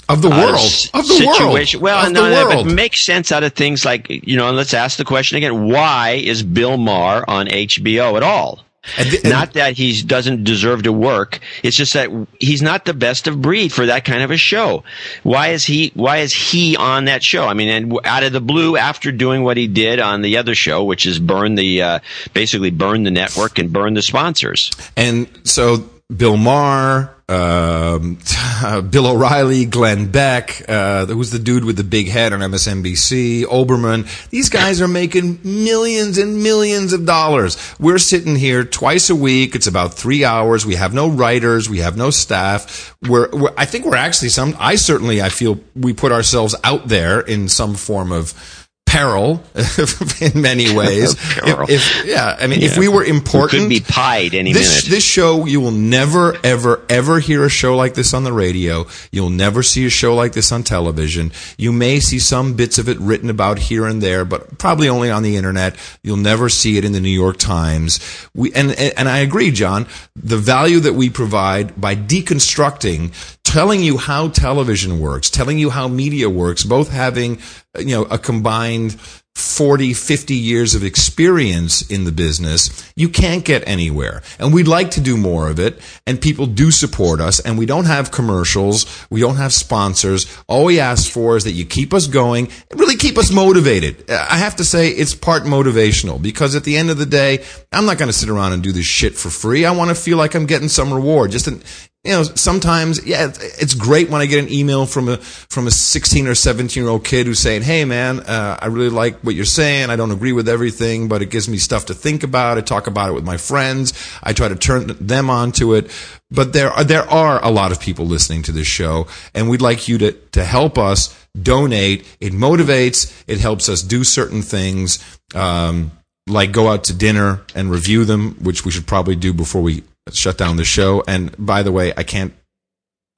of 0.08 0.22
the 0.22 0.30
world 0.30 0.54
s- 0.54 0.90
of 0.94 1.06
the 1.06 1.14
situation. 1.14 1.80
world 1.80 1.82
Well, 1.96 2.06
of 2.06 2.12
no, 2.12 2.24
the 2.24 2.30
no, 2.30 2.46
world 2.48 2.66
but 2.66 2.74
make 2.74 2.96
sense 2.96 3.32
out 3.32 3.42
of 3.42 3.52
things 3.54 3.84
like 3.84 4.06
you 4.08 4.36
know. 4.36 4.48
And 4.48 4.56
let's 4.56 4.74
ask 4.74 4.98
the 4.98 5.04
question 5.04 5.36
again: 5.36 5.68
Why 5.68 6.12
is 6.22 6.42
Bill 6.42 6.76
Maher 6.76 7.24
on 7.28 7.46
HBO 7.48 8.16
at 8.16 8.22
all? 8.22 8.62
And 8.98 9.10
the- 9.10 9.20
and- 9.24 9.30
not 9.30 9.54
that 9.54 9.76
he 9.76 10.00
doesn't 10.00 10.44
deserve 10.44 10.84
to 10.84 10.92
work. 10.92 11.40
It's 11.64 11.76
just 11.76 11.94
that 11.94 12.08
he's 12.38 12.62
not 12.62 12.84
the 12.84 12.94
best 12.94 13.26
of 13.26 13.42
breed 13.42 13.72
for 13.72 13.86
that 13.86 14.04
kind 14.04 14.22
of 14.22 14.30
a 14.30 14.36
show. 14.36 14.84
Why 15.24 15.48
is 15.48 15.64
he? 15.64 15.90
Why 15.94 16.18
is 16.18 16.32
he 16.32 16.76
on 16.76 17.06
that 17.06 17.24
show? 17.24 17.48
I 17.48 17.54
mean, 17.54 17.68
and 17.68 17.98
out 18.04 18.22
of 18.22 18.32
the 18.32 18.40
blue, 18.40 18.76
after 18.76 19.10
doing 19.10 19.42
what 19.42 19.56
he 19.56 19.66
did 19.66 19.98
on 19.98 20.22
the 20.22 20.36
other 20.36 20.54
show, 20.54 20.84
which 20.84 21.04
is 21.04 21.18
burn 21.18 21.56
the 21.56 21.82
uh, 21.82 21.98
basically 22.32 22.70
burn 22.70 23.02
the 23.02 23.10
network 23.10 23.58
and 23.58 23.72
burn 23.72 23.94
the 23.94 24.02
sponsors. 24.02 24.70
And 24.96 25.26
so 25.42 25.84
Bill 26.14 26.36
Maher, 26.36 27.16
um, 27.28 28.18
Bill 28.90 29.08
O'Reilly, 29.08 29.64
Glenn 29.64 30.08
Beck, 30.08 30.62
uh, 30.68 31.06
who's 31.06 31.32
the 31.32 31.40
dude 31.40 31.64
with 31.64 31.76
the 31.76 31.82
big 31.82 32.08
head 32.08 32.32
on 32.32 32.38
MSNBC, 32.38 33.42
Olbermann. 33.44 34.06
These 34.30 34.48
guys 34.48 34.80
are 34.80 34.86
making 34.86 35.40
millions 35.42 36.16
and 36.18 36.44
millions 36.44 36.92
of 36.92 37.06
dollars. 37.06 37.56
We're 37.80 37.98
sitting 37.98 38.36
here 38.36 38.64
twice 38.64 39.10
a 39.10 39.16
week. 39.16 39.56
It's 39.56 39.66
about 39.66 39.94
three 39.94 40.24
hours. 40.24 40.64
We 40.64 40.76
have 40.76 40.94
no 40.94 41.08
writers. 41.08 41.68
We 41.68 41.78
have 41.78 41.96
no 41.96 42.10
staff. 42.10 42.96
We're, 43.02 43.28
we're 43.32 43.54
I 43.56 43.64
think 43.64 43.84
we're 43.84 43.96
actually 43.96 44.28
some, 44.28 44.54
I 44.60 44.76
certainly, 44.76 45.20
I 45.20 45.28
feel 45.28 45.58
we 45.74 45.92
put 45.92 46.12
ourselves 46.12 46.54
out 46.62 46.86
there 46.86 47.20
in 47.20 47.48
some 47.48 47.74
form 47.74 48.12
of 48.12 48.65
peril 48.86 49.42
in 50.20 50.40
many 50.40 50.74
ways. 50.74 51.12
If, 51.12 51.68
if- 51.70 52.04
yeah, 52.06 52.36
I 52.40 52.46
mean, 52.46 52.62
if 52.62 52.78
we 52.78 52.88
were 52.88 53.04
important, 53.04 53.62
could 53.62 53.68
be 53.68 53.80
pied 53.80 54.32
any 54.34 54.52
this, 54.52 54.84
minute. 54.84 54.94
This 54.96 55.04
show, 55.04 55.44
you 55.44 55.60
will 55.60 55.72
never, 55.72 56.36
ever, 56.44 56.82
ever 56.88 57.18
hear 57.18 57.44
a 57.44 57.48
show 57.50 57.76
like 57.76 57.94
this 57.94 58.14
on 58.14 58.24
the 58.24 58.32
radio. 58.32 58.86
You'll 59.10 59.28
never 59.30 59.62
see 59.62 59.84
a 59.86 59.90
show 59.90 60.14
like 60.14 60.32
this 60.32 60.52
on 60.52 60.62
television. 60.62 61.32
You 61.58 61.72
may 61.72 62.00
see 62.00 62.18
some 62.18 62.54
bits 62.54 62.78
of 62.78 62.88
it 62.88 62.98
written 63.00 63.28
about 63.28 63.58
here 63.58 63.86
and 63.86 64.00
there, 64.02 64.24
but 64.24 64.56
probably 64.58 64.88
only 64.88 65.10
on 65.10 65.22
the 65.22 65.36
internet. 65.36 65.76
You'll 66.02 66.16
never 66.16 66.48
see 66.48 66.78
it 66.78 66.84
in 66.84 66.92
the 66.92 67.00
New 67.00 67.08
York 67.10 67.36
Times. 67.38 67.98
We, 68.34 68.52
and, 68.54 68.70
and 68.72 69.08
I 69.08 69.18
agree, 69.18 69.50
John, 69.50 69.86
the 70.14 70.36
value 70.38 70.80
that 70.80 70.94
we 70.94 71.10
provide 71.10 71.78
by 71.80 71.96
deconstructing, 71.96 73.12
telling 73.56 73.82
you 73.82 73.96
how 73.96 74.28
television 74.28 75.00
works, 75.00 75.30
telling 75.30 75.58
you 75.58 75.70
how 75.70 75.88
media 75.88 76.28
works, 76.28 76.62
both 76.62 76.90
having, 76.90 77.38
you 77.78 77.86
know, 77.86 78.02
a 78.02 78.18
combined 78.18 78.92
40, 79.34 79.94
50 79.94 80.34
years 80.34 80.74
of 80.74 80.84
experience 80.84 81.80
in 81.90 82.04
the 82.04 82.12
business, 82.12 82.92
you 82.96 83.08
can't 83.08 83.46
get 83.46 83.66
anywhere. 83.66 84.22
And 84.38 84.52
we'd 84.52 84.68
like 84.68 84.90
to 84.92 85.00
do 85.00 85.16
more 85.16 85.48
of 85.48 85.58
it. 85.58 85.80
And 86.06 86.20
people 86.20 86.44
do 86.44 86.70
support 86.70 87.18
us. 87.18 87.40
And 87.40 87.56
we 87.56 87.64
don't 87.64 87.86
have 87.86 88.10
commercials. 88.10 88.84
We 89.08 89.20
don't 89.20 89.36
have 89.36 89.54
sponsors. 89.54 90.26
All 90.48 90.66
we 90.66 90.78
ask 90.78 91.10
for 91.10 91.38
is 91.38 91.44
that 91.44 91.52
you 91.52 91.64
keep 91.64 91.94
us 91.94 92.06
going, 92.06 92.50
really 92.74 92.96
keep 92.96 93.16
us 93.16 93.32
motivated. 93.32 94.10
I 94.10 94.36
have 94.36 94.56
to 94.56 94.64
say 94.64 94.88
it's 94.88 95.14
part 95.14 95.44
motivational 95.44 96.20
because 96.20 96.54
at 96.54 96.64
the 96.64 96.76
end 96.76 96.90
of 96.90 96.98
the 96.98 97.06
day, 97.06 97.42
I'm 97.72 97.86
not 97.86 97.96
going 97.96 98.10
to 98.10 98.18
sit 98.18 98.28
around 98.28 98.52
and 98.52 98.62
do 98.62 98.72
this 98.72 98.86
shit 98.86 99.14
for 99.14 99.30
free. 99.30 99.64
I 99.64 99.70
want 99.70 99.88
to 99.88 99.94
feel 99.94 100.18
like 100.18 100.34
I'm 100.34 100.46
getting 100.46 100.68
some 100.68 100.92
reward. 100.92 101.30
Just 101.30 101.46
an, 101.46 101.62
you 102.06 102.12
know, 102.12 102.22
sometimes, 102.22 103.04
yeah, 103.04 103.24
it's- 103.24 103.74
great 103.74 104.08
when 104.08 104.20
I 104.20 104.26
get 104.26 104.42
an 104.42 104.52
email 104.52 104.86
from 104.86 105.08
a 105.08 105.16
from 105.18 105.66
a 105.66 105.70
16 105.70 106.26
or 106.28 106.34
17 106.34 106.82
year 106.82 106.90
old 106.90 107.04
kid 107.04 107.26
who's 107.26 107.40
saying, 107.40 107.62
"Hey, 107.62 107.84
man, 107.84 108.20
uh, 108.20 108.56
I 108.60 108.66
really 108.66 108.90
like 108.90 109.18
what 109.22 109.34
you're 109.34 109.44
saying. 109.44 109.90
I 109.90 109.96
don't 109.96 110.12
agree 110.12 110.32
with 110.32 110.48
everything, 110.48 111.08
but 111.08 111.20
it 111.20 111.30
gives 111.30 111.48
me 111.48 111.58
stuff 111.58 111.86
to 111.86 111.94
think 111.94 112.22
about. 112.22 112.58
I 112.58 112.60
talk 112.60 112.86
about 112.86 113.10
it 113.10 113.14
with 113.14 113.24
my 113.24 113.36
friends. 113.36 113.92
I 114.22 114.32
try 114.32 114.48
to 114.48 114.56
turn 114.56 114.96
them 115.00 115.28
onto 115.28 115.74
it." 115.74 115.90
But 116.30 116.52
there 116.52 116.72
are 116.72 116.84
there 116.84 117.08
are 117.10 117.44
a 117.44 117.50
lot 117.50 117.72
of 117.72 117.80
people 117.80 118.06
listening 118.06 118.42
to 118.44 118.52
this 118.52 118.66
show, 118.66 119.06
and 119.34 119.48
we'd 119.48 119.62
like 119.62 119.88
you 119.88 119.98
to 119.98 120.12
to 120.32 120.44
help 120.44 120.78
us 120.78 121.10
donate. 121.40 122.06
It 122.20 122.32
motivates. 122.32 123.10
It 123.26 123.40
helps 123.40 123.68
us 123.68 123.82
do 123.82 124.04
certain 124.04 124.42
things. 124.42 124.98
Um, 125.34 125.90
like 126.28 126.50
go 126.50 126.68
out 126.68 126.84
to 126.84 126.92
dinner 126.92 127.42
and 127.54 127.70
review 127.70 128.04
them, 128.04 128.36
which 128.42 128.64
we 128.64 128.70
should 128.70 128.86
probably 128.86 129.16
do 129.16 129.32
before 129.32 129.62
we 129.62 129.82
shut 130.12 130.38
down 130.38 130.56
the 130.56 130.64
show. 130.64 131.02
And 131.06 131.34
by 131.38 131.62
the 131.62 131.72
way, 131.72 131.92
I 131.96 132.02
can't. 132.02 132.34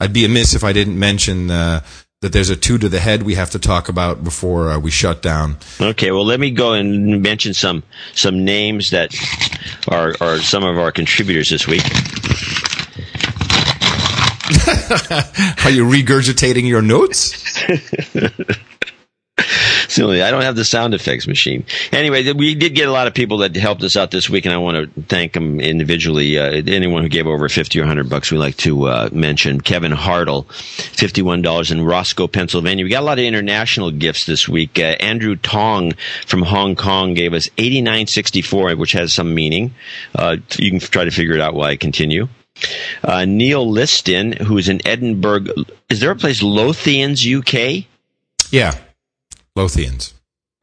I'd 0.00 0.12
be 0.12 0.24
amiss 0.24 0.54
if 0.54 0.62
I 0.62 0.72
didn't 0.72 0.98
mention 0.98 1.50
uh, 1.50 1.80
that 2.20 2.32
there's 2.32 2.50
a 2.50 2.56
two 2.56 2.78
to 2.78 2.88
the 2.88 3.00
head 3.00 3.22
we 3.22 3.34
have 3.34 3.50
to 3.50 3.58
talk 3.58 3.88
about 3.88 4.22
before 4.22 4.70
uh, 4.70 4.78
we 4.78 4.90
shut 4.90 5.22
down. 5.22 5.56
Okay, 5.80 6.12
well, 6.12 6.24
let 6.24 6.40
me 6.40 6.50
go 6.50 6.72
and 6.72 7.22
mention 7.22 7.54
some 7.54 7.82
some 8.14 8.44
names 8.44 8.90
that 8.90 9.14
are 9.88 10.14
are 10.20 10.38
some 10.38 10.64
of 10.64 10.78
our 10.78 10.92
contributors 10.92 11.50
this 11.50 11.66
week. 11.66 11.84
Are 15.64 15.70
you 15.70 15.84
regurgitating 15.84 16.66
your 16.66 16.80
notes? 16.80 17.62
Silly, 19.88 20.22
I 20.22 20.30
don't 20.30 20.42
have 20.42 20.56
the 20.56 20.64
sound 20.64 20.94
effects 20.94 21.26
machine. 21.26 21.64
Anyway, 21.92 22.32
we 22.32 22.54
did 22.54 22.74
get 22.74 22.88
a 22.88 22.92
lot 22.92 23.06
of 23.06 23.14
people 23.14 23.38
that 23.38 23.54
helped 23.56 23.82
us 23.82 23.96
out 23.96 24.10
this 24.10 24.28
week, 24.28 24.44
and 24.44 24.54
I 24.54 24.58
want 24.58 24.94
to 24.94 25.02
thank 25.02 25.32
them 25.32 25.60
individually. 25.60 26.38
Uh, 26.38 26.62
anyone 26.66 27.02
who 27.02 27.08
gave 27.08 27.26
over 27.26 27.48
fifty 27.48 27.80
or 27.80 27.86
hundred 27.86 28.08
bucks, 28.08 28.30
we 28.30 28.38
like 28.38 28.56
to 28.58 28.86
uh, 28.88 29.08
mention 29.12 29.60
Kevin 29.60 29.92
Hartle, 29.92 30.50
fifty-one 30.52 31.42
dollars 31.42 31.70
in 31.70 31.84
Roscoe, 31.84 32.26
Pennsylvania. 32.26 32.84
We 32.84 32.90
got 32.90 33.02
a 33.02 33.06
lot 33.06 33.18
of 33.18 33.24
international 33.24 33.90
gifts 33.90 34.26
this 34.26 34.48
week. 34.48 34.78
Uh, 34.78 34.96
Andrew 35.00 35.36
Tong 35.36 35.92
from 36.26 36.42
Hong 36.42 36.74
Kong 36.74 37.14
gave 37.14 37.32
us 37.32 37.48
eighty-nine 37.58 38.06
sixty-four, 38.06 38.76
which 38.76 38.92
has 38.92 39.12
some 39.12 39.34
meaning. 39.34 39.74
Uh, 40.14 40.36
you 40.58 40.70
can 40.70 40.80
try 40.80 41.04
to 41.04 41.10
figure 41.10 41.34
it 41.34 41.40
out 41.40 41.54
while 41.54 41.68
I 41.68 41.76
continue. 41.76 42.28
Uh, 43.04 43.24
Neil 43.24 43.68
Liston, 43.68 44.32
who 44.32 44.58
is 44.58 44.68
in 44.68 44.84
Edinburgh. 44.86 45.46
Is 45.88 46.00
there 46.00 46.10
a 46.10 46.16
place 46.16 46.42
Lothians, 46.42 47.24
UK? 47.24 47.86
Yeah, 48.50 48.74
Lothians. 49.58 50.12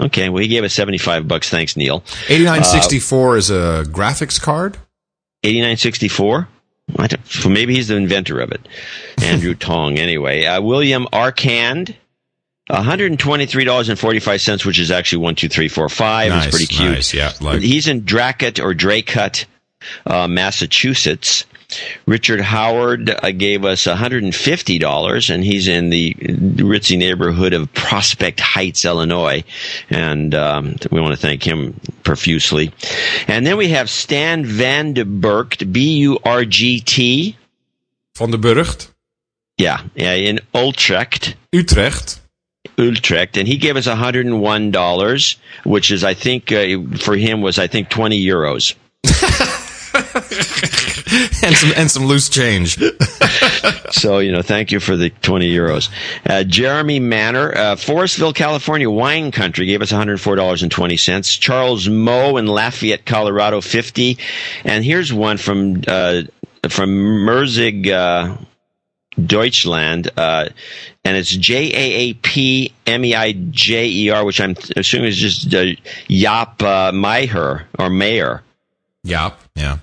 Okay, 0.01 0.29
well, 0.29 0.41
he 0.41 0.47
gave 0.47 0.63
us 0.63 0.73
75 0.73 1.27
bucks. 1.27 1.49
Thanks, 1.49 1.77
Neil. 1.77 2.03
Eighty 2.27 2.43
nine 2.45 2.63
sixty 2.63 2.99
four 2.99 3.37
is 3.37 3.49
a 3.49 3.83
graphics 3.87 4.41
card. 4.41 4.77
8964? 5.43 6.47
I 6.99 7.07
maybe 7.47 7.75
he's 7.75 7.87
the 7.87 7.95
inventor 7.95 8.39
of 8.39 8.51
it. 8.51 8.67
Andrew 9.23 9.53
Tong, 9.59 9.97
anyway. 9.97 10.43
Uh, 10.45 10.61
William 10.61 11.07
Arcand. 11.13 11.95
$123.45, 12.71 14.65
which 14.65 14.79
is 14.79 14.91
actually 14.91 15.19
12345. 15.35 16.29
Nice, 16.29 16.45
it's 16.47 16.55
pretty 16.55 16.73
cute. 16.73 16.91
nice, 16.91 17.13
yeah, 17.13 17.31
like- 17.41 17.61
He's 17.61 17.87
in 17.87 18.03
Dracut 18.05 18.59
or 18.59 18.73
Draycut, 18.73 19.45
uh, 20.05 20.27
Massachusetts. 20.27 21.45
Richard 22.05 22.41
Howard 22.41 23.09
uh, 23.09 23.31
gave 23.31 23.65
us 23.65 23.85
$150, 23.85 25.33
and 25.33 25.43
he's 25.43 25.67
in 25.67 25.89
the 25.89 26.13
ritzy 26.13 26.97
neighborhood 26.97 27.53
of 27.53 27.73
Prospect 27.73 28.39
Heights, 28.39 28.85
Illinois. 28.85 29.43
And 29.89 30.33
um, 30.35 30.75
we 30.91 31.01
want 31.01 31.13
to 31.13 31.21
thank 31.21 31.43
him 31.43 31.79
profusely. 32.03 32.71
And 33.27 33.45
then 33.45 33.57
we 33.57 33.69
have 33.69 33.89
Stan 33.89 34.45
Van 34.45 34.93
de 34.93 35.05
Burgt, 35.05 35.71
B 35.71 35.97
U 35.99 36.19
R 36.23 36.45
G 36.45 36.79
T. 36.79 37.37
Van 38.17 38.31
de 38.31 38.37
Burgt, 38.37 38.91
Yeah, 39.57 39.81
yeah, 39.95 40.13
in 40.13 40.39
Utrecht. 40.53 41.35
Utrecht. 41.53 42.21
Utrecht, 42.77 43.37
and 43.37 43.47
he 43.47 43.57
gave 43.57 43.77
us 43.77 43.87
$101, 43.87 45.35
which 45.63 45.91
is, 45.91 46.03
I 46.03 46.13
think, 46.13 46.51
uh, 46.51 46.97
for 46.97 47.15
him 47.15 47.41
was, 47.41 47.57
I 47.57 47.67
think, 47.67 47.89
20 47.89 48.21
euros. 48.21 48.75
and 51.43 51.55
some 51.55 51.71
and 51.75 51.91
some 51.91 52.05
loose 52.05 52.29
change. 52.29 52.77
So, 53.91 54.19
you 54.19 54.31
know, 54.31 54.41
thank 54.41 54.71
you 54.71 54.79
for 54.79 54.97
the 54.97 55.09
20 55.09 55.49
euros. 55.49 55.89
Uh, 56.29 56.43
Jeremy 56.43 56.99
Manor, 56.99 57.51
uh, 57.55 57.75
Forestville, 57.75 58.35
California 58.35 58.89
wine 58.89 59.31
country 59.31 59.65
gave 59.65 59.81
us 59.81 59.91
$104.20. 59.91 61.39
Charles 61.39 61.87
Moe 61.87 62.37
in 62.37 62.45
Lafayette, 62.45 63.05
Colorado, 63.05 63.61
50. 63.61 64.17
And 64.63 64.83
here's 64.83 65.13
one 65.13 65.37
from, 65.37 65.81
uh, 65.87 66.23
from 66.67 66.89
Merzig, 66.89 67.89
uh, 67.89 68.37
Deutschland, 69.23 70.09
uh, 70.17 70.49
and 71.05 71.17
it's 71.17 71.29
J 71.29 71.71
A 71.73 71.93
A 72.09 72.13
P 72.15 72.73
M 72.85 73.05
E 73.05 73.15
I 73.15 73.31
J 73.31 73.87
E 73.87 74.09
R, 74.09 74.25
which 74.25 74.41
I'm 74.41 74.55
assuming 74.75 75.07
is 75.07 75.17
just 75.17 75.53
uh, 75.53 75.67
Yap 76.09 76.61
uh, 76.61 76.91
Meyer 76.91 77.65
or 77.79 77.89
Mayer. 77.89 78.43
Yep. 79.03 79.39
Yeah. 79.55 79.77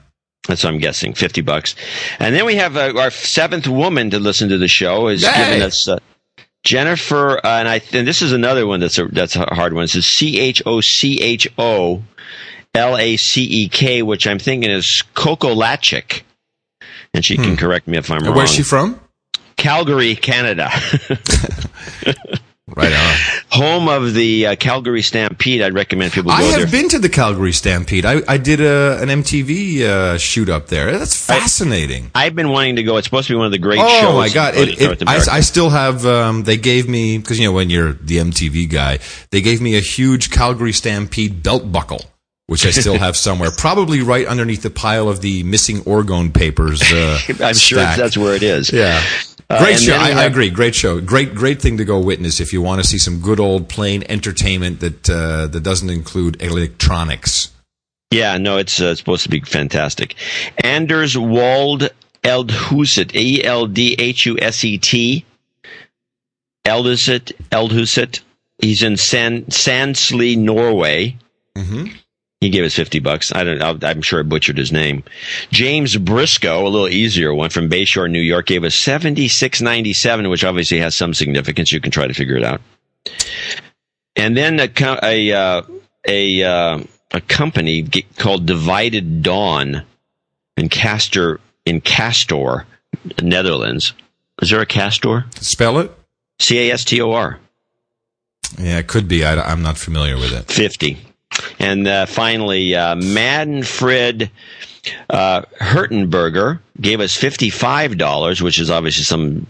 That's 0.48 0.64
what 0.64 0.72
I'm 0.72 0.78
guessing. 0.78 1.14
Fifty 1.14 1.40
bucks, 1.40 1.76
and 2.18 2.34
then 2.34 2.44
we 2.44 2.56
have 2.56 2.76
uh, 2.76 2.94
our 2.98 3.10
seventh 3.10 3.68
woman 3.68 4.10
to 4.10 4.18
listen 4.18 4.48
to 4.48 4.58
the 4.58 4.68
show 4.68 5.08
is 5.08 5.22
Yay! 5.22 5.32
giving 5.36 5.62
us 5.62 5.86
uh, 5.86 5.98
Jennifer, 6.64 7.38
uh, 7.38 7.58
and 7.58 7.68
I 7.68 7.80
and 7.92 8.06
this 8.06 8.22
is 8.22 8.32
another 8.32 8.66
one 8.66 8.80
that's 8.80 8.98
a 8.98 9.06
that's 9.06 9.36
a 9.36 9.54
hard 9.54 9.72
one. 9.72 9.84
It 9.84 9.88
says 9.88 10.06
C 10.06 10.40
H 10.40 10.62
O 10.66 10.80
C 10.80 11.20
H 11.20 11.48
O 11.58 12.02
L 12.74 12.96
A 12.96 13.16
C 13.16 13.44
E 13.44 13.68
K, 13.68 14.02
which 14.02 14.26
I'm 14.26 14.38
thinking 14.38 14.70
is 14.70 15.02
Coco 15.14 15.54
Lachik, 15.54 16.22
and 17.14 17.24
she 17.24 17.36
can 17.36 17.56
correct 17.56 17.86
me 17.86 17.98
if 17.98 18.10
I'm 18.10 18.18
wrong. 18.20 18.32
Hmm. 18.32 18.38
Where's 18.38 18.52
she 18.52 18.62
from? 18.62 19.00
Calgary, 19.56 20.16
Canada, 20.16 20.70
Right 22.74 22.92
on. 22.92 23.16
home 23.50 23.88
of 23.88 24.14
the 24.14 24.46
uh, 24.46 24.56
Calgary 24.56 25.02
Stampede. 25.02 25.60
I'd 25.62 25.74
recommend 25.74 26.12
people 26.12 26.30
go 26.30 26.36
I 26.36 26.42
there. 26.42 26.60
have 26.60 26.70
been 26.70 26.88
to 26.90 26.98
the 26.98 27.08
Calgary 27.08 27.52
Stampede. 27.52 28.04
I, 28.06 28.22
I 28.26 28.38
did 28.38 28.60
a, 28.60 28.98
an 29.02 29.08
MTV 29.08 29.82
uh, 29.82 30.18
shoot 30.18 30.48
up 30.48 30.68
there. 30.68 30.96
That's 30.98 31.14
fascinating. 31.16 32.10
I've 32.14 32.34
been 32.34 32.48
wanting 32.48 32.76
to 32.76 32.82
go. 32.82 32.96
It's 32.96 33.06
supposed 33.06 33.26
to 33.28 33.34
be 33.34 33.36
one 33.36 33.46
of 33.46 33.52
the 33.52 33.58
great 33.58 33.80
Oh 33.80 34.00
shows. 34.00 34.14
my 34.14 34.28
god! 34.30 34.54
It, 34.56 34.80
it, 34.80 35.02
I, 35.08 35.16
I 35.36 35.40
still 35.40 35.70
have. 35.70 36.06
Um, 36.06 36.44
they 36.44 36.56
gave 36.56 36.88
me 36.88 37.18
because 37.18 37.38
you 37.38 37.46
know 37.46 37.52
when 37.52 37.68
you're 37.70 37.92
the 37.92 38.16
MTV 38.18 38.70
guy, 38.70 38.98
they 39.30 39.40
gave 39.42 39.60
me 39.60 39.76
a 39.76 39.80
huge 39.80 40.30
Calgary 40.30 40.72
Stampede 40.72 41.42
belt 41.42 41.70
buckle, 41.70 42.00
which 42.46 42.64
I 42.66 42.70
still 42.70 42.98
have 42.98 43.16
somewhere, 43.28 43.50
probably 43.50 44.00
right 44.00 44.26
underneath 44.26 44.62
the 44.62 44.70
pile 44.70 45.08
of 45.08 45.20
the 45.20 45.42
missing 45.42 45.78
Orgone 45.80 46.32
papers. 46.32 46.82
Uh, 46.90 47.18
I'm 47.44 47.54
sure 47.54 47.80
that's 47.80 48.16
where 48.16 48.34
it 48.34 48.42
is. 48.42 48.72
Yeah. 48.72 49.02
Uh, 49.50 49.58
Great 49.58 49.74
and 49.74 49.82
show. 49.82 49.94
I, 49.96 50.10
I 50.10 50.24
agree. 50.24 50.48
Great 50.50 50.74
show. 50.74 51.00
Great, 51.00 51.34
great 51.34 51.60
thing 51.60 51.76
to 51.76 51.84
go 51.84 52.00
witness 52.00 52.40
if 52.40 52.52
you 52.52 52.62
want 52.62 52.80
to 52.82 52.88
see 52.88 52.98
some 52.98 53.20
good 53.20 53.38
old 53.40 53.68
plain 53.68 54.02
entertainment 54.08 54.80
that 54.80 55.10
uh, 55.10 55.46
that 55.48 55.60
doesn't 55.62 55.90
include 55.90 56.40
electronics. 56.42 57.50
Yeah, 58.10 58.36
no, 58.38 58.58
it's 58.58 58.80
uh, 58.80 58.94
supposed 58.94 59.22
to 59.24 59.28
be 59.30 59.40
fantastic. 59.40 60.14
Anders 60.62 61.16
Wald 61.16 61.90
Eldhuset, 62.22 63.14
E 63.14 63.42
L 63.44 63.66
D 63.66 63.96
H 63.98 64.26
U 64.26 64.38
S 64.40 64.62
E 64.64 64.78
T. 64.78 65.24
Eldhuset, 66.64 67.32
Eldhuset. 67.50 68.20
He's 68.58 68.82
in 68.82 68.96
San 68.96 69.44
Sandsli, 69.46 70.36
Norway. 70.38 71.16
Mhm. 71.56 71.92
He 72.42 72.50
gave 72.50 72.64
us 72.64 72.74
fifty 72.74 72.98
bucks. 72.98 73.32
I 73.32 73.44
don't 73.44 73.84
I'm 73.84 74.02
sure 74.02 74.18
I 74.18 74.24
butchered 74.24 74.58
his 74.58 74.72
name. 74.72 75.04
James 75.52 75.96
Briscoe, 75.96 76.66
a 76.66 76.68
little 76.68 76.88
easier 76.88 77.32
one 77.32 77.50
from 77.50 77.70
Bayshore, 77.70 78.10
New 78.10 78.20
York, 78.20 78.46
gave 78.46 78.64
us 78.64 78.74
seventy 78.74 79.28
six 79.28 79.62
ninety 79.62 79.92
seven, 79.92 80.28
which 80.28 80.42
obviously 80.42 80.80
has 80.80 80.96
some 80.96 81.14
significance. 81.14 81.70
You 81.70 81.80
can 81.80 81.92
try 81.92 82.08
to 82.08 82.12
figure 82.12 82.36
it 82.36 82.42
out. 82.42 82.60
And 84.16 84.36
then 84.36 84.58
a 84.58 84.68
a 85.04 85.32
uh, 85.32 85.62
a 86.04 86.42
uh, 86.42 86.80
a 87.12 87.20
company 87.20 87.84
called 88.16 88.44
Divided 88.44 89.22
Dawn 89.22 89.84
in 90.56 90.68
Castor 90.68 91.38
in 91.64 91.80
Castor, 91.80 92.66
Netherlands. 93.22 93.92
Is 94.40 94.50
there 94.50 94.60
a 94.60 94.66
Castor? 94.66 95.26
Spell 95.36 95.78
it. 95.78 95.92
C 96.40 96.58
A 96.58 96.72
S 96.72 96.84
T 96.84 97.00
O 97.00 97.12
R. 97.12 97.38
Yeah, 98.58 98.78
it 98.78 98.88
could 98.88 99.06
be. 99.06 99.24
I, 99.24 99.52
am 99.52 99.62
not 99.62 99.78
familiar 99.78 100.16
with 100.16 100.32
it. 100.32 100.50
50. 100.50 100.98
And 101.58 101.86
uh, 101.86 102.06
finally, 102.06 102.74
uh, 102.74 102.96
Manfred 102.96 104.30
uh, 105.10 105.42
Hertenberger 105.60 106.60
gave 106.80 107.00
us 107.00 107.16
$55, 107.18 108.42
which 108.42 108.58
is 108.58 108.70
obviously 108.70 109.04
some 109.04 109.46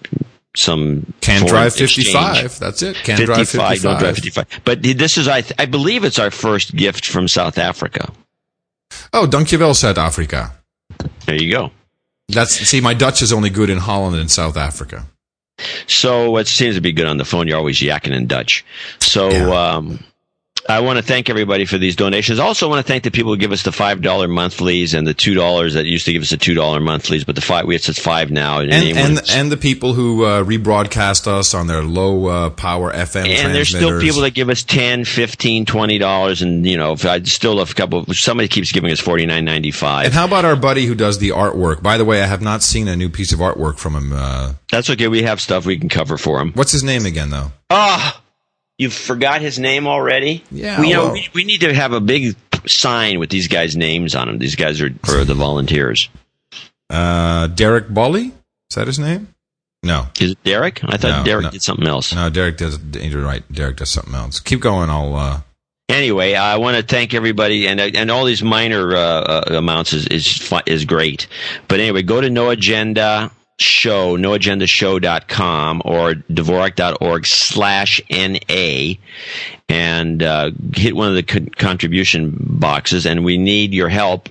some 0.55 1.15
Can 1.23 1.47
drive 1.47 1.69
exchange. 1.81 2.09
55. 2.13 2.59
That's 2.59 2.83
it. 2.83 2.97
Can 2.97 3.25
drive 3.25 3.49
55. 3.49 3.81
Don't 3.81 3.99
drive 3.99 4.17
55. 4.17 4.61
But 4.65 4.83
this 4.83 5.17
is, 5.17 5.27
I, 5.27 5.41
th- 5.41 5.55
I 5.59 5.65
believe 5.65 6.05
it's 6.05 6.19
our 6.19 6.31
first 6.31 6.77
gift 6.77 7.07
from 7.07 7.27
South 7.27 7.57
Africa. 7.57 8.13
Oh, 9.15 9.27
dankjewel, 9.27 9.75
South 9.75 9.97
Africa. 9.97 10.53
There 11.25 11.37
you 11.41 11.51
go. 11.51 11.71
That's 12.29 12.53
see, 12.55 12.83
my 12.83 12.93
Dutch 12.93 13.23
is 13.23 13.33
only 13.33 13.49
good 13.49 13.71
in 13.71 13.79
Holland 13.79 14.17
and 14.17 14.31
South 14.31 14.59
Africa. 14.59 15.07
So 15.87 16.37
it 16.37 16.47
seems 16.49 16.75
to 16.75 16.81
be 16.83 16.93
good 16.93 17.07
on 17.07 17.17
the 17.17 17.25
phone. 17.25 17.49
You're 17.49 17.57
always 17.59 17.79
yakking 17.81 18.15
in 18.15 18.27
Dutch. 18.27 18.63
So 19.01 19.31
Yeah. 19.31 19.49
um, 19.77 20.05
I 20.69 20.81
want 20.81 20.97
to 20.99 21.03
thank 21.03 21.29
everybody 21.29 21.65
for 21.65 21.77
these 21.77 21.97
donations. 21.97 22.39
I 22.39 22.45
also 22.45 22.69
want 22.69 22.85
to 22.85 22.89
thank 22.91 23.03
the 23.03 23.11
people 23.11 23.33
who 23.33 23.37
give 23.37 23.51
us 23.53 23.63
the 23.65 23.73
five 23.73 24.01
dollar 24.01 24.29
monthlies 24.29 24.95
and 24.95 25.07
the 25.07 25.15
two 25.15 25.35
dollars 25.35 25.75
that 25.75 25.87
used 25.87 26.05
to 26.07 26.13
give 26.13 26.23
us 26.23 26.31
the 26.31 26.37
two 26.37 26.55
dollar 26.55 26.79
monthlies, 26.81 27.25
but 27.25 27.35
the 27.35 27.41
five 27.41 27.67
we 27.67 27.75
it's 27.75 27.89
at 27.89 27.97
five 27.97 28.31
now. 28.31 28.61
And 28.61 28.73
anyone- 28.73 29.03
and, 29.19 29.31
and 29.31 29.53
the 29.53 29.57
people 29.57 29.95
who 29.95 30.25
uh, 30.25 30.45
rebroadcast 30.45 31.27
us 31.27 31.53
on 31.55 31.67
their 31.67 31.83
low 31.83 32.27
uh, 32.27 32.51
power 32.51 32.93
FM 32.93 33.27
and 33.27 33.55
there's 33.55 33.71
still 33.71 34.01
people 34.01 34.21
that 34.23 34.35
give 34.35 34.49
us 34.49 34.63
10 34.63 35.05
15 35.05 35.67
20 35.67 35.99
dollars 35.99 36.43
and 36.43 36.67
you 36.67 36.77
know 36.77 36.93
if 36.93 37.05
i 37.05 37.21
still 37.23 37.59
have 37.59 37.71
a 37.71 37.75
couple 37.75 38.05
somebody 38.13 38.49
keeps 38.49 38.73
giving 38.73 38.91
us 38.91 39.01
49.95 39.01 40.05
And 40.05 40.13
how 40.15 40.27
about 40.27 40.45
our 40.45 40.57
buddy 40.57 40.87
who 40.87 40.95
does 40.95 41.19
the 41.19 41.31
artwork? 41.31 41.83
By 41.83 41.99
the 41.99 42.05
way, 42.05 42.23
I 42.23 42.27
have 42.27 42.43
not 42.43 42.63
seen 42.63 42.89
a 42.89 42.97
new 42.97 43.09
piece 43.09 43.33
of 43.33 43.41
artwork 43.41 43.79
from 43.79 43.95
him. 43.95 44.13
Uh, 44.13 44.55
that's 44.71 44.89
okay 44.91 45.09
we 45.09 45.23
have 45.23 45.41
stuff 45.41 45.67
we 45.67 45.79
can 45.79 45.89
cover 45.89 46.17
for 46.17 46.41
him 46.41 46.53
what's 46.53 46.73
his 46.73 46.85
name 46.85 47.05
again, 47.07 47.31
though? 47.31 47.53
oh 47.71 48.22
you 48.83 48.91
forgot 48.91 49.41
his 49.41 49.59
name 49.59 49.87
already 49.87 50.45
Yeah, 50.51 50.81
we, 50.81 50.89
you 50.89 50.95
know, 50.95 51.13
we, 51.13 51.29
we 51.35 51.45
need 51.45 51.61
to 51.63 51.73
have 51.73 51.93
a 51.93 52.01
big 52.01 52.37
sign 52.67 53.19
with 53.19 53.31
these 53.31 53.49
guys 53.49 53.75
names 53.77 54.15
on 54.15 54.27
them 54.29 54.39
these 54.39 54.57
guys 54.57 54.81
are, 54.81 54.91
are 55.09 55.25
the 55.25 55.35
volunteers 55.35 56.09
Uh, 56.91 57.47
Derek 57.47 57.89
Bolly? 57.89 58.27
Is 58.71 58.75
that 58.77 58.87
his 58.87 58.99
name? 58.99 59.29
No, 59.85 60.07
is 60.21 60.33
it 60.33 60.43
derek 60.45 60.81
i 60.85 60.97
thought 60.97 61.19
No, 61.19 61.25
derek 61.25 61.45
no. 61.45 61.51
did 61.51 61.63
something 61.63 61.89
else 61.89 62.15
no. 62.15 62.31
Derek 62.31 62.57
does. 62.59 62.79
You're 62.95 63.23
right. 63.25 63.43
Derek 63.51 63.79
does 63.79 63.91
something 63.91 64.15
else. 64.15 64.39
Keep 64.39 64.61
going. 64.61 64.89
I'll. 64.91 65.17
Uh, 65.17 65.41
anyway, 65.89 66.35
I 66.35 66.57
want 66.59 66.77
to 66.77 66.85
thank 66.85 67.15
everybody, 67.15 67.67
and 67.67 67.81
and 67.81 68.09
all 68.09 68.25
these 68.25 68.45
minor 68.45 68.95
uh, 68.95 69.01
uh, 69.01 69.43
amounts 69.59 69.93
is 69.93 70.07
is 70.07 70.53
is 70.67 70.85
great. 70.85 71.27
But 71.67 71.81
anyway, 71.81 72.03
go 72.03 72.21
to 72.21 72.31
No 72.31 72.51
Agenda 72.51 73.33
Show, 73.63 74.17
noagendashow.com 74.17 75.83
or 75.85 76.15
dvorak.org 76.15 77.27
slash 77.27 78.01
NA 78.11 78.95
and 79.69 80.23
uh, 80.23 80.51
hit 80.75 80.95
one 80.95 81.09
of 81.09 81.15
the 81.15 81.23
con- 81.23 81.49
contribution 81.49 82.37
boxes. 82.39 83.07
And 83.07 83.25
we 83.25 83.39
need 83.39 83.73
your 83.73 83.89
help. 83.89 84.29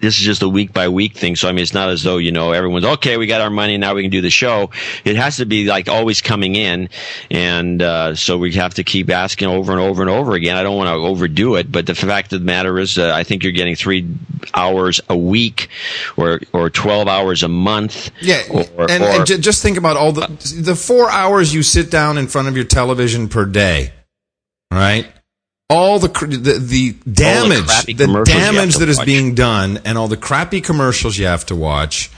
This 0.00 0.18
is 0.18 0.24
just 0.24 0.42
a 0.42 0.48
week 0.48 0.72
by 0.72 0.88
week 0.88 1.14
thing. 1.16 1.36
So, 1.36 1.48
I 1.48 1.52
mean, 1.52 1.62
it's 1.62 1.74
not 1.74 1.88
as 1.90 2.02
though, 2.02 2.16
you 2.18 2.32
know, 2.32 2.52
everyone's 2.52 2.84
okay, 2.84 3.16
we 3.16 3.26
got 3.26 3.40
our 3.40 3.50
money, 3.50 3.76
now 3.78 3.94
we 3.94 4.02
can 4.02 4.10
do 4.10 4.20
the 4.20 4.30
show. 4.30 4.70
It 5.04 5.16
has 5.16 5.36
to 5.38 5.46
be 5.46 5.66
like 5.66 5.88
always 5.88 6.20
coming 6.20 6.56
in. 6.56 6.88
And, 7.30 7.80
uh, 7.82 8.14
so 8.14 8.38
we 8.38 8.52
have 8.54 8.74
to 8.74 8.84
keep 8.84 9.10
asking 9.10 9.48
over 9.48 9.72
and 9.72 9.80
over 9.80 10.02
and 10.02 10.10
over 10.10 10.34
again. 10.34 10.56
I 10.56 10.62
don't 10.62 10.76
want 10.76 10.88
to 10.88 10.94
overdo 10.94 11.56
it, 11.56 11.70
but 11.70 11.86
the 11.86 11.94
fact 11.94 12.32
of 12.32 12.40
the 12.40 12.46
matter 12.46 12.78
is, 12.78 12.98
uh, 12.98 13.12
I 13.14 13.24
think 13.24 13.42
you're 13.42 13.52
getting 13.52 13.76
three 13.76 14.06
hours 14.54 15.00
a 15.08 15.16
week 15.16 15.68
or, 16.16 16.40
or 16.52 16.70
12 16.70 17.08
hours 17.08 17.42
a 17.42 17.48
month. 17.48 18.10
yeah, 18.20 18.42
Or, 18.50 18.64
and, 18.90 19.02
or- 19.02 19.08
and 19.10 19.26
ju- 19.26 19.38
just 19.38 19.62
think 19.62 19.76
about 19.78 19.96
all 19.96 20.12
the 20.12 20.26
the 20.62 20.74
four 20.76 21.10
hours 21.10 21.54
you 21.54 21.62
sit 21.62 21.90
down 21.90 22.18
in 22.18 22.26
front 22.26 22.48
of 22.48 22.56
your 22.56 22.64
television 22.64 23.28
per 23.28 23.44
day, 23.44 23.92
right? 24.72 25.06
All 25.70 25.98
the 25.98 26.08
the, 26.08 26.58
the 26.58 26.92
damage, 27.10 27.66
the 27.94 28.06
have 28.06 28.24
damage 28.24 28.76
that 28.76 28.88
is 28.88 28.96
watch. 28.98 29.06
being 29.06 29.34
done, 29.34 29.80
and 29.84 29.98
all 29.98 30.08
the 30.08 30.16
crappy 30.16 30.60
commercials 30.62 31.18
you 31.18 31.26
have 31.26 31.44
to 31.46 31.56
watch. 31.56 32.10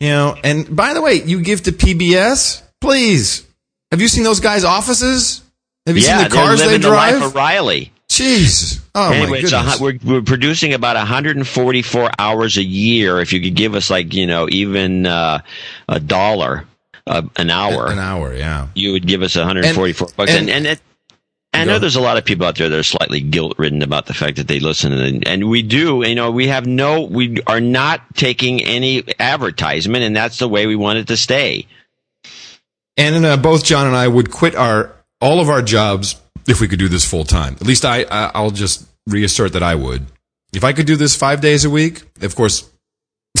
You 0.00 0.08
know, 0.10 0.36
and 0.44 0.74
by 0.74 0.92
the 0.94 1.00
way, 1.00 1.14
you 1.14 1.40
give 1.42 1.62
to 1.62 1.72
PBS, 1.72 2.62
please. 2.80 3.46
Have 3.90 4.00
you 4.00 4.08
seen 4.08 4.24
those 4.24 4.40
guys' 4.40 4.64
offices? 4.64 5.42
Have 5.86 5.96
you 5.96 6.02
yeah, 6.04 6.18
seen 6.18 6.28
the 6.28 6.34
cars 6.34 6.58
they're 6.58 6.68
they 6.68 6.74
living 6.74 6.90
the 6.90 6.96
life 6.96 7.16
drive? 7.16 7.22
of 7.28 7.34
Riley. 7.34 7.92
Jeez. 8.08 8.80
Oh 8.94 9.10
my 9.10 9.16
anyway, 9.16 9.40
it's 9.42 9.52
a, 9.52 9.76
we're, 9.80 9.98
we're 10.04 10.22
producing 10.22 10.74
about 10.74 10.96
144 10.96 12.10
hours 12.18 12.56
a 12.58 12.62
year. 12.62 13.20
If 13.20 13.32
you 13.32 13.40
could 13.40 13.54
give 13.54 13.74
us 13.74 13.88
like, 13.88 14.12
you 14.14 14.26
know, 14.26 14.48
even 14.50 15.06
uh, 15.06 15.40
a 15.88 16.00
dollar 16.00 16.66
uh, 17.06 17.22
an 17.36 17.50
hour, 17.50 17.86
An 17.90 17.98
hour, 17.98 18.34
yeah. 18.34 18.68
you 18.74 18.92
would 18.92 19.06
give 19.06 19.22
us 19.22 19.36
144 19.36 20.08
bucks. 20.16 20.30
and- 20.30 20.50
And, 20.50 20.50
and, 20.50 20.66
it, 20.66 20.80
I 21.52 21.64
know 21.64 21.78
there's 21.78 21.96
a 21.96 22.00
lot 22.00 22.16
of 22.16 22.24
people 22.24 22.46
out 22.46 22.56
there 22.56 22.68
that 22.68 22.78
are 22.78 22.82
slightly 22.82 23.20
guilt 23.20 23.58
ridden 23.58 23.82
about 23.82 24.06
the 24.06 24.14
fact 24.14 24.36
that 24.36 24.48
they 24.48 24.60
listen, 24.60 24.92
and, 24.92 25.26
and 25.26 25.50
we 25.50 25.62
do. 25.62 26.02
You 26.06 26.14
know, 26.14 26.30
we 26.30 26.46
have 26.46 26.66
no, 26.66 27.02
we 27.02 27.42
are 27.46 27.60
not 27.60 28.14
taking 28.14 28.64
any 28.64 29.04
advertisement, 29.18 30.04
and 30.04 30.16
that's 30.16 30.38
the 30.38 30.48
way 30.48 30.66
we 30.66 30.76
want 30.76 30.98
it 30.98 31.08
to 31.08 31.16
stay. 31.16 31.66
And 32.96 33.24
uh, 33.26 33.36
both 33.36 33.64
John 33.64 33.86
and 33.86 33.96
I 33.96 34.08
would 34.08 34.30
quit 34.30 34.54
our 34.54 34.94
all 35.20 35.40
of 35.40 35.48
our 35.48 35.62
jobs 35.62 36.20
if 36.48 36.60
we 36.60 36.68
could 36.68 36.78
do 36.78 36.88
this 36.88 37.04
full 37.04 37.24
time. 37.24 37.54
At 37.54 37.66
least 37.66 37.84
I, 37.84 38.02
I 38.04 38.30
I'll 38.34 38.50
just 38.50 38.86
reassert 39.06 39.52
that 39.52 39.62
I 39.62 39.74
would. 39.74 40.06
If 40.52 40.64
I 40.64 40.72
could 40.72 40.86
do 40.86 40.96
this 40.96 41.16
five 41.16 41.40
days 41.40 41.64
a 41.64 41.70
week, 41.70 42.02
of 42.22 42.34
course, 42.34 42.68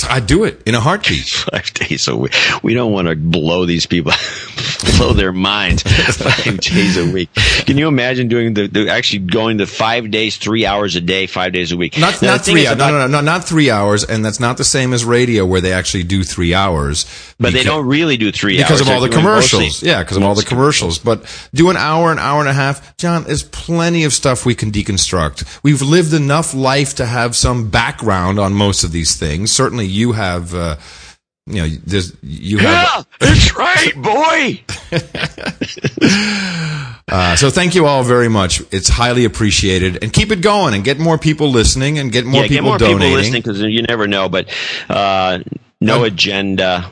I'd 0.08 0.26
do 0.26 0.44
it 0.44 0.62
in 0.66 0.74
a 0.74 0.80
heartbeat. 0.80 1.26
five 1.52 1.72
days 1.74 2.06
a 2.08 2.16
week. 2.16 2.32
We 2.62 2.74
don't 2.74 2.92
want 2.92 3.08
to 3.08 3.16
blow 3.16 3.66
these 3.66 3.86
people, 3.86 4.12
blow 4.96 5.12
their 5.12 5.32
minds 5.32 5.82
five 6.16 6.58
days 6.60 6.96
a 6.96 7.10
week. 7.12 7.28
Can 7.34 7.76
you 7.76 7.88
imagine 7.88 8.28
doing 8.28 8.54
the, 8.54 8.68
the 8.68 8.88
actually 8.88 9.20
going 9.20 9.58
to 9.58 9.66
five 9.66 10.10
days, 10.12 10.36
three 10.36 10.64
hours 10.64 10.94
a 10.94 11.00
day, 11.00 11.26
five 11.26 11.52
days 11.52 11.72
a 11.72 11.76
week? 11.76 11.98
Not, 11.98 12.22
Now, 12.22 12.32
not 12.36 12.44
three 12.44 12.66
hours. 12.68 12.78
No, 12.78 12.84
about- 12.84 12.92
no, 12.92 12.98
no, 12.98 13.06
no, 13.08 13.20
not 13.20 13.44
three 13.44 13.68
hours. 13.70 14.04
And 14.04 14.24
that's 14.24 14.38
not 14.40 14.56
the 14.58 14.64
same 14.64 14.92
as 14.92 15.04
radio 15.04 15.44
where 15.44 15.60
they 15.60 15.72
actually 15.72 16.04
do 16.04 16.22
three 16.22 16.54
hours. 16.54 17.04
But 17.38 17.52
they 17.52 17.64
don't 17.64 17.86
really 17.86 18.16
do 18.16 18.30
three 18.30 18.56
because 18.58 18.70
hours. 18.70 18.80
Because 18.82 18.88
of 18.88 18.94
all 18.94 19.00
the 19.00 19.08
commercials. 19.08 19.62
mostly- 19.62 19.88
yeah, 19.88 20.02
because 20.02 20.16
of 20.16 20.22
all 20.22 20.34
the 20.36 20.44
commercials. 20.44 20.98
But 21.00 21.24
do 21.52 21.68
an 21.68 21.76
hour, 21.76 22.12
an 22.12 22.18
hour 22.20 22.40
and 22.40 22.48
a 22.48 22.54
half. 22.54 22.96
John, 22.96 23.24
there's 23.24 23.42
plenty 23.42 24.04
of 24.04 24.12
stuff 24.12 24.46
we 24.46 24.54
can 24.54 24.70
deconstruct. 24.70 25.60
We've 25.64 25.82
lived 25.82 26.12
enough 26.14 26.54
life 26.54 26.94
to 26.96 27.06
have 27.06 27.34
some 27.34 27.70
background 27.70 28.38
on 28.38 28.52
most 28.54 28.84
of 28.84 28.92
these 28.92 29.16
things. 29.18 29.50
Certainly, 29.50 29.79
you 29.84 30.12
have. 30.12 30.54
Uh, 30.54 30.76
you 31.46 31.62
know, 31.62 31.68
there's 31.84 32.14
you 32.22 32.58
have. 32.58 33.06
Yeah, 33.20 33.28
that's 33.28 33.56
right, 33.56 33.94
boy. 33.96 34.62
Uh, 37.10 37.34
so 37.34 37.50
thank 37.50 37.74
you 37.74 37.86
all 37.86 38.04
very 38.04 38.28
much. 38.28 38.62
It's 38.70 38.88
highly 38.88 39.24
appreciated, 39.24 39.98
and 40.00 40.12
keep 40.12 40.30
it 40.30 40.42
going, 40.42 40.74
and 40.74 40.84
get 40.84 41.00
more 41.00 41.18
people 41.18 41.50
listening, 41.50 41.98
and 41.98 42.12
get 42.12 42.24
more 42.24 42.42
yeah, 42.42 42.48
people 42.48 42.56
get 42.56 42.64
more 42.64 42.78
donating. 42.78 43.00
people 43.00 43.16
listening 43.16 43.42
because 43.42 43.60
you 43.62 43.82
never 43.82 44.06
know. 44.06 44.28
But 44.28 44.48
uh, 44.88 45.40
no 45.80 46.04
agenda. 46.04 46.88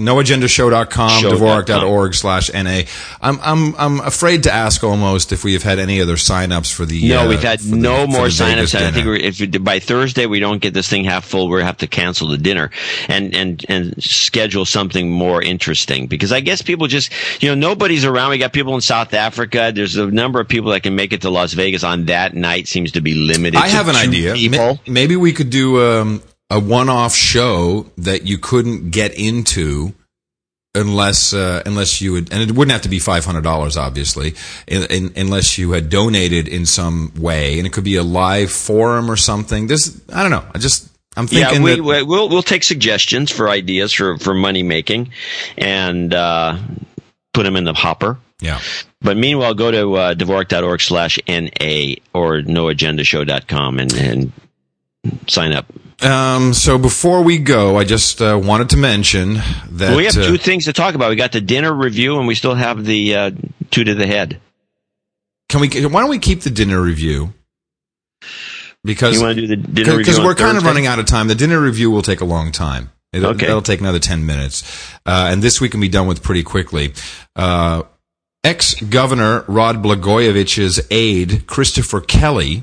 noagendashow.com, 0.00 1.22
dvorak.org 1.22 2.14
slash 2.14 2.52
NA. 2.52 2.82
I'm, 3.20 3.38
I'm, 3.42 3.74
I'm 3.76 4.00
afraid 4.00 4.44
to 4.44 4.52
ask 4.52 4.82
almost 4.84 5.32
if 5.32 5.44
we 5.44 5.52
have 5.54 5.62
had 5.62 5.78
any 5.78 6.00
other 6.00 6.16
signups 6.16 6.72
for 6.72 6.84
the. 6.84 7.08
No, 7.08 7.22
uh, 7.24 7.28
we've 7.28 7.42
had 7.42 7.60
the- 7.60 7.76
no 7.76 8.06
more 8.06 8.28
the 8.28 8.34
Vegas 8.34 8.72
signups. 8.72 8.86
I 8.86 8.90
think 8.90 9.06
we're, 9.06 9.16
if 9.16 9.40
we, 9.40 9.46
by 9.46 9.78
Thursday 9.78 10.26
we 10.26 10.40
don't 10.40 10.60
get 10.60 10.74
this 10.74 10.88
thing 10.88 11.04
half 11.04 11.24
full, 11.24 11.48
we 11.48 11.62
have 11.62 11.78
to 11.78 11.86
cancel 11.86 12.28
the 12.28 12.38
dinner 12.38 12.70
and 13.08 13.34
and 13.34 13.64
and 13.68 14.02
schedule 14.02 14.64
something 14.64 15.10
more 15.10 15.42
interesting 15.42 16.06
because 16.06 16.32
I 16.32 16.40
guess 16.40 16.62
people 16.62 16.86
just 16.86 17.12
you 17.42 17.48
know 17.48 17.54
nobody's 17.54 18.04
around. 18.04 18.30
We 18.30 18.38
got 18.38 18.52
people 18.52 18.74
in 18.74 18.80
South 18.80 19.14
Africa. 19.14 19.72
There's 19.74 19.96
a 19.96 20.06
number 20.06 20.40
of 20.40 20.48
people 20.48 20.70
that 20.72 20.82
can 20.82 20.94
make 20.94 21.12
it 21.12 21.22
to 21.22 21.30
Las 21.30 21.52
Vegas 21.52 21.84
on 21.84 22.06
that 22.06 22.34
night. 22.34 22.68
Seems 22.68 22.92
to 22.92 23.00
be 23.00 23.14
limited. 23.14 23.56
I 23.58 23.68
to 23.68 23.74
have 23.74 23.88
an 23.88 23.96
idea. 23.96 24.34
People. 24.34 24.80
Maybe 24.86 25.16
we 25.16 25.32
could 25.32 25.50
do 25.50 25.80
um, 25.82 26.22
a 26.50 26.58
one-off 26.60 27.14
show 27.14 27.86
that 27.98 28.26
you 28.26 28.38
couldn't 28.38 28.90
get 28.90 29.12
into 29.18 29.92
unless 30.74 31.32
uh, 31.34 31.62
unless 31.66 32.00
you 32.00 32.12
would, 32.12 32.32
and 32.32 32.42
it 32.42 32.52
wouldn't 32.54 32.72
have 32.72 32.82
to 32.82 32.88
be 32.88 32.98
five 32.98 33.24
hundred 33.24 33.42
dollars, 33.42 33.76
obviously, 33.76 34.34
in, 34.66 34.84
in, 34.84 35.12
unless 35.16 35.58
you 35.58 35.72
had 35.72 35.88
donated 35.90 36.46
in 36.48 36.66
some 36.66 37.12
way, 37.18 37.58
and 37.58 37.66
it 37.66 37.72
could 37.72 37.84
be 37.84 37.96
a 37.96 38.02
live 38.02 38.50
forum 38.52 39.10
or 39.10 39.16
something. 39.16 39.66
This, 39.66 40.00
I 40.12 40.22
don't 40.22 40.30
know. 40.30 40.44
I 40.54 40.58
just, 40.58 40.88
I'm 41.16 41.26
Yeah, 41.30 41.46
thinking 41.48 41.62
we, 41.62 41.74
that. 41.76 41.82
we- 41.82 42.02
we'll 42.02 42.28
we'll 42.28 42.42
take 42.42 42.62
suggestions 42.64 43.30
for 43.32 43.48
ideas 43.48 43.92
for 43.92 44.18
for 44.18 44.34
money 44.34 44.62
making, 44.62 45.10
and 45.56 46.12
uh, 46.14 46.58
put 47.34 47.42
them 47.44 47.56
in 47.56 47.64
the 47.64 47.74
hopper. 47.74 48.18
yeah. 48.40 48.60
But 49.00 49.16
meanwhile, 49.16 49.54
go 49.54 49.70
to 49.70 49.94
uh, 49.94 50.14
Dvorak.org 50.14 50.80
slash 50.80 51.18
NA 51.28 51.94
or 52.12 52.40
noagendashow.com 52.40 53.78
and, 53.78 53.92
and 53.94 54.32
sign 55.28 55.52
up. 55.52 55.66
Um, 56.00 56.54
so 56.54 56.78
before 56.78 57.22
we 57.22 57.38
go, 57.38 57.76
I 57.76 57.84
just 57.84 58.22
uh, 58.22 58.40
wanted 58.42 58.70
to 58.70 58.76
mention 58.76 59.34
that 59.34 59.88
Well, 59.88 59.96
we 59.96 60.04
have 60.04 60.16
uh, 60.16 60.26
two 60.26 60.38
things 60.38 60.66
to 60.66 60.72
talk 60.72 60.94
about. 60.94 61.10
We 61.10 61.16
got 61.16 61.32
the 61.32 61.40
dinner 61.40 61.72
review, 61.72 62.18
and 62.18 62.26
we 62.28 62.34
still 62.36 62.54
have 62.54 62.84
the 62.84 63.14
uh, 63.16 63.30
two 63.70 63.82
to 63.84 63.94
the 63.94 64.06
head. 64.06 64.40
can 65.48 65.60
we? 65.60 65.68
Why 65.86 66.00
don't 66.00 66.10
we 66.10 66.18
keep 66.20 66.42
the 66.42 66.50
dinner 66.50 66.80
review? 66.80 67.34
Because 68.84 69.16
You 69.16 69.22
want 69.22 69.34
to 69.34 69.40
do 69.40 69.46
the 69.48 69.56
dinner 69.56 69.96
review? 69.96 69.98
because 69.98 70.20
we're 70.20 70.36
kind 70.36 70.56
of 70.56 70.62
running 70.64 70.86
out 70.86 71.00
of 71.00 71.06
time. 71.06 71.26
The 71.26 71.34
dinner 71.34 71.60
review 71.60 71.90
will 71.90 72.02
take 72.02 72.20
a 72.20 72.24
long 72.24 72.52
time. 72.52 72.92
It'll, 73.12 73.30
Okay. 73.30 73.46
That'll 73.46 73.62
take 73.62 73.80
another 73.80 73.98
10 73.98 74.24
minutes. 74.24 74.62
Uh, 75.04 75.28
and 75.32 75.42
this 75.42 75.60
we 75.60 75.68
can 75.68 75.80
be 75.80 75.88
done 75.88 76.06
with 76.06 76.22
pretty 76.22 76.42
quickly. 76.42 76.92
Uh, 77.34 77.82
Ex-governor 78.44 79.44
Rod 79.48 79.82
Blagojevich's 79.82 80.80
aide, 80.90 81.46
Christopher 81.46 82.00
Kelly, 82.00 82.62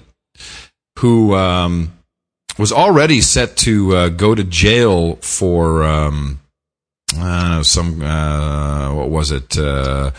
who 0.99 1.35
um, 1.35 1.94
was 2.57 2.71
already 2.71 3.21
set 3.21 3.57
to 3.57 3.95
uh, 3.95 4.09
go 4.09 4.35
to 4.35 4.43
jail 4.43 5.15
for 5.17 5.83
um, 5.83 6.39
know, 7.17 7.61
some, 7.63 8.01
uh, 8.01 8.93
what 8.93 9.09
was 9.09 9.31
it, 9.31 9.57
uh, 9.57 10.11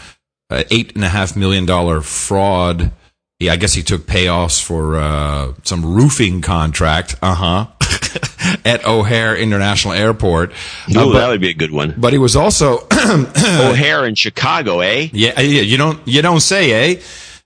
uh, 0.51 0.63
eight 0.71 0.95
and 0.95 1.05
a 1.05 1.09
half 1.09 1.37
million 1.37 1.67
dollar 1.67 2.01
fraud. 2.01 2.93
Yeah, 3.39 3.53
I 3.53 3.57
guess 3.57 3.75
he 3.75 3.83
took 3.83 4.07
payoffs 4.07 4.63
for 4.63 4.97
uh, 4.97 5.53
some 5.63 5.85
roofing 5.85 6.41
contract. 6.41 7.17
Uh 7.21 7.35
huh. 7.35 7.67
At 8.65 8.87
O'Hare 8.87 9.37
International 9.37 9.93
Airport. 9.93 10.53
Uh, 10.53 10.55
but, 10.95 11.13
that 11.13 11.29
would 11.29 11.41
be 11.41 11.51
a 11.51 11.55
good 11.55 11.73
one. 11.73 11.95
but 11.99 12.13
he 12.13 12.19
was 12.19 12.37
also 12.37 12.79
O'Hare 12.93 14.07
in 14.07 14.15
Chicago, 14.15 14.81
eh? 14.81 15.09
yeah, 15.13 15.39
yeah, 15.41 15.63
you 15.63 15.77
don't 15.77 16.01
you 16.07 16.23
don't 16.23 16.41
say, 16.41 16.95
eh? 16.95 17.03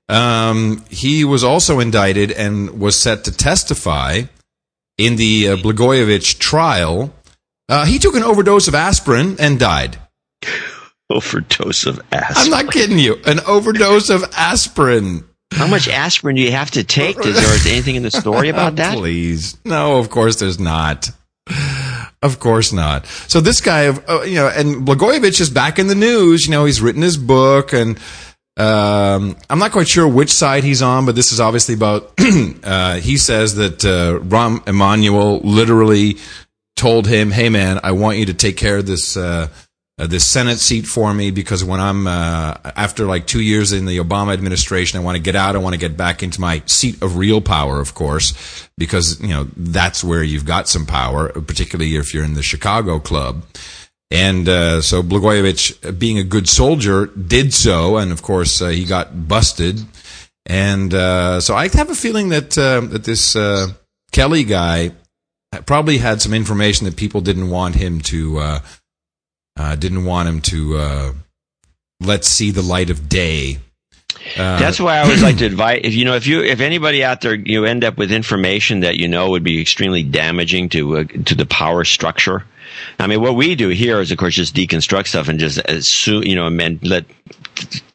Um, 0.09 0.85
he 0.91 1.25
was 1.25 1.43
also 1.43 1.81
indicted 1.81 2.33
and 2.33 2.81
was 2.81 3.01
set 3.01 3.25
to 3.25 3.33
testify 3.33 4.23
in 5.01 5.17
the 5.17 5.49
uh, 5.49 5.57
Blagojevich 5.57 6.39
trial. 6.39 7.13
Uh, 7.69 7.85
he 7.85 7.99
took 7.99 8.15
an 8.15 8.23
overdose 8.23 8.69
of 8.69 8.75
aspirin 8.75 9.37
and 9.39 9.59
died. 9.59 9.99
Overdose 11.09 11.87
of 11.87 12.01
aspirin. 12.13 12.55
I'm 12.55 12.65
not 12.67 12.73
kidding 12.73 12.99
you. 12.99 13.17
An 13.27 13.41
overdose 13.47 14.11
of 14.11 14.25
aspirin. 14.37 15.25
How 15.53 15.67
much 15.67 15.89
aspirin 15.89 16.37
do 16.37 16.43
you 16.43 16.53
have 16.53 16.71
to 16.73 16.85
take? 16.85 17.19
Is 17.25 17.35
there 17.35 17.73
anything 17.73 17.97
in 17.97 18.03
the 18.03 18.11
story 18.11 18.49
about 18.49 18.77
that? 18.77 18.97
Please. 18.97 19.57
No, 19.65 19.99
of 19.99 20.11
course 20.11 20.37
there's 20.37 20.61
not. 20.61 21.11
Of 22.23 22.39
course 22.39 22.73
not. 22.73 23.07
So 23.07 23.41
this 23.41 23.61
guy, 23.61 23.89
uh, 23.89 24.23
you 24.23 24.37
know, 24.37 24.49
and 24.49 24.87
Blagojevich 24.87 25.41
is 25.41 25.51
back 25.51 25.79
in 25.79 25.87
the 25.87 25.95
news. 25.95 26.45
You 26.45 26.53
know, 26.53 26.67
he's 26.67 26.83
written 26.83 27.03
his 27.03 27.17
book 27.17 27.73
and, 27.73 27.99
um, 28.57 29.37
I'm 29.49 29.59
not 29.59 29.73
quite 29.73 29.89
sure 29.89 30.07
which 30.07 30.33
side 30.33 30.65
he's 30.65 30.83
on, 30.83 31.07
but 31.07 31.15
this 31.15 31.33
is 31.33 31.41
obviously 31.41 31.75
about, 31.75 32.13
uh, 32.63 32.97
he 32.97 33.17
says 33.17 33.55
that, 33.57 33.85
uh, 33.85 34.19
Rahm 34.25 34.67
Emanuel 34.69 35.41
literally 35.41 36.17
told 36.77 37.07
him, 37.07 37.31
Hey 37.31 37.49
man, 37.49 37.81
I 37.83 37.93
want 37.93 38.19
you 38.19 38.27
to 38.27 38.35
take 38.35 38.57
care 38.57 38.79
of 38.79 38.87
this, 38.87 39.17
uh, 39.17 39.49
uh, 40.01 40.07
this 40.07 40.29
Senate 40.29 40.59
seat 40.59 40.87
for 40.87 41.13
me 41.13 41.31
because 41.31 41.63
when 41.63 41.79
I'm 41.79 42.07
uh, 42.07 42.55
after 42.65 43.05
like 43.05 43.27
two 43.27 43.43
years 43.43 43.73
in 43.73 43.85
the 43.85 43.99
Obama 43.99 44.33
administration, 44.33 44.99
I 44.99 45.03
want 45.03 45.17
to 45.17 45.23
get 45.23 45.37
out. 45.37 45.57
I 45.57 45.59
want 45.59 45.75
to 45.75 45.79
get 45.79 45.95
back 45.95 46.23
into 46.23 46.41
my 46.41 46.63
seat 46.65 47.03
of 47.03 47.19
real 47.19 47.43
power, 47.43 47.81
of 47.81 47.95
course, 47.95 48.69
because 48.79 49.21
you 49.21 49.29
know 49.29 49.47
that's 49.57 50.03
where 50.03 50.23
you've 50.23 50.47
got 50.47 50.69
some 50.69 50.87
power, 50.87 51.29
particularly 51.29 51.97
if 51.97 52.15
you're 52.15 52.25
in 52.25 52.33
the 52.33 52.43
Chicago 52.43 52.99
club. 52.99 53.45
And 54.11 54.49
uh, 54.49 54.83
so 54.83 55.03
Blagojevich, 55.03 55.99
being 55.99 56.19
a 56.19 56.25
good 56.25 56.49
soldier, 56.49 57.07
did 57.07 57.55
so, 57.55 57.97
and 57.97 58.11
of 58.11 58.23
course 58.23 58.61
uh, 58.61 58.69
he 58.69 58.85
got 58.85 59.29
busted. 59.29 59.81
And 60.47 60.93
uh, 60.93 61.41
so 61.41 61.55
I 61.55 61.69
have 61.69 61.91
a 61.91 61.95
feeling 61.95 62.31
that 62.31 62.59
uh, 62.59 62.81
that 62.81 63.05
this 63.05 63.37
Kelly 64.11 64.45
guy 64.45 64.93
probably 65.65 65.99
had 65.99 66.21
some 66.21 66.35
information 66.35 66.87
that 66.87 66.97
people 66.97 67.21
didn't 67.21 67.51
want 67.51 67.77
him 67.77 68.01
to 68.01 68.61
uh, 69.61 69.77
didn't 69.77 70.05
want 70.05 70.29
him 70.29 70.41
to 70.41 70.77
uh, 70.77 71.13
let's 72.01 72.29
see 72.29 72.51
the 72.51 72.63
light 72.63 72.91
of 72.91 73.09
day. 73.09 73.59
Uh, 74.37 74.59
That's 74.59 74.81
why 74.81 74.97
I 74.97 75.01
always 75.01 75.23
like 75.23 75.39
to 75.39 75.47
advise 75.47 75.81
if 75.85 75.95
you 75.95 76.05
know 76.05 76.15
if 76.15 76.27
you 76.27 76.43
if 76.43 76.61
anybody 76.61 77.05
out 77.05 77.21
there 77.21 77.35
you 77.35 77.65
end 77.65 77.85
up 77.85 77.97
with 77.97 78.13
information 78.13 78.81
that 78.81 78.97
you 78.97 79.09
know 79.09 79.31
would 79.31 79.45
be 79.45 79.61
extremely 79.61 80.03
damaging 80.03 80.69
to 80.71 80.99
uh, 80.99 81.05
to 81.27 81.35
the 81.35 81.47
power 81.47 81.85
structure. 81.85 82.45
I 82.99 83.07
mean, 83.07 83.21
what 83.21 83.35
we 83.35 83.55
do 83.55 83.69
here 83.69 84.01
is, 84.01 84.11
of 84.11 84.19
course, 84.19 84.35
just 84.35 84.55
deconstruct 84.55 85.09
stuff 85.09 85.29
and 85.29 85.39
just 85.39 85.59
uh, 85.59 85.63
assume, 85.69 86.25
you 86.25 86.35
know, 86.35 86.47
and 86.47 86.83
let 86.87 87.05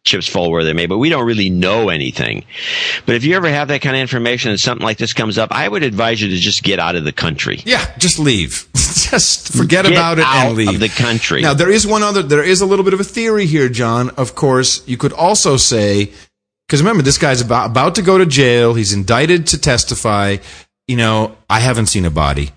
chips 0.03 0.27
fall 0.27 0.52
where 0.52 0.64
they 0.64 0.73
may, 0.73 0.85
but 0.85 0.97
we 0.97 1.10
don't 1.10 1.26
really 1.26 1.49
know 1.49 1.89
anything. 1.89 2.45
But 3.06 3.15
if 3.15 3.23
you 3.23 3.35
ever 3.35 3.49
have 3.49 3.68
that 3.69 3.81
kind 3.81 3.95
of 3.95 4.02
information 4.02 4.52
and 4.52 4.60
something 4.60 4.85
like 4.85 4.97
this 4.97 5.14
comes 5.14 5.38
up, 5.38 5.52
I 5.52 5.68
would 5.68 5.84
advise 5.84 6.22
you 6.22 6.30
to 6.30 6.38
just 6.38 6.64
get 6.64 6.80
out 6.80 6.95
of 6.95 7.03
the 7.03 7.11
country. 7.11 7.61
Yeah, 7.65 7.85
just 7.97 8.19
leave. 8.19 8.68
just 8.73 9.53
forget 9.53 9.85
get 9.85 9.93
about 9.93 10.19
it 10.19 10.26
and 10.26 10.56
leave. 10.56 10.76
Of 10.76 10.80
the 10.80 10.89
country. 10.89 11.41
Now 11.41 11.53
there 11.53 11.72
is 11.72 11.85
one 11.85 12.03
other. 12.03 12.22
There 12.22 12.43
is 12.43 12.61
a 12.61 12.65
little 12.65 12.85
bit 12.85 12.93
of 12.93 12.99
a 12.99 13.03
theory 13.03 13.45
here, 13.45 13.69
John. 13.69 14.11
Of 14.11 14.35
course, 14.35 14.88
you 14.88 14.97
could 14.97 15.14
also 15.14 15.57
say 15.57 16.11
because 16.68 16.81
remember 16.81 17.03
this 17.03 17.18
guy's 17.18 17.41
about 17.41 17.72
about 17.72 17.95
to 17.95 18.02
go 18.02 18.18
to 18.18 18.26
jail. 18.26 18.73
He's 18.73 18.93
indicted 18.93 19.47
to 19.47 19.60
testify. 19.60 20.38
You 20.88 20.97
know, 20.97 21.35
I 21.49 21.60
haven't 21.60 21.88
seen 21.88 22.06
a 22.06 22.11
body. 22.11 22.52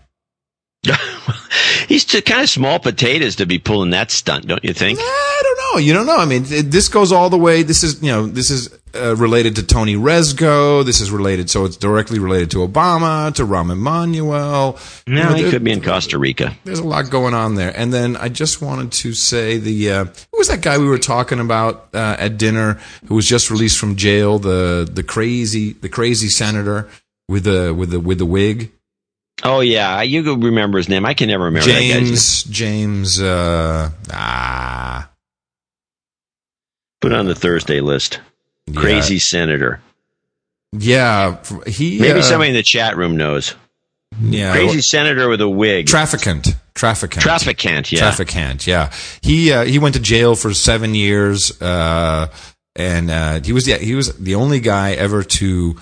He's 1.89 2.05
kind 2.05 2.43
of 2.43 2.49
small 2.49 2.79
potatoes 2.79 3.37
to 3.37 3.47
be 3.47 3.59
pulling 3.59 3.91
that 3.91 4.11
stunt, 4.11 4.47
don't 4.47 4.65
you 4.65 4.73
think? 4.73 4.99
I 5.01 5.41
don't 5.43 5.75
know. 5.75 5.81
You 5.81 5.93
don't 5.93 6.07
know. 6.07 6.16
I 6.16 6.25
mean, 6.25 6.45
this 6.47 6.89
goes 6.89 7.12
all 7.12 7.31
the 7.31 7.39
way. 7.39 7.62
This 7.62 7.83
is, 7.83 8.03
you 8.03 8.11
know, 8.11 8.27
this 8.27 8.51
is 8.51 8.79
uh, 8.95 9.16
related 9.16 9.57
to 9.57 9.66
Tony 9.66 9.97
Rezko. 9.97 10.85
This 10.85 11.01
is 11.01 11.11
related, 11.11 11.51
so 11.51 11.65
it's 11.65 11.77
directly 11.77 12.19
related 12.19 12.51
to 12.53 12.59
Obama, 12.59 13.35
to 13.35 13.45
Rahm 13.45 13.70
Emanuel. 13.70 14.79
No, 15.07 15.23
you 15.23 15.29
know, 15.29 15.35
he 15.35 15.51
could 15.51 15.65
be 15.65 15.73
in 15.73 15.83
Costa 15.83 16.19
Rica. 16.19 16.55
There's 16.65 16.79
a 16.79 16.87
lot 16.87 17.11
going 17.11 17.35
on 17.35 17.55
there. 17.55 17.73
And 17.77 17.93
then 17.93 18.16
I 18.16 18.29
just 18.29 18.61
wanted 18.62 18.93
to 18.93 19.12
say 19.15 19.59
the 19.59 19.91
uh, 19.91 20.05
who 20.05 20.39
was 20.39 20.49
that 20.49 20.62
guy 20.62 20.79
we 20.79 20.87
were 20.87 20.99
talking 20.99 21.41
about 21.41 21.89
uh, 21.95 22.16
at 22.19 22.39
dinner 22.39 22.81
who 23.07 23.15
was 23.15 23.27
just 23.27 23.51
released 23.51 23.79
from 23.79 23.97
jail? 23.97 24.39
The 24.39 24.89
the 24.91 25.03
crazy 25.03 25.73
the 25.73 25.89
crazy 25.89 26.29
senator 26.29 26.89
with 27.29 27.45
the 27.45 27.75
with 27.75 27.91
the 27.91 28.01
with 28.01 28.19
the 28.19 28.27
wig. 28.27 28.73
Oh 29.43 29.60
yeah, 29.60 30.02
you 30.02 30.23
could 30.23 30.43
remember 30.43 30.78
his 30.78 30.89
name. 30.89 31.06
I 31.06 31.15
can 31.15 31.28
never 31.28 31.44
remember. 31.44 31.69
James 31.69 32.43
James. 32.44 33.20
Uh, 33.20 33.90
ah, 34.12 35.10
put 37.01 37.12
on 37.12 37.27
the 37.27 37.35
Thursday 37.35 37.81
list. 37.81 38.20
Yeah. 38.66 38.81
Crazy 38.81 39.19
senator. 39.19 39.81
Yeah, 40.73 41.43
he. 41.66 42.01
Maybe 42.01 42.20
uh, 42.20 42.23
somebody 42.23 42.51
in 42.51 42.56
the 42.56 42.62
chat 42.62 42.97
room 42.97 43.16
knows. 43.16 43.55
Yeah, 44.20 44.52
crazy 44.52 44.77
well, 44.77 44.82
senator 44.82 45.28
with 45.28 45.40
a 45.40 45.48
wig. 45.48 45.86
Traficant. 45.86 46.55
Traficant. 46.74 47.23
Traficant. 47.23 47.93
Yeah. 47.93 48.01
Traficant. 48.01 48.66
Yeah. 48.66 48.93
He 49.20 49.52
uh, 49.52 49.65
he 49.65 49.78
went 49.78 49.94
to 49.94 50.01
jail 50.01 50.35
for 50.35 50.52
seven 50.55 50.94
years, 50.94 51.60
uh, 51.62 52.28
and 52.74 53.10
uh, 53.10 53.40
he 53.43 53.52
was 53.52 53.66
the, 53.66 53.74
he 53.74 53.94
was 53.94 54.16
the 54.16 54.35
only 54.35 54.60
guy 54.60 54.93
ever 54.93 55.23
to 55.23 55.77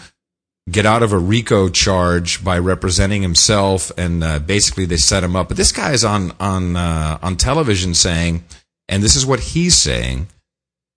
get 0.69 0.87
out 0.87 1.03
of 1.03 1.13
a 1.13 1.19
RICO 1.19 1.69
charge 1.69 2.45
by 2.45 2.59
representing 2.59 3.23
himself, 3.23 3.93
and 3.97 4.23
uh, 4.23 4.39
basically 4.39 4.85
they 4.85 4.97
set 4.97 5.23
him 5.23 5.37
up. 5.37 5.49
But 5.49 5.57
this 5.57 5.73
guy 5.73 5.93
is 5.93 6.05
on 6.05 6.33
on 6.41 6.77
uh, 6.77 7.19
on 7.23 7.37
television 7.37 7.95
saying, 7.95 8.45
and 8.89 9.03
this 9.03 9.17
is 9.17 9.27
what 9.27 9.41
he's 9.41 9.77
saying. 9.77 10.29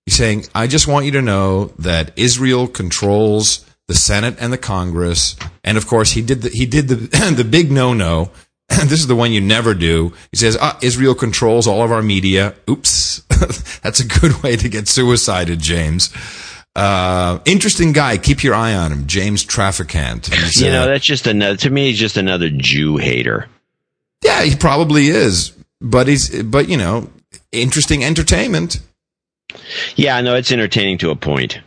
He's 0.06 0.16
saying, 0.16 0.46
"I 0.56 0.68
just 0.68 0.88
want 0.88 1.06
you 1.06 1.12
to 1.14 1.22
know 1.22 1.66
that 1.80 2.12
Israel 2.16 2.68
controls 2.68 3.66
the 3.88 3.96
Senate 3.96 4.36
and 4.40 4.52
the 4.52 4.58
Congress, 4.58 5.36
and 5.64 5.78
of 5.78 5.88
course 5.88 6.12
he 6.12 6.22
did 6.22 6.42
the, 6.42 6.50
he 6.50 6.66
did 6.66 6.88
the 6.88 6.96
the 7.36 7.44
big 7.44 7.72
no 7.72 7.94
no." 7.94 8.32
this 8.84 9.00
is 9.00 9.08
the 9.08 9.16
one 9.16 9.32
you 9.32 9.42
never 9.42 9.74
do. 9.74 10.14
He 10.32 10.38
says, 10.38 10.56
ah, 10.62 10.78
Israel 10.84 11.16
controls 11.16 11.66
all 11.66 11.82
of 11.82 11.92
our 11.92 12.04
media. 12.04 12.54
Oops. 12.70 13.22
That's 13.82 14.00
a 14.00 14.06
good 14.06 14.44
way 14.44 14.58
to 14.58 14.70
get 14.70 14.88
suicided, 14.88 15.60
James. 15.60 16.14
Uh, 16.76 17.40
interesting 17.46 17.92
guy. 17.92 18.18
Keep 18.18 18.44
your 18.44 18.56
eye 18.56 18.74
on 18.74 18.92
him, 18.92 19.08
James 19.08 19.46
Traficant. 19.46 20.34
He's, 20.34 20.62
you 20.62 20.70
know, 20.70 20.84
uh, 20.84 20.88
that's 20.88 21.06
just 21.06 21.28
another. 21.28 21.58
To 21.58 21.70
me, 21.70 21.90
he's 21.90 22.00
just 22.00 22.18
another 22.18 22.50
Jew 22.50 22.98
hater. 22.98 23.48
Yeah, 24.24 24.44
he 24.44 24.56
probably 24.56 25.08
is. 25.08 25.54
But 25.82 26.08
he's, 26.08 26.44
but 26.44 26.70
you 26.70 26.78
know, 26.78 27.10
interesting 27.52 28.04
entertainment. 28.04 28.80
Yeah, 29.96 30.22
no, 30.22 30.36
it's 30.36 30.52
entertaining 30.52 30.98
to 31.00 31.10
a 31.10 31.16
point. 31.16 31.60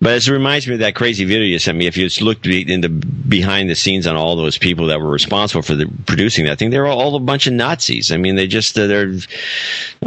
But 0.00 0.16
it 0.16 0.28
reminds 0.28 0.68
me 0.68 0.74
of 0.74 0.80
that 0.80 0.94
crazy 0.94 1.24
video 1.24 1.42
you 1.42 1.58
sent 1.58 1.76
me. 1.76 1.86
If 1.86 1.96
you 1.96 2.04
just 2.04 2.22
looked 2.22 2.46
in 2.46 2.80
the 2.82 2.88
behind 2.88 3.68
the 3.68 3.74
scenes 3.74 4.06
on 4.06 4.14
all 4.14 4.36
those 4.36 4.56
people 4.56 4.86
that 4.86 5.00
were 5.00 5.10
responsible 5.10 5.62
for 5.62 5.74
the, 5.74 5.90
producing 6.06 6.46
that 6.46 6.58
thing, 6.58 6.70
they're 6.70 6.86
all, 6.86 7.00
all, 7.00 7.16
a 7.16 7.20
bunch 7.20 7.48
of 7.48 7.52
Nazis. 7.52 8.12
I 8.12 8.16
mean, 8.16 8.36
they 8.36 8.46
just 8.46 8.78
uh, 8.78 8.86
they're 8.86 9.12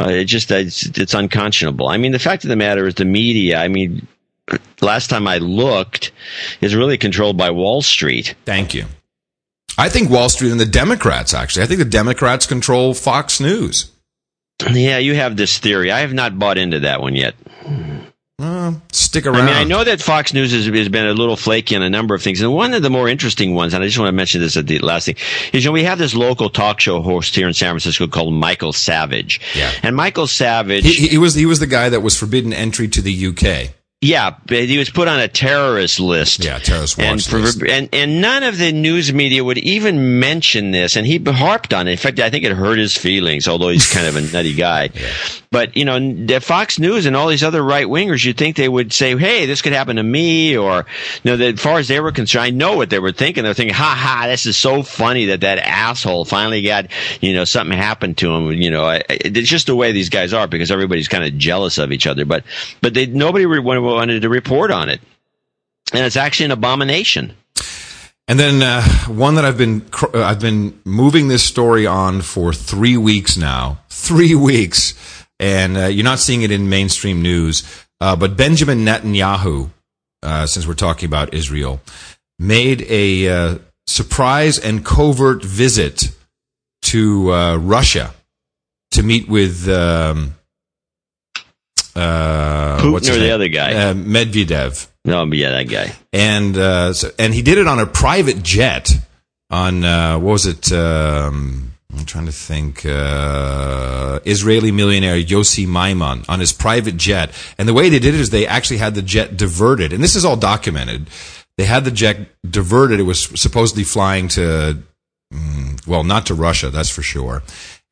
uh, 0.00 0.08
it 0.08 0.24
just 0.24 0.50
uh, 0.50 0.56
it's, 0.56 0.86
it's 0.98 1.12
unconscionable. 1.12 1.88
I 1.88 1.98
mean, 1.98 2.12
the 2.12 2.18
fact 2.18 2.44
of 2.44 2.48
the 2.48 2.56
matter 2.56 2.86
is, 2.86 2.94
the 2.94 3.04
media. 3.04 3.58
I 3.58 3.68
mean, 3.68 4.06
last 4.80 5.10
time 5.10 5.26
I 5.26 5.38
looked, 5.38 6.12
is 6.60 6.74
really 6.74 6.98
controlled 6.98 7.36
by 7.36 7.50
Wall 7.50 7.82
Street. 7.82 8.34
Thank 8.44 8.74
you. 8.74 8.86
I 9.76 9.88
think 9.88 10.10
Wall 10.10 10.28
Street 10.28 10.52
and 10.52 10.60
the 10.60 10.66
Democrats, 10.66 11.34
actually. 11.34 11.64
I 11.64 11.66
think 11.66 11.78
the 11.78 11.84
Democrats 11.84 12.46
control 12.46 12.94
Fox 12.94 13.40
News. 13.40 13.90
Yeah, 14.70 14.98
you 14.98 15.14
have 15.14 15.36
this 15.36 15.58
theory. 15.58 15.90
I 15.90 16.00
have 16.00 16.14
not 16.14 16.38
bought 16.38 16.58
into 16.58 16.80
that 16.80 17.00
one 17.00 17.16
yet. 17.16 17.34
Uh, 18.38 18.72
stick 18.92 19.26
around. 19.26 19.36
I 19.36 19.46
mean, 19.46 19.54
I 19.54 19.64
know 19.64 19.84
that 19.84 20.00
Fox 20.00 20.34
News 20.34 20.52
has, 20.52 20.66
has, 20.66 20.88
been 20.88 21.06
a 21.06 21.12
little 21.12 21.36
flaky 21.36 21.76
on 21.76 21.82
a 21.82 21.90
number 21.90 22.16
of 22.16 22.22
things, 22.22 22.40
and 22.40 22.52
one 22.52 22.74
of 22.74 22.82
the 22.82 22.90
more 22.90 23.08
interesting 23.08 23.54
ones, 23.54 23.74
and 23.74 23.82
I 23.82 23.86
just 23.86 23.98
want 23.98 24.08
to 24.08 24.12
mention 24.12 24.40
this 24.40 24.56
at 24.56 24.66
the 24.66 24.80
last 24.80 25.06
thing, 25.06 25.16
is 25.52 25.64
you 25.64 25.68
know 25.68 25.72
we 25.72 25.84
have 25.84 25.98
this 25.98 26.14
local 26.16 26.50
talk 26.50 26.80
show 26.80 27.00
host 27.00 27.36
here 27.36 27.46
in 27.46 27.54
San 27.54 27.70
Francisco 27.70 28.08
called 28.08 28.34
Michael 28.34 28.72
Savage. 28.72 29.40
Yeah. 29.54 29.70
And 29.84 29.94
Michael 29.94 30.26
Savage, 30.26 30.84
he, 30.84 31.08
he 31.08 31.18
was 31.18 31.34
he 31.34 31.46
was 31.46 31.60
the 31.60 31.68
guy 31.68 31.88
that 31.88 32.00
was 32.00 32.18
forbidden 32.18 32.52
entry 32.52 32.88
to 32.88 33.00
the 33.00 33.26
UK. 33.28 33.72
Yeah, 34.04 34.36
he 34.48 34.76
was 34.76 34.90
put 34.90 35.08
on 35.08 35.18
a 35.18 35.28
terrorist 35.28 35.98
list. 35.98 36.44
Yeah, 36.44 36.58
terrorist 36.58 36.98
watch 36.98 37.32
and, 37.32 37.42
list. 37.42 37.62
And, 37.62 37.88
and 37.90 38.20
none 38.20 38.42
of 38.42 38.58
the 38.58 38.70
news 38.70 39.14
media 39.14 39.42
would 39.42 39.56
even 39.56 40.20
mention 40.20 40.72
this, 40.72 40.96
and 40.96 41.06
he 41.06 41.18
harped 41.18 41.72
on 41.72 41.88
it. 41.88 41.92
In 41.92 41.96
fact, 41.96 42.20
I 42.20 42.28
think 42.28 42.44
it 42.44 42.52
hurt 42.52 42.78
his 42.78 42.94
feelings, 42.94 43.48
although 43.48 43.70
he's 43.70 43.90
kind 43.90 44.06
of 44.06 44.16
a 44.16 44.20
nutty 44.20 44.54
guy. 44.54 44.90
Yeah. 45.04 45.10
But 45.54 45.76
you 45.76 45.84
know, 45.84 46.40
Fox 46.40 46.80
News 46.80 47.06
and 47.06 47.14
all 47.14 47.28
these 47.28 47.44
other 47.44 47.62
right 47.62 47.86
wingers, 47.86 48.24
you'd 48.24 48.36
think 48.36 48.56
they 48.56 48.68
would 48.68 48.92
say, 48.92 49.16
"Hey, 49.16 49.46
this 49.46 49.62
could 49.62 49.72
happen 49.72 49.94
to 49.94 50.02
me," 50.02 50.56
or 50.56 50.84
you 51.22 51.36
know, 51.36 51.44
as 51.44 51.60
far 51.60 51.78
as 51.78 51.86
they 51.86 52.00
were 52.00 52.10
concerned, 52.10 52.42
I 52.46 52.50
know 52.50 52.76
what 52.76 52.90
they 52.90 52.98
were 52.98 53.12
thinking. 53.12 53.44
They're 53.44 53.54
thinking, 53.54 53.76
"Ha 53.76 53.94
ha, 53.96 54.26
this 54.26 54.46
is 54.46 54.56
so 54.56 54.82
funny 54.82 55.26
that 55.26 55.42
that 55.42 55.60
asshole 55.60 56.24
finally 56.24 56.62
got 56.62 56.88
you 57.20 57.34
know 57.34 57.44
something 57.44 57.78
happened 57.78 58.18
to 58.18 58.34
him." 58.34 58.50
You 58.50 58.72
know, 58.72 59.00
it's 59.08 59.48
just 59.48 59.68
the 59.68 59.76
way 59.76 59.92
these 59.92 60.08
guys 60.08 60.32
are 60.32 60.48
because 60.48 60.72
everybody's 60.72 61.06
kind 61.06 61.22
of 61.22 61.38
jealous 61.38 61.78
of 61.78 61.92
each 61.92 62.08
other. 62.08 62.24
But 62.24 62.42
but 62.80 62.94
they 62.94 63.06
nobody 63.06 63.46
wanted 63.46 64.22
to 64.22 64.28
report 64.28 64.72
on 64.72 64.88
it, 64.88 65.00
and 65.92 66.04
it's 66.04 66.16
actually 66.16 66.46
an 66.46 66.50
abomination. 66.50 67.32
And 68.26 68.40
then 68.40 68.60
uh, 68.60 68.82
one 69.06 69.36
that 69.36 69.44
I've 69.44 69.58
been 69.58 69.86
uh, 70.02 70.20
I've 70.20 70.40
been 70.40 70.80
moving 70.84 71.28
this 71.28 71.44
story 71.44 71.86
on 71.86 72.22
for 72.22 72.52
three 72.52 72.96
weeks 72.96 73.36
now. 73.36 73.78
Three 73.88 74.34
weeks 74.34 74.94
and 75.40 75.76
uh, 75.76 75.86
you're 75.86 76.04
not 76.04 76.18
seeing 76.18 76.42
it 76.42 76.50
in 76.50 76.68
mainstream 76.68 77.22
news. 77.22 77.62
Uh, 78.00 78.16
but 78.16 78.36
Benjamin 78.36 78.80
Netanyahu, 78.84 79.70
uh, 80.22 80.46
since 80.46 80.66
we're 80.66 80.74
talking 80.74 81.06
about 81.06 81.32
Israel, 81.34 81.80
made 82.38 82.82
a 82.82 83.28
uh, 83.28 83.58
surprise 83.86 84.58
and 84.58 84.84
covert 84.84 85.44
visit 85.44 86.10
to 86.82 87.32
uh, 87.32 87.56
Russia 87.56 88.12
to 88.90 89.02
meet 89.02 89.28
with 89.28 89.68
um, 89.68 90.34
uh, 91.94 92.82
what's 92.90 93.08
or 93.08 93.18
the 93.18 93.30
other 93.30 93.48
guy? 93.48 93.72
uh, 93.74 93.94
Medvedev, 93.94 94.86
No, 95.04 95.24
but 95.26 95.38
yeah, 95.38 95.50
that 95.50 95.64
guy. 95.68 95.92
and 96.12 96.56
uh, 96.56 96.92
so, 96.92 97.10
and 97.18 97.32
he 97.32 97.42
did 97.42 97.58
it 97.58 97.66
on 97.66 97.78
a 97.78 97.86
private 97.86 98.42
jet. 98.42 98.90
On 99.50 99.84
uh, 99.84 100.18
what 100.18 100.32
was 100.32 100.46
it? 100.46 100.72
Um, 100.72 101.73
I'm 101.96 102.04
trying 102.04 102.26
to 102.26 102.32
think. 102.32 102.84
Uh, 102.84 104.20
Israeli 104.24 104.70
millionaire 104.70 105.20
Yossi 105.20 105.66
Maiman 105.66 106.24
on 106.28 106.40
his 106.40 106.52
private 106.52 106.96
jet, 106.96 107.30
and 107.58 107.68
the 107.68 107.74
way 107.74 107.88
they 107.88 107.98
did 107.98 108.14
it 108.14 108.20
is 108.20 108.30
they 108.30 108.46
actually 108.46 108.78
had 108.78 108.94
the 108.94 109.02
jet 109.02 109.36
diverted, 109.36 109.92
and 109.92 110.02
this 110.02 110.16
is 110.16 110.24
all 110.24 110.36
documented. 110.36 111.08
They 111.56 111.64
had 111.64 111.84
the 111.84 111.90
jet 111.90 112.28
diverted. 112.48 113.00
It 113.00 113.04
was 113.04 113.24
supposedly 113.40 113.84
flying 113.84 114.28
to 114.28 114.82
mm, 115.32 115.86
well, 115.86 116.04
not 116.04 116.26
to 116.26 116.34
Russia, 116.34 116.70
that's 116.70 116.90
for 116.90 117.02
sure. 117.02 117.42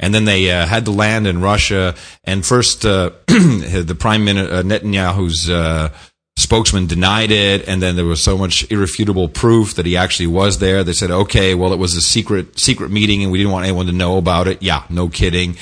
And 0.01 0.13
then 0.13 0.25
they 0.25 0.51
uh, 0.51 0.67
had 0.67 0.85
to 0.87 0.91
land 0.91 1.27
in 1.27 1.41
Russia. 1.41 1.95
And 2.25 2.45
first, 2.45 2.85
uh, 2.85 3.11
the 3.27 3.97
Prime 3.99 4.25
Minister 4.25 4.55
uh, 4.55 4.63
Netanyahu's 4.63 5.49
uh, 5.49 5.91
spokesman 6.37 6.87
denied 6.87 7.31
it. 7.31 7.69
And 7.69 7.83
then 7.83 7.97
there 7.97 8.05
was 8.05 8.23
so 8.23 8.37
much 8.37 8.71
irrefutable 8.71 9.29
proof 9.29 9.75
that 9.75 9.87
he 9.87 9.97
actually 9.97 10.29
was 10.29 10.59
there. 10.59 10.85
They 10.85 10.93
said, 10.93 11.11
"Okay, 11.11 11.55
well, 11.55 11.73
it 11.73 11.79
was 11.79 11.95
a 11.95 12.01
secret 12.01 12.59
secret 12.59 12.91
meeting, 12.91 13.23
and 13.23 13.33
we 13.33 13.39
didn't 13.39 13.53
want 13.53 13.65
anyone 13.65 13.87
to 13.87 13.93
know 13.93 14.17
about 14.17 14.49
it." 14.49 14.63
Yeah, 14.63 14.85
no 14.91 15.09
kidding. 15.09 15.57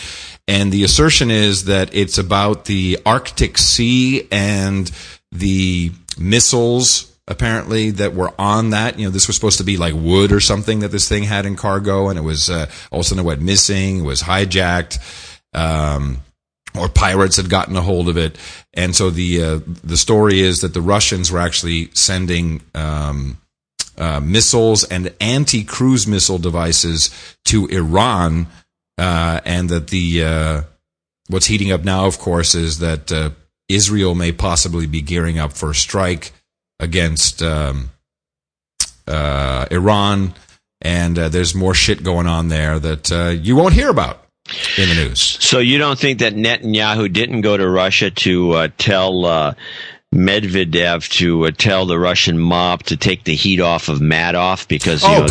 And 0.48 0.72
the 0.72 0.82
assertion 0.82 1.30
is 1.30 1.66
that 1.66 1.94
it's 1.94 2.18
about 2.18 2.64
the 2.64 2.98
Arctic 3.06 3.56
Sea 3.56 4.26
and 4.32 4.90
the 5.30 5.92
missiles 6.18 7.10
apparently 7.28 7.92
that 7.92 8.14
were 8.14 8.32
on 8.38 8.70
that. 8.70 8.98
You 8.98 9.06
know, 9.06 9.10
this 9.10 9.28
was 9.28 9.36
supposed 9.36 9.58
to 9.58 9.64
be 9.64 9.76
like 9.76 9.94
wood 9.94 10.32
or 10.32 10.40
something 10.40 10.80
that 10.80 10.88
this 10.88 11.08
thing 11.08 11.22
had 11.22 11.46
in 11.46 11.56
cargo, 11.56 12.08
and 12.08 12.18
it 12.18 12.22
was 12.22 12.50
uh, 12.50 12.66
all 12.90 13.00
of 13.00 13.06
a 13.06 13.08
sudden 13.08 13.24
it 13.24 13.26
went 13.26 13.40
missing, 13.40 14.00
it 14.00 14.02
was 14.02 14.22
hijacked, 14.22 14.98
um, 15.54 16.18
or 16.78 16.88
pirates 16.88 17.36
had 17.36 17.50
gotten 17.50 17.76
a 17.76 17.82
hold 17.82 18.08
of 18.08 18.16
it. 18.16 18.38
And 18.74 18.94
so 18.94 19.10
the 19.10 19.42
uh, 19.42 19.60
the 19.84 19.96
story 19.96 20.40
is 20.40 20.60
that 20.60 20.74
the 20.74 20.82
Russians 20.82 21.30
were 21.30 21.40
actually 21.40 21.90
sending. 21.94 22.62
Um, 22.74 23.38
uh, 23.98 24.18
missiles 24.18 24.82
and 24.84 25.12
anti-cruise 25.20 26.06
missile 26.06 26.38
devices 26.38 27.10
to 27.44 27.66
Iran, 27.66 28.46
uh, 28.96 29.42
and 29.44 29.68
that 29.68 29.88
the 29.88 30.24
uh, 30.24 30.62
what's 31.28 31.44
heating 31.44 31.70
up 31.70 31.84
now, 31.84 32.06
of 32.06 32.18
course, 32.18 32.54
is 32.54 32.78
that 32.78 33.12
uh, 33.12 33.30
Israel 33.68 34.14
may 34.14 34.32
possibly 34.32 34.86
be 34.86 35.02
gearing 35.02 35.38
up 35.38 35.52
for 35.52 35.70
a 35.70 35.74
strike 35.74 36.32
against 36.78 37.42
um, 37.42 37.90
uh, 39.06 39.66
Iran, 39.70 40.32
and 40.80 41.16
there's 41.18 41.54
more 41.54 41.74
shit 41.74 42.02
going 42.02 42.26
on 42.26 42.48
there 42.48 42.78
that 42.78 43.38
you 43.42 43.54
won't 43.54 43.74
hear 43.74 43.90
about 43.90 44.29
in 44.78 44.88
the 44.88 44.94
news. 44.94 45.20
So 45.20 45.58
you 45.58 45.78
don't 45.78 45.98
think 45.98 46.20
that 46.20 46.34
Netanyahu 46.34 47.12
didn't 47.12 47.42
go 47.42 47.56
to 47.56 47.68
Russia 47.68 48.10
to 48.10 48.52
uh, 48.52 48.68
tell 48.78 49.24
uh, 49.24 49.54
Medvedev 50.12 51.08
to 51.08 51.46
uh, 51.46 51.50
tell 51.56 51.86
the 51.86 51.96
Russian 51.96 52.36
mob 52.36 52.82
to 52.84 52.96
take 52.96 53.22
the 53.22 53.34
heat 53.36 53.60
off 53.60 53.88
of 53.88 54.00
Madoff 54.00 54.66
because 54.66 55.02
you 55.04 55.08
Oh. 55.08 55.26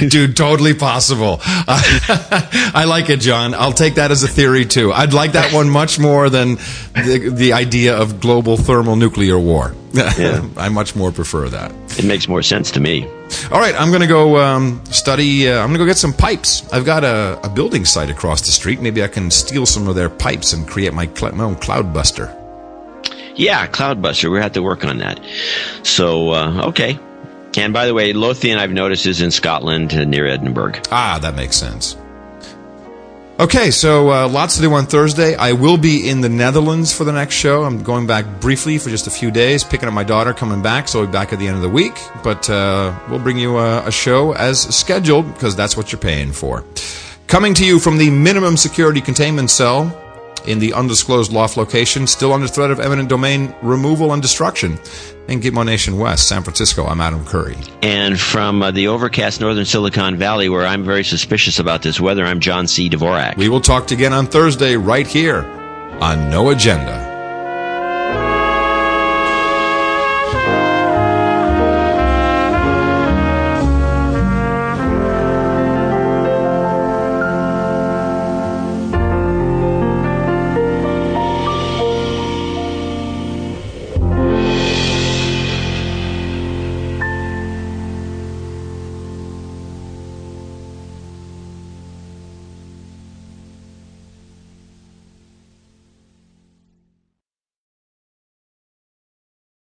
know, 0.00 0.08
Dude, 0.10 0.36
totally 0.36 0.74
possible. 0.74 1.38
I 1.42 2.84
like 2.86 3.08
it, 3.08 3.20
John. 3.20 3.54
I'll 3.54 3.72
take 3.72 3.94
that 3.94 4.10
as 4.10 4.22
a 4.22 4.28
theory 4.28 4.66
too. 4.66 4.92
I'd 4.92 5.14
like 5.14 5.32
that 5.32 5.54
one 5.54 5.70
much 5.70 5.98
more 5.98 6.28
than 6.28 6.56
the, 6.92 7.32
the 7.34 7.52
idea 7.54 7.96
of 7.96 8.20
global 8.20 8.58
thermal 8.58 8.96
nuclear 8.96 9.38
war. 9.38 9.74
Yeah. 9.94 10.44
I 10.56 10.68
much 10.70 10.96
more 10.96 11.12
prefer 11.12 11.48
that. 11.50 11.72
it 11.98 12.04
makes 12.04 12.26
more 12.28 12.42
sense 12.42 12.72
to 12.72 12.80
me. 12.80 13.06
All 13.52 13.60
right, 13.60 13.74
I'm 13.80 13.88
going 13.90 14.00
to 14.00 14.08
go 14.08 14.38
um, 14.40 14.84
study. 14.86 15.48
Uh, 15.48 15.60
I'm 15.60 15.68
going 15.68 15.74
to 15.74 15.78
go 15.78 15.86
get 15.86 15.96
some 15.98 16.12
pipes. 16.12 16.68
I've 16.72 16.84
got 16.84 17.04
a, 17.04 17.38
a 17.44 17.48
building 17.48 17.84
site 17.84 18.10
across 18.10 18.40
the 18.40 18.50
street. 18.50 18.80
Maybe 18.80 19.04
I 19.04 19.08
can 19.08 19.30
steal 19.30 19.66
some 19.66 19.86
of 19.86 19.94
their 19.94 20.10
pipes 20.10 20.52
and 20.52 20.66
create 20.66 20.92
my, 20.94 21.06
cl- 21.14 21.32
my 21.36 21.44
own 21.44 21.54
cloud 21.54 21.94
buster. 21.94 22.26
Yeah, 23.36 23.66
Cloudbuster. 23.66 24.30
We 24.30 24.38
have 24.40 24.52
to 24.52 24.62
work 24.62 24.84
on 24.84 24.98
that. 24.98 25.20
So 25.82 26.30
uh, 26.30 26.68
okay. 26.68 26.98
And 27.56 27.72
by 27.72 27.86
the 27.86 27.94
way, 27.94 28.12
Lothian, 28.12 28.58
I've 28.58 28.72
noticed, 28.72 29.06
is 29.06 29.20
in 29.20 29.30
Scotland 29.30 29.94
uh, 29.94 30.04
near 30.04 30.26
Edinburgh. 30.26 30.74
Ah, 30.90 31.18
that 31.22 31.34
makes 31.34 31.56
sense. 31.56 31.96
Okay, 33.38 33.72
so 33.72 34.12
uh, 34.12 34.28
lots 34.28 34.56
to 34.56 34.62
do 34.62 34.72
on 34.74 34.86
Thursday. 34.86 35.34
I 35.34 35.52
will 35.52 35.76
be 35.76 36.08
in 36.08 36.20
the 36.20 36.28
Netherlands 36.28 36.92
for 36.92 37.02
the 37.02 37.10
next 37.10 37.34
show. 37.34 37.64
I'm 37.64 37.82
going 37.82 38.06
back 38.06 38.40
briefly 38.40 38.78
for 38.78 38.90
just 38.90 39.08
a 39.08 39.10
few 39.10 39.32
days, 39.32 39.64
picking 39.64 39.88
up 39.88 39.94
my 39.94 40.04
daughter, 40.04 40.32
coming 40.32 40.62
back. 40.62 40.86
So 40.86 41.00
I'll 41.00 41.06
be 41.06 41.12
back 41.12 41.32
at 41.32 41.40
the 41.40 41.48
end 41.48 41.56
of 41.56 41.62
the 41.62 41.68
week. 41.68 41.94
But 42.22 42.48
uh, 42.48 42.96
we'll 43.10 43.18
bring 43.18 43.38
you 43.38 43.58
a, 43.58 43.86
a 43.86 43.90
show 43.90 44.32
as 44.34 44.60
scheduled 44.60 45.32
because 45.34 45.56
that's 45.56 45.76
what 45.76 45.90
you're 45.90 46.00
paying 46.00 46.30
for. 46.30 46.64
Coming 47.26 47.54
to 47.54 47.66
you 47.66 47.80
from 47.80 47.98
the 47.98 48.08
minimum 48.10 48.56
security 48.56 49.00
containment 49.00 49.50
cell 49.50 50.03
in 50.46 50.58
the 50.58 50.72
undisclosed 50.72 51.32
loft 51.32 51.56
location, 51.56 52.06
still 52.06 52.32
under 52.32 52.46
threat 52.46 52.70
of 52.70 52.80
eminent 52.80 53.08
domain 53.08 53.54
removal 53.62 54.12
and 54.12 54.22
destruction 54.22 54.78
in 55.28 55.40
Gitmo 55.40 55.64
Nation 55.64 55.98
West, 55.98 56.28
San 56.28 56.42
Francisco. 56.42 56.84
I'm 56.86 57.00
Adam 57.00 57.24
Curry. 57.24 57.56
And 57.82 58.20
from 58.20 58.62
uh, 58.62 58.70
the 58.70 58.88
overcast 58.88 59.40
northern 59.40 59.64
Silicon 59.64 60.16
Valley, 60.16 60.48
where 60.48 60.66
I'm 60.66 60.84
very 60.84 61.04
suspicious 61.04 61.58
about 61.58 61.82
this 61.82 62.00
weather, 62.00 62.24
I'm 62.24 62.40
John 62.40 62.66
C. 62.66 62.90
Dvorak. 62.90 63.36
We 63.36 63.48
will 63.48 63.60
talk 63.60 63.90
again 63.90 64.12
on 64.12 64.26
Thursday 64.26 64.76
right 64.76 65.06
here 65.06 65.44
on 66.00 66.30
No 66.30 66.50
Agenda. 66.50 67.13